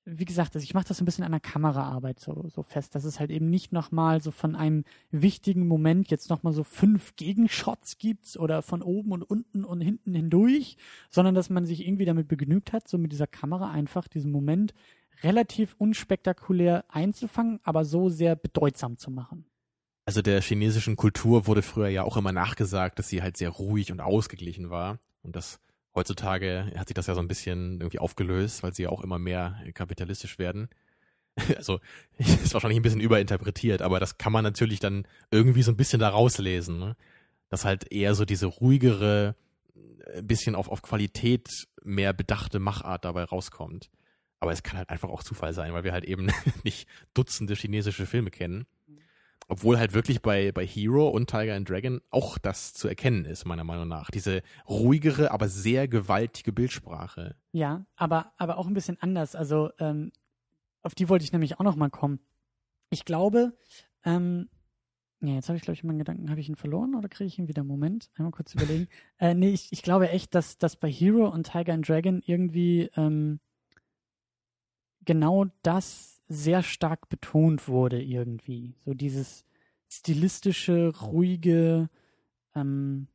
wie 0.06 0.26
gesagt, 0.26 0.56
also 0.56 0.64
ich 0.64 0.74
mache 0.74 0.88
das 0.88 0.98
so 0.98 1.04
ein 1.04 1.06
bisschen 1.06 1.24
an 1.24 1.32
der 1.32 1.40
Kameraarbeit 1.40 2.20
so, 2.20 2.50
so 2.50 2.62
fest, 2.62 2.94
dass 2.94 3.06
es 3.06 3.20
halt 3.20 3.32
eben 3.32 3.50
nicht 3.50 3.72
nochmal 3.72 4.22
so 4.22 4.32
von 4.32 4.56
einem 4.56 4.84
wichtigen 5.12 5.68
Moment 5.68 6.10
jetzt 6.12 6.30
nochmal 6.30 6.54
so 6.54 6.64
fünf 6.64 7.16
Gegenshots 7.16 7.98
gibt 7.98 8.38
oder 8.38 8.62
von 8.62 8.82
oben 8.82 9.12
und 9.14 9.24
unten 9.24 9.64
und 9.64 9.82
hinten 9.82 10.14
hindurch, 10.14 10.78
sondern 11.10 11.36
dass 11.36 11.50
man 11.50 11.66
sich 11.66 11.86
irgendwie 11.88 12.06
damit 12.06 12.28
begnügt 12.28 12.74
hat, 12.74 12.88
so 12.88 12.98
mit 12.98 13.12
dieser 13.12 13.28
Kamera 13.28 13.72
einfach 13.72 14.08
diesen 14.08 14.32
Moment 14.32 14.74
relativ 15.24 15.76
unspektakulär 15.78 16.86
einzufangen, 16.90 17.60
aber 17.64 17.86
so 17.86 18.10
sehr 18.10 18.36
bedeutsam 18.36 18.98
zu 18.98 19.10
machen. 19.10 19.46
Also 20.06 20.22
der 20.22 20.41
chinesischen 20.41 20.95
Kultur 20.95 21.47
wurde 21.47 21.62
früher 21.62 21.88
ja 21.88 22.04
auch 22.04 22.18
immer 22.18 22.32
nachgesagt, 22.32 22.99
dass 22.99 23.08
sie 23.08 23.22
halt 23.22 23.38
sehr 23.38 23.49
ruhig 23.49 23.91
und 23.91 24.01
ausgeglichen 24.01 24.70
war. 24.70 24.99
Und 25.22 25.36
das 25.36 25.60
heutzutage 25.95 26.72
hat 26.76 26.88
sich 26.88 26.95
das 26.95 27.08
ja 27.08 27.16
so 27.16 27.22
ein 27.22 27.28
bisschen 27.28 27.80
irgendwie 27.80 27.99
aufgelöst, 27.99 28.64
weil 28.64 28.74
sie 28.74 28.84
ja 28.84 28.89
auch 28.89 29.01
immer 29.01 29.20
mehr 29.20 29.62
kapitalistisch 29.74 30.39
werden. 30.39 30.70
Also 31.58 31.80
ist 32.20 32.54
wahrscheinlich 32.54 32.78
ein 32.80 32.84
bisschen 32.84 32.99
überinterpretiert, 32.99 33.82
aber 33.82 33.99
das 33.99 34.20
kann 34.20 34.32
man 34.32 34.43
natürlich 34.43 34.80
dann 34.80 35.08
irgendwie 35.32 35.64
so 35.64 35.72
ein 35.72 35.78
bisschen 35.78 35.99
da 35.99 36.10
rauslesen, 36.10 36.78
ne? 36.78 36.95
dass 37.49 37.66
halt 37.66 37.91
eher 37.91 38.14
so 38.14 38.24
diese 38.24 38.45
ruhigere, 38.45 39.36
ein 40.16 40.28
bisschen 40.28 40.54
auf, 40.54 40.70
auf 40.70 40.84
Qualität 40.84 41.49
mehr 41.84 42.14
bedachte 42.14 42.60
Machart 42.60 43.06
dabei 43.06 43.24
rauskommt. 43.24 43.89
Aber 44.39 44.51
es 44.51 44.62
kann 44.62 44.78
halt 44.78 44.89
einfach 44.89 45.10
auch 45.10 45.24
Zufall 45.24 45.54
sein, 45.54 45.74
weil 45.74 45.84
wir 45.84 45.91
halt 45.91 46.06
eben 46.06 46.28
nicht 46.64 46.88
Dutzende 47.14 47.56
chinesische 47.56 48.06
Filme 48.06 48.30
kennen. 48.30 48.66
Obwohl 49.48 49.78
halt 49.78 49.94
wirklich 49.94 50.22
bei, 50.22 50.52
bei 50.52 50.66
Hero 50.66 51.10
und 51.10 51.30
Tiger 51.30 51.56
and 51.56 51.70
Dragon 51.70 52.02
auch 52.10 52.38
das 52.38 52.74
zu 52.74 52.88
erkennen 52.88 53.26
ist, 53.26 53.46
meiner 53.46 53.64
Meinung 53.64 53.88
nach. 53.88 54.10
Diese 54.10 54.41
ruhigere, 54.68 55.32
aber 55.32 55.48
sehr 55.48 55.88
gewaltige 55.88 56.52
Bildsprache. 56.52 57.36
Ja, 57.52 57.86
aber, 57.96 58.34
aber 58.38 58.58
auch 58.58 58.68
ein 58.68 58.74
bisschen 58.74 59.02
anders. 59.02 59.36
Also 59.36 59.72
ähm, 59.80 60.12
auf 60.82 60.96
die 60.96 61.10
wollte 61.10 61.26
ich 61.26 61.32
nämlich 61.32 61.60
auch 61.60 61.64
noch 61.64 61.76
mal 61.76 61.89
kommen. 61.89 62.20
Ich 62.89 63.06
glaube, 63.06 63.54
ähm, 64.04 64.50
ja, 65.22 65.36
jetzt 65.36 65.48
habe 65.48 65.58
ich, 65.58 65.64
glaube 65.64 65.76
ich, 65.76 65.84
meinen 65.86 66.00
Gedanken, 66.00 66.30
habe 66.30 66.41
ich 66.41 66.50
ihn 66.50 66.58
verloren 66.58 66.96
oder 66.96 67.08
kriege 67.08 67.28
ich 67.28 67.39
ihn 67.39 67.48
wieder? 67.48 67.64
Moment, 67.64 68.12
einmal 68.16 68.32
kurz 68.32 68.54
überlegen. 68.54 68.88
äh, 69.20 69.34
nee, 69.34 69.52
ich, 69.52 69.72
ich 69.72 69.82
glaube 69.82 70.10
echt, 70.10 70.36
dass, 70.36 70.58
dass 70.58 70.76
bei 70.76 70.91
Hero 70.91 71.30
und 71.30 71.50
Tiger 71.50 71.74
and 71.74 71.88
Dragon 71.88 72.22
irgendwie 72.26 72.89
ähm, 72.98 73.39
genau 75.06 75.46
das 75.64 76.12
sehr 76.28 76.63
stark 76.63 77.09
betont 77.09 77.67
wurde 77.67 78.01
irgendwie. 78.01 78.76
So 78.86 78.93
dieses 78.93 79.45
stilistische, 79.89 80.93
ruhige, 81.01 81.89
ähm, 82.55 83.07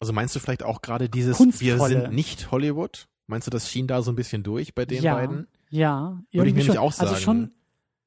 Also 0.00 0.12
meinst 0.12 0.34
du 0.36 0.40
vielleicht 0.40 0.62
auch 0.62 0.82
gerade 0.82 1.08
dieses, 1.08 1.38
wir 1.60 1.78
sind 1.78 2.12
nicht 2.12 2.50
Hollywood? 2.50 3.08
Meinst 3.26 3.46
du, 3.46 3.50
das 3.50 3.70
schien 3.70 3.86
da 3.86 4.02
so 4.02 4.12
ein 4.12 4.16
bisschen 4.16 4.42
durch 4.42 4.74
bei 4.74 4.84
den 4.84 5.02
ja, 5.02 5.14
beiden? 5.14 5.48
Ja, 5.70 6.22
Würde 6.32 6.48
ich 6.48 6.54
nämlich 6.54 6.66
schon. 6.66 6.76
auch 6.78 6.92
Also 6.98 7.06
sagen. 7.06 7.20
schon, 7.20 7.50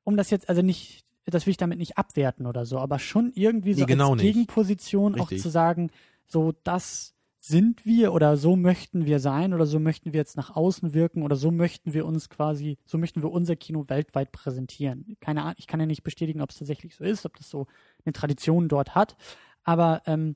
um 0.04 0.16
das 0.16 0.30
jetzt, 0.30 0.48
also 0.48 0.62
nicht, 0.62 1.04
das 1.26 1.46
will 1.46 1.52
ich 1.52 1.58
damit 1.58 1.78
nicht 1.78 1.98
abwerten 1.98 2.46
oder 2.46 2.66
so, 2.66 2.80
aber 2.80 3.00
schon 3.00 3.32
irgendwie 3.36 3.74
so 3.74 3.82
Nee, 3.82 3.86
genau 3.86 4.14
als. 4.14 4.22
Gegenposition 4.22 5.16
auch 5.16 5.32
Richtig. 5.32 5.42
zu 5.42 5.50
sagen, 5.50 5.90
so 6.26 6.54
das 6.64 7.16
sind 7.50 7.84
wir 7.84 8.14
oder 8.14 8.38
so 8.38 8.56
möchten 8.56 9.06
wir 9.06 9.20
sein 9.20 9.56
oder 9.56 9.66
so 9.66 9.80
möchten 9.80 10.14
wir 10.14 10.20
jetzt 10.20 10.38
nach 10.38 10.56
außen 10.56 10.94
wirken 10.94 11.24
oder 11.24 11.36
so 11.36 11.50
möchten 11.50 11.94
wir 11.94 12.06
uns 12.06 12.30
quasi, 12.30 12.78
so 12.86 13.00
möchten 13.00 13.24
wir 13.24 13.32
unser 13.32 13.56
Kino 13.56 13.90
weltweit 13.90 14.32
präsentieren. 14.32 15.18
Keine 15.20 15.42
Ahnung, 15.42 15.56
ich 15.58 15.66
kann 15.66 15.80
ja 15.80 15.88
nicht 15.88 16.04
bestätigen, 16.04 16.42
ob 16.42 16.52
es 16.52 16.60
tatsächlich 16.60 16.96
so 16.96 17.04
ist, 17.04 17.26
ob 17.26 17.36
das 17.36 17.50
so 17.50 17.66
eine 18.06 18.14
Tradition 18.14 18.68
dort 18.70 18.94
hat, 18.94 19.18
aber 19.64 20.04
ähm, 20.06 20.36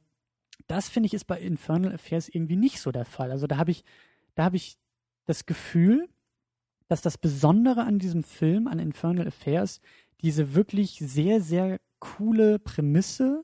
das 0.66 0.89
finde 0.89 1.07
ich 1.07 1.14
ist 1.14 1.26
bei 1.26 1.39
Infernal 1.39 1.93
Affairs 1.93 2.30
irgendwie 2.30 2.55
nicht 2.55 2.80
so 2.80 2.91
der 2.91 3.05
Fall. 3.05 3.30
Also 3.32 3.45
da 3.45 3.57
habe 3.57 3.72
ich, 3.72 3.84
da 4.34 4.45
habe 4.45 4.55
ich 4.55 4.78
das 5.26 5.45
Gefühl, 5.45 6.09
dass 6.88 7.01
das 7.01 7.20
Besondere 7.20 7.84
an 7.84 7.99
diesem 7.99 8.24
Film, 8.24 8.68
an 8.68 8.80
Infernal 8.80 9.28
Affairs, 9.28 9.82
diese 10.22 10.55
wirklich 10.55 10.97
sehr, 10.99 11.41
sehr 11.41 11.80
coole 11.99 12.57
Prämisse 12.57 13.43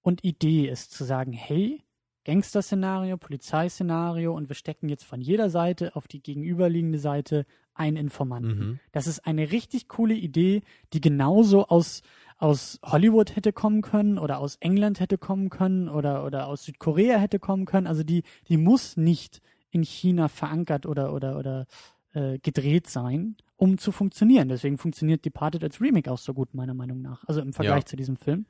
und 0.00 0.24
Idee 0.24 0.68
ist, 0.68 0.92
zu 0.92 1.04
sagen, 1.04 1.32
hey, 1.32 1.85
Gangster-Szenario, 2.26 3.16
Polizeiszenario 3.18 4.34
und 4.34 4.48
wir 4.48 4.56
stecken 4.56 4.88
jetzt 4.88 5.04
von 5.04 5.20
jeder 5.20 5.48
Seite 5.48 5.94
auf 5.94 6.08
die 6.08 6.20
gegenüberliegende 6.20 6.98
Seite 6.98 7.46
einen 7.72 7.96
Informanten. 7.96 8.58
Mhm. 8.58 8.80
Das 8.90 9.06
ist 9.06 9.26
eine 9.26 9.52
richtig 9.52 9.86
coole 9.86 10.14
Idee, 10.14 10.62
die 10.92 11.00
genauso 11.00 11.68
aus, 11.68 12.02
aus 12.36 12.80
Hollywood 12.84 13.36
hätte 13.36 13.52
kommen 13.52 13.80
können 13.80 14.18
oder 14.18 14.40
aus 14.40 14.56
England 14.56 14.98
hätte 14.98 15.18
kommen 15.18 15.50
können 15.50 15.88
oder, 15.88 16.24
oder 16.24 16.48
aus 16.48 16.64
Südkorea 16.64 17.18
hätte 17.18 17.38
kommen 17.38 17.64
können. 17.64 17.86
Also 17.86 18.02
die, 18.02 18.24
die 18.48 18.56
muss 18.56 18.96
nicht 18.96 19.40
in 19.70 19.84
China 19.84 20.26
verankert 20.26 20.84
oder, 20.84 21.12
oder, 21.12 21.38
oder 21.38 21.66
äh, 22.12 22.40
gedreht 22.40 22.88
sein, 22.88 23.36
um 23.56 23.78
zu 23.78 23.92
funktionieren. 23.92 24.48
Deswegen 24.48 24.78
funktioniert 24.78 25.24
Departed 25.24 25.62
als 25.62 25.80
Remake 25.80 26.10
auch 26.10 26.18
so 26.18 26.34
gut, 26.34 26.54
meiner 26.54 26.74
Meinung 26.74 27.02
nach. 27.02 27.22
Also 27.28 27.40
im 27.40 27.52
Vergleich 27.52 27.82
Ja. 27.82 27.86
zu 27.86 27.94
diesem 27.96 28.16
Film. 28.16 28.46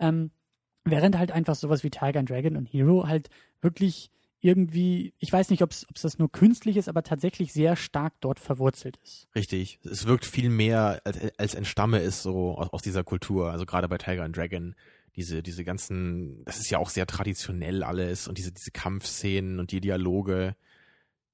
Ähm, 0.00 0.32
während 0.84 1.18
halt 1.18 1.32
einfach 1.32 1.54
sowas 1.54 1.84
wie 1.84 1.90
Tiger 1.90 2.18
and 2.18 2.28
Dragon 2.30 2.56
und 2.56 2.66
Hero 2.66 3.06
halt 3.06 3.28
wirklich 3.60 4.10
irgendwie, 4.40 5.14
ich 5.20 5.32
weiß 5.32 5.50
nicht, 5.50 5.62
ob 5.62 5.70
es 5.70 5.86
das 6.02 6.18
nur 6.18 6.30
künstlich 6.30 6.76
ist, 6.76 6.88
aber 6.88 7.04
tatsächlich 7.04 7.52
sehr 7.52 7.76
stark 7.76 8.14
dort 8.20 8.40
verwurzelt 8.40 8.98
ist. 9.04 9.28
Richtig. 9.36 9.78
Es 9.84 10.06
wirkt 10.06 10.24
viel 10.24 10.50
mehr, 10.50 11.00
als, 11.04 11.18
als 11.38 11.54
entstamme 11.54 12.00
es 12.00 12.22
so 12.22 12.58
aus, 12.58 12.70
aus 12.72 12.82
dieser 12.82 13.04
Kultur. 13.04 13.52
Also 13.52 13.66
gerade 13.66 13.88
bei 13.88 13.98
Tiger 13.98 14.24
and 14.24 14.36
Dragon. 14.36 14.74
diese, 15.14 15.42
diese 15.44 15.62
ganzen, 15.64 16.44
das 16.44 16.58
ist 16.58 16.70
ja 16.70 16.78
auch 16.78 16.90
sehr 16.90 17.06
traditionell 17.06 17.84
alles 17.84 18.26
und 18.26 18.36
diese, 18.38 18.50
diese 18.50 18.72
Kampfszenen 18.72 19.60
und 19.60 19.70
die 19.70 19.80
Dialoge, 19.80 20.56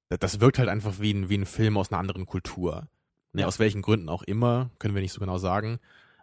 das, 0.09 0.19
das 0.19 0.39
wirkt 0.39 0.59
halt 0.59 0.69
einfach 0.69 0.99
wie 0.99 1.13
ein, 1.13 1.29
wie 1.29 1.37
ein 1.37 1.45
Film 1.47 1.77
aus 1.77 1.91
einer 1.91 1.99
anderen 1.99 2.27
Kultur. 2.27 2.89
Ne, 3.33 3.41
Ja. 3.41 3.47
Aus 3.47 3.57
welchen 3.57 3.81
Gründen 3.81 4.09
auch 4.09 4.21
immer, 4.23 4.69
können 4.77 4.93
wir 4.93 5.01
nicht 5.01 5.13
so 5.13 5.19
genau 5.19 5.37
sagen. 5.39 5.79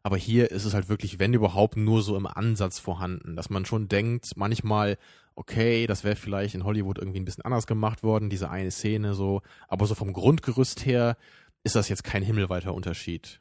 Aber 0.06 0.16
hier 0.16 0.52
ist 0.52 0.64
es 0.64 0.72
halt 0.72 0.88
wirklich, 0.88 1.18
wenn 1.18 1.34
überhaupt, 1.34 1.76
nur 1.76 2.00
so 2.00 2.16
im 2.16 2.28
Ansatz 2.28 2.78
vorhanden, 2.78 3.34
dass 3.34 3.50
man 3.50 3.64
schon 3.64 3.88
denkt, 3.88 4.36
manchmal, 4.36 4.98
okay, 5.34 5.88
das 5.88 6.04
wäre 6.04 6.14
vielleicht 6.14 6.54
in 6.54 6.62
Hollywood 6.62 6.98
irgendwie 6.98 7.18
ein 7.18 7.24
bisschen 7.24 7.44
anders 7.44 7.66
gemacht 7.66 8.04
worden, 8.04 8.30
diese 8.30 8.48
eine 8.48 8.70
Szene 8.70 9.14
so, 9.14 9.42
aber 9.66 9.84
so 9.84 9.96
vom 9.96 10.12
Grundgerüst 10.12 10.86
her 10.86 11.16
ist 11.64 11.74
das 11.74 11.88
jetzt 11.88 12.04
kein 12.04 12.22
himmelweiter 12.22 12.72
Unterschied. 12.72 13.40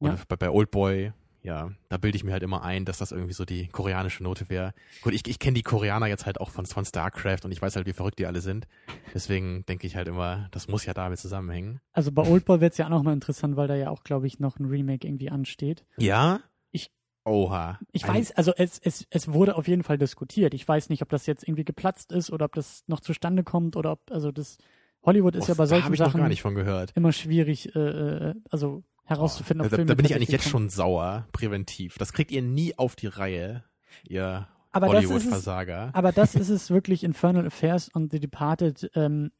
Und 0.00 0.08
Ja. 0.10 0.18
bei, 0.26 0.34
bei 0.34 0.50
Oldboy, 0.50 1.12
ja, 1.42 1.70
da 1.88 1.96
bilde 1.96 2.16
ich 2.16 2.24
mir 2.24 2.32
halt 2.32 2.42
immer 2.42 2.62
ein, 2.62 2.84
dass 2.84 2.98
das 2.98 3.12
irgendwie 3.12 3.32
so 3.32 3.44
die 3.44 3.68
koreanische 3.68 4.22
Note 4.22 4.48
wäre. 4.50 4.72
Gut, 5.02 5.14
ich, 5.14 5.26
ich 5.26 5.38
kenne 5.38 5.54
die 5.54 5.62
Koreaner 5.62 6.06
jetzt 6.06 6.26
halt 6.26 6.40
auch 6.40 6.50
von, 6.50 6.66
von 6.66 6.84
StarCraft 6.84 7.38
und 7.44 7.52
ich 7.52 7.62
weiß 7.62 7.76
halt, 7.76 7.86
wie 7.86 7.92
verrückt 7.92 8.18
die 8.18 8.26
alle 8.26 8.40
sind. 8.40 8.66
Deswegen 9.14 9.64
denke 9.66 9.86
ich 9.86 9.96
halt 9.96 10.08
immer, 10.08 10.48
das 10.50 10.68
muss 10.68 10.84
ja 10.84 10.92
damit 10.94 11.18
zusammenhängen. 11.18 11.80
Also 11.92 12.12
bei 12.12 12.22
Oldboy 12.26 12.60
wird 12.60 12.72
es 12.72 12.78
ja 12.78 12.86
auch 12.86 12.90
nochmal 12.90 13.14
interessant, 13.14 13.56
weil 13.56 13.68
da 13.68 13.74
ja 13.74 13.90
auch, 13.90 14.04
glaube 14.04 14.26
ich, 14.26 14.38
noch 14.38 14.58
ein 14.58 14.66
Remake 14.66 15.06
irgendwie 15.06 15.30
ansteht. 15.30 15.84
Ja? 15.96 16.40
Ich- 16.70 16.90
Oha. 17.24 17.78
Ich 17.92 18.06
weiß, 18.06 18.32
also 18.32 18.52
es, 18.56 18.78
es, 18.78 19.06
es 19.10 19.32
wurde 19.32 19.56
auf 19.56 19.68
jeden 19.68 19.82
Fall 19.82 19.98
diskutiert. 19.98 20.54
Ich 20.54 20.66
weiß 20.66 20.88
nicht, 20.88 21.02
ob 21.02 21.08
das 21.10 21.26
jetzt 21.26 21.46
irgendwie 21.46 21.64
geplatzt 21.64 22.12
ist 22.12 22.30
oder 22.30 22.46
ob 22.46 22.54
das 22.54 22.84
noch 22.86 23.00
zustande 23.00 23.44
kommt 23.44 23.76
oder 23.76 23.92
ob, 23.92 24.10
also 24.10 24.30
das 24.32 24.58
Hollywood 25.02 25.36
ist 25.36 25.44
Oh, 25.44 25.48
ja 25.48 25.54
bei 25.54 25.66
solchen 25.66 25.90
noch 25.92 25.96
Sachen 25.96 26.20
gar 26.20 26.28
nicht 26.28 26.42
von 26.42 26.54
gehört. 26.54 26.92
immer 26.94 27.12
schwierig, 27.12 27.74
äh, 27.74 27.78
äh, 27.78 28.34
also 28.50 28.84
herauszufinden, 29.10 29.62
Oh, 29.62 29.66
ob 29.66 29.70
da, 29.70 29.76
Filme 29.76 29.88
da 29.88 29.94
bin 29.94 30.06
ich 30.06 30.14
eigentlich 30.14 30.28
jetzt 30.30 30.44
kommen. 30.50 30.64
schon 30.64 30.70
sauer, 30.70 31.26
präventiv. 31.32 31.98
Das 31.98 32.12
kriegt 32.12 32.30
ihr 32.30 32.42
nie 32.42 32.78
auf 32.78 32.96
die 32.96 33.08
Reihe, 33.08 33.64
ihr 34.08 34.48
Aber 34.72 34.86
das 34.88 35.04
ist 35.04 35.04
es, 35.04 35.10
Hollywood-Versager. 35.10 35.90
aber 35.92 36.12
das 36.12 36.34
ist 36.34 36.48
es 36.48 36.70
wirklich 36.70 37.04
Infernal 37.04 37.46
Affairs 37.46 37.88
und 37.88 38.10
The 38.12 38.20
Departed, 38.20 38.90
ähm, 38.94 39.32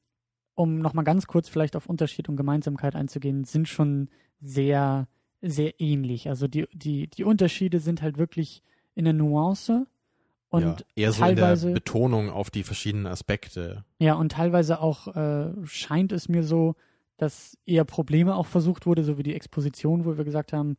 um 0.55 0.79
nochmal 0.81 1.05
ganz 1.05 1.27
kurz 1.27 1.49
vielleicht 1.49 1.77
auf 1.77 1.87
Unterschied 1.87 2.29
und 2.29 2.37
Gemeinsamkeit 2.37 2.95
einzugehen, 2.95 3.45
sind 3.45 3.69
schon 3.69 4.11
sehr, 4.41 5.09
sehr 5.41 5.81
ähnlich. 5.81 6.29
Also 6.29 6.49
die, 6.49 6.67
die, 6.73 7.09
die 7.09 7.25
Unterschiede 7.25 7.81
sind 7.81 8.03
halt 8.03 8.19
wirklich 8.19 8.63
in 8.95 9.05
der 9.05 9.15
Nuance 9.15 9.87
und 10.51 10.63
ja, 10.65 10.77
eher 10.97 11.13
so 11.13 11.23
in 11.23 11.37
teilweise- 11.37 11.67
der 11.69 11.75
Betonung 11.75 12.29
auf 12.29 12.51
die 12.51 12.65
verschiedenen 12.65 13.07
Aspekte. 13.07 13.85
Ja, 14.01 14.15
und 14.15 14.33
teilweise 14.33 14.81
auch 14.81 15.15
äh, 15.15 15.53
scheint 15.65 16.11
es 16.13 16.29
mir 16.29 16.43
so, 16.43 16.75
dass 17.21 17.57
eher 17.67 17.85
Probleme 17.85 18.35
auch 18.35 18.47
versucht 18.47 18.87
wurde, 18.87 19.05
so 19.05 19.19
wie 19.19 19.23
die 19.23 19.35
Exposition, 19.35 20.05
wo 20.07 20.17
wir 20.17 20.25
gesagt 20.25 20.53
haben, 20.53 20.77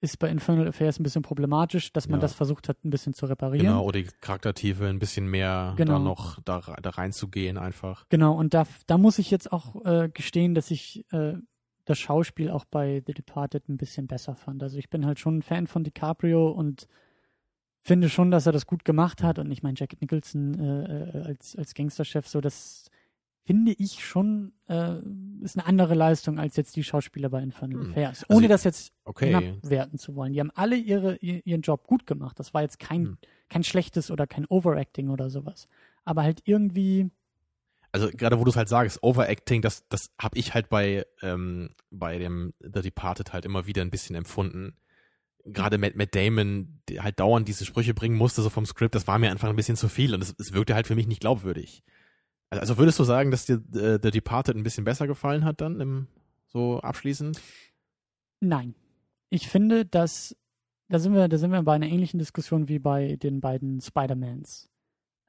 ist 0.00 0.18
bei 0.18 0.28
Infernal 0.28 0.68
Affairs 0.68 1.00
ein 1.00 1.02
bisschen 1.02 1.22
problematisch, 1.22 1.92
dass 1.92 2.08
man 2.08 2.20
Ja. 2.20 2.22
das 2.22 2.34
versucht 2.34 2.68
hat, 2.68 2.84
ein 2.84 2.90
bisschen 2.90 3.14
zu 3.14 3.26
reparieren. 3.26 3.66
Genau, 3.66 3.84
oder 3.84 4.00
die 4.02 4.08
Charaktertiefe 4.20 4.86
ein 4.86 4.98
bisschen 4.98 5.26
mehr 5.26 5.72
Genau. 5.76 5.94
da 5.94 5.98
noch 5.98 6.40
da, 6.44 6.60
da 6.82 6.90
reinzugehen 6.90 7.56
einfach. 7.58 8.06
Genau, 8.10 8.34
und 8.36 8.54
da, 8.54 8.66
da 8.86 8.98
muss 8.98 9.18
ich 9.18 9.30
jetzt 9.30 9.50
auch 9.52 9.84
äh, 9.84 10.08
gestehen, 10.10 10.54
dass 10.54 10.70
ich 10.70 11.04
äh, 11.12 11.34
das 11.86 11.98
Schauspiel 11.98 12.50
auch 12.50 12.64
bei 12.66 13.02
The 13.06 13.14
Departed 13.14 13.68
ein 13.68 13.76
bisschen 13.78 14.06
besser 14.06 14.34
fand. 14.34 14.62
Also 14.62 14.78
ich 14.78 14.90
bin 14.90 15.06
halt 15.06 15.18
schon 15.18 15.38
ein 15.38 15.42
Fan 15.42 15.66
von 15.66 15.84
DiCaprio 15.84 16.50
und 16.50 16.86
finde 17.82 18.08
schon, 18.08 18.30
dass 18.30 18.46
er 18.46 18.52
das 18.52 18.66
gut 18.66 18.84
gemacht 18.84 19.22
hat. 19.22 19.38
Und 19.38 19.50
ich 19.50 19.62
meine, 19.62 19.74
Jack 19.78 20.00
Nicholson 20.00 20.54
äh, 20.60 21.18
äh, 21.18 21.22
als, 21.24 21.56
als 21.56 21.74
Gangsterchef, 21.74 22.28
so 22.28 22.40
das 22.40 22.90
finde 23.44 23.72
ich 23.72 24.04
schon, 24.04 24.52
äh, 24.68 24.96
ist 25.42 25.56
eine 25.58 25.66
andere 25.66 25.94
Leistung 25.94 26.38
als 26.38 26.56
jetzt 26.56 26.76
die 26.76 26.84
Schauspieler 26.84 27.28
bei 27.28 27.42
Infernal 27.42 27.80
Hm. 27.82 27.90
Affairs. 27.90 28.24
Also 28.24 28.34
Ohne 28.36 28.46
ich- 28.46 28.50
das 28.50 28.64
jetzt 28.64 28.92
Okay. 29.04 29.58
werten 29.62 29.98
zu 29.98 30.14
wollen. 30.14 30.32
Die 30.32 30.40
haben 30.40 30.50
alle 30.54 30.76
ihre, 30.76 31.16
ihr- 31.16 31.46
ihren 31.46 31.60
Job 31.60 31.86
gut 31.86 32.06
gemacht. 32.06 32.38
Das 32.38 32.54
war 32.54 32.62
jetzt 32.62 32.78
kein, 32.78 33.04
Hm. 33.04 33.18
kein 33.50 33.62
schlechtes 33.64 34.10
oder 34.10 34.26
kein 34.26 34.46
Overacting 34.46 35.10
oder 35.10 35.28
sowas. 35.30 35.68
Aber 36.04 36.22
halt 36.22 36.40
irgendwie, 36.44 37.10
Also 37.92 38.08
gerade 38.10 38.40
wo 38.40 38.44
du 38.44 38.50
es 38.50 38.56
halt 38.56 38.68
sagst, 38.68 39.02
Overacting, 39.02 39.62
das, 39.62 39.86
das 39.88 40.10
habe 40.20 40.36
ich 40.38 40.52
halt 40.54 40.68
bei, 40.68 41.06
ähm, 41.22 41.70
bei 41.90 42.18
dem 42.18 42.52
The 42.60 42.80
Departed 42.82 43.32
halt 43.32 43.44
immer 43.44 43.66
wieder 43.66 43.82
ein 43.82 43.90
bisschen 43.90 44.16
empfunden. 44.16 44.74
Gerade 45.44 45.76
Matt, 45.78 45.94
Matt 45.94 46.14
Damon, 46.14 46.80
der 46.88 47.04
halt 47.04 47.20
dauernd 47.20 47.46
diese 47.46 47.64
Sprüche 47.66 47.92
bringen 47.94 48.16
musste, 48.16 48.40
so 48.42 48.48
vom 48.50 48.64
Skript, 48.66 48.94
das 48.94 49.06
war 49.06 49.18
mir 49.18 49.30
einfach 49.30 49.48
ein 49.50 49.54
bisschen 49.56 49.76
zu 49.76 49.88
viel 49.88 50.14
und 50.14 50.22
es 50.22 50.52
wirkte 50.54 50.74
halt 50.74 50.86
für 50.86 50.94
mich 50.96 51.06
nicht 51.06 51.20
glaubwürdig. 51.20 51.84
Also 52.50 52.78
würdest 52.78 52.98
du 52.98 53.04
sagen, 53.04 53.30
dass 53.30 53.46
dir 53.46 53.62
äh, 53.74 53.98
The 54.02 54.10
Departed 54.10 54.56
ein 54.56 54.62
bisschen 54.62 54.84
besser 54.84 55.06
gefallen 55.06 55.44
hat 55.44 55.60
dann, 55.60 55.80
im, 55.80 56.06
so 56.46 56.80
abschließend? 56.80 57.40
Nein. 58.40 58.74
Ich 59.30 59.48
finde, 59.48 59.84
dass 59.84 60.36
da 60.88 60.98
sind 60.98 61.14
wir, 61.14 61.28
da 61.28 61.38
sind 61.38 61.50
wir 61.50 61.62
bei 61.62 61.74
einer 61.74 61.88
ähnlichen 61.88 62.18
Diskussion 62.18 62.68
wie 62.68 62.78
bei 62.78 63.16
den 63.16 63.40
beiden 63.40 63.80
Spider-Mans. 63.80 64.70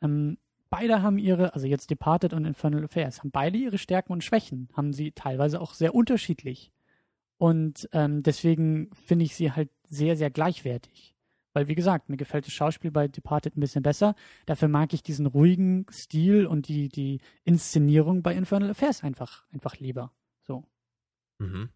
Ähm, 0.01 0.37
beide 0.69 1.01
haben 1.01 1.17
ihre, 1.17 1.53
also 1.53 1.65
jetzt 1.65 1.89
Departed 1.89 2.33
und 2.33 2.45
Infernal 2.45 2.83
Affairs, 2.83 3.19
haben 3.19 3.31
beide 3.31 3.57
ihre 3.57 3.77
Stärken 3.77 4.11
und 4.11 4.23
Schwächen, 4.23 4.69
haben 4.73 4.93
sie 4.93 5.11
teilweise 5.11 5.61
auch 5.61 5.73
sehr 5.73 5.95
unterschiedlich. 5.95 6.71
Und 7.37 7.89
ähm, 7.93 8.23
deswegen 8.23 8.89
finde 8.93 9.25
ich 9.25 9.35
sie 9.35 9.51
halt 9.51 9.69
sehr, 9.87 10.15
sehr 10.15 10.29
gleichwertig. 10.29 11.14
Weil, 11.55 11.69
wie 11.69 11.75
gesagt, 11.75 12.09
mir 12.09 12.17
gefällt 12.17 12.45
das 12.45 12.53
Schauspiel 12.53 12.91
bei 12.91 13.07
Departed 13.07 13.55
ein 13.55 13.61
bisschen 13.61 13.81
besser. 13.81 14.13
Dafür 14.45 14.67
mag 14.67 14.93
ich 14.93 15.03
diesen 15.03 15.25
ruhigen 15.25 15.85
Stil 15.89 16.45
und 16.45 16.67
die, 16.67 16.89
die 16.89 17.21
Inszenierung 17.45 18.21
bei 18.21 18.35
Infernal 18.35 18.71
Affairs 18.71 19.03
einfach, 19.03 19.45
einfach 19.53 19.77
lieber. 19.79 20.11
So. 20.41 20.65
Mhm. 21.39 21.69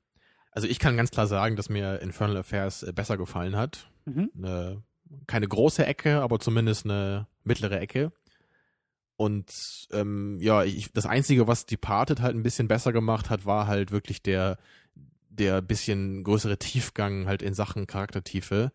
Also 0.52 0.68
ich 0.68 0.80
kann 0.80 0.98
ganz 0.98 1.12
klar 1.12 1.28
sagen, 1.28 1.56
dass 1.56 1.70
mir 1.70 2.02
Infernal 2.02 2.38
Affairs 2.38 2.84
äh, 2.84 2.92
besser 2.92 3.18
gefallen 3.18 3.56
hat. 3.56 3.90
Mhm. 4.04 4.32
Eine, 4.38 4.84
keine 5.28 5.48
große 5.48 5.86
Ecke, 5.86 6.22
aber 6.22 6.40
zumindest 6.40 6.84
eine 6.84 7.28
mittlere 7.46 7.80
Ecke. 7.80 8.12
Und 9.16 9.88
ähm, 9.94 10.40
ja, 10.42 10.66
ich, 10.66 10.92
das 10.92 11.06
Einzige, 11.06 11.48
was 11.48 11.66
Departed 11.66 12.20
halt 12.20 12.36
ein 12.36 12.44
bisschen 12.44 12.68
besser 12.68 12.92
gemacht 12.92 13.30
hat, 13.30 13.46
war 13.46 13.68
halt 13.68 13.92
wirklich 13.92 14.22
der, 14.22 14.58
der 15.30 15.62
bisschen 15.62 16.26
größere 16.26 16.58
Tiefgang 16.58 17.28
halt 17.28 17.42
in 17.42 17.54
Sachen 17.54 17.88
Charaktertiefe. 17.88 18.74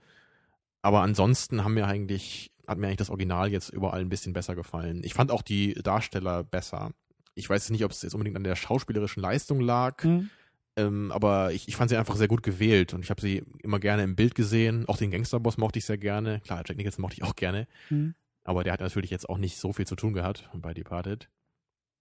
Aber 0.85 1.01
ansonsten 1.01 1.65
haben 1.65 1.73
mir 1.73 1.87
eigentlich, 1.87 2.53
hat 2.67 2.77
mir 2.77 2.89
eigentlich 2.89 2.99
das 2.99 3.09
Original 3.09 3.51
jetzt 3.51 3.71
überall 3.71 4.03
ein 4.03 4.11
bisschen 4.11 4.35
besser 4.35 4.55
gefallen. 4.55 5.01
Ich 5.03 5.15
fand 5.15 5.31
auch 5.31 5.41
die 5.41 5.73
Darsteller 5.73 6.45
besser. 6.45 6.91
Ich 7.35 7.49
weiß 7.49 7.71
nicht, 7.71 7.87
ob 7.87 7.91
es 7.91 8.03
jetzt 8.03 8.13
unbedingt 8.13 8.37
an 8.37 8.45
der 8.45 8.55
schauspielerischen 8.55 9.23
Leistung 9.23 9.61
lag. 9.61 10.05
Mhm. 10.05 10.29
Ähm, 10.77 11.11
aber 11.11 11.53
ich, 11.53 11.69
ich 11.69 11.77
fand 11.77 11.89
sie 11.89 11.97
einfach 11.97 12.17
sehr 12.17 12.29
gut 12.29 12.43
gewählt 12.43 12.93
und 12.93 13.03
ich 13.03 13.09
habe 13.09 13.23
sie 13.23 13.45
immer 13.63 13.81
gerne 13.81 14.03
im 14.03 14.15
Bild 14.15 14.35
gesehen. 14.35 14.87
Auch 14.87 14.99
den 14.99 15.11
Gangsterboss 15.11 15.57
mochte 15.57 15.79
ich 15.79 15.87
sehr 15.87 15.97
gerne. 15.97 16.41
Klar, 16.41 16.63
Jack 16.67 16.77
Nicholson 16.77 17.01
mochte 17.01 17.17
ich 17.17 17.23
auch 17.23 17.35
gerne. 17.35 17.67
Mhm. 17.89 18.15
Aber 18.43 18.63
der 18.63 18.75
hat 18.75 18.81
natürlich 18.81 19.11
jetzt 19.11 19.31
auch 19.31 19.39
nicht 19.39 19.57
so 19.57 19.73
viel 19.73 19.87
zu 19.87 19.97
tun 19.97 20.13
gehabt 20.13 20.51
bei 20.53 20.75
Departed. 20.75 21.31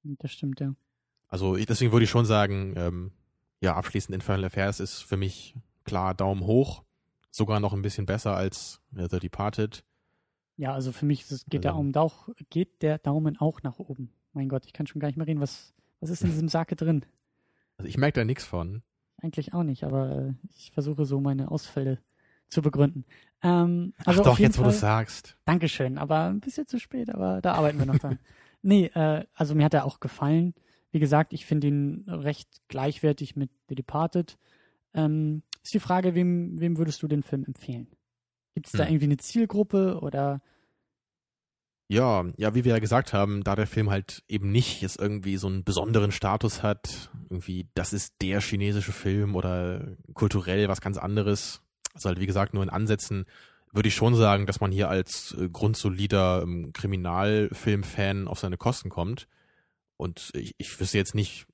Das 0.03 0.33
stimmt, 0.33 0.59
ja. 0.59 0.75
Also 1.29 1.55
ich, 1.55 1.67
deswegen 1.67 1.93
würde 1.93 2.03
ich 2.03 2.09
schon 2.09 2.25
sagen, 2.25 2.73
ähm, 2.75 3.11
ja, 3.61 3.75
abschließend 3.75 4.13
Infernal 4.13 4.43
Affairs 4.43 4.81
ist 4.81 5.03
für 5.03 5.15
mich 5.15 5.55
klar 5.85 6.13
Daumen 6.13 6.41
hoch. 6.41 6.83
Sogar 7.35 7.59
noch 7.59 7.73
ein 7.73 7.81
bisschen 7.81 8.05
besser 8.05 8.35
als 8.35 8.79
The 8.91 9.07
Departed. 9.19 9.83
Ja, 10.55 10.73
also 10.73 10.91
für 10.91 11.05
mich 11.07 11.25
geht, 11.27 11.63
der 11.63 11.71
Also- 11.71 11.77
Daumen 11.79 11.95
auch, 11.95 12.29
geht 12.51 12.83
der 12.83 12.99
Daumen 12.99 13.37
auch 13.39 13.63
nach 13.63 13.79
oben. 13.79 14.11
Mein 14.33 14.49
Gott, 14.49 14.65
ich 14.67 14.73
kann 14.73 14.85
schon 14.85 14.99
gar 14.99 15.07
nicht 15.07 15.17
mehr 15.17 15.25
reden. 15.25 15.41
Was, 15.41 15.73
was 15.99 16.11
ist 16.11 16.21
in 16.21 16.29
diesem 16.29 16.47
Sake 16.47 16.75
drin? 16.75 17.03
Also 17.77 17.89
ich 17.89 17.97
merke 17.97 18.19
da 18.19 18.23
nichts 18.25 18.45
von. 18.45 18.83
Eigentlich 19.17 19.53
auch 19.53 19.63
nicht, 19.63 19.83
aber 19.83 20.11
äh, 20.11 20.33
ich 20.55 20.71
versuche 20.71 21.05
so 21.05 21.19
meine 21.19 21.49
Ausfälle 21.49 21.97
zu 22.49 22.61
begründen. 22.61 23.03
Ähm, 23.41 23.93
Ach 23.99 24.07
also 24.07 24.23
doch, 24.23 24.31
auf 24.33 24.39
jeden 24.39 24.51
jetzt 24.51 24.59
wo 24.59 24.63
du 24.63 24.69
Fall- 24.69 24.77
sagst. 24.79 25.35
Dankeschön, 25.45 25.97
aber 25.97 26.25
ein 26.25 26.39
bisschen 26.39 26.67
zu 26.67 26.79
spät, 26.79 27.09
aber 27.09 27.41
da 27.41 27.53
arbeiten 27.53 27.79
wir 27.79 27.87
noch 27.87 27.97
dran. 27.97 28.19
nee, 28.61 28.85
äh, 28.93 29.25
also 29.33 29.55
mir 29.55 29.65
hat 29.65 29.73
er 29.73 29.85
auch 29.85 29.99
gefallen. 29.99 30.53
Wie 30.91 30.99
gesagt, 30.99 31.33
ich 31.33 31.47
finde 31.47 31.67
ihn 31.67 32.03
recht 32.07 32.61
gleichwertig 32.67 33.35
mit 33.35 33.49
The 33.69 33.75
Departed. 33.75 34.37
Ähm, 34.93 35.41
ist 35.63 35.73
die 35.73 35.79
Frage, 35.79 36.15
wem, 36.15 36.59
wem 36.59 36.77
würdest 36.77 37.01
du 37.03 37.07
den 37.07 37.23
Film 37.23 37.43
empfehlen? 37.45 37.87
Gibt 38.53 38.67
es 38.67 38.73
da 38.73 38.83
Hm. 38.83 38.89
irgendwie 38.91 39.05
eine 39.05 39.17
Zielgruppe 39.17 39.99
oder 40.01 40.41
Ja, 41.89 42.25
ja, 42.37 42.55
wie 42.55 42.63
wir 42.63 42.73
ja 42.73 42.79
gesagt 42.79 43.13
haben, 43.13 43.43
da 43.43 43.55
der 43.55 43.67
Film 43.67 43.89
halt 43.89 44.23
eben 44.27 44.51
nicht 44.51 44.81
jetzt 44.81 44.99
irgendwie 44.99 45.37
so 45.37 45.47
einen 45.47 45.63
besonderen 45.63 46.11
Status 46.11 46.63
hat, 46.63 47.11
irgendwie, 47.29 47.67
das 47.75 47.93
ist 47.93 48.15
der 48.21 48.41
chinesische 48.41 48.93
Film 48.93 49.35
oder 49.35 49.95
kulturell 50.13 50.67
was 50.69 50.81
ganz 50.81 50.97
anderes, 50.97 51.61
also 51.93 52.09
halt 52.09 52.19
wie 52.19 52.25
gesagt 52.25 52.53
nur 52.53 52.63
in 52.63 52.69
Ansätzen, 52.69 53.25
würde 53.71 53.89
ich 53.89 53.95
schon 53.95 54.15
sagen, 54.15 54.45
dass 54.45 54.61
man 54.61 54.71
hier 54.71 54.89
als 54.89 55.35
äh, 55.37 55.49
grundsolider 55.49 56.41
ähm, 56.43 56.71
Kriminalfilm-Fan 56.73 58.27
auf 58.27 58.39
seine 58.39 58.57
Kosten 58.57 58.89
kommt. 58.89 59.27
Und 59.97 60.31
ich, 60.35 60.53
ich 60.57 60.79
wüsste 60.79 60.97
jetzt 60.97 61.15
nicht, 61.15 61.45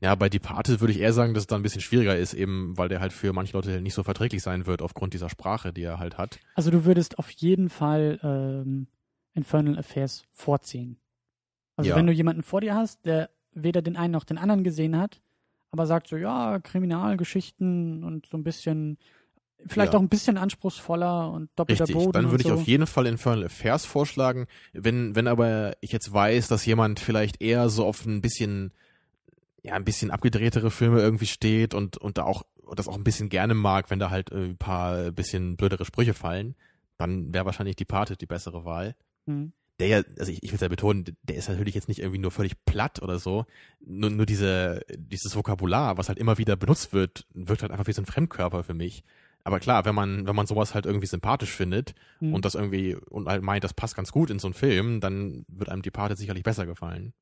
ja, 0.00 0.14
bei 0.14 0.28
Departed 0.28 0.80
würde 0.80 0.92
ich 0.92 1.00
eher 1.00 1.12
sagen, 1.12 1.34
dass 1.34 1.44
es 1.44 1.46
da 1.46 1.56
ein 1.56 1.62
bisschen 1.62 1.80
schwieriger 1.80 2.16
ist, 2.16 2.34
eben 2.34 2.76
weil 2.76 2.88
der 2.88 3.00
halt 3.00 3.12
für 3.12 3.32
manche 3.32 3.52
Leute 3.54 3.80
nicht 3.80 3.94
so 3.94 4.02
verträglich 4.02 4.42
sein 4.42 4.66
wird 4.66 4.82
aufgrund 4.82 5.14
dieser 5.14 5.28
Sprache, 5.28 5.72
die 5.72 5.82
er 5.82 5.98
halt 5.98 6.18
hat. 6.18 6.38
Also 6.54 6.70
du 6.70 6.84
würdest 6.84 7.18
auf 7.18 7.30
jeden 7.30 7.70
Fall 7.70 8.18
ähm, 8.22 8.86
Infernal 9.34 9.78
Affairs 9.78 10.24
vorziehen. 10.30 10.98
Also 11.76 11.90
Ja. 11.90 11.96
wenn 11.96 12.06
du 12.06 12.12
jemanden 12.12 12.42
vor 12.42 12.60
dir 12.60 12.74
hast, 12.74 13.04
der 13.06 13.30
weder 13.52 13.82
den 13.82 13.96
einen 13.96 14.12
noch 14.12 14.24
den 14.24 14.38
anderen 14.38 14.64
gesehen 14.64 14.98
hat, 14.98 15.20
aber 15.70 15.86
sagt 15.86 16.08
so, 16.08 16.16
ja, 16.16 16.58
Kriminalgeschichten 16.60 18.04
und 18.04 18.26
so 18.26 18.36
ein 18.36 18.44
bisschen 18.44 18.98
Vielleicht 19.66 19.92
Ja. 19.92 19.98
auch 19.98 20.02
ein 20.02 20.08
bisschen 20.08 20.36
anspruchsvoller 20.36 21.30
und 21.30 21.48
doppelter 21.56 21.84
Richtig, 21.84 21.96
Boden. 21.96 22.12
dann 22.12 22.30
würde 22.30 22.42
ich 22.42 22.48
so. 22.48 22.54
auf 22.54 22.66
jeden 22.66 22.86
Fall 22.86 23.06
Infernal 23.06 23.44
Affairs 23.44 23.86
vorschlagen. 23.86 24.46
Wenn, 24.72 25.16
wenn 25.16 25.26
aber 25.26 25.72
ich 25.80 25.90
jetzt 25.92 26.12
weiß, 26.12 26.48
dass 26.48 26.66
jemand 26.66 27.00
vielleicht 27.00 27.40
eher 27.40 27.68
so 27.70 27.86
auf 27.86 28.04
ein 28.04 28.20
bisschen, 28.20 28.72
ja, 29.64 29.74
ein 29.74 29.84
bisschen 29.84 30.10
abgedrehtere 30.10 30.70
Filme 30.70 31.00
irgendwie 31.00 31.26
steht 31.26 31.74
und, 31.74 31.96
und 31.96 32.18
da 32.18 32.24
auch, 32.24 32.44
und 32.62 32.78
das 32.78 32.86
auch 32.86 32.96
ein 32.96 33.04
bisschen 33.04 33.30
gerne 33.30 33.54
mag, 33.54 33.90
wenn 33.90 33.98
da 33.98 34.10
halt 34.10 34.30
äh, 34.30 34.44
ein 34.44 34.58
paar 34.58 35.10
bisschen 35.10 35.56
blödere 35.56 35.84
Sprüche 35.86 36.14
fallen, 36.14 36.54
dann 36.98 37.32
wäre 37.32 37.46
wahrscheinlich 37.46 37.76
Departed 37.76 38.20
die 38.20 38.26
bessere 38.26 38.64
Wahl. 38.64 38.94
Hm. 39.26 39.52
Der 39.80 39.88
ja, 39.88 40.02
also 40.18 40.30
ich, 40.30 40.42
ich 40.42 40.50
will 40.50 40.56
es 40.56 40.60
ja 40.60 40.68
betonen, 40.68 41.16
der 41.22 41.36
ist 41.36 41.48
natürlich 41.48 41.74
jetzt 41.74 41.88
nicht 41.88 41.98
irgendwie 41.98 42.20
nur 42.20 42.30
völlig 42.30 42.62
platt 42.64 43.02
oder 43.02 43.18
so. 43.18 43.46
Nur, 43.80 44.10
nur 44.10 44.26
diese, 44.26 44.82
dieses 44.96 45.34
Vokabular, 45.34 45.98
was 45.98 46.08
halt 46.08 46.18
immer 46.18 46.38
wieder 46.38 46.56
benutzt 46.56 46.92
wird, 46.92 47.26
wirkt 47.32 47.62
halt 47.62 47.72
einfach 47.72 47.86
wie 47.88 47.92
so 47.92 48.02
ein 48.02 48.06
Fremdkörper 48.06 48.62
für 48.62 48.74
mich. 48.74 49.02
Aber 49.42 49.60
klar, 49.60 49.84
wenn 49.84 49.94
man, 49.94 50.26
wenn 50.26 50.36
man 50.36 50.46
sowas 50.46 50.74
halt 50.74 50.86
irgendwie 50.86 51.06
sympathisch 51.06 51.50
findet 51.50 51.94
Hm. 52.18 52.34
und 52.34 52.44
das 52.44 52.54
irgendwie 52.54 52.94
und 52.94 53.28
halt 53.28 53.42
meint, 53.42 53.64
das 53.64 53.74
passt 53.74 53.96
ganz 53.96 54.12
gut 54.12 54.30
in 54.30 54.38
so 54.38 54.46
einen 54.46 54.54
Film, 54.54 55.00
dann 55.00 55.44
wird 55.48 55.70
einem 55.70 55.82
Departed 55.82 56.18
sicherlich 56.18 56.44
besser 56.44 56.66
gefallen. 56.66 57.14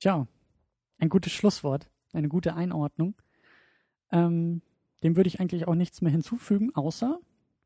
Tja, 0.00 0.26
ein 0.98 1.08
gutes 1.08 1.32
Schlusswort, 1.32 1.88
eine 2.12 2.28
gute 2.28 2.54
Einordnung. 2.54 3.14
Ähm, 4.10 4.62
dem 5.02 5.16
würde 5.16 5.28
ich 5.28 5.40
eigentlich 5.40 5.68
auch 5.68 5.74
nichts 5.74 6.00
mehr 6.00 6.12
hinzufügen, 6.12 6.74
außer 6.74 7.18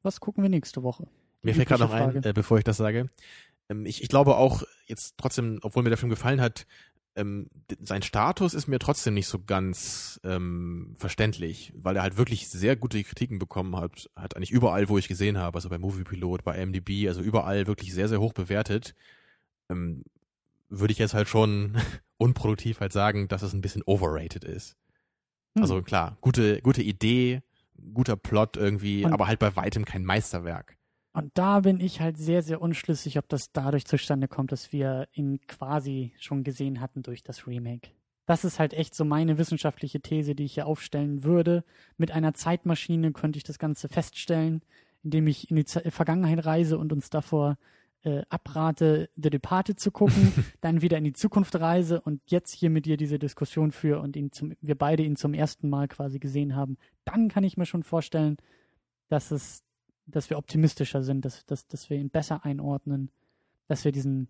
was 0.02 0.20
gucken 0.20 0.42
wir 0.42 0.50
nächste 0.50 0.82
Woche? 0.82 1.06
Die 1.42 1.46
Mir 1.46 1.54
fällt 1.54 1.68
gerade 1.68 1.84
noch 1.84 1.92
ein, 1.92 2.22
äh, 2.22 2.32
bevor 2.32 2.58
ich 2.58 2.64
das 2.64 2.76
sage. 2.76 3.08
Ähm, 3.68 3.86
ich, 3.86 4.02
ich 4.02 4.08
glaube 4.08 4.36
auch 4.36 4.62
jetzt 4.86 5.14
trotzdem, 5.16 5.58
obwohl 5.62 5.82
mir 5.82 5.90
der 5.90 5.98
Film 5.98 6.10
gefallen 6.10 6.40
hat, 6.40 6.66
ähm, 7.14 7.48
sein 7.82 8.02
Status 8.02 8.54
ist 8.54 8.68
mir 8.68 8.78
trotzdem 8.78 9.14
nicht 9.14 9.26
so 9.26 9.38
ganz 9.44 10.18
ähm, 10.24 10.96
verständlich, 10.98 11.72
weil 11.76 11.96
er 11.96 12.02
halt 12.02 12.16
wirklich 12.16 12.48
sehr 12.48 12.74
gute 12.74 13.02
Kritiken 13.02 13.38
bekommen 13.38 13.76
hat, 13.76 14.08
hat 14.16 14.34
eigentlich 14.34 14.50
überall, 14.50 14.88
wo 14.88 14.96
ich 14.96 15.08
gesehen 15.08 15.36
habe, 15.36 15.56
also 15.56 15.68
bei 15.68 15.78
Moviepilot, 15.78 16.42
bei 16.42 16.64
MDB, 16.64 17.08
also 17.08 17.20
überall 17.20 17.66
wirklich 17.66 17.92
sehr, 17.92 18.08
sehr 18.08 18.20
hoch 18.20 18.32
bewertet. 18.32 18.94
Ähm, 19.68 20.04
würde 20.80 20.92
ich 20.92 20.98
jetzt 20.98 21.14
halt 21.14 21.28
schon 21.28 21.76
unproduktiv 22.18 22.80
halt 22.80 22.92
sagen, 22.92 23.28
dass 23.28 23.42
es 23.42 23.52
ein 23.52 23.60
bisschen 23.60 23.82
overrated 23.86 24.44
ist. 24.44 24.76
Hm. 25.54 25.62
Also 25.62 25.82
klar, 25.82 26.16
gute, 26.20 26.60
gute 26.62 26.82
Idee, 26.82 27.42
guter 27.94 28.16
Plot 28.16 28.56
irgendwie, 28.56 29.04
Und- 29.04 29.12
aber 29.12 29.26
halt 29.26 29.38
bei 29.38 29.54
weitem 29.56 29.84
kein 29.84 30.04
Meisterwerk. 30.04 30.76
Und 31.14 31.30
da 31.34 31.60
bin 31.60 31.78
ich 31.78 32.00
halt 32.00 32.16
sehr, 32.16 32.42
sehr 32.42 32.62
unschlüssig, 32.62 33.18
ob 33.18 33.28
das 33.28 33.52
dadurch 33.52 33.84
zustande 33.84 34.28
kommt, 34.28 34.50
dass 34.50 34.72
wir 34.72 35.08
ihn 35.12 35.40
quasi 35.46 36.14
schon 36.18 36.42
gesehen 36.42 36.80
hatten 36.80 37.02
durch 37.02 37.22
das 37.22 37.46
Remake. 37.46 37.90
Das 38.24 38.44
ist 38.46 38.58
halt 38.58 38.72
echt 38.72 38.94
so 38.94 39.04
meine 39.04 39.36
wissenschaftliche 39.36 40.00
These, 40.00 40.34
die 40.34 40.44
ich 40.44 40.54
hier 40.54 40.66
aufstellen 40.66 41.22
würde. 41.22 41.64
Mit 41.98 42.12
einer 42.12 42.32
Zeitmaschine 42.32 43.12
könnte 43.12 43.36
ich 43.36 43.42
das 43.44 43.58
Ganze 43.58 43.90
feststellen, 43.90 44.62
indem 45.02 45.26
ich 45.26 45.50
in 45.50 45.56
die 45.56 45.66
Ze 45.66 45.82
Vergangenheit 45.90 46.46
reise 46.46 46.78
und 46.78 46.94
uns 46.94 47.10
davor 47.10 47.58
äh, 48.04 48.22
abrate, 48.28 49.10
The 49.16 49.30
Departed 49.30 49.78
zu 49.78 49.90
gucken, 49.90 50.32
dann 50.60 50.82
wieder 50.82 50.98
in 50.98 51.04
die 51.04 51.12
Zukunft 51.12 51.58
reise 51.58 52.00
und 52.00 52.20
jetzt 52.26 52.52
hier 52.52 52.70
mit 52.70 52.86
dir 52.86 52.96
diese 52.96 53.18
Diskussion 53.18 53.72
führe 53.72 54.00
und 54.00 54.16
ihn 54.16 54.32
zum, 54.32 54.54
wir 54.60 54.76
beide 54.76 55.02
ihn 55.02 55.16
zum 55.16 55.34
ersten 55.34 55.68
Mal 55.68 55.88
quasi 55.88 56.18
gesehen 56.18 56.56
haben. 56.56 56.76
Dann 57.04 57.28
kann 57.28 57.44
ich 57.44 57.56
mir 57.56 57.66
schon 57.66 57.82
vorstellen, 57.82 58.36
dass 59.08 59.30
es 59.30 59.62
dass 60.06 60.30
wir 60.30 60.38
optimistischer 60.38 61.02
sind, 61.02 61.24
dass, 61.24 61.44
dass, 61.46 61.66
dass 61.66 61.90
wir 61.90 61.96
ihn 61.96 62.10
besser 62.10 62.44
einordnen, 62.44 63.10
dass 63.68 63.84
wir 63.84 63.92
diesen 63.92 64.28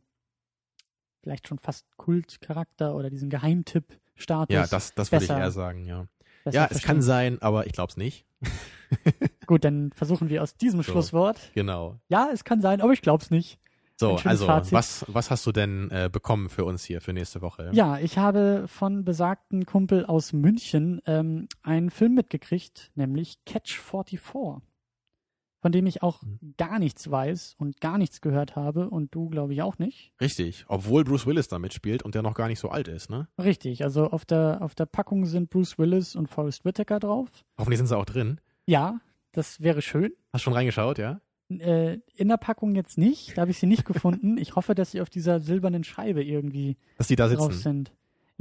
vielleicht 1.23 1.49
schon 1.49 1.59
fast 1.59 1.87
Kultcharakter 1.97 2.95
oder 2.97 3.09
diesen 3.09 3.31
Geheimtipp-Status. 3.31 4.55
Ja, 4.55 4.67
das, 4.67 4.95
das 4.95 5.13
würde 5.13 5.25
ich 5.25 5.31
eher 5.31 5.51
sagen, 5.51 5.85
ja. 5.85 6.07
Ja, 6.51 6.69
es 6.71 6.83
kann 6.83 7.03
sein, 7.03 7.41
aber 7.41 7.67
ich 7.67 7.73
glaube 7.73 7.91
es 7.91 7.97
nicht. 7.97 8.27
Gut, 9.47 9.65
dann 9.65 9.93
versuchen 9.93 10.29
wir 10.29 10.43
aus 10.43 10.57
diesem 10.57 10.83
So. 10.83 10.93
Schlusswort. 10.93 11.39
Genau. 11.55 12.01
Ja, 12.09 12.29
es 12.33 12.45
kann 12.45 12.61
sein, 12.61 12.81
aber 12.81 12.93
ich 12.93 13.03
glaube 13.03 13.23
es 13.23 13.31
nicht. 13.31 13.59
So, 13.97 14.17
also, 14.25 14.47
Fazit. 14.47 14.73
was, 14.73 15.05
was 15.07 15.31
hast 15.31 15.47
du 15.47 15.53
denn 15.53 15.89
äh, 15.93 16.11
bekommen 16.11 16.49
für 16.49 16.65
uns 16.65 16.83
hier 16.83 17.01
für 17.01 17.13
nächste 17.13 17.41
Woche? 17.41 17.71
Ja, 17.73 17.99
ich 17.99 18.19
habe 18.19 18.65
von 18.67 19.05
besagten 19.05 19.65
Kumpel 19.65 20.05
aus 20.05 20.33
München 20.33 21.01
ähm, 21.07 21.47
einen 21.63 21.91
Film 21.91 22.15
mitgekriegt, 22.15 22.91
nämlich 22.97 23.39
Catch 23.47 23.79
44, 23.79 24.61
von 25.63 25.73
dem 25.73 25.87
ich 25.87 26.03
auch 26.03 26.21
Mhm. 26.23 26.55
gar 26.59 26.79
nichts 26.79 27.11
weiß 27.11 27.55
und 27.59 27.81
gar 27.81 27.97
nichts 27.97 28.21
gehört 28.21 28.55
habe 28.57 28.91
und 28.91 29.15
du, 29.15 29.31
glaube 29.31 29.55
ich, 29.55 29.63
auch 29.63 29.79
nicht. 29.79 30.13
Richtig, 30.21 30.67
obwohl 30.69 31.05
Bruce 31.05 31.27
Willis 31.27 31.49
da 31.49 31.59
mitspielt 31.59 32.03
und 32.03 32.15
der 32.15 32.21
noch 32.23 32.35
gar 32.35 32.49
nicht 32.49 32.59
so 32.59 32.69
alt 32.69 32.89
ist, 32.89 33.09
ne? 33.09 33.29
Richtig, 33.39 33.85
also 33.85 34.11
auf 34.11 34.25
der, 34.27 34.59
auf 34.61 34.75
der 34.75 34.87
Packung 34.87 35.25
sind 35.25 35.49
Bruce 35.49 35.79
Willis 35.79 36.15
und 36.17 36.27
Forrest 36.29 36.65
Whitaker 36.67 36.99
drauf. 37.01 37.29
Hoffentlich 37.57 37.79
sind 37.79 37.87
sie 37.87 37.97
auch 37.97 38.05
drin. 38.05 38.41
Ja, 38.67 39.01
das 39.33 39.61
wäre 39.63 39.81
schön. 39.81 40.13
Hast 40.33 40.43
schon 40.43 40.53
reingeschaut, 40.53 40.99
ja? 40.99 41.21
Äh, 41.49 41.99
in 42.17 42.29
der 42.29 42.39
Packung 42.39 42.75
jetzt 42.75 42.99
nicht, 42.99 43.37
da 43.37 43.43
habe 43.43 43.51
ich 43.51 43.59
sie 43.59 43.67
nicht 43.67 43.85
gefunden. 43.85 44.39
Ich 44.39 44.57
hoffe, 44.57 44.75
dass 44.75 44.91
sie 44.91 45.01
auf 45.01 45.11
dieser 45.11 45.39
silbernen 45.41 45.85
Scheibe 45.85 46.23
irgendwie 46.25 46.77
Dass 46.99 47.09
die 47.09 47.17
da 47.17 47.29
drauf 47.29 47.53
sitzen. 47.53 47.63
sind. 47.63 47.93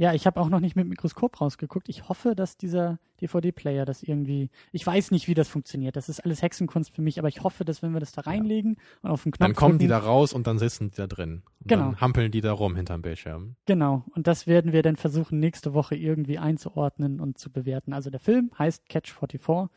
Ja, 0.02 0.14
ich 0.14 0.26
habe 0.26 0.40
auch 0.40 0.48
noch 0.48 0.58
nicht 0.58 0.74
mit 0.74 0.88
Mikroskop 0.88 1.40
rausgeguckt. 1.40 1.88
Ich 1.88 2.08
hoffe, 2.08 2.34
dass 2.34 2.56
dieser 2.56 2.98
DVD-Player 3.20 3.84
das 3.84 4.02
irgendwie. 4.02 4.50
Ich 4.72 4.84
weiß 4.84 5.12
nicht, 5.12 5.28
wie 5.28 5.34
das 5.34 5.46
funktioniert. 5.48 5.94
Das 5.94 6.08
ist 6.08 6.18
alles 6.18 6.42
Hexenkunst 6.42 6.90
für 6.92 7.02
mich, 7.02 7.20
aber 7.20 7.28
ich 7.28 7.44
hoffe, 7.44 7.64
dass 7.64 7.82
wenn 7.82 7.92
wir 7.92 8.00
das 8.00 8.10
da 8.10 8.22
reinlegen 8.22 8.78
und 9.02 9.10
auf 9.12 9.22
den 9.22 9.30
Knopf 9.30 9.46
Dann 9.46 9.54
kommen 9.54 9.78
die 9.78 9.86
drücken, 9.86 10.02
da 10.02 10.10
raus 10.10 10.32
und 10.32 10.48
dann 10.48 10.58
sitzen 10.58 10.90
die 10.90 10.96
da 10.96 11.06
drin. 11.06 11.42
Und 11.60 11.68
Genau. 11.68 11.84
Dann 11.84 12.00
hampeln 12.00 12.32
die 12.32 12.40
da 12.40 12.52
rum 12.52 12.74
hinterm 12.74 13.00
Bildschirm. 13.00 13.54
Genau, 13.66 14.04
und 14.16 14.26
das 14.26 14.48
werden 14.48 14.72
wir 14.72 14.82
dann 14.82 14.96
versuchen, 14.96 15.38
nächste 15.38 15.72
Woche 15.72 15.94
irgendwie 15.94 16.38
einzuordnen 16.38 17.20
und 17.20 17.38
zu 17.38 17.52
bewerten. 17.52 17.92
Also 17.92 18.10
der 18.10 18.18
Film 18.18 18.50
heißt 18.58 18.88
Catch 18.88 19.12
44 19.12 19.70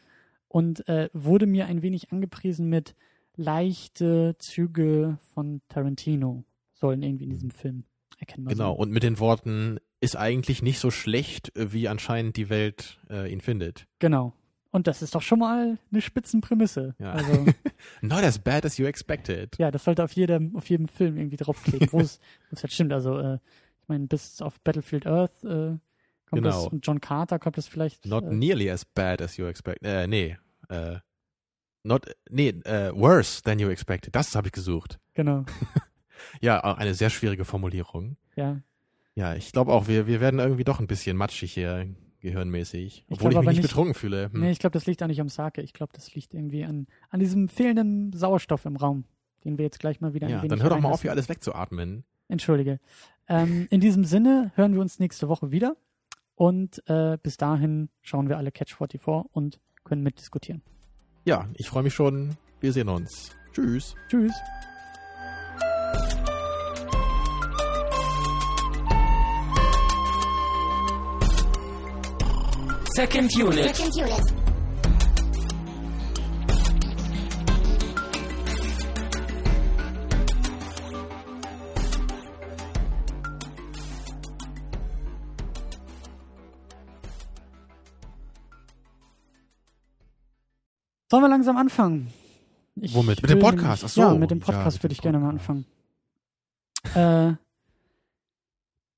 und 0.47 0.87
äh, 0.89 1.09
wurde 1.13 1.45
mir 1.45 1.67
ein 1.67 1.83
wenig 1.83 2.11
angepriesen 2.11 2.67
mit 2.67 2.95
leichte 3.35 4.35
Züge 4.39 5.19
von 5.35 5.61
Tarantino 5.69 6.45
sollen 6.73 7.03
irgendwie 7.03 7.25
in 7.25 7.29
diesem 7.29 7.51
Film 7.51 7.83
erkennbar 8.17 8.53
Genau, 8.53 8.71
sein. 8.71 8.79
und 8.79 8.91
mit 8.91 9.03
den 9.03 9.19
Worten, 9.19 9.79
ist 10.01 10.15
eigentlich 10.15 10.61
nicht 10.61 10.79
so 10.79 10.91
schlecht, 10.91 11.55
äh, 11.57 11.71
wie 11.73 11.87
anscheinend 11.87 12.37
die 12.37 12.49
Welt 12.49 12.97
äh, 13.09 13.31
ihn 13.31 13.41
findet. 13.41 13.87
Genau. 13.99 14.33
Und 14.71 14.87
das 14.87 15.01
ist 15.01 15.15
doch 15.15 15.21
schon 15.21 15.39
mal 15.39 15.77
eine 15.89 16.01
Spitzenprämisse. 16.01 16.95
Ja. 16.99 17.13
Also, 17.13 17.45
Not 18.01 18.23
as 18.23 18.37
bad 18.39 18.65
as 18.65 18.77
you 18.77 18.85
expected. 18.85 19.57
ja, 19.57 19.71
das 19.71 19.85
sollte 19.85 20.03
auf 20.03 20.11
jedem, 20.11 20.55
auf 20.57 20.69
jedem 20.69 20.89
Film 20.89 21.17
irgendwie 21.17 21.37
draufkleben, 21.37 21.87
wo 21.91 22.01
es 22.01 22.19
halt 22.55 22.73
stimmt. 22.73 22.91
Also, 22.91 23.17
äh, 23.17 23.35
ich 23.81 23.87
meine, 23.87 24.07
bis 24.07 24.41
auf 24.41 24.59
Battlefield 24.61 25.07
Earth 25.07 25.43
äh, 25.43 25.47
kommt 25.47 25.79
Genau. 26.31 26.49
das 26.49 26.67
und 26.67 26.85
John 26.85 26.99
Carter 26.99 27.39
kommt 27.39 27.57
das 27.57 27.67
vielleicht. 27.67 28.05
Not 28.05 28.25
äh, 28.25 28.33
nearly 28.33 28.69
as 28.69 28.83
bad 28.83 29.21
as 29.21 29.37
you 29.37 29.45
expected. 29.45 29.87
Äh, 29.87 30.07
nee. 30.07 30.37
Äh, 30.67 30.97
not, 31.83 32.07
nee, 32.29 32.49
äh, 32.49 32.91
worse 32.93 33.41
than 33.43 33.59
you 33.59 33.69
expected. 33.69 34.13
Das 34.13 34.35
habe 34.35 34.47
ich 34.49 34.53
gesucht. 34.53 34.99
Genau. 35.13 35.45
Ja, 36.41 36.61
eine 36.61 36.93
sehr 36.93 37.09
schwierige 37.09 37.43
Formulierung. 37.45 38.15
Ja. 38.35 38.61
Ja, 39.15 39.33
ich 39.33 39.51
glaube 39.51 39.71
auch, 39.71 39.87
wir, 39.87 40.07
wir 40.07 40.19
werden 40.19 40.39
irgendwie 40.39 40.63
doch 40.65 40.79
ein 40.79 40.87
bisschen 40.87 41.15
matschig 41.17 41.53
hier, 41.53 41.87
gehirnmäßig. 42.19 43.05
Obwohl 43.09 43.29
glaub 43.31 43.43
ich 43.43 43.47
mich 43.47 43.57
nicht 43.57 43.63
nicht- 43.63 43.71
betrunken 43.71 43.93
fühle. 43.93 44.31
Hm. 44.31 44.41
Nee, 44.41 44.51
ich 44.51 44.59
glaube, 44.59 44.73
das 44.73 44.85
liegt 44.85 45.01
auch 45.01 45.07
nicht 45.07 45.21
am 45.21 45.29
Sake. 45.29 45.61
Ich 45.61 45.73
glaube, 45.73 45.93
das 45.95 46.13
liegt 46.15 46.33
irgendwie 46.33 46.65
an, 46.65 46.87
an 47.09 47.19
diesem 47.19 47.47
fehlenden 47.47 48.11
Sauerstoff 48.13 48.65
im 48.65 48.75
Raum, 48.75 49.05
den 49.43 49.57
wir 49.57 49.65
jetzt 49.65 49.79
gleich 49.79 50.01
mal 50.01 50.13
wieder 50.13 50.27
ein 50.27 50.31
ja, 50.33 50.37
wenig 50.39 50.49
dann 50.49 50.61
hör 50.61 50.69
doch 50.69 50.79
mal 50.79 50.91
auf, 50.91 51.01
hier 51.01 51.11
alles 51.11 51.29
wegzuatmen. 51.29 52.03
Entschuldige. 52.27 52.79
Ähm, 53.27 53.67
in 53.69 53.79
diesem 53.79 54.03
Sinne 54.03 54.51
hören 54.55 54.73
wir 54.73 54.81
uns 54.81 54.99
nächste 54.99 55.29
Woche 55.29 55.51
wieder 55.51 55.77
und 56.35 56.83
äh, 56.87 57.17
bis 57.21 57.37
dahin 57.37 57.89
schauen 58.01 58.27
wir 58.27 58.37
alle 58.37 58.51
Catch 58.51 58.75
44 58.75 59.31
und 59.31 59.59
können 59.83 60.03
mitdiskutieren. 60.03 60.61
Ja, 61.23 61.47
ich 61.53 61.69
freue 61.69 61.83
mich 61.83 61.93
schon. 61.93 62.35
Wir 62.59 62.73
sehen 62.73 62.89
uns. 62.89 63.31
Tschüss. 63.53 63.95
Tschüss. 64.09 64.33
Second 72.95 73.29
unit. 73.35 73.75
Second 73.75 73.95
unit. 73.97 74.23
Sollen 91.09 91.23
wir 91.23 91.29
langsam 91.29 91.57
anfangen? 91.57 92.11
Ich 92.75 92.93
Womit? 92.93 93.21
Mit 93.21 93.31
dem 93.31 93.39
Podcast? 93.39 93.61
nämlich- 93.61 93.83
Ach 93.83 93.89
so. 93.89 94.01
Ja, 94.01 94.13
mit 94.15 94.31
dem 94.31 94.39
Ja, 94.39 94.45
Podcast 94.45 94.77
mit 94.77 94.83
würde 94.83 94.93
ich 94.93 95.01
gerne 95.01 95.19
mal 95.19 95.29
anfangen. 95.29 95.65
Äh, 96.93 97.33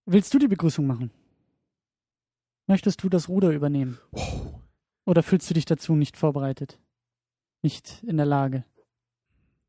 willst 0.05 0.33
du 0.33 0.39
die 0.39 0.47
Begrüßung 0.47 0.87
machen? 0.87 1.11
Möchtest 2.67 3.01
du 3.01 3.09
das 3.09 3.29
Ruder 3.29 3.51
übernehmen? 3.51 3.97
Oh, 4.11 4.59
Oder 5.05 5.23
fühlst 5.23 5.49
du 5.49 5.53
dich 5.53 5.65
dazu 5.65 5.95
nicht 5.95 6.17
vorbereitet? 6.17 6.79
Nicht 7.61 8.03
in 8.03 8.17
der 8.17 8.25
Lage? 8.25 8.63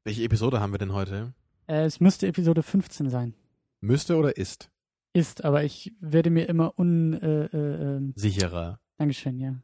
welche 0.04 0.22
Episode 0.24 0.58
haben 0.60 0.72
wir 0.72 0.78
denn 0.78 0.94
heute? 0.94 1.34
Äh, 1.66 1.84
es 1.84 2.00
müsste 2.00 2.26
Episode 2.26 2.62
15 2.62 3.10
sein. 3.10 3.34
Müsste 3.80 4.16
oder 4.16 4.38
ist? 4.38 4.70
Ist, 5.12 5.44
aber 5.44 5.64
ich 5.64 5.92
werde 6.00 6.30
mir 6.30 6.48
immer 6.48 6.78
un... 6.78 7.12
Äh, 7.12 7.44
äh, 7.44 7.96
ähm, 7.96 8.14
Sicherer. 8.16 8.80
Dankeschön, 8.96 9.38
ja. 9.38 9.54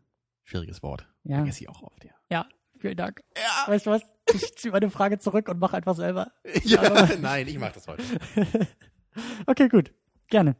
Schwieriges 0.42 0.82
Wort. 0.82 1.08
Ja, 1.22 1.36
Vergesse 1.36 1.62
ich 1.62 1.68
auch 1.70 1.82
oft, 1.82 2.04
ja. 2.04 2.10
ja, 2.30 2.46
vielen 2.76 2.96
Dank. 2.96 3.22
Ja, 3.36 3.72
Weißt 3.72 3.86
du 3.86 3.90
was? 3.92 4.02
Ich 4.34 4.54
ziehe 4.56 4.70
meine 4.72 4.90
Frage 4.90 5.18
zurück 5.18 5.48
und 5.48 5.58
mache 5.58 5.78
einfach 5.78 5.96
selber. 5.96 6.30
ja 6.62 7.08
nein, 7.20 7.48
ich 7.48 7.58
mach 7.58 7.72
das 7.72 7.88
heute. 7.88 8.02
Okay, 9.46 9.68
gut. 9.68 9.92
Gerne. 10.28 10.56